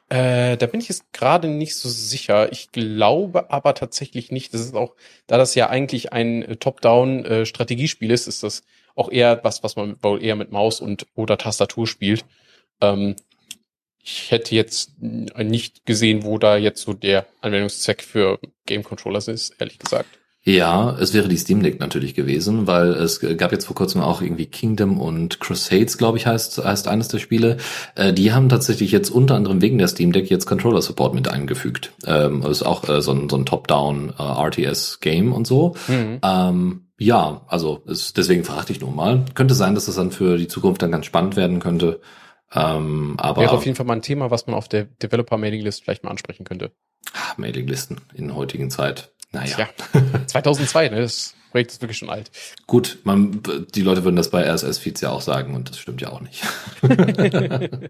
Äh, 0.08 0.56
da 0.56 0.66
bin 0.66 0.80
ich 0.80 0.88
jetzt 0.88 1.12
gerade 1.12 1.48
nicht 1.48 1.74
so 1.74 1.88
sicher. 1.88 2.52
Ich 2.52 2.70
glaube 2.70 3.50
aber 3.50 3.74
tatsächlich 3.74 4.30
nicht. 4.30 4.54
Das 4.54 4.60
ist 4.60 4.74
auch, 4.74 4.94
da 5.26 5.36
das 5.36 5.54
ja 5.56 5.68
eigentlich 5.68 6.12
ein 6.12 6.42
äh, 6.42 6.56
Top-Down-Strategiespiel 6.56 8.10
äh, 8.10 8.14
ist, 8.14 8.28
ist 8.28 8.42
das 8.42 8.62
auch 8.94 9.10
eher 9.10 9.42
was, 9.42 9.64
was 9.64 9.74
man 9.74 9.96
wohl 10.02 10.22
eher 10.22 10.36
mit 10.36 10.52
Maus 10.52 10.80
und 10.80 11.06
oder 11.16 11.38
Tastatur 11.38 11.86
spielt. 11.86 12.24
Ähm, 12.80 13.16
ich 14.06 14.30
hätte 14.30 14.54
jetzt 14.54 14.92
nicht 15.00 15.84
gesehen, 15.84 16.22
wo 16.22 16.38
da 16.38 16.56
jetzt 16.56 16.82
so 16.82 16.92
der 16.92 17.26
Anwendungszweck 17.40 18.02
für 18.02 18.38
Game 18.64 18.84
Controllers 18.84 19.26
ist, 19.26 19.54
ehrlich 19.58 19.78
gesagt. 19.80 20.06
Ja, 20.44 20.96
es 21.00 21.12
wäre 21.12 21.26
die 21.26 21.36
Steam 21.36 21.60
Deck 21.60 21.80
natürlich 21.80 22.14
gewesen, 22.14 22.68
weil 22.68 22.90
es 22.90 23.18
gab 23.36 23.50
jetzt 23.50 23.64
vor 23.64 23.74
kurzem 23.74 24.00
auch 24.00 24.22
irgendwie 24.22 24.46
Kingdom 24.46 25.00
und 25.00 25.40
Crusades, 25.40 25.98
glaube 25.98 26.18
ich, 26.18 26.26
heißt, 26.28 26.64
heißt 26.64 26.86
eines 26.86 27.08
der 27.08 27.18
Spiele. 27.18 27.56
Äh, 27.96 28.12
die 28.12 28.32
haben 28.32 28.48
tatsächlich 28.48 28.92
jetzt 28.92 29.10
unter 29.10 29.34
anderem 29.34 29.60
wegen 29.60 29.76
der 29.76 29.88
Steam 29.88 30.12
Deck 30.12 30.30
jetzt 30.30 30.46
Controller 30.46 30.82
Support 30.82 31.14
mit 31.14 31.26
eingefügt. 31.26 31.90
Ähm, 32.06 32.44
ist 32.44 32.62
auch 32.62 32.88
äh, 32.88 33.02
so 33.02 33.10
ein, 33.10 33.28
so 33.28 33.36
ein 33.36 33.44
Top-Down 33.44 34.14
äh, 34.16 34.22
RTS 34.22 35.00
Game 35.00 35.32
und 35.32 35.48
so. 35.48 35.74
Mhm. 35.88 36.20
Ähm, 36.22 36.80
ja, 36.96 37.42
also 37.48 37.82
ist, 37.86 38.16
deswegen 38.16 38.44
fragte 38.44 38.72
ich 38.72 38.80
nur 38.80 38.92
mal. 38.92 39.24
Könnte 39.34 39.54
sein, 39.54 39.74
dass 39.74 39.86
das 39.86 39.96
dann 39.96 40.12
für 40.12 40.38
die 40.38 40.46
Zukunft 40.46 40.80
dann 40.80 40.92
ganz 40.92 41.06
spannend 41.06 41.34
werden 41.34 41.58
könnte. 41.58 42.00
Ähm, 42.54 43.14
aber 43.18 43.42
Wäre 43.42 43.52
auf 43.52 43.64
jeden 43.64 43.76
Fall 43.76 43.86
mal 43.86 43.94
ein 43.94 44.02
Thema, 44.02 44.30
was 44.30 44.46
man 44.46 44.54
auf 44.54 44.68
der 44.68 44.84
Developer-Mailing-List 44.84 45.82
vielleicht 45.82 46.04
mal 46.04 46.10
ansprechen 46.10 46.44
könnte. 46.44 46.72
Ah, 47.12 47.34
Mailing-Listen 47.36 48.00
in 48.14 48.34
heutigen 48.34 48.70
Zeit. 48.70 49.12
Naja. 49.32 49.56
Ja, 49.58 49.68
2002, 50.26 50.88
ne? 50.90 51.00
Das 51.00 51.34
Projekt 51.50 51.72
ist 51.72 51.82
wirklich 51.82 51.98
schon 51.98 52.10
alt. 52.10 52.30
Gut, 52.66 52.98
man, 53.04 53.42
die 53.74 53.82
Leute 53.82 54.04
würden 54.04 54.16
das 54.16 54.30
bei 54.30 54.48
RSS-Feeds 54.48 55.00
ja 55.00 55.10
auch 55.10 55.20
sagen 55.20 55.54
und 55.54 55.70
das 55.70 55.78
stimmt 55.78 56.00
ja 56.00 56.10
auch 56.10 56.20
nicht. 56.20 56.42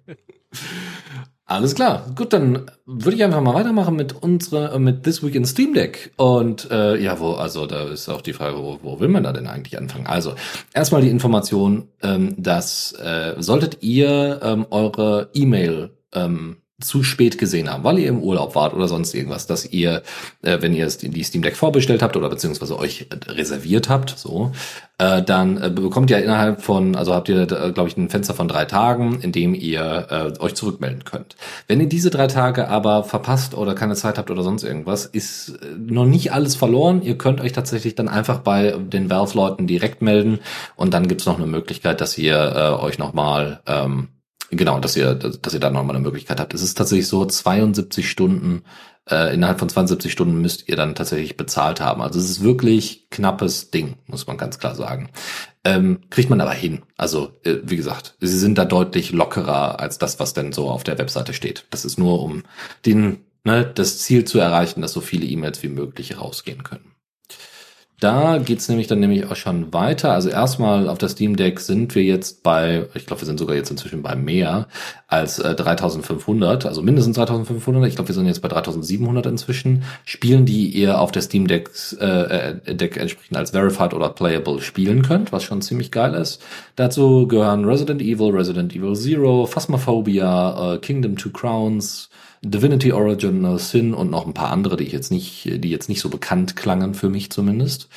Alles 1.49 1.77
klar. 1.77 2.07
Gut, 2.17 2.33
dann 2.33 2.69
würde 2.87 3.17
ich 3.17 3.23
einfach 3.23 3.41
mal 3.41 3.55
weitermachen 3.55 3.95
mit 3.95 4.21
unserer, 4.21 4.77
mit 4.81 5.05
This 5.05 5.23
Week 5.23 5.37
in 5.37 5.45
Steam 5.45 5.75
Deck. 5.75 6.13
Und 6.17 6.69
äh, 6.73 7.01
ja, 7.01 7.21
wo, 7.21 7.35
also 7.35 7.67
da 7.67 7.85
ist 7.85 8.09
auch 8.09 8.21
die 8.21 8.33
Frage, 8.33 8.59
wo, 8.59 8.81
wo 8.83 8.99
will 8.99 9.07
man 9.07 9.23
da 9.23 9.33
denn 9.33 9.47
eigentlich 9.47 9.79
anfangen? 9.79 10.09
Also, 10.09 10.35
erstmal 10.75 11.03
die 11.03 11.09
Information, 11.09 11.87
ähm, 12.03 12.35
dass 12.37 12.93
äh, 12.95 13.37
solltet 13.39 13.85
ihr 13.85 14.41
ähm, 14.43 14.67
eure 14.71 15.31
E-Mail 15.35 15.91
ähm, 16.13 16.57
zu 16.79 17.03
spät 17.03 17.39
gesehen 17.39 17.73
haben, 17.73 17.85
weil 17.85 17.99
ihr 17.99 18.09
im 18.09 18.23
Urlaub 18.23 18.55
wart 18.55 18.75
oder 18.75 18.87
sonst 18.87 19.15
irgendwas, 19.15 19.47
dass 19.47 19.65
ihr, 19.65 20.03
äh, 20.43 20.59
wenn 20.61 20.75
ihr 20.75 20.87
die 20.87 21.23
Steam 21.23 21.41
Deck 21.41 21.57
vorbestellt 21.57 22.03
habt 22.03 22.19
oder 22.19 22.29
beziehungsweise 22.29 22.79
euch 22.79 23.09
reserviert 23.29 23.89
habt, 23.89 24.19
so, 24.19 24.53
äh, 24.99 25.23
dann 25.23 25.57
äh, 25.57 25.71
bekommt 25.71 26.11
ihr 26.11 26.23
innerhalb 26.23 26.61
von, 26.61 26.95
also 26.95 27.15
habt 27.15 27.31
ihr, 27.31 27.43
äh, 27.51 27.73
glaube 27.73 27.89
ich, 27.89 27.97
ein 27.97 28.11
Fenster 28.11 28.35
von 28.35 28.47
drei 28.47 28.67
Tagen, 28.67 29.21
in 29.23 29.33
dem 29.33 29.55
ihr 29.55 30.35
äh, 30.39 30.41
euch 30.43 30.55
zurückmelden 30.55 31.05
könnt. 31.05 31.37
Wenn 31.67 31.81
ihr 31.81 31.89
diese 31.89 32.11
drei 32.11 32.27
Tage 32.27 32.69
aber 32.69 33.05
verpasst 33.05 33.55
oder 33.55 33.75
keine 33.75 33.95
Zeit 33.95 34.19
habt 34.19 34.31
oder 34.31 34.43
sonst 34.43 34.63
irgendwas, 34.63 35.07
ist 35.07 35.59
äh, 35.63 35.77
noch 35.79 36.05
nicht 36.05 36.33
alles 36.35 36.57
verloren. 36.57 37.01
Ihr 37.01 37.17
könnt 37.17 37.41
euch 37.41 37.53
tatsächlich 37.53 37.95
dann 37.95 38.09
einfach 38.09 38.41
bei 38.41 38.73
den 38.73 39.09
Valve-Leuten 39.09 39.67
direkt 39.67 40.03
melden 40.03 40.41
und 40.77 40.93
dann 40.93 41.09
gibt's 41.09 41.25
noch 41.25 41.39
eine 41.39 41.47
Möglichkeit, 41.47 42.03
dass 42.03 42.19
ihr 42.19 42.37
äh, 42.37 42.83
euch 42.85 42.99
nochmal 42.99 43.61
ähm, 43.67 44.09
Genau, 44.51 44.79
dass 44.79 44.97
ihr, 44.97 45.15
dass 45.15 45.55
ihr 45.55 45.61
da 45.61 45.71
nochmal 45.71 45.97
eine 45.97 46.05
Möglichkeit 46.05 46.41
habt. 46.41 46.55
Es 46.55 46.63
ist 46.63 46.77
tatsächlich 46.77 47.09
so, 47.09 47.25
72 47.25 48.09
Stunden, 48.09 48.63
äh, 49.09 49.35
innerhalb 49.35 49.59
von 49.59 49.69
72 49.69 50.13
Stunden 50.13 50.41
müsst 50.41 50.69
ihr 50.69 50.77
dann 50.77 50.95
tatsächlich 50.95 51.37
bezahlt 51.37 51.81
haben. 51.81 52.03
Also 52.03 52.19
es 52.19 52.31
ist 52.31 52.43
wirklich 52.43 53.09
knappes 53.11 53.71
Ding, 53.71 53.97
muss 54.07 54.27
man 54.27 54.37
ganz 54.37 54.59
klar 54.59 54.75
sagen. 54.75 55.11
Ähm, 55.65 56.01
kriegt 56.11 56.31
man 56.31 56.41
aber 56.41 56.53
hin. 56.53 56.83
Also, 56.97 57.33
äh, 57.45 57.57
wie 57.65 57.77
gesagt, 57.77 58.15
sie 58.21 58.39
sind 58.39 58.59
da 58.59 58.65
deutlich 58.65 59.13
lockerer 59.13 59.81
als 59.81 59.99
das, 59.99 60.21
was 60.21 60.33
denn 60.35 60.53
so 60.53 60.69
auf 60.71 60.85
der 60.85 60.99
Webseite 60.99 61.35
steht. 61.35 61.67
Das 61.71 61.85
ist 61.85 61.99
nur, 61.99 62.23
um 62.23 62.43
den, 62.85 63.25
ne, 63.45 63.65
das 63.65 63.99
Ziel 63.99 64.25
zu 64.25 64.39
erreichen, 64.39 64.81
dass 64.81 64.93
so 64.93 65.01
viele 65.01 65.27
E-Mails 65.27 65.63
wie 65.63 65.69
möglich 65.69 66.19
rausgehen 66.21 66.63
können. 66.63 66.96
Da 67.99 68.37
geht's 68.37 68.69
nämlich 68.69 68.89
dann 68.89 69.01
nämlich 69.01 69.25
auch 69.25 69.37
schon 69.37 69.73
weiter. 69.73 70.13
Also 70.13 70.29
erstmal 70.29 70.89
auf 70.91 70.99
der 70.99 71.09
Steam 71.09 71.35
Deck 71.35 71.61
sind 71.61 71.95
wir 71.95 72.03
jetzt 72.03 72.43
bei, 72.43 72.87
ich 72.93 73.07
glaube, 73.07 73.23
wir 73.23 73.27
sind 73.27 73.39
sogar 73.39 73.57
jetzt 73.57 73.71
inzwischen 73.71 74.03
bei 74.03 74.15
mehr 74.15 74.69
als 75.09 75.39
äh, 75.39 75.55
3500, 75.55 76.67
also 76.67 76.83
mindestens 76.83 77.17
3500. 77.17 77.89
Ich 77.89 77.95
glaube, 77.95 78.09
wir 78.09 78.15
sind 78.15 78.27
jetzt 78.27 78.43
bei 78.43 78.49
3700 78.49 79.25
inzwischen. 79.25 79.85
Spielen, 80.05 80.45
die 80.45 80.69
ihr 80.69 81.01
auf 81.01 81.11
der 81.11 81.23
Steam 81.23 81.47
Deck, 81.47 81.71
äh, 81.99 82.05
äh, 82.05 82.75
Deck 82.75 82.99
entsprechend 82.99 83.39
als 83.39 83.53
Verified 83.53 83.95
oder 83.95 84.11
Playable 84.11 84.61
spielen 84.61 85.01
könnt, 85.01 85.33
was 85.33 85.45
schon 85.45 85.63
ziemlich 85.63 85.91
geil 85.91 86.13
ist. 86.13 86.43
Dazu 86.75 87.27
gehören 87.27 87.65
Resident 87.65 88.03
Evil, 88.03 88.31
Resident 88.31 88.77
Evil 88.77 88.95
Zero, 88.95 89.47
Phasmophobia, 89.47 90.75
äh, 90.75 90.79
Kingdom 90.79 91.17
Two 91.17 91.31
Crowns, 91.31 92.11
Divinity 92.43 92.93
Original 92.93 93.59
Sin 93.59 93.95
und 93.95 94.11
noch 94.11 94.27
ein 94.27 94.35
paar 94.35 94.51
andere, 94.51 94.77
die 94.77 94.85
ich 94.85 94.93
jetzt 94.93 95.11
nicht, 95.11 95.45
die 95.45 95.71
jetzt 95.71 95.89
nicht 95.89 96.01
so 96.01 96.09
bekannt 96.09 96.57
klangen 96.57 96.95
für 96.95 97.09
mich 97.09 97.31
zumindest. 97.31 97.89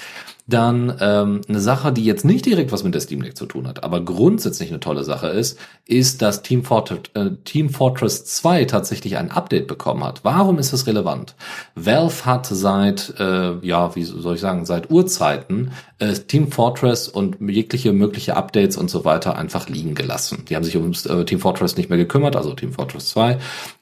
Dann 0.50 0.98
ähm, 1.00 1.42
eine 1.48 1.60
Sache, 1.60 1.92
die 1.92 2.04
jetzt 2.04 2.26
nicht 2.26 2.44
direkt 2.44 2.72
was 2.72 2.84
mit 2.84 2.96
der 2.96 3.02
Steam 3.02 3.22
Deck 3.22 3.38
zu 3.38 3.46
tun 3.46 3.68
hat, 3.68 3.84
aber 3.84 4.02
grundsätzlich 4.02 4.70
eine 4.70 4.80
tolle 4.80 5.04
Sache 5.04 5.28
ist, 5.28 5.60
ist, 5.86 6.24
dass 6.24 6.42
Team 6.42 6.64
Fortress, 6.64 7.02
äh, 7.14 7.30
Team 7.44 7.70
Fortress 7.70 8.26
2 8.26 8.66
tatsächlich 8.66 9.18
ein 9.18 9.30
Update 9.30 9.68
bekommen 9.68 10.04
hat. 10.04 10.24
Warum 10.24 10.58
ist 10.58 10.74
das 10.74 10.88
relevant? 10.88 11.36
Valve 11.76 12.26
hat 12.26 12.48
seit, 12.48 13.14
äh, 13.20 13.60
ja, 13.62 13.96
wie 13.96 14.04
soll 14.04 14.36
ich 14.36 14.42
sagen, 14.42 14.66
seit 14.66 14.90
Urzeiten 14.90 15.72
äh, 16.00 16.14
Team 16.14 16.52
Fortress 16.52 17.08
und 17.08 17.38
jegliche 17.48 17.94
mögliche 17.94 18.36
Updates 18.36 18.76
und 18.76 18.90
so 18.90 19.06
weiter 19.06 19.36
einfach 19.36 19.70
liegen 19.70 19.94
gelassen. 19.94 20.46
Die 20.50 20.56
haben 20.56 20.64
sich 20.64 20.78
um 20.78 20.92
äh, 20.92 21.26
Team 21.26 21.42
Fortress 21.42 21.78
nicht 21.78 21.90
mehr 21.90 22.00
gekümmert, 22.00 22.36
also 22.36 22.56
Team 22.56 22.74
Fortress 22.74 23.10
2, 23.10 23.38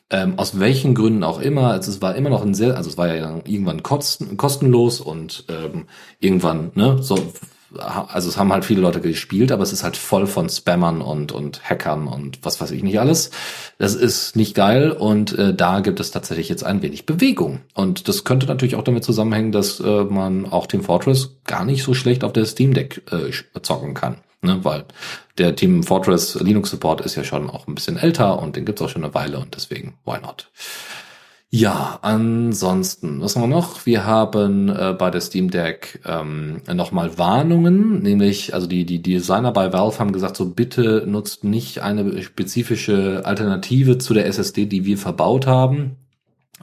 ähm, 0.10 0.40
aus 0.40 0.60
welchen 0.60 0.96
Gründen 0.96 1.24
auch 1.24 1.40
immer, 1.40 1.72
also 1.72 1.92
es 1.92 2.02
war 2.02 2.16
immer 2.16 2.30
noch 2.30 2.44
ein 2.44 2.54
sehr, 2.54 2.78
also 2.78 2.90
es 2.90 2.98
war 2.98 3.14
ja 3.14 3.36
irgendwann 3.46 3.84
kosten, 3.84 4.38
kostenlos 4.38 5.02
und 5.02 5.46
ähm, 5.50 5.86
irgendwann, 6.20 6.72
ne, 6.76 6.98
so, 7.02 7.34
also 7.78 8.30
es 8.30 8.38
haben 8.38 8.54
halt 8.54 8.64
viele 8.64 8.80
Leute 8.80 9.02
gespielt, 9.02 9.52
aber 9.52 9.64
es 9.64 9.74
ist 9.74 9.84
halt 9.84 9.98
voll 9.98 10.26
von 10.26 10.48
Spammern 10.48 11.02
und 11.02 11.34
und 11.34 11.70
Hackern 11.70 12.08
und 12.08 12.40
was 12.44 12.62
weiß 12.62 12.72
ich 12.72 12.82
nicht 12.82 13.00
alles. 13.00 13.32
Das 13.78 13.94
ist 13.94 14.38
nicht 14.38 14.56
geil 14.56 14.92
und 14.92 15.38
äh, 15.38 15.54
da 15.54 15.82
gibt 15.82 16.00
es 16.00 16.12
tatsächlich 16.12 16.48
jetzt 16.48 16.64
ein 16.64 16.82
wenig 16.82 17.06
Bewegung 17.06 17.60
und 17.74 18.08
das 18.08 18.24
könnte 18.24 18.48
natürlich 18.48 18.76
auch 18.76 18.84
damit 18.84 19.04
zusammenhängen, 19.04 19.52
dass 19.52 19.82
äh, 19.82 20.06
man 20.06 20.46
auch 20.46 20.68
Team 20.68 20.84
Fortress 20.84 21.36
gar 21.46 21.66
nicht 21.66 21.84
so 21.84 21.94
schlecht 21.94 22.24
auf 22.24 22.32
der 22.32 22.46
Steam 22.46 22.74
Deck 22.74 23.04
äh, 23.12 23.32
zocken 23.62 23.94
kann 23.94 24.18
ne? 24.42 24.60
weil 24.64 24.86
der 25.38 25.56
Team 25.56 25.84
Fortress 25.84 26.36
Linux 26.36 26.70
Support 26.70 27.02
ist 27.02 27.16
ja 27.16 27.24
schon 27.24 27.50
auch 27.50 27.68
ein 27.68 27.76
bisschen 27.76 27.98
älter 27.98 28.40
und 28.40 28.56
den 28.56 28.66
gibt's 28.66 28.82
auch 28.82 28.90
schon 28.90 29.04
eine 29.04 29.14
Weile 29.14 29.40
und 29.40 29.56
deswegen, 29.56 29.96
why 30.06 30.20
not? 30.22 30.50
Ja, 31.50 32.00
ansonsten, 32.02 33.22
was 33.22 33.36
haben 33.36 33.44
wir 33.44 33.56
noch? 33.56 33.86
Wir 33.86 34.06
haben 34.06 34.68
äh, 34.68 34.94
bei 34.98 35.10
der 35.10 35.22
Steam 35.22 35.50
Deck 35.50 36.02
ähm, 36.06 36.62
nochmal 36.74 37.18
Warnungen, 37.18 38.02
nämlich, 38.02 38.54
also 38.54 38.68
die, 38.68 38.86
die 38.86 39.02
Designer 39.02 39.54
bei 39.54 39.72
Valve 39.72 39.98
haben 40.00 40.12
gesagt, 40.12 40.36
so 40.36 40.50
bitte 40.50 41.06
nutzt 41.08 41.46
nicht 41.46 41.80
eine 41.80 42.22
spezifische 42.22 43.22
Alternative 43.24 43.98
zu 43.98 44.14
der 44.14 44.26
SSD, 44.26 44.66
die 44.66 44.84
wir 44.84 44.98
verbaut 44.98 45.48
haben 45.48 45.96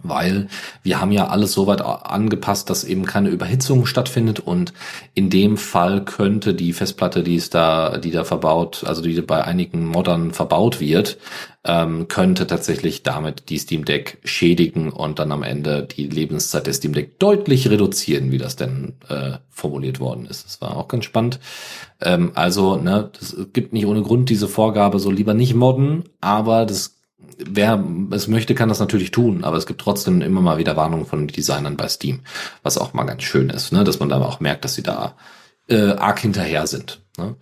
weil 0.03 0.49
wir 0.83 1.01
haben 1.01 1.13
ja 1.13 1.29
alles 1.29 1.53
so 1.53 1.67
weit 1.67 1.81
angepasst, 1.81 2.69
dass 2.71 2.85
eben 2.85 3.07
keine 3.07 3.31
Überhitzung 3.31 3.87
stattfindet 3.87 4.41
und 4.41 4.73
in 5.15 5.31
dem 5.31 5.57
Fall 5.57 6.05
könnte 6.05 6.55
die 6.55 6.73
Festplatte, 6.73 7.23
die 7.23 7.37
ist 7.37 7.55
da, 7.55 7.99
die 7.99 8.11
da 8.11 8.25
verbaut, 8.25 8.85
also 8.87 9.03
die 9.03 9.21
bei 9.23 9.45
einigen 9.45 9.87
Moddern 9.87 10.33
verbaut 10.33 10.81
wird, 10.81 11.19
ähm, 11.65 12.09
könnte 12.09 12.47
tatsächlich 12.47 13.03
damit 13.03 13.49
die 13.49 13.59
Steam 13.59 13.85
Deck 13.85 14.19
schädigen 14.25 14.91
und 14.91 15.19
dann 15.19 15.33
am 15.33 15.43
Ende 15.43 15.83
die 15.83 16.07
Lebenszeit 16.07 16.67
der 16.67 16.75
Steam 16.75 16.93
Deck 16.93 17.19
deutlich 17.19 17.71
reduzieren, 17.71 18.31
wie 18.33 18.39
das 18.39 18.57
denn 18.57 18.95
äh, 19.09 19.39
formuliert 19.49 20.01
worden 20.01 20.27
ist. 20.27 20.45
Das 20.45 20.61
war 20.61 20.77
auch 20.77 20.89
ganz 20.89 21.07
spannend. 21.07 21.41
Ähm, 22.03 22.33
also, 22.35 22.77
ne, 22.77 23.11
das 23.19 23.37
gibt 23.53 23.73
nicht 23.73 23.87
ohne 23.87 24.03
Grund 24.03 24.29
diese 24.29 24.49
Vorgabe, 24.49 24.99
so 24.99 25.11
lieber 25.11 25.33
nicht 25.33 25.55
modden, 25.55 26.05
aber 26.21 26.67
das 26.67 26.94
wer 27.39 27.83
es 28.11 28.29
möchte, 28.29 28.55
kann 28.55 28.69
das 28.69 28.81
natürlich 28.81 29.11
tun, 29.11 29.45
aber 29.45 29.57
es 29.57 29.67
gibt 29.67 29.81
trotzdem 29.81 30.21
immer 30.23 30.41
mal 30.41 30.59
wieder 30.59 30.77
Warnungen 30.77 31.07
von 31.07 31.27
Designern 31.27 31.77
bei 31.77 31.89
Steam, 31.89 32.21
was 32.63 32.79
auch 32.79 32.93
mal 32.93 33.05
ganz 33.05 33.23
schön 33.23 33.51
ist, 33.51 33.73
ne? 33.73 33.85
dass 33.85 34.01
man 34.01 34.09
da 34.09 34.21
auch 34.21 34.41
merkt, 34.41 34.65
dass 34.65 34.75
sie 34.75 34.83
da 34.83 35.17
äh, 35.69 35.93
arg 35.93 36.21
hinterher 36.21 36.67
sind. 36.67 37.01
Ne? 37.19 37.37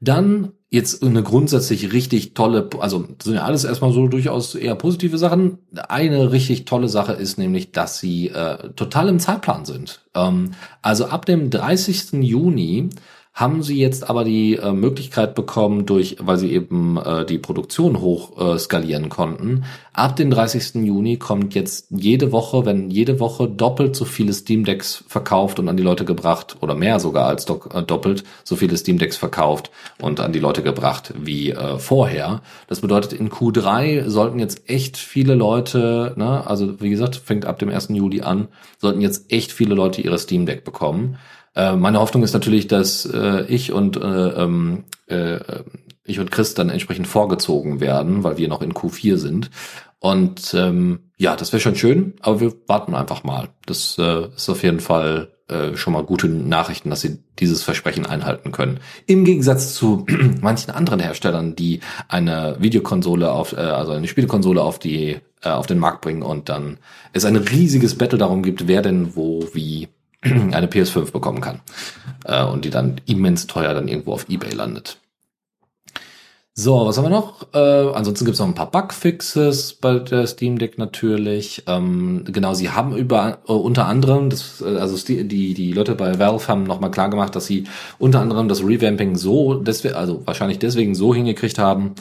Dann 0.00 0.52
jetzt 0.68 1.02
eine 1.02 1.22
grundsätzlich 1.22 1.92
richtig 1.92 2.34
tolle, 2.34 2.68
also 2.80 3.06
sind 3.22 3.34
ja 3.34 3.44
alles 3.44 3.64
erstmal 3.64 3.92
so 3.92 4.08
durchaus 4.08 4.54
eher 4.54 4.74
positive 4.74 5.16
Sachen. 5.16 5.58
Eine 5.88 6.32
richtig 6.32 6.64
tolle 6.64 6.88
Sache 6.88 7.12
ist 7.12 7.38
nämlich, 7.38 7.72
dass 7.72 7.98
sie 7.98 8.28
äh, 8.28 8.70
total 8.74 9.08
im 9.08 9.18
Zeitplan 9.18 9.64
sind. 9.64 10.02
Ähm, 10.14 10.52
also 10.82 11.06
ab 11.06 11.24
dem 11.24 11.50
30. 11.50 12.14
Juni 12.14 12.90
haben 13.36 13.62
sie 13.62 13.78
jetzt 13.78 14.08
aber 14.08 14.24
die 14.24 14.56
äh, 14.56 14.72
Möglichkeit 14.72 15.34
bekommen, 15.34 15.84
durch, 15.84 16.16
weil 16.20 16.38
sie 16.38 16.52
eben 16.52 16.96
äh, 16.96 17.26
die 17.26 17.36
Produktion 17.36 18.00
hoch 18.00 18.54
äh, 18.54 18.58
skalieren 18.58 19.10
konnten. 19.10 19.64
Ab 19.92 20.16
dem 20.16 20.30
30. 20.30 20.76
Juni 20.86 21.18
kommt 21.18 21.54
jetzt 21.54 21.88
jede 21.90 22.32
Woche, 22.32 22.64
wenn 22.64 22.90
jede 22.90 23.20
Woche 23.20 23.46
doppelt 23.46 23.94
so 23.94 24.06
viele 24.06 24.32
Steam 24.32 24.64
Decks 24.64 25.04
verkauft 25.06 25.58
und 25.58 25.68
an 25.68 25.76
die 25.76 25.82
Leute 25.82 26.06
gebracht, 26.06 26.56
oder 26.62 26.74
mehr 26.74 26.98
sogar 26.98 27.26
als 27.26 27.44
do 27.44 27.60
äh, 27.74 27.82
doppelt 27.82 28.24
so 28.42 28.56
viele 28.56 28.74
Steam 28.78 28.96
Decks 28.96 29.18
verkauft 29.18 29.70
und 30.00 30.18
an 30.18 30.32
die 30.32 30.38
Leute 30.38 30.62
gebracht 30.62 31.12
wie 31.18 31.50
äh, 31.50 31.78
vorher. 31.78 32.40
Das 32.68 32.80
bedeutet, 32.80 33.12
in 33.12 33.28
Q3 33.28 34.08
sollten 34.08 34.38
jetzt 34.38 34.70
echt 34.70 34.96
viele 34.96 35.34
Leute, 35.34 36.14
ne, 36.16 36.46
also 36.46 36.80
wie 36.80 36.88
gesagt, 36.88 37.16
fängt 37.16 37.44
ab 37.44 37.58
dem 37.58 37.68
1. 37.68 37.88
Juli 37.90 38.22
an, 38.22 38.48
sollten 38.78 39.02
jetzt 39.02 39.30
echt 39.30 39.52
viele 39.52 39.74
Leute 39.74 40.00
ihre 40.00 40.18
Steam 40.18 40.46
Deck 40.46 40.64
bekommen. 40.64 41.18
Äh, 41.56 41.74
meine 41.74 41.98
Hoffnung 41.98 42.22
ist 42.22 42.34
natürlich, 42.34 42.68
dass 42.68 43.06
äh, 43.06 43.44
ich 43.46 43.72
und 43.72 43.96
äh, 43.96 44.00
ähm, 44.00 44.84
äh, 45.08 45.38
ich 46.04 46.20
und 46.20 46.30
Chris 46.30 46.54
dann 46.54 46.70
entsprechend 46.70 47.08
vorgezogen 47.08 47.80
werden, 47.80 48.22
weil 48.22 48.36
wir 48.36 48.48
noch 48.48 48.62
in 48.62 48.72
Q4 48.72 49.16
sind. 49.16 49.50
Und 49.98 50.54
ähm, 50.54 51.00
ja, 51.16 51.34
das 51.34 51.52
wäre 51.52 51.60
schon 51.60 51.74
schön, 51.74 52.14
aber 52.20 52.40
wir 52.40 52.52
warten 52.66 52.94
einfach 52.94 53.24
mal. 53.24 53.48
Das 53.64 53.96
äh, 53.98 54.26
ist 54.36 54.48
auf 54.48 54.62
jeden 54.62 54.80
Fall 54.80 55.32
äh, 55.48 55.76
schon 55.76 55.94
mal 55.94 56.04
gute 56.04 56.28
Nachrichten, 56.28 56.90
dass 56.90 57.00
sie 57.00 57.18
dieses 57.38 57.62
Versprechen 57.62 58.04
einhalten 58.04 58.52
können. 58.52 58.80
Im 59.06 59.24
Gegensatz 59.24 59.74
zu 59.74 60.06
manchen 60.40 60.70
anderen 60.70 61.00
Herstellern, 61.00 61.56
die 61.56 61.80
eine 62.08 62.56
Videokonsole 62.60 63.30
auf, 63.32 63.52
äh, 63.52 63.56
also 63.56 63.92
eine 63.92 64.06
Spielkonsole 64.06 64.62
auf 64.62 64.78
die 64.78 65.18
äh, 65.42 65.48
auf 65.48 65.66
den 65.66 65.78
Markt 65.78 66.02
bringen 66.02 66.22
und 66.22 66.48
dann 66.48 66.78
es 67.12 67.24
ein 67.24 67.36
riesiges 67.36 67.96
Battle 67.96 68.18
darum 68.18 68.42
gibt, 68.42 68.68
wer 68.68 68.82
denn 68.82 69.16
wo 69.16 69.44
wie 69.52 69.88
eine 70.52 70.66
PS5 70.66 71.12
bekommen 71.12 71.40
kann 71.40 71.60
äh, 72.24 72.44
und 72.44 72.64
die 72.64 72.70
dann 72.70 73.00
immens 73.06 73.46
teuer 73.46 73.74
dann 73.74 73.88
irgendwo 73.88 74.12
auf 74.12 74.28
eBay 74.28 74.52
landet. 74.52 74.98
So, 76.58 76.86
was 76.86 76.96
haben 76.96 77.04
wir 77.04 77.10
noch? 77.10 77.52
Äh, 77.52 77.58
ansonsten 77.92 78.24
gibt 78.24 78.36
es 78.36 78.40
noch 78.40 78.46
ein 78.46 78.54
paar 78.54 78.70
Bugfixes 78.70 79.74
bei 79.74 79.98
der 79.98 80.26
Steam 80.26 80.58
Deck 80.58 80.78
natürlich. 80.78 81.64
Ähm, 81.66 82.24
genau, 82.24 82.54
sie 82.54 82.70
haben 82.70 82.96
über 82.96 83.40
äh, 83.46 83.52
unter 83.52 83.84
anderem, 83.86 84.30
das, 84.30 84.62
äh, 84.62 84.78
also 84.78 84.96
die, 85.06 85.52
die 85.52 85.72
Leute 85.72 85.94
bei 85.94 86.18
Valve 86.18 86.48
haben 86.48 86.62
nochmal 86.62 86.90
klar 86.90 87.10
gemacht, 87.10 87.36
dass 87.36 87.44
sie 87.44 87.64
unter 87.98 88.20
anderem 88.20 88.48
das 88.48 88.64
Revamping 88.64 89.16
so, 89.16 89.62
also 89.92 90.22
wahrscheinlich 90.24 90.58
deswegen 90.58 90.94
so 90.94 91.14
hingekriegt 91.14 91.58
haben, 91.58 91.94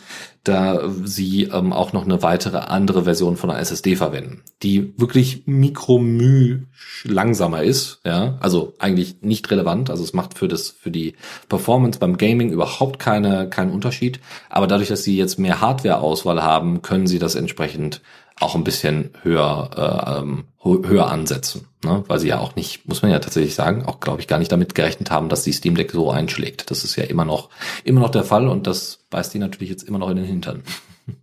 da 0.46 0.90
sie 1.04 1.44
ähm, 1.44 1.74
auch 1.74 1.92
noch 1.92 2.06
eine 2.06 2.22
weitere 2.22 2.58
andere 2.58 3.04
Version 3.04 3.36
von 3.36 3.50
einer 3.50 3.60
SSD 3.60 3.96
verwenden, 3.96 4.44
die 4.64 4.94
wirklich 4.98 5.44
mikromü 5.46 6.68
langsamer 7.04 7.64
ist, 7.64 8.00
ja, 8.06 8.38
also 8.40 8.74
eigentlich 8.80 9.22
nicht 9.22 9.50
relevant, 9.50 9.90
also 9.90 10.04
es 10.04 10.14
macht 10.14 10.38
für 10.38 10.48
das 10.48 10.70
für 10.70 10.92
die 10.92 11.16
Performance 11.50 12.00
beim 12.00 12.18
Gaming 12.18 12.52
überhaupt 12.52 13.00
keine 13.00 13.50
keinen 13.50 13.72
Unterschied, 13.72 14.20
aber 14.50 14.68
dadurch, 14.68 14.90
dass 14.90 15.04
sie 15.04 15.18
jetzt 15.18 15.40
mehr 15.40 15.62
Hardware-Auswahl 15.62 16.44
haben, 16.44 16.82
können 16.84 17.08
sie 17.08 17.20
das 17.20 17.36
entsprechend 17.36 18.02
auch 18.40 18.56
ein 18.56 18.64
bisschen 18.64 19.12
höher 19.22 19.70
äh, 19.76 20.20
ähm, 20.20 20.46
höher 20.64 21.10
ansetzen, 21.10 21.68
ne? 21.84 22.04
weil 22.08 22.20
sie 22.20 22.28
ja 22.28 22.40
auch 22.40 22.56
nicht, 22.56 22.88
muss 22.88 23.02
man 23.02 23.12
ja 23.12 23.20
tatsächlich 23.20 23.56
sagen, 23.56 23.86
auch 23.86 24.00
glaube 24.00 24.20
ich 24.20 24.28
gar 24.28 24.40
nicht 24.40 24.52
damit 24.52 24.74
gerechnet 24.76 25.12
haben, 25.12 25.30
dass 25.30 25.44
die 25.44 25.54
Steam 25.54 25.76
Deck 25.76 25.92
so 25.92 26.10
einschlägt. 26.10 26.72
Das 26.72 26.84
ist 26.84 26.96
ja 26.96 27.04
immer 27.04 27.24
noch 27.24 27.50
immer 27.84 28.02
noch 28.02 28.10
der 28.10 28.24
Fall 28.24 28.48
und 28.48 28.68
das 28.68 29.00
beißt 29.10 29.34
die 29.34 29.40
natürlich 29.40 29.70
jetzt 29.70 29.84
immer 29.84 30.00
noch 30.00 30.10
in 30.10 30.18
den 30.18 30.26
Hintern. 30.26 30.64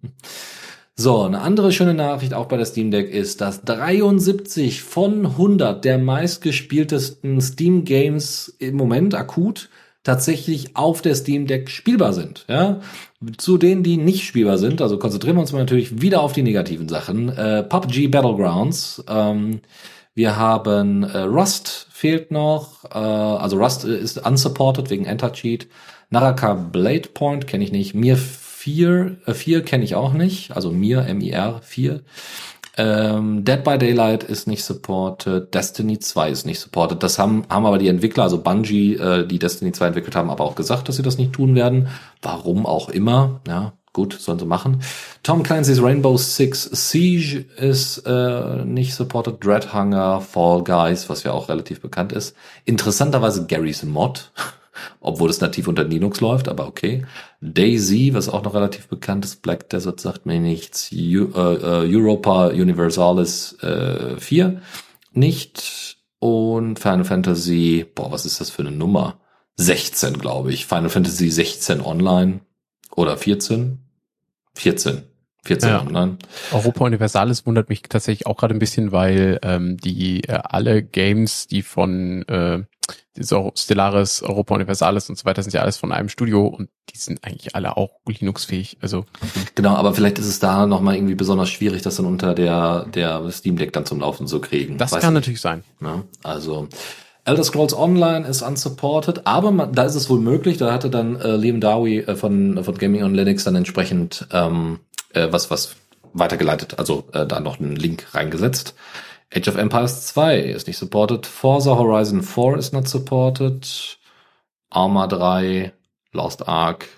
So, 0.95 1.23
eine 1.23 1.41
andere 1.41 1.73
schöne 1.73 1.95
Nachricht 1.95 2.35
auch 2.35 2.47
bei 2.47 2.59
der 2.59 2.67
Steam 2.67 2.91
Deck 2.91 3.11
ist, 3.11 3.41
dass 3.41 3.63
73 3.63 4.83
von 4.83 5.25
100 5.25 5.83
der 5.83 5.97
meistgespieltesten 5.97 7.41
Steam 7.41 7.87
Games 7.87 8.55
im 8.59 8.77
Moment 8.77 9.15
akut 9.15 9.71
tatsächlich 10.03 10.77
auf 10.77 11.03
der 11.03 11.15
Steam 11.15 11.47
Deck 11.47 11.71
spielbar 11.71 12.13
sind. 12.13 12.45
Ja? 12.49 12.81
Zu 13.37 13.59
denen, 13.59 13.83
die 13.83 13.97
nicht 13.97 14.25
spielbar 14.25 14.59
sind, 14.59 14.83
also 14.83 14.99
konzentrieren 14.99 15.37
wir 15.37 15.43
uns 15.43 15.53
mal 15.53 15.61
natürlich 15.61 16.01
wieder 16.01 16.23
auf 16.23 16.33
die 16.33 16.43
negativen 16.43 16.89
Sachen. 16.89 17.29
Äh, 17.29 17.63
PUBG 17.63 18.09
Battlegrounds. 18.09 19.05
Ähm, 19.09 19.61
wir 20.15 20.37
haben 20.37 21.05
äh, 21.05 21.19
Rust 21.19 21.87
fehlt 21.91 22.31
noch, 22.31 22.85
äh, 22.85 22.99
also 22.99 23.57
Rust 23.57 23.85
ist 23.85 24.27
unsupported 24.27 24.91
wegen 24.91 25.05
Enter-Cheat. 25.05 25.69
Naraka 26.11 26.55
Blade 26.55 27.09
Point 27.15 27.47
kenne 27.47 27.65
ich 27.65 27.73
nicht. 27.73 27.95
Mir 27.95 28.17
4, 28.17 29.17
äh, 29.25 29.35
4 29.35 29.63
kenne 29.63 29.85
ich 29.85 29.95
auch 29.95 30.13
nicht, 30.13 30.51
also 30.55 30.71
Mir, 30.71 31.07
M-I-R 31.07 31.61
4. 31.63 32.01
Ähm, 32.79 33.45
Dead 33.45 33.63
by 33.63 33.77
Daylight 33.77 34.25
ist 34.25 34.47
nicht 34.47 34.65
supported, 34.65 35.53
Destiny 35.53 35.99
2 35.99 36.31
ist 36.31 36.47
nicht 36.47 36.61
supported. 36.61 37.03
Das 37.03 37.19
haben, 37.19 37.45
haben 37.51 37.67
aber 37.67 37.79
die 37.79 37.89
Entwickler, 37.89 38.25
also 38.25 38.39
Bungie, 38.39 38.95
äh, 38.95 39.27
die 39.27 39.39
Destiny 39.39 39.73
2 39.73 39.89
entwickelt 39.89 40.17
haben, 40.17 40.31
aber 40.31 40.45
auch 40.45 40.55
gesagt, 40.55 40.89
dass 40.89 40.97
sie 40.97 41.03
das 41.03 41.19
nicht 41.19 41.33
tun 41.33 41.55
werden. 41.55 41.89
Warum 42.23 42.65
auch 42.65 42.89
immer, 42.89 43.41
ja, 43.47 43.75
gut, 43.93 44.15
sollen 44.15 44.39
sie 44.39 44.47
machen. 44.47 44.83
Tom 45.23 45.43
Clancy's 45.43 45.83
Rainbow 45.83 46.17
Six 46.17 46.65
Siege 46.91 47.45
ist 47.57 47.99
äh, 48.07 48.65
nicht 48.65 48.95
supported, 48.95 49.45
Dreadhunger, 49.45 50.21
Fall 50.21 50.65
Guys, 50.65 51.11
was 51.11 51.25
ja 51.25 51.33
auch 51.33 51.49
relativ 51.51 51.81
bekannt 51.81 52.13
ist. 52.13 52.35
Interessanterweise 52.65 53.47
Gary's 53.47 53.83
Mod 53.83 54.33
obwohl 55.01 55.31
es 55.31 55.41
nativ 55.41 55.69
unter 55.69 55.85
Linux 55.85 56.21
läuft, 56.21 56.49
aber 56.49 56.67
okay. 56.67 57.05
Daisy, 57.41 58.15
was 58.15 58.29
auch 58.29 58.43
noch 58.43 58.55
relativ 58.55 58.89
bekannt 58.89 59.25
ist, 59.25 59.43
Black 59.43 59.69
Desert 59.71 60.01
sagt 60.01 60.27
mir 60.27 60.41
nichts, 60.41 60.91
U 60.93 60.97
äh, 61.35 61.55
äh 61.55 61.95
Europa 61.95 62.49
Universalis 62.49 63.57
äh, 63.63 64.17
4 64.19 64.61
nicht 65.13 65.99
und 66.19 66.79
Final 66.79 67.05
Fantasy, 67.05 67.85
boah, 67.95 68.13
was 68.13 68.25
ist 68.27 68.41
das 68.41 68.51
für 68.51 68.63
eine 68.63 68.71
Nummer? 68.71 69.19
16, 69.57 70.19
glaube 70.19 70.53
ich. 70.53 70.67
Final 70.67 70.89
Fantasy 70.89 71.31
16 71.31 71.81
online 71.81 72.41
oder 72.95 73.17
14? 73.17 73.79
14. 74.55 75.03
14 75.45 75.69
ja. 75.69 75.81
online. 75.81 76.19
Europa 76.53 76.85
Universalis 76.85 77.45
wundert 77.47 77.69
mich 77.69 77.83
tatsächlich 77.83 78.27
auch 78.27 78.37
gerade 78.37 78.55
ein 78.55 78.61
bisschen, 78.61 78.93
weil 78.93 79.41
ähm, 79.43 79.77
die 79.77 80.23
äh, 80.25 80.39
alle 80.45 80.83
Games, 80.83 81.49
die 81.49 81.63
von 81.63 82.23
äh, 82.29 82.63
so 83.19 83.53
Stellaris, 83.55 84.23
Europa 84.23 84.55
Universalis 84.55 85.09
und 85.09 85.19
so 85.19 85.25
weiter 85.25 85.43
sind 85.43 85.53
ja 85.53 85.61
alles 85.61 85.77
von 85.77 85.93
einem 85.93 86.09
Studio 86.09 86.47
und 86.47 86.71
die 86.91 86.99
sind 86.99 87.25
eigentlich 87.25 87.55
alle 87.55 87.77
auch 87.77 87.91
Linux-fähig. 88.07 88.79
Also 88.81 89.05
genau, 89.55 89.75
aber 89.75 89.95
vielleicht 89.95 90.19
ist 90.19 90.27
es 90.27 90.39
da 90.39 90.67
nochmal 90.67 90.97
irgendwie 90.97 91.15
besonders 91.15 91.51
schwierig, 91.51 91.83
das 91.83 91.97
dann 91.97 92.07
unter 92.07 92.35
der 92.35 92.87
der 92.87 93.31
Steam 93.31 93.57
Deck 93.57 93.73
dann 93.73 93.87
zum 93.87 94.01
Laufen 94.01 94.27
zu 94.27 94.41
kriegen. 94.41 94.79
Das 94.79 94.93
Weiß 94.93 95.03
kann 95.03 95.13
nicht. 95.13 95.23
natürlich 95.23 95.41
sein. 95.41 95.63
Ja, 95.81 96.03
also 96.23 96.69
Elder 97.25 97.45
Scrolls 97.45 97.77
Online 97.77 98.27
ist 98.27 98.43
unsupported, 98.43 99.27
aber 99.27 99.53
man, 99.53 99.73
da 99.73 99.85
ist 99.85 99.95
es 99.95 100.11
wohl 100.11 100.19
möglich. 100.19 100.59
Da 100.59 100.73
hatte 100.73 100.91
dann 100.91 101.21
äh, 101.21 101.37
Liam 101.37 101.61
Dowie 101.61 101.99
äh, 101.99 102.17
von 102.17 102.65
von 102.65 102.79
Gaming 102.79 103.05
on 103.05 103.15
Linux 103.15 103.45
dann 103.45 103.55
entsprechend 103.55 104.27
ähm, 104.33 104.81
äh, 105.13 105.29
was 105.31 105.51
was 105.51 105.77
weitergeleitet, 106.15 106.79
also 106.79 107.05
äh, 107.13 107.27
da 107.27 107.41
noch 107.41 107.61
einen 107.61 107.77
Link 107.77 108.07
reingesetzt. 108.13 108.75
Age 109.35 109.49
of 109.49 109.57
Empires 109.57 110.07
2 110.07 110.39
ist 110.41 110.67
nicht 110.67 110.77
supported. 110.77 111.27
Forza 111.27 111.77
Horizon 111.77 112.23
4 112.23 112.57
ist 112.59 112.73
not 112.73 112.87
supported. 112.87 113.99
Arma 114.71 115.07
3, 115.07 115.73
Lost 116.13 116.47
Ark. 116.47 116.89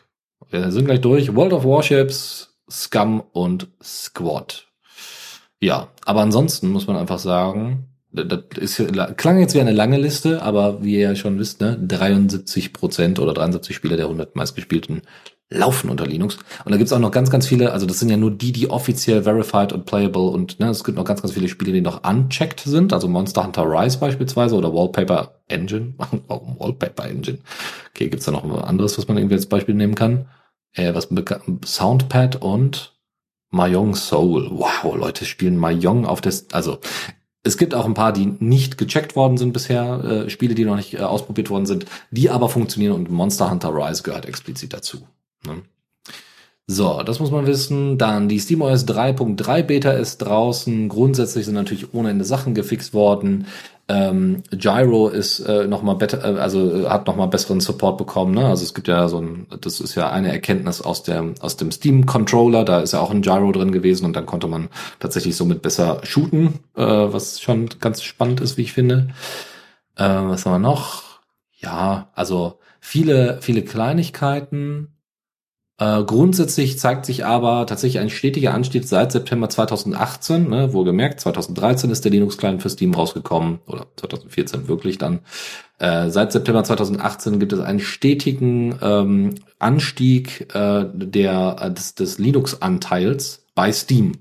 Wir 0.51 0.71
sind 0.73 0.87
gleich 0.87 1.01
durch. 1.01 1.35
World 1.35 1.53
of 1.53 1.65
Warships, 1.65 2.57
Scum 2.69 3.23
und 3.33 3.69
Squad. 3.83 4.67
Ja, 5.61 5.89
aber 6.05 6.21
ansonsten 6.21 6.71
muss 6.71 6.87
man 6.87 6.97
einfach 6.97 7.19
sagen, 7.19 7.89
das 8.13 8.41
ist, 8.59 9.17
klang 9.17 9.41
jetzt 9.41 9.55
wie 9.55 9.61
eine 9.61 9.73
lange 9.73 9.99
Liste, 9.99 10.43
aber 10.43 10.85
wie 10.85 10.95
ihr 10.95 11.01
ja 11.01 11.17
schon 11.17 11.39
wisst, 11.39 11.61
ne, 11.61 11.77
73 11.81 12.73
Prozent 12.73 13.19
oder 13.19 13.35
73 13.35 13.75
Spieler 13.75 13.97
der 13.97 14.07
100 14.07 14.37
meistgespielten 14.37 15.03
laufen 15.51 15.91
unter 15.91 16.07
Linux. 16.07 16.39
Und 16.65 16.73
da 16.73 16.79
gibt's 16.79 16.93
auch 16.93 16.99
noch 16.99 17.11
ganz, 17.11 17.31
ganz 17.31 17.47
viele, 17.47 17.73
also 17.73 17.87
das 17.87 17.99
sind 17.99 18.09
ja 18.11 18.17
nur 18.17 18.31
die, 18.31 18.53
die 18.53 18.71
offiziell 18.71 19.23
verified 19.23 19.73
und 19.73 19.85
playable 19.87 20.29
und 20.29 20.59
ne, 20.59 20.69
es 20.69 20.85
gibt 20.85 20.97
noch 20.97 21.05
ganz, 21.05 21.23
ganz 21.23 21.35
viele 21.35 21.49
Spiele, 21.49 21.73
die 21.73 21.81
noch 21.81 22.09
unchecked 22.09 22.61
sind, 22.61 22.93
also 22.93 23.09
Monster 23.09 23.45
Hunter 23.45 23.65
Rise 23.65 23.99
beispielsweise 23.99 24.57
oder 24.57 24.73
Wallpaper 24.73 25.41
Engine. 25.49 25.95
Warum 26.27 26.59
Wallpaper 26.59 27.07
Engine? 27.09 27.39
Okay, 27.91 28.09
gibt's 28.09 28.27
da 28.27 28.33
noch 28.33 28.49
was 28.49 28.65
anderes, 28.65 28.99
was 28.99 29.09
man 29.09 29.17
irgendwie 29.17 29.37
als 29.37 29.47
Beispiel 29.47 29.75
nehmen 29.75 29.95
kann? 29.95 30.27
Äh, 30.73 30.95
was 30.95 31.09
Soundpad 31.65 32.37
und 32.37 32.95
Mahjong 33.51 33.95
Soul. 33.95 34.51
Wow, 34.51 34.97
Leute 34.97 35.25
spielen 35.25 35.57
Mahjong 35.57 36.07
auf 36.07 36.21
das, 36.21 36.47
also 36.53 36.79
es 37.45 37.59
gibt 37.59 37.75
auch 37.75 37.85
ein 37.85 37.95
paar, 37.95 38.13
die 38.13 38.27
nicht 38.41 38.79
gecheckt 38.79 39.15
worden 39.15 39.37
sind 39.37 39.53
bisher, 39.53 40.03
äh, 40.03 40.31
Spiele, 40.31 40.55
die 40.55 40.65
noch 40.65 40.77
nicht 40.77 40.95
äh, 40.95 41.01
ausprobiert 41.01 41.51
worden 41.51 41.67
sind, 41.67 41.85
die 42.11 42.31
aber 42.31 42.49
funktionieren 42.49 42.95
und 42.95 43.11
Monster 43.11 43.51
Hunter 43.51 43.73
Rise 43.73 44.03
gehört 44.03 44.27
explizit 44.27 44.73
dazu. 44.73 45.07
Ne? 45.47 45.63
So, 46.67 47.03
das 47.03 47.21
muss 47.21 47.31
man 47.31 47.47
wissen. 47.47 47.99
Dann 47.99 48.29
die 48.29 48.41
SteamOS 48.41 48.87
3.3 48.87 49.63
Beta 49.63 49.91
ist 49.93 50.19
draußen. 50.19 50.89
Grundsätzlich 50.89 51.45
sind 51.45 51.55
natürlich 51.55 51.93
ohne 51.93 52.11
Ende 52.11 52.25
Sachen 52.25 52.55
gefixt 52.55 52.95
worden. 52.95 53.47
Ähm, 53.87 54.43
Gyro 54.51 55.09
ist 55.09 55.41
äh, 55.41 55.67
noch 55.67 55.83
mal 55.83 55.93
better, 55.93 56.25
äh, 56.25 56.39
also 56.41 56.87
äh, 56.87 56.89
hat 56.89 57.07
noch 57.07 57.17
mal 57.17 57.27
besseren 57.27 57.61
Support 57.61 57.99
bekommen. 57.99 58.35
Ne? 58.35 58.47
Also 58.47 58.65
es 58.65 58.73
gibt 58.73 58.89
ja 58.89 59.09
so 59.09 59.21
ein, 59.21 59.47
das 59.61 59.81
ist 59.81 59.95
ja 59.95 60.11
eine 60.11 60.33
Erkenntnis 60.33 60.81
aus 60.81 61.03
der 61.03 61.35
aus 61.41 61.59
dem 61.59 61.71
Steam 61.71 62.07
Controller. 62.07 62.65
Da 62.65 62.81
ist 62.81 62.95
ja 62.95 63.01
auch 63.01 63.11
ein 63.11 63.21
Gyro 63.21 63.53
drin 63.53 63.73
gewesen 63.73 64.07
und 64.07 64.17
dann 64.17 64.25
konnte 64.25 64.47
man 64.47 64.71
tatsächlich 65.01 65.37
somit 65.37 65.61
besser 65.61 66.01
shooten, 66.03 66.61
äh, 66.77 66.83
was 66.83 67.43
schon 67.43 67.69
ganz 67.79 68.03
spannend 68.03 68.41
ist, 68.41 68.57
wie 68.57 68.63
ich 68.63 68.73
finde. 68.73 69.09
Äh, 69.97 70.05
was 70.05 70.47
haben 70.47 70.53
wir 70.55 70.59
noch? 70.71 71.03
Ja, 71.59 72.09
also 72.15 72.59
viele 72.81 73.39
viele 73.43 73.63
Kleinigkeiten. 73.63 74.94
Äh, 75.77 76.05
grundsätzlich 76.05 76.79
zeigt 76.79 77.05
sich 77.05 77.25
aber 77.25 77.67
tatsächlich 77.67 78.01
ein 78.01 78.11
stetiger 78.11 78.55
Anstieg 78.55 78.87
seit 78.87 79.11
September 79.11 79.49
2018. 79.49 80.49
Ne, 80.49 80.73
wohlgemerkt, 80.73 81.19
2013 81.21 81.91
ist 81.91 82.05
der 82.05 82.13
Linux-Client 82.13 82.63
für 82.63 82.71
Steam 82.71 82.95
rausgekommen 82.95 83.59
oder 83.67 83.87
2014 83.97 84.69
wirklich 84.69 84.99
dann. 84.99 85.21
Äh, 85.81 86.11
seit 86.11 86.31
September 86.31 86.63
2018 86.63 87.41
gibt 87.41 87.53
es 87.53 87.59
einen 87.59 87.81
stetigen 87.81 88.79
ähm, 88.81 89.35
Anstieg 89.59 90.55
äh, 90.55 90.85
der 90.93 91.57
äh, 91.61 91.73
des, 91.73 91.97
des 91.97 92.19
Linux-Anteils 92.19 93.47
bei 93.57 93.73
Steam. 93.73 94.13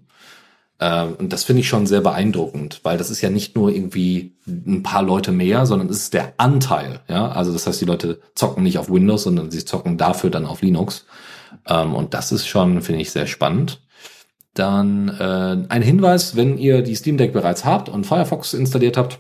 Äh, 0.80 1.06
und 1.06 1.32
das 1.32 1.44
finde 1.44 1.60
ich 1.60 1.68
schon 1.68 1.86
sehr 1.86 2.02
beeindruckend, 2.02 2.80
weil 2.82 2.98
das 2.98 3.12
ist 3.12 3.22
ja 3.22 3.30
nicht 3.30 3.56
nur 3.56 3.70
irgendwie 3.70 4.36
ein 4.48 4.82
paar 4.82 5.04
Leute 5.04 5.32
mehr, 5.32 5.68
sondern 5.68 5.90
es 5.90 5.98
ist 5.98 6.14
der 6.16 6.34
Anteil. 6.38 7.02
Ja, 7.08 7.30
also 7.30 7.54
das 7.54 7.68
heißt, 7.68 7.80
die 7.80 7.86
Leute 7.86 8.22
zocken 8.34 8.64
nicht 8.64 8.80
auf 8.80 8.90
Windows, 8.90 9.24
sondern 9.24 9.52
sie 9.52 9.64
zocken 9.64 10.00
dafür 10.00 10.32
dann 10.32 10.48
auf 10.48 10.64
Linux. 10.64 11.06
Ähm, 11.68 11.94
und 11.94 12.14
das 12.14 12.32
ist 12.32 12.48
schon, 12.48 12.82
finde 12.82 13.02
ich, 13.02 13.12
sehr 13.12 13.28
spannend. 13.28 13.82
Dann 14.54 15.10
äh, 15.10 15.66
ein 15.70 15.82
Hinweis, 15.82 16.36
wenn 16.36 16.58
ihr 16.58 16.82
die 16.82 16.96
Steam 16.96 17.18
Deck 17.18 17.34
bereits 17.34 17.66
habt 17.66 17.90
und 17.90 18.06
Firefox 18.06 18.54
installiert 18.54 18.98
habt, 18.98 19.20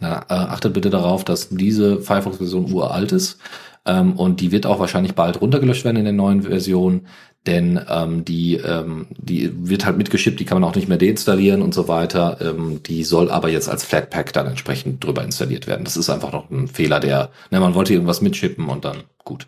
na, 0.00 0.20
äh, 0.28 0.34
achtet 0.34 0.74
bitte 0.74 0.90
darauf, 0.90 1.24
dass 1.24 1.48
diese 1.48 2.00
Firefox-Version 2.00 2.72
uralt 2.72 3.12
ist. 3.12 3.38
Ähm, 3.86 4.12
und 4.14 4.40
die 4.40 4.52
wird 4.52 4.66
auch 4.66 4.78
wahrscheinlich 4.78 5.14
bald 5.14 5.40
runtergelöscht 5.40 5.84
werden 5.84 5.96
in 5.96 6.04
der 6.04 6.12
neuen 6.12 6.42
Version, 6.42 7.06
denn 7.46 7.80
ähm, 7.88 8.24
die, 8.24 8.56
ähm, 8.56 9.06
die 9.16 9.52
wird 9.68 9.86
halt 9.86 9.96
mitgeschippt, 9.96 10.40
die 10.40 10.44
kann 10.44 10.60
man 10.60 10.68
auch 10.68 10.74
nicht 10.74 10.88
mehr 10.88 10.98
deinstallieren 10.98 11.62
und 11.62 11.72
so 11.72 11.86
weiter. 11.86 12.38
Ähm, 12.40 12.82
die 12.82 13.04
soll 13.04 13.30
aber 13.30 13.48
jetzt 13.48 13.68
als 13.68 13.84
Flatpak 13.84 14.32
dann 14.32 14.48
entsprechend 14.48 15.04
drüber 15.04 15.22
installiert 15.22 15.68
werden. 15.68 15.84
Das 15.84 15.96
ist 15.96 16.10
einfach 16.10 16.32
noch 16.32 16.50
ein 16.50 16.66
Fehler, 16.66 16.98
der, 16.98 17.30
ne, 17.50 17.60
man 17.60 17.74
wollte 17.74 17.92
irgendwas 17.92 18.20
mitschippen 18.20 18.68
und 18.68 18.84
dann 18.84 19.04
gut. 19.24 19.46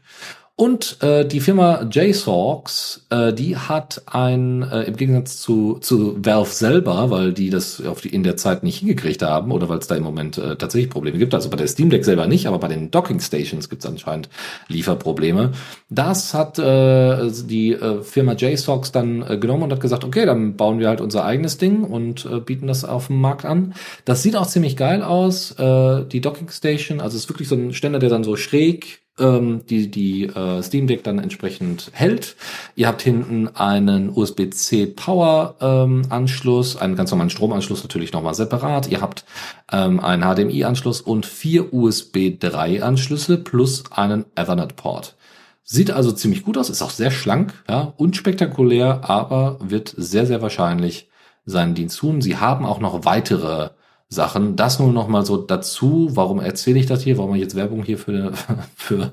Und 0.60 1.00
äh, 1.04 1.24
die 1.24 1.38
Firma 1.38 1.88
JSOX, 1.88 3.06
äh, 3.10 3.32
die 3.32 3.56
hat 3.56 4.02
ein, 4.06 4.62
äh, 4.62 4.82
im 4.82 4.96
Gegensatz 4.96 5.40
zu, 5.40 5.78
zu 5.80 6.16
Valve 6.18 6.50
selber, 6.50 7.12
weil 7.12 7.32
die 7.32 7.48
das 7.48 7.80
auf 7.86 8.00
die, 8.00 8.08
in 8.08 8.24
der 8.24 8.36
Zeit 8.36 8.64
nicht 8.64 8.80
hingekriegt 8.80 9.22
haben 9.22 9.52
oder 9.52 9.68
weil 9.68 9.78
es 9.78 9.86
da 9.86 9.94
im 9.94 10.02
Moment 10.02 10.36
äh, 10.36 10.56
tatsächlich 10.56 10.90
Probleme 10.90 11.16
gibt, 11.16 11.32
also 11.32 11.48
bei 11.48 11.56
der 11.56 11.68
Steam 11.68 11.90
Deck 11.90 12.04
selber 12.04 12.26
nicht, 12.26 12.48
aber 12.48 12.58
bei 12.58 12.66
den 12.66 12.90
Docking 12.90 13.20
Stations 13.20 13.68
gibt 13.68 13.84
es 13.84 13.88
anscheinend 13.88 14.30
Lieferprobleme. 14.66 15.52
Das 15.90 16.34
hat 16.34 16.58
äh, 16.58 17.30
die 17.30 17.74
äh, 17.74 18.02
Firma 18.02 18.32
JSOX 18.32 18.90
dann 18.90 19.22
äh, 19.22 19.38
genommen 19.38 19.62
und 19.62 19.72
hat 19.72 19.80
gesagt, 19.80 20.02
okay, 20.02 20.26
dann 20.26 20.56
bauen 20.56 20.80
wir 20.80 20.88
halt 20.88 21.00
unser 21.00 21.24
eigenes 21.24 21.58
Ding 21.58 21.84
und 21.84 22.26
äh, 22.26 22.40
bieten 22.40 22.66
das 22.66 22.84
auf 22.84 23.06
dem 23.06 23.20
Markt 23.20 23.44
an. 23.44 23.74
Das 24.04 24.24
sieht 24.24 24.34
auch 24.34 24.48
ziemlich 24.48 24.76
geil 24.76 25.04
aus, 25.04 25.52
äh, 25.52 26.04
die 26.04 26.20
Docking 26.20 26.48
Station, 26.50 27.00
also 27.00 27.16
es 27.16 27.22
ist 27.22 27.28
wirklich 27.30 27.46
so 27.46 27.54
ein 27.54 27.72
Ständer, 27.72 28.00
der 28.00 28.08
dann 28.08 28.24
so 28.24 28.34
schräg 28.34 29.02
ähm, 29.18 29.62
die 29.68 29.90
die 29.90 30.24
äh, 30.26 30.62
Steam 30.62 30.86
Deck 30.86 31.04
dann 31.04 31.18
entsprechend 31.18 31.90
hält. 31.92 32.36
Ihr 32.74 32.88
habt 32.88 33.02
hinten 33.02 33.48
einen 33.48 34.10
USB-C 34.10 34.86
Power 34.86 35.56
ähm, 35.60 36.02
Anschluss, 36.08 36.76
einen 36.76 36.96
ganz 36.96 37.10
normalen 37.10 37.30
Stromanschluss 37.30 37.82
natürlich 37.82 38.12
nochmal 38.12 38.34
separat. 38.34 38.88
Ihr 38.88 39.00
habt 39.00 39.24
ähm, 39.72 40.00
einen 40.00 40.22
HDMI 40.22 40.64
Anschluss 40.64 41.00
und 41.00 41.26
vier 41.26 41.72
USB 41.72 42.38
3 42.38 42.82
Anschlüsse 42.82 43.38
plus 43.38 43.84
einen 43.90 44.24
Ethernet 44.34 44.76
Port. 44.76 45.16
Sieht 45.64 45.90
also 45.90 46.12
ziemlich 46.12 46.44
gut 46.44 46.56
aus, 46.56 46.70
ist 46.70 46.80
auch 46.80 46.90
sehr 46.90 47.10
schlank, 47.10 47.52
ja, 47.68 47.92
unspektakulär, 47.98 49.02
aber 49.02 49.58
wird 49.60 49.94
sehr, 49.96 50.24
sehr 50.24 50.40
wahrscheinlich 50.40 51.10
seinen 51.44 51.74
Dienst 51.74 51.98
tun. 51.98 52.22
Sie 52.22 52.36
haben 52.36 52.64
auch 52.64 52.80
noch 52.80 53.04
weitere 53.04 53.70
Sachen. 54.08 54.56
Das 54.56 54.78
nur 54.78 54.92
noch 54.92 55.08
mal 55.08 55.24
so 55.24 55.36
dazu. 55.36 56.10
Warum 56.12 56.40
erzähle 56.40 56.78
ich 56.78 56.86
das 56.86 57.02
hier? 57.02 57.18
Warum 57.18 57.30
mache 57.30 57.38
ich 57.38 57.44
jetzt 57.44 57.54
Werbung 57.54 57.82
hier 57.82 57.98
für 57.98 58.12
eine, 58.12 58.32
für, 58.76 59.12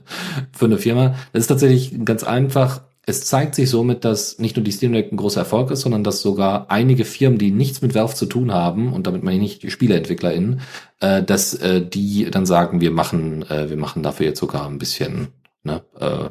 für 0.52 0.66
eine 0.66 0.78
Firma? 0.78 1.16
Das 1.34 1.42
ist 1.42 1.48
tatsächlich 1.48 2.06
ganz 2.06 2.24
einfach. 2.24 2.82
Es 3.08 3.26
zeigt 3.26 3.54
sich 3.54 3.70
somit, 3.70 4.04
dass 4.04 4.40
nicht 4.40 4.56
nur 4.56 4.64
die 4.64 4.72
Steam 4.72 4.94
Deck 4.94 5.12
ein 5.12 5.18
großer 5.18 5.42
Erfolg 5.42 5.70
ist, 5.70 5.82
sondern 5.82 6.04
dass 6.04 6.22
sogar 6.22 6.72
einige 6.72 7.06
Firmen, 7.06 7.38
die 7.38 7.52
nichts 7.52 7.84
mit 7.84 7.94
Valve 7.94 8.16
zu 8.16 8.26
tun 8.26 8.52
haben, 8.52 8.94
und 8.94 9.06
damit 9.06 9.22
meine 9.22 9.36
ich 9.36 9.42
nicht 9.42 9.64
die 9.64 9.70
SpieleentwicklerInnen, 9.70 10.62
äh, 11.02 11.22
dass 11.22 11.54
äh, 11.54 11.86
die 11.86 12.32
dann 12.32 12.48
sagen, 12.48 12.82
wir 12.82 12.90
machen, 12.90 13.44
äh, 13.44 13.70
wir 13.70 13.78
machen 13.78 14.02
dafür 14.02 14.26
jetzt 14.26 14.40
sogar 14.40 14.66
ein 14.66 14.80
bisschen, 14.80 15.28
ne, 15.64 15.84
äh, 16.00 16.30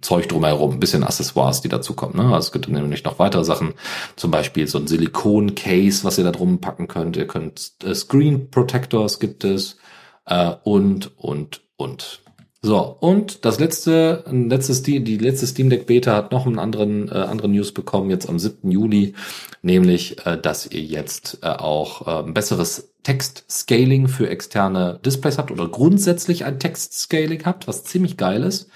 Zeug 0.00 0.28
drumherum, 0.28 0.74
ein 0.74 0.80
bisschen 0.80 1.04
Accessoires, 1.04 1.60
die 1.60 1.68
dazu 1.68 1.94
kommen. 1.94 2.16
Ne? 2.16 2.24
Also 2.24 2.48
es 2.48 2.52
gibt 2.52 2.68
nämlich 2.68 3.04
noch 3.04 3.18
weitere 3.18 3.44
Sachen, 3.44 3.74
zum 4.16 4.30
Beispiel 4.30 4.66
so 4.66 4.78
ein 4.78 4.86
Silikon-Case, 4.86 6.04
was 6.04 6.18
ihr 6.18 6.24
da 6.24 6.32
drum 6.32 6.60
packen 6.60 6.88
könnt. 6.88 7.16
Ihr 7.16 7.26
könnt 7.26 7.72
äh, 7.84 7.94
Screen 7.94 8.50
Protectors 8.50 9.18
gibt 9.18 9.44
es 9.44 9.78
äh, 10.26 10.52
und 10.64 11.12
und 11.18 11.62
und. 11.76 12.20
So, 12.60 12.96
und 13.00 13.44
das 13.44 13.60
letzte, 13.60 14.24
ein 14.26 14.50
letztes, 14.50 14.82
die, 14.82 15.04
die 15.04 15.16
letzte 15.16 15.46
Steam 15.46 15.70
Deck 15.70 15.86
Beta 15.86 16.16
hat 16.16 16.32
noch 16.32 16.44
einen 16.44 16.58
anderen, 16.58 17.08
äh, 17.08 17.14
anderen 17.14 17.52
News 17.52 17.72
bekommen, 17.72 18.10
jetzt 18.10 18.28
am 18.28 18.40
7. 18.40 18.72
Juli, 18.72 19.14
nämlich, 19.62 20.26
äh, 20.26 20.36
dass 20.36 20.66
ihr 20.66 20.82
jetzt 20.82 21.38
äh, 21.42 21.46
auch 21.46 22.08
äh, 22.08 22.26
ein 22.26 22.34
besseres 22.34 22.92
Text-Scaling 23.04 24.08
für 24.08 24.28
externe 24.28 24.98
Displays 25.04 25.38
habt 25.38 25.52
oder 25.52 25.68
grundsätzlich 25.68 26.44
ein 26.44 26.58
Text-Scaling 26.58 27.44
habt, 27.44 27.68
was 27.68 27.84
ziemlich 27.84 28.16
geil 28.16 28.42
ist. 28.42 28.68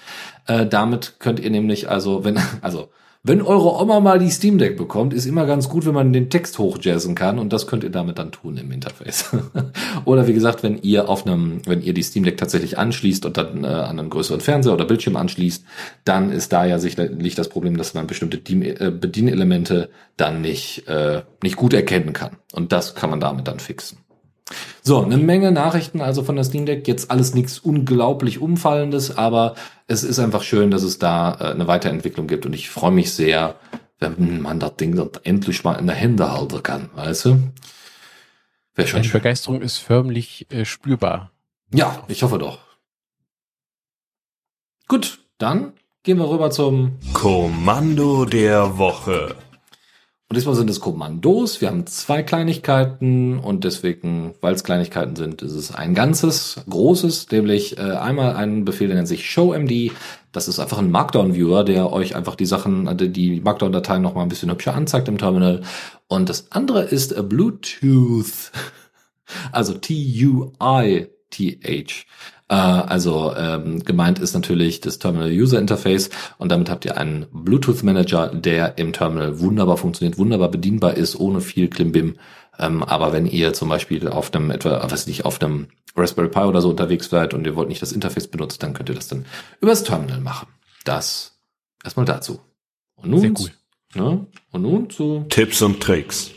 Äh, 0.47 0.65
damit 0.65 1.15
könnt 1.19 1.39
ihr 1.39 1.49
nämlich 1.49 1.89
also, 1.89 2.23
wenn, 2.23 2.39
also 2.61 2.89
wenn 3.25 3.41
eure 3.41 3.81
Oma 3.81 4.01
mal 4.01 4.19
die 4.19 4.29
Steam 4.29 4.57
Deck 4.57 4.75
bekommt, 4.75 5.13
ist 5.13 5.25
immer 5.25 5.45
ganz 5.45 5.69
gut, 5.69 5.85
wenn 5.85 5.93
man 5.93 6.11
den 6.11 6.29
Text 6.29 6.59
hochjazzen 6.59 7.15
kann 7.15 7.39
und 7.39 7.53
das 7.53 7.67
könnt 7.67 7.85
ihr 7.85 7.89
damit 7.89 8.19
dann 8.19 8.33
tun 8.33 8.57
im 8.57 8.69
Interface. 8.69 9.33
oder 10.05 10.27
wie 10.27 10.33
gesagt, 10.33 10.61
wenn 10.61 10.77
ihr 10.81 11.07
auf 11.07 11.25
einem, 11.25 11.61
wenn 11.65 11.81
ihr 11.81 11.93
die 11.93 12.03
Steam 12.03 12.25
Deck 12.25 12.35
tatsächlich 12.35 12.77
anschließt 12.77 13.25
und 13.25 13.37
dann 13.37 13.63
äh, 13.63 13.67
an 13.67 13.97
einen 13.97 14.09
größeren 14.09 14.41
Fernseher 14.41 14.73
oder 14.73 14.83
Bildschirm 14.83 15.15
anschließt, 15.15 15.63
dann 16.03 16.33
ist 16.33 16.51
da 16.51 16.65
ja 16.65 16.79
sicherlich 16.79 17.33
das 17.33 17.47
Problem, 17.47 17.77
dass 17.77 17.93
man 17.93 18.07
bestimmte 18.07 18.39
äh, 18.39 18.91
Bedienelemente 18.91 19.89
dann 20.17 20.41
nicht, 20.41 20.85
äh, 20.89 21.21
nicht 21.41 21.55
gut 21.55 21.73
erkennen 21.73 22.11
kann. 22.11 22.35
Und 22.51 22.73
das 22.73 22.93
kann 22.93 23.09
man 23.09 23.21
damit 23.21 23.47
dann 23.47 23.61
fixen. 23.61 23.99
So, 24.81 25.01
eine 25.01 25.17
Menge 25.17 25.51
Nachrichten 25.51 26.01
also 26.01 26.23
von 26.23 26.35
der 26.35 26.43
Steam 26.43 26.65
Deck. 26.65 26.87
Jetzt 26.87 27.09
alles 27.09 27.33
nichts 27.33 27.59
unglaublich 27.59 28.39
Umfallendes, 28.39 29.17
aber 29.17 29.55
es 29.87 30.03
ist 30.03 30.19
einfach 30.19 30.43
schön, 30.43 30.71
dass 30.71 30.83
es 30.83 30.99
da 30.99 31.37
äh, 31.39 31.43
eine 31.51 31.67
Weiterentwicklung 31.67 32.27
gibt 32.27 32.45
und 32.45 32.53
ich 32.53 32.69
freue 32.69 32.91
mich 32.91 33.13
sehr, 33.13 33.55
wenn 33.99 34.41
man 34.41 34.59
das 34.59 34.75
Ding 34.75 34.95
dann 34.95 35.09
endlich 35.23 35.63
mal 35.63 35.75
in 35.75 35.87
der 35.87 35.95
Hände 35.95 36.31
halten 36.31 36.61
kann, 36.61 36.89
weißt 36.95 37.25
du? 37.25 37.39
Wäre 38.75 38.87
schon. 38.87 39.01
Die 39.03 39.09
Begeisterung 39.09 39.61
ist 39.61 39.77
förmlich 39.77 40.47
äh, 40.51 40.65
spürbar. 40.65 41.31
Ja, 41.73 42.03
ich 42.07 42.23
hoffe 42.23 42.37
doch. 42.37 42.59
Gut, 44.87 45.19
dann 45.37 45.73
gehen 46.03 46.17
wir 46.17 46.29
rüber 46.29 46.51
zum 46.51 46.99
Kommando 47.13 48.25
der 48.25 48.77
Woche. 48.77 49.35
Und 50.33 50.37
diesmal 50.37 50.55
sind 50.55 50.71
es 50.71 50.79
Kommandos. 50.79 51.61
Wir 51.61 51.67
haben 51.67 51.85
zwei 51.85 52.23
Kleinigkeiten 52.23 53.37
und 53.37 53.65
deswegen, 53.65 54.33
weil 54.41 54.55
es 54.55 54.63
Kleinigkeiten 54.63 55.15
sind, 55.15 55.43
ist 55.43 55.51
es 55.53 55.75
ein 55.75 55.93
ganzes, 55.93 56.59
großes, 56.67 57.29
nämlich 57.29 57.77
äh, 57.77 57.81
einmal 57.81 58.35
ein 58.35 58.65
Befehl, 58.65 58.87
der 58.87 58.95
nennt 58.95 59.07
sich 59.07 59.29
ShowMD. 59.29 59.91
Das 60.31 60.47
ist 60.47 60.57
einfach 60.57 60.79
ein 60.79 60.89
Markdown-Viewer, 60.89 61.63
der 61.63 61.93
euch 61.93 62.15
einfach 62.15 62.33
die 62.33 62.47
Sachen, 62.47 62.87
äh, 62.87 62.95
die 62.95 63.41
Markdown-Dateien 63.41 64.01
nochmal 64.01 64.25
ein 64.25 64.29
bisschen 64.29 64.49
hübscher 64.49 64.73
anzeigt 64.73 65.07
im 65.07 65.19
Terminal. 65.19 65.61
Und 66.07 66.29
das 66.29 66.51
andere 66.51 66.81
ist 66.81 67.13
Bluetooth. 67.29 68.51
Also 69.51 69.75
T-U-I-T-H. 69.75 71.05
Äh, 72.49 72.55
also 72.55 73.33
ähm, 73.35 73.83
gemeint 73.83 74.19
ist 74.19 74.33
natürlich 74.33 74.81
das 74.81 74.99
Terminal 74.99 75.29
User 75.31 75.59
Interface 75.59 76.09
und 76.37 76.51
damit 76.51 76.69
habt 76.69 76.85
ihr 76.85 76.97
einen 76.97 77.25
Bluetooth 77.31 77.83
Manager, 77.83 78.27
der 78.27 78.77
im 78.77 78.93
Terminal 78.93 79.39
wunderbar 79.39 79.77
funktioniert, 79.77 80.17
wunderbar 80.17 80.49
bedienbar 80.49 80.95
ist, 80.95 81.19
ohne 81.19 81.41
viel 81.41 81.69
Klimbim. 81.69 82.17
Ähm, 82.59 82.83
aber 82.83 83.13
wenn 83.13 83.25
ihr 83.25 83.53
zum 83.53 83.69
Beispiel 83.69 84.07
auf 84.07 84.33
einem 84.33 84.51
etwa, 84.51 84.85
was 84.89 85.07
nicht, 85.07 85.25
auf 85.25 85.41
einem 85.41 85.67
Raspberry 85.95 86.29
Pi 86.29 86.41
oder 86.41 86.61
so 86.61 86.69
unterwegs 86.69 87.09
seid 87.09 87.33
und 87.33 87.45
ihr 87.45 87.55
wollt 87.55 87.69
nicht 87.69 87.81
das 87.81 87.91
Interface 87.91 88.27
benutzen, 88.27 88.59
dann 88.59 88.73
könnt 88.73 88.89
ihr 88.89 88.95
das 88.95 89.07
dann 89.07 89.25
übers 89.61 89.83
Terminal 89.83 90.19
machen. 90.19 90.47
Das 90.83 91.39
erstmal 91.83 92.05
dazu. 92.05 92.39
Und 92.95 93.09
nun, 93.11 93.21
Sehr 93.21 93.31
cool. 93.39 93.51
Ne? 93.95 94.27
Und 94.51 94.61
nun 94.61 94.89
zu 94.89 95.25
Tipps 95.29 95.61
und 95.61 95.81
Tricks. 95.81 96.31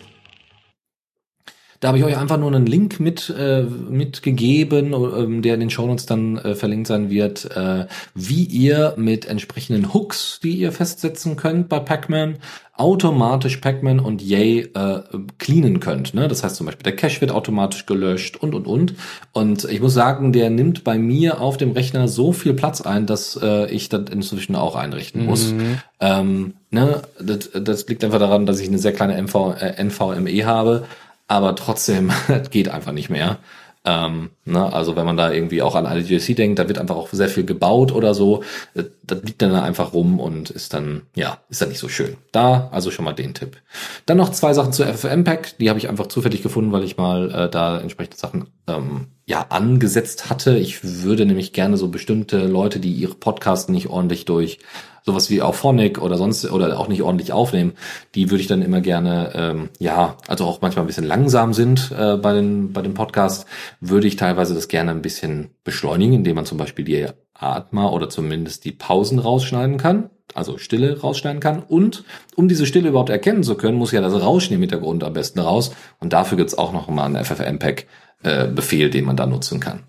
Da 1.80 1.88
habe 1.88 1.98
ich 1.98 2.04
euch 2.04 2.16
einfach 2.16 2.38
nur 2.38 2.52
einen 2.52 2.66
Link 2.66 3.00
mit 3.00 3.34
äh, 3.36 3.62
mitgegeben, 3.62 4.92
äh, 4.92 5.40
der 5.42 5.54
in 5.54 5.60
den 5.60 5.70
Shownotes 5.70 6.06
dann 6.06 6.38
äh, 6.38 6.54
verlinkt 6.54 6.86
sein 6.86 7.10
wird, 7.10 7.56
äh, 7.56 7.86
wie 8.14 8.44
ihr 8.44 8.94
mit 8.96 9.26
entsprechenden 9.26 9.92
Hooks, 9.92 10.40
die 10.42 10.56
ihr 10.56 10.72
festsetzen 10.72 11.36
könnt 11.36 11.68
bei 11.68 11.80
Pacman, 11.80 12.36
automatisch 12.76 13.56
Pacman 13.58 14.00
und 14.00 14.22
Yay 14.22 14.70
äh, 14.74 15.00
cleanen 15.38 15.80
könnt. 15.80 16.14
Ne? 16.14 16.28
Das 16.28 16.44
heißt 16.44 16.56
zum 16.56 16.66
Beispiel, 16.66 16.84
der 16.84 16.96
Cache 16.96 17.20
wird 17.20 17.30
automatisch 17.30 17.86
gelöscht 17.86 18.36
und 18.36 18.54
und 18.54 18.66
und. 18.66 18.94
Und 19.32 19.64
ich 19.64 19.80
muss 19.80 19.94
sagen, 19.94 20.32
der 20.32 20.50
nimmt 20.50 20.84
bei 20.84 20.98
mir 20.98 21.40
auf 21.40 21.56
dem 21.56 21.72
Rechner 21.72 22.08
so 22.08 22.32
viel 22.32 22.54
Platz 22.54 22.80
ein, 22.80 23.06
dass 23.06 23.38
äh, 23.42 23.70
ich 23.70 23.88
das 23.88 24.10
inzwischen 24.10 24.56
auch 24.56 24.76
einrichten 24.76 25.24
muss. 25.24 25.52
Mhm. 25.52 25.78
Ähm, 26.00 26.54
ne? 26.70 27.02
das, 27.18 27.50
das 27.52 27.88
liegt 27.88 28.04
einfach 28.04 28.18
daran, 28.18 28.44
dass 28.46 28.60
ich 28.60 28.68
eine 28.68 28.78
sehr 28.78 28.92
kleine 28.92 29.20
MV, 29.22 29.54
äh, 29.58 29.82
NVMe 29.82 30.44
habe 30.44 30.84
aber 31.28 31.54
trotzdem 31.56 32.12
geht 32.50 32.68
einfach 32.68 32.92
nicht 32.92 33.10
mehr. 33.10 33.38
Ähm, 33.86 34.30
ne, 34.44 34.72
also 34.72 34.96
wenn 34.96 35.06
man 35.06 35.16
da 35.16 35.30
irgendwie 35.30 35.62
auch 35.62 35.76
an 35.76 35.86
IDGC 35.86 36.34
denkt, 36.34 36.58
da 36.58 36.66
wird 36.66 36.78
einfach 36.78 36.96
auch 36.96 37.08
sehr 37.12 37.28
viel 37.28 37.44
gebaut 37.44 37.92
oder 37.92 38.14
so. 38.14 38.42
Äh, 38.74 38.84
das 39.04 39.22
liegt 39.22 39.40
dann 39.40 39.54
einfach 39.54 39.92
rum 39.92 40.18
und 40.18 40.50
ist 40.50 40.74
dann, 40.74 41.02
ja, 41.14 41.38
ist 41.48 41.62
dann 41.62 41.68
nicht 41.68 41.78
so 41.78 41.88
schön. 41.88 42.16
Da 42.32 42.68
also 42.72 42.90
schon 42.90 43.04
mal 43.04 43.12
den 43.12 43.32
Tipp. 43.32 43.58
Dann 44.04 44.16
noch 44.16 44.30
zwei 44.30 44.54
Sachen 44.54 44.72
zu 44.72 44.84
FFmpeg, 44.84 45.56
die 45.58 45.68
habe 45.68 45.78
ich 45.78 45.88
einfach 45.88 46.08
zufällig 46.08 46.42
gefunden, 46.42 46.72
weil 46.72 46.82
ich 46.82 46.96
mal 46.96 47.30
äh, 47.30 47.48
da 47.48 47.78
entsprechende 47.78 48.16
Sachen 48.16 48.48
ähm, 48.66 49.06
ja 49.24 49.46
angesetzt 49.50 50.30
hatte. 50.30 50.58
Ich 50.58 50.82
würde 50.82 51.24
nämlich 51.24 51.52
gerne 51.52 51.76
so 51.76 51.86
bestimmte 51.86 52.44
Leute, 52.44 52.80
die 52.80 52.92
ihre 52.92 53.14
Podcasts 53.14 53.68
nicht 53.68 53.88
ordentlich 53.88 54.24
durch 54.24 54.58
sowas 55.06 55.30
wie 55.30 55.40
auf 55.40 55.56
Phonic 55.56 56.02
oder 56.02 56.18
sonst 56.18 56.50
oder 56.50 56.78
auch 56.78 56.88
nicht 56.88 57.02
ordentlich 57.02 57.32
aufnehmen, 57.32 57.72
die 58.14 58.30
würde 58.30 58.42
ich 58.42 58.48
dann 58.48 58.60
immer 58.60 58.80
gerne, 58.80 59.32
ähm, 59.34 59.68
ja, 59.78 60.16
also 60.26 60.44
auch 60.44 60.60
manchmal 60.60 60.84
ein 60.84 60.88
bisschen 60.88 61.06
langsam 61.06 61.54
sind 61.54 61.92
äh, 61.96 62.16
bei 62.16 62.34
den 62.34 62.72
bei 62.72 62.82
den 62.82 62.94
Podcasts, 62.94 63.46
würde 63.80 64.08
ich 64.08 64.16
teilweise 64.16 64.54
das 64.54 64.68
gerne 64.68 64.90
ein 64.90 65.02
bisschen 65.02 65.50
beschleunigen, 65.62 66.14
indem 66.14 66.34
man 66.34 66.44
zum 66.44 66.58
Beispiel 66.58 66.84
die 66.84 67.06
Atma 67.32 67.88
oder 67.90 68.08
zumindest 68.08 68.64
die 68.64 68.72
Pausen 68.72 69.20
rausschneiden 69.20 69.78
kann, 69.78 70.10
also 70.34 70.58
Stille 70.58 71.00
rausschneiden 71.00 71.40
kann. 71.40 71.62
Und 71.62 72.04
um 72.34 72.48
diese 72.48 72.66
Stille 72.66 72.88
überhaupt 72.88 73.10
erkennen 73.10 73.44
zu 73.44 73.54
können, 73.54 73.78
muss 73.78 73.92
ja 73.92 74.00
das 74.00 74.20
Rauschen 74.20 74.54
im 74.54 74.60
Hintergrund 74.60 75.04
am 75.04 75.12
besten 75.12 75.38
raus. 75.38 75.72
Und 76.00 76.12
dafür 76.12 76.36
gibt's 76.36 76.58
auch 76.58 76.72
noch 76.72 76.88
mal 76.88 77.04
einen 77.04 77.24
FFmpeg-Befehl, 77.24 78.86
äh, 78.86 78.90
den 78.90 79.04
man 79.04 79.16
da 79.16 79.26
nutzen 79.26 79.60
kann. 79.60 79.84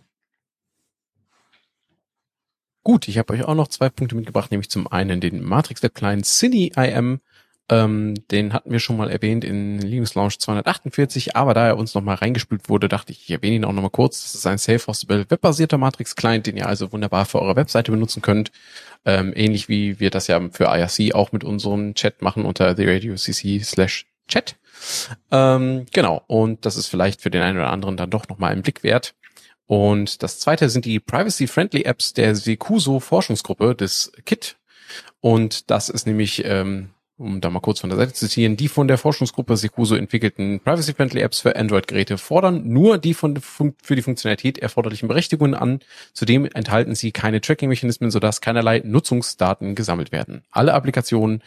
Gut, 2.88 3.10
ich 3.10 3.18
habe 3.18 3.34
euch 3.34 3.44
auch 3.44 3.54
noch 3.54 3.68
zwei 3.68 3.90
Punkte 3.90 4.16
mitgebracht, 4.16 4.50
nämlich 4.50 4.70
zum 4.70 4.88
einen 4.88 5.20
den 5.20 5.44
Matrix 5.44 5.84
Web 5.84 5.94
Client 5.94 6.26
Cine 6.26 6.70
IM. 6.78 7.20
Ähm, 7.68 8.14
den 8.32 8.54
hatten 8.54 8.72
wir 8.72 8.80
schon 8.80 8.96
mal 8.96 9.10
erwähnt 9.10 9.44
in 9.44 9.78
Linux 9.82 10.16
Launch 10.16 10.40
248, 10.40 11.36
aber 11.36 11.54
da 11.54 11.68
er 11.68 11.78
uns 11.78 11.94
nochmal 11.96 12.16
reingespült 12.16 12.70
wurde, 12.70 12.88
dachte 12.88 13.12
ich, 13.12 13.24
ich 13.24 13.32
erwähne 13.32 13.58
ihn 13.58 13.66
auch 13.66 13.74
nochmal 13.74 13.92
kurz. 13.92 14.22
Das 14.22 14.36
ist 14.36 14.48
ein 14.48 14.58
self-hostable 14.58 15.30
webbasierter 15.30 15.78
Matrix-Client, 15.78 16.48
den 16.48 16.56
ihr 16.56 16.66
also 16.66 16.94
wunderbar 16.94 17.26
für 17.26 17.42
eure 17.42 17.58
Webseite 17.58 17.92
benutzen 17.92 18.22
könnt. 18.22 18.54
Ähm, 19.04 19.34
ähnlich 19.36 19.68
wie 19.68 20.00
wir 20.00 20.10
das 20.10 20.28
ja 20.28 20.40
für 20.54 20.74
IRC 20.74 21.14
auch 21.14 21.34
mit 21.34 21.44
unserem 21.44 21.94
Chat 21.94 22.22
machen 22.22 22.46
unter 22.46 22.74
theradiocc 22.74 23.66
slash 23.66 24.06
chat. 24.30 24.56
Ähm, 25.32 25.88
genau, 25.92 26.24
und 26.28 26.66
das 26.66 26.78
ist 26.78 26.88
vielleicht 26.88 27.22
für 27.22 27.32
den 27.32 27.42
einen 27.42 27.58
oder 27.58 27.70
anderen 27.70 27.98
dann 27.98 28.10
doch 28.10 28.30
nochmal 28.30 28.54
einen 28.54 28.62
Blick 28.62 28.82
wert. 28.84 29.14
Und 29.68 30.24
das 30.24 30.40
zweite 30.40 30.70
sind 30.70 30.86
die 30.86 31.00
Privacy-Friendly 31.00 31.84
Apps 31.84 32.14
der 32.14 32.36
Secuso 32.36 33.00
Forschungsgruppe 33.00 33.76
des 33.76 34.12
KIT. 34.26 34.56
Und 35.20 35.70
das 35.70 35.90
ist 35.90 36.08
nämlich, 36.08 36.44
ähm, 36.46 36.92
um 37.18 37.42
da 37.42 37.50
mal 37.50 37.60
kurz 37.60 37.82
von 37.82 37.90
der 37.90 37.98
Seite 37.98 38.14
zu 38.14 38.28
zitieren, 38.28 38.56
die 38.56 38.70
von 38.70 38.88
der 38.88 38.98
Forschungsgruppe 38.98 39.58
Secuso 39.58 39.96
entwickelten 39.96 40.62
Privacy-Friendly 40.62 41.20
Apps 41.20 41.42
für 41.42 41.58
Android-Geräte 41.58 42.18
fordern 42.18 42.66
nur 42.66 42.98
die 42.98 43.14
von, 43.14 43.36
für 43.42 43.96
die 43.98 44.02
Funktionalität 44.02 44.58
erforderlichen 44.58 45.10
Berechtigungen 45.10 45.54
an. 45.54 45.82
Zudem 46.14 46.46
enthalten 46.46 46.96
sie 46.96 47.12
keine 47.12 47.42
Tracking-Mechanismen, 47.42 48.10
sodass 48.10 48.40
keinerlei 48.40 48.82
Nutzungsdaten 48.86 49.76
gesammelt 49.76 50.14
werden. 50.14 50.44
Alle 50.50 50.76
Applikationen 50.76 51.44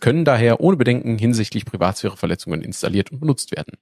können 0.00 0.24
daher 0.24 0.60
ohne 0.60 0.76
Bedenken 0.76 1.18
hinsichtlich 1.18 1.66
Privatsphäreverletzungen 1.66 2.62
installiert 2.62 3.12
und 3.12 3.20
benutzt 3.20 3.52
werden. 3.52 3.74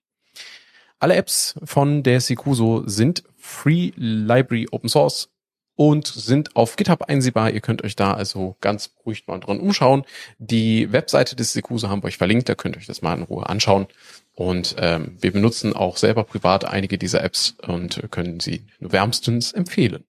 Alle 1.01 1.15
Apps 1.15 1.55
von 1.63 2.03
der 2.03 2.21
Secuso 2.21 2.83
sind 2.87 3.23
Free 3.49 3.93
Library 3.97 4.69
Open 4.71 4.91
Source 4.91 5.31
und 5.75 6.07
sind 6.07 6.55
auf 6.55 6.77
GitHub 6.77 7.03
einsehbar. 7.03 7.51
Ihr 7.51 7.61
könnt 7.61 7.83
euch 7.83 7.97
da 7.97 8.13
also 8.13 8.57
ganz 8.61 8.95
ruhig 9.07 9.27
mal 9.27 9.41
dran 9.41 9.59
umschauen. 9.59 10.05
Die 10.39 10.93
Webseite 10.93 11.35
des 11.35 11.55
Secuso 11.55 11.89
haben 11.89 12.03
wir 12.03 12.09
euch 12.09 12.19
verlinkt, 12.19 12.49
da 12.49 12.55
könnt 12.55 12.77
ihr 12.77 12.81
euch 12.81 12.87
das 12.87 13.01
mal 13.01 13.17
in 13.17 13.23
Ruhe 13.23 13.49
anschauen. 13.49 13.87
Und 14.35 14.77
ähm, 14.79 15.17
wir 15.21 15.33
benutzen 15.33 15.75
auch 15.75 15.97
selber 15.97 16.25
privat 16.25 16.67
einige 16.67 16.99
dieser 16.99 17.25
Apps 17.25 17.57
und 17.67 18.03
können 18.11 18.39
sie 18.39 18.67
nur 18.81 18.93
wärmstens 18.93 19.53
empfehlen. 19.53 20.05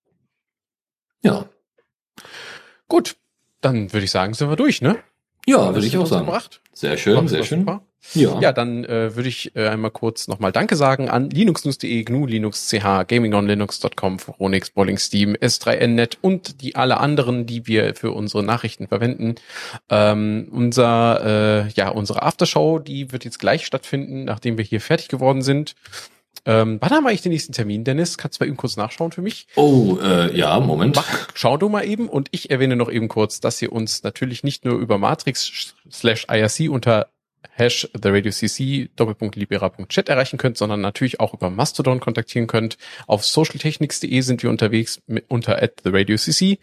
Ja. 1.22 1.45
Gut, 2.88 3.16
dann 3.61 3.94
würde 3.94 4.03
ich 4.03 4.11
sagen, 4.11 4.34
sind 4.34 4.49
wir 4.49 4.57
durch, 4.57 4.82
ne? 4.82 4.98
Ja, 5.45 5.74
würde 5.74 5.88
ich 5.88 5.98
auch 5.98 6.06
sagen. 6.06 6.26
Gebracht. 6.26 6.61
Sehr 6.74 6.98
schön, 6.98 7.28
sehr 7.28 7.44
schön. 7.44 7.61
Super. 7.61 7.84
Ja, 8.13 8.39
ja 8.39 8.51
dann 8.51 8.85
äh, 8.85 9.15
würde 9.15 9.30
ich 9.30 9.55
äh, 9.55 9.67
einmal 9.67 9.91
kurz 9.91 10.27
nochmal 10.27 10.51
Danke 10.51 10.76
sagen 10.76 11.09
an 11.09 11.30
linuxnews.de, 11.30 12.03
GNU, 12.03 12.26
Linux, 12.26 12.69
CH, 12.69 13.03
GamingOnLinux.com, 13.07 14.19
Phoronix, 14.19 14.69
Bowling, 14.71 14.97
Steam, 14.97 15.35
S3NNet 15.35 16.17
und 16.21 16.61
die 16.61 16.76
alle 16.76 16.99
anderen, 16.99 17.45
die 17.45 17.67
wir 17.67 17.95
für 17.95 18.11
unsere 18.11 18.43
Nachrichten 18.43 18.88
verwenden. 18.88 19.35
Ähm, 19.89 20.47
unser, 20.51 21.65
äh, 21.65 21.69
ja, 21.76 21.89
unsere 21.89 22.23
Aftershow, 22.23 22.80
die 22.80 23.11
wird 23.11 23.26
jetzt 23.26 23.39
gleich 23.39 23.65
stattfinden, 23.65 24.26
nachdem 24.26 24.57
wir 24.57 24.65
hier 24.65 24.81
fertig 24.81 25.07
geworden 25.07 25.41
sind. 25.41 25.76
Ähm, 26.45 26.77
wann 26.80 26.89
haben 26.91 27.03
wir 27.03 27.09
eigentlich 27.09 27.21
den 27.21 27.31
nächsten 27.31 27.53
Termin, 27.53 27.84
Dennis? 27.84 28.17
Kannst 28.17 28.39
du 28.39 28.43
mal 28.43 28.47
eben 28.47 28.57
kurz 28.57 28.77
nachschauen 28.77 29.11
für 29.11 29.21
mich? 29.21 29.47
Oh, 29.55 29.97
äh, 30.01 30.35
ja, 30.35 30.59
Moment. 30.59 30.95
Mach, 30.95 31.27
schau 31.34 31.57
du 31.57 31.69
mal 31.69 31.85
eben 31.85 32.07
und 32.07 32.30
ich 32.31 32.49
erwähne 32.49 32.76
noch 32.76 32.89
eben 32.89 33.07
kurz, 33.07 33.39
dass 33.39 33.61
ihr 33.61 33.71
uns 33.71 34.03
natürlich 34.03 34.43
nicht 34.43 34.65
nur 34.65 34.80
über 34.80 34.97
Matrix 34.97 35.76
slash 35.91 36.26
IRC 36.30 36.71
unter 36.71 37.09
Hash 37.52 37.90
TheRadioCC 37.99 38.90
Doppelpunkt 38.95 39.36
Libera.chat 39.36 40.10
erreichen 40.10 40.38
könnt, 40.38 40.57
sondern 40.57 40.82
natürlich 40.82 41.20
auch 41.20 41.34
über 41.34 41.49
Mastodon 41.49 41.99
kontaktieren 41.99 42.48
könnt. 42.48 42.78
Auf 43.07 43.26
socialtechnics.de 43.26 44.22
sind 44.22 44.44
wir 44.44 44.49
unterwegs 44.49 45.02
mit, 45.07 45.26
unter 45.28 45.61
at 45.61 45.78
TheRadioCC 45.84 46.60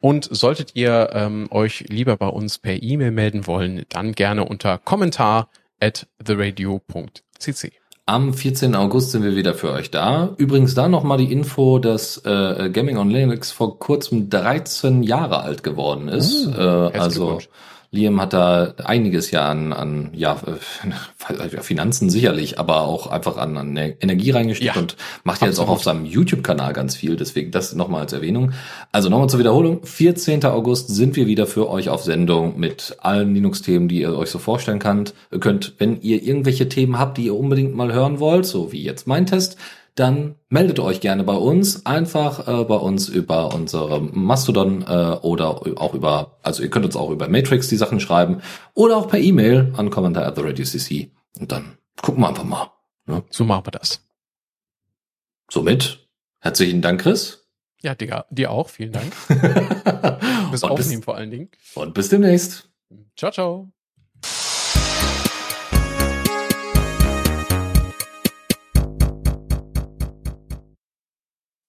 und 0.00 0.28
solltet 0.30 0.72
ihr 0.74 1.10
ähm, 1.12 1.48
euch 1.50 1.84
lieber 1.88 2.16
bei 2.16 2.28
uns 2.28 2.58
per 2.58 2.82
E-Mail 2.82 3.10
melden 3.10 3.46
wollen, 3.46 3.84
dann 3.88 4.12
gerne 4.12 4.44
unter 4.44 4.78
Kommentar 4.78 5.48
at 5.80 6.06
theradio.cc. 6.24 7.72
Am 8.08 8.34
14. 8.34 8.76
August 8.76 9.10
sind 9.10 9.24
wir 9.24 9.34
wieder 9.34 9.52
für 9.52 9.72
euch 9.72 9.90
da. 9.90 10.32
Übrigens 10.36 10.76
da 10.76 10.88
nochmal 10.88 11.18
die 11.18 11.32
Info, 11.32 11.80
dass 11.80 12.18
äh, 12.24 12.70
Gaming 12.72 12.98
on 12.98 13.10
Linux 13.10 13.50
vor 13.50 13.80
kurzem 13.80 14.30
13 14.30 15.02
Jahre 15.02 15.40
alt 15.40 15.64
geworden 15.64 16.06
ist. 16.06 16.46
Uh, 16.46 16.52
äh, 16.52 16.98
also 16.98 17.40
Liam 17.90 18.20
hat 18.20 18.32
da 18.32 18.74
einiges 18.84 19.30
ja 19.30 19.48
an, 19.48 19.72
an 19.72 20.10
ja, 20.12 20.36
äh, 20.46 21.60
Finanzen 21.60 22.10
sicherlich, 22.10 22.58
aber 22.58 22.82
auch 22.82 23.06
einfach 23.06 23.36
an, 23.36 23.56
an 23.56 23.76
Energie 23.76 24.30
reingesteckt 24.30 24.74
ja, 24.74 24.80
und 24.80 24.96
macht 25.24 25.40
ja 25.40 25.48
jetzt 25.48 25.58
auch 25.58 25.68
auf 25.68 25.82
seinem 25.82 26.04
YouTube-Kanal 26.04 26.72
ganz 26.72 26.96
viel. 26.96 27.16
Deswegen 27.16 27.50
das 27.50 27.74
nochmal 27.74 28.02
als 28.02 28.12
Erwähnung. 28.12 28.52
Also 28.92 29.08
nochmal 29.08 29.28
zur 29.28 29.40
Wiederholung. 29.40 29.84
14. 29.84 30.44
August 30.44 30.88
sind 30.88 31.16
wir 31.16 31.26
wieder 31.26 31.46
für 31.46 31.68
euch 31.68 31.88
auf 31.88 32.02
Sendung 32.02 32.58
mit 32.58 32.96
allen 33.00 33.34
Linux-Themen, 33.34 33.88
die 33.88 34.00
ihr 34.00 34.16
euch 34.16 34.30
so 34.30 34.38
vorstellen 34.38 34.78
könnt. 34.78 35.14
könnt. 35.40 35.74
Wenn 35.78 36.00
ihr 36.00 36.22
irgendwelche 36.22 36.68
Themen 36.68 36.98
habt, 36.98 37.18
die 37.18 37.26
ihr 37.26 37.36
unbedingt 37.36 37.74
mal 37.74 37.92
hören 37.92 38.20
wollt, 38.20 38.46
so 38.46 38.72
wie 38.72 38.82
jetzt 38.82 39.06
mein 39.06 39.26
Test, 39.26 39.56
dann 39.96 40.36
meldet 40.48 40.78
euch 40.78 41.00
gerne 41.00 41.24
bei 41.24 41.34
uns. 41.34 41.84
Einfach 41.86 42.46
äh, 42.46 42.64
bei 42.64 42.76
uns 42.76 43.08
über 43.08 43.52
unsere 43.54 44.00
Mastodon 44.00 44.82
äh, 44.82 45.16
oder 45.22 45.62
auch 45.78 45.94
über, 45.94 46.38
also 46.42 46.62
ihr 46.62 46.70
könnt 46.70 46.84
uns 46.84 46.96
auch 46.96 47.10
über 47.10 47.28
Matrix 47.28 47.68
die 47.68 47.76
Sachen 47.76 47.98
schreiben 47.98 48.42
oder 48.74 48.98
auch 48.98 49.08
per 49.08 49.18
E-Mail 49.18 49.72
an 49.76 49.90
Kommentar 49.90 50.26
at 50.26 50.36
the 50.36 50.42
Radio 50.42 50.64
CC. 50.64 51.10
Und 51.40 51.50
dann 51.50 51.78
gucken 52.00 52.22
wir 52.22 52.28
einfach 52.28 52.44
mal. 52.44 52.70
Ne? 53.06 53.24
So 53.30 53.44
machen 53.44 53.66
wir 53.66 53.72
das. 53.72 54.06
Somit 55.50 56.06
herzlichen 56.40 56.82
Dank, 56.82 57.00
Chris. 57.00 57.48
Ja, 57.82 57.94
Digga, 57.94 58.26
dir 58.30 58.50
auch. 58.50 58.68
Vielen 58.68 58.92
Dank. 58.92 59.14
Fürs 60.50 60.64
Aufnehmen 60.64 61.00
bis, 61.00 61.04
vor 61.04 61.16
allen 61.16 61.30
Dingen. 61.30 61.50
Und 61.74 61.94
bis 61.94 62.08
demnächst. 62.08 62.68
Ciao, 63.16 63.30
ciao. 63.30 63.75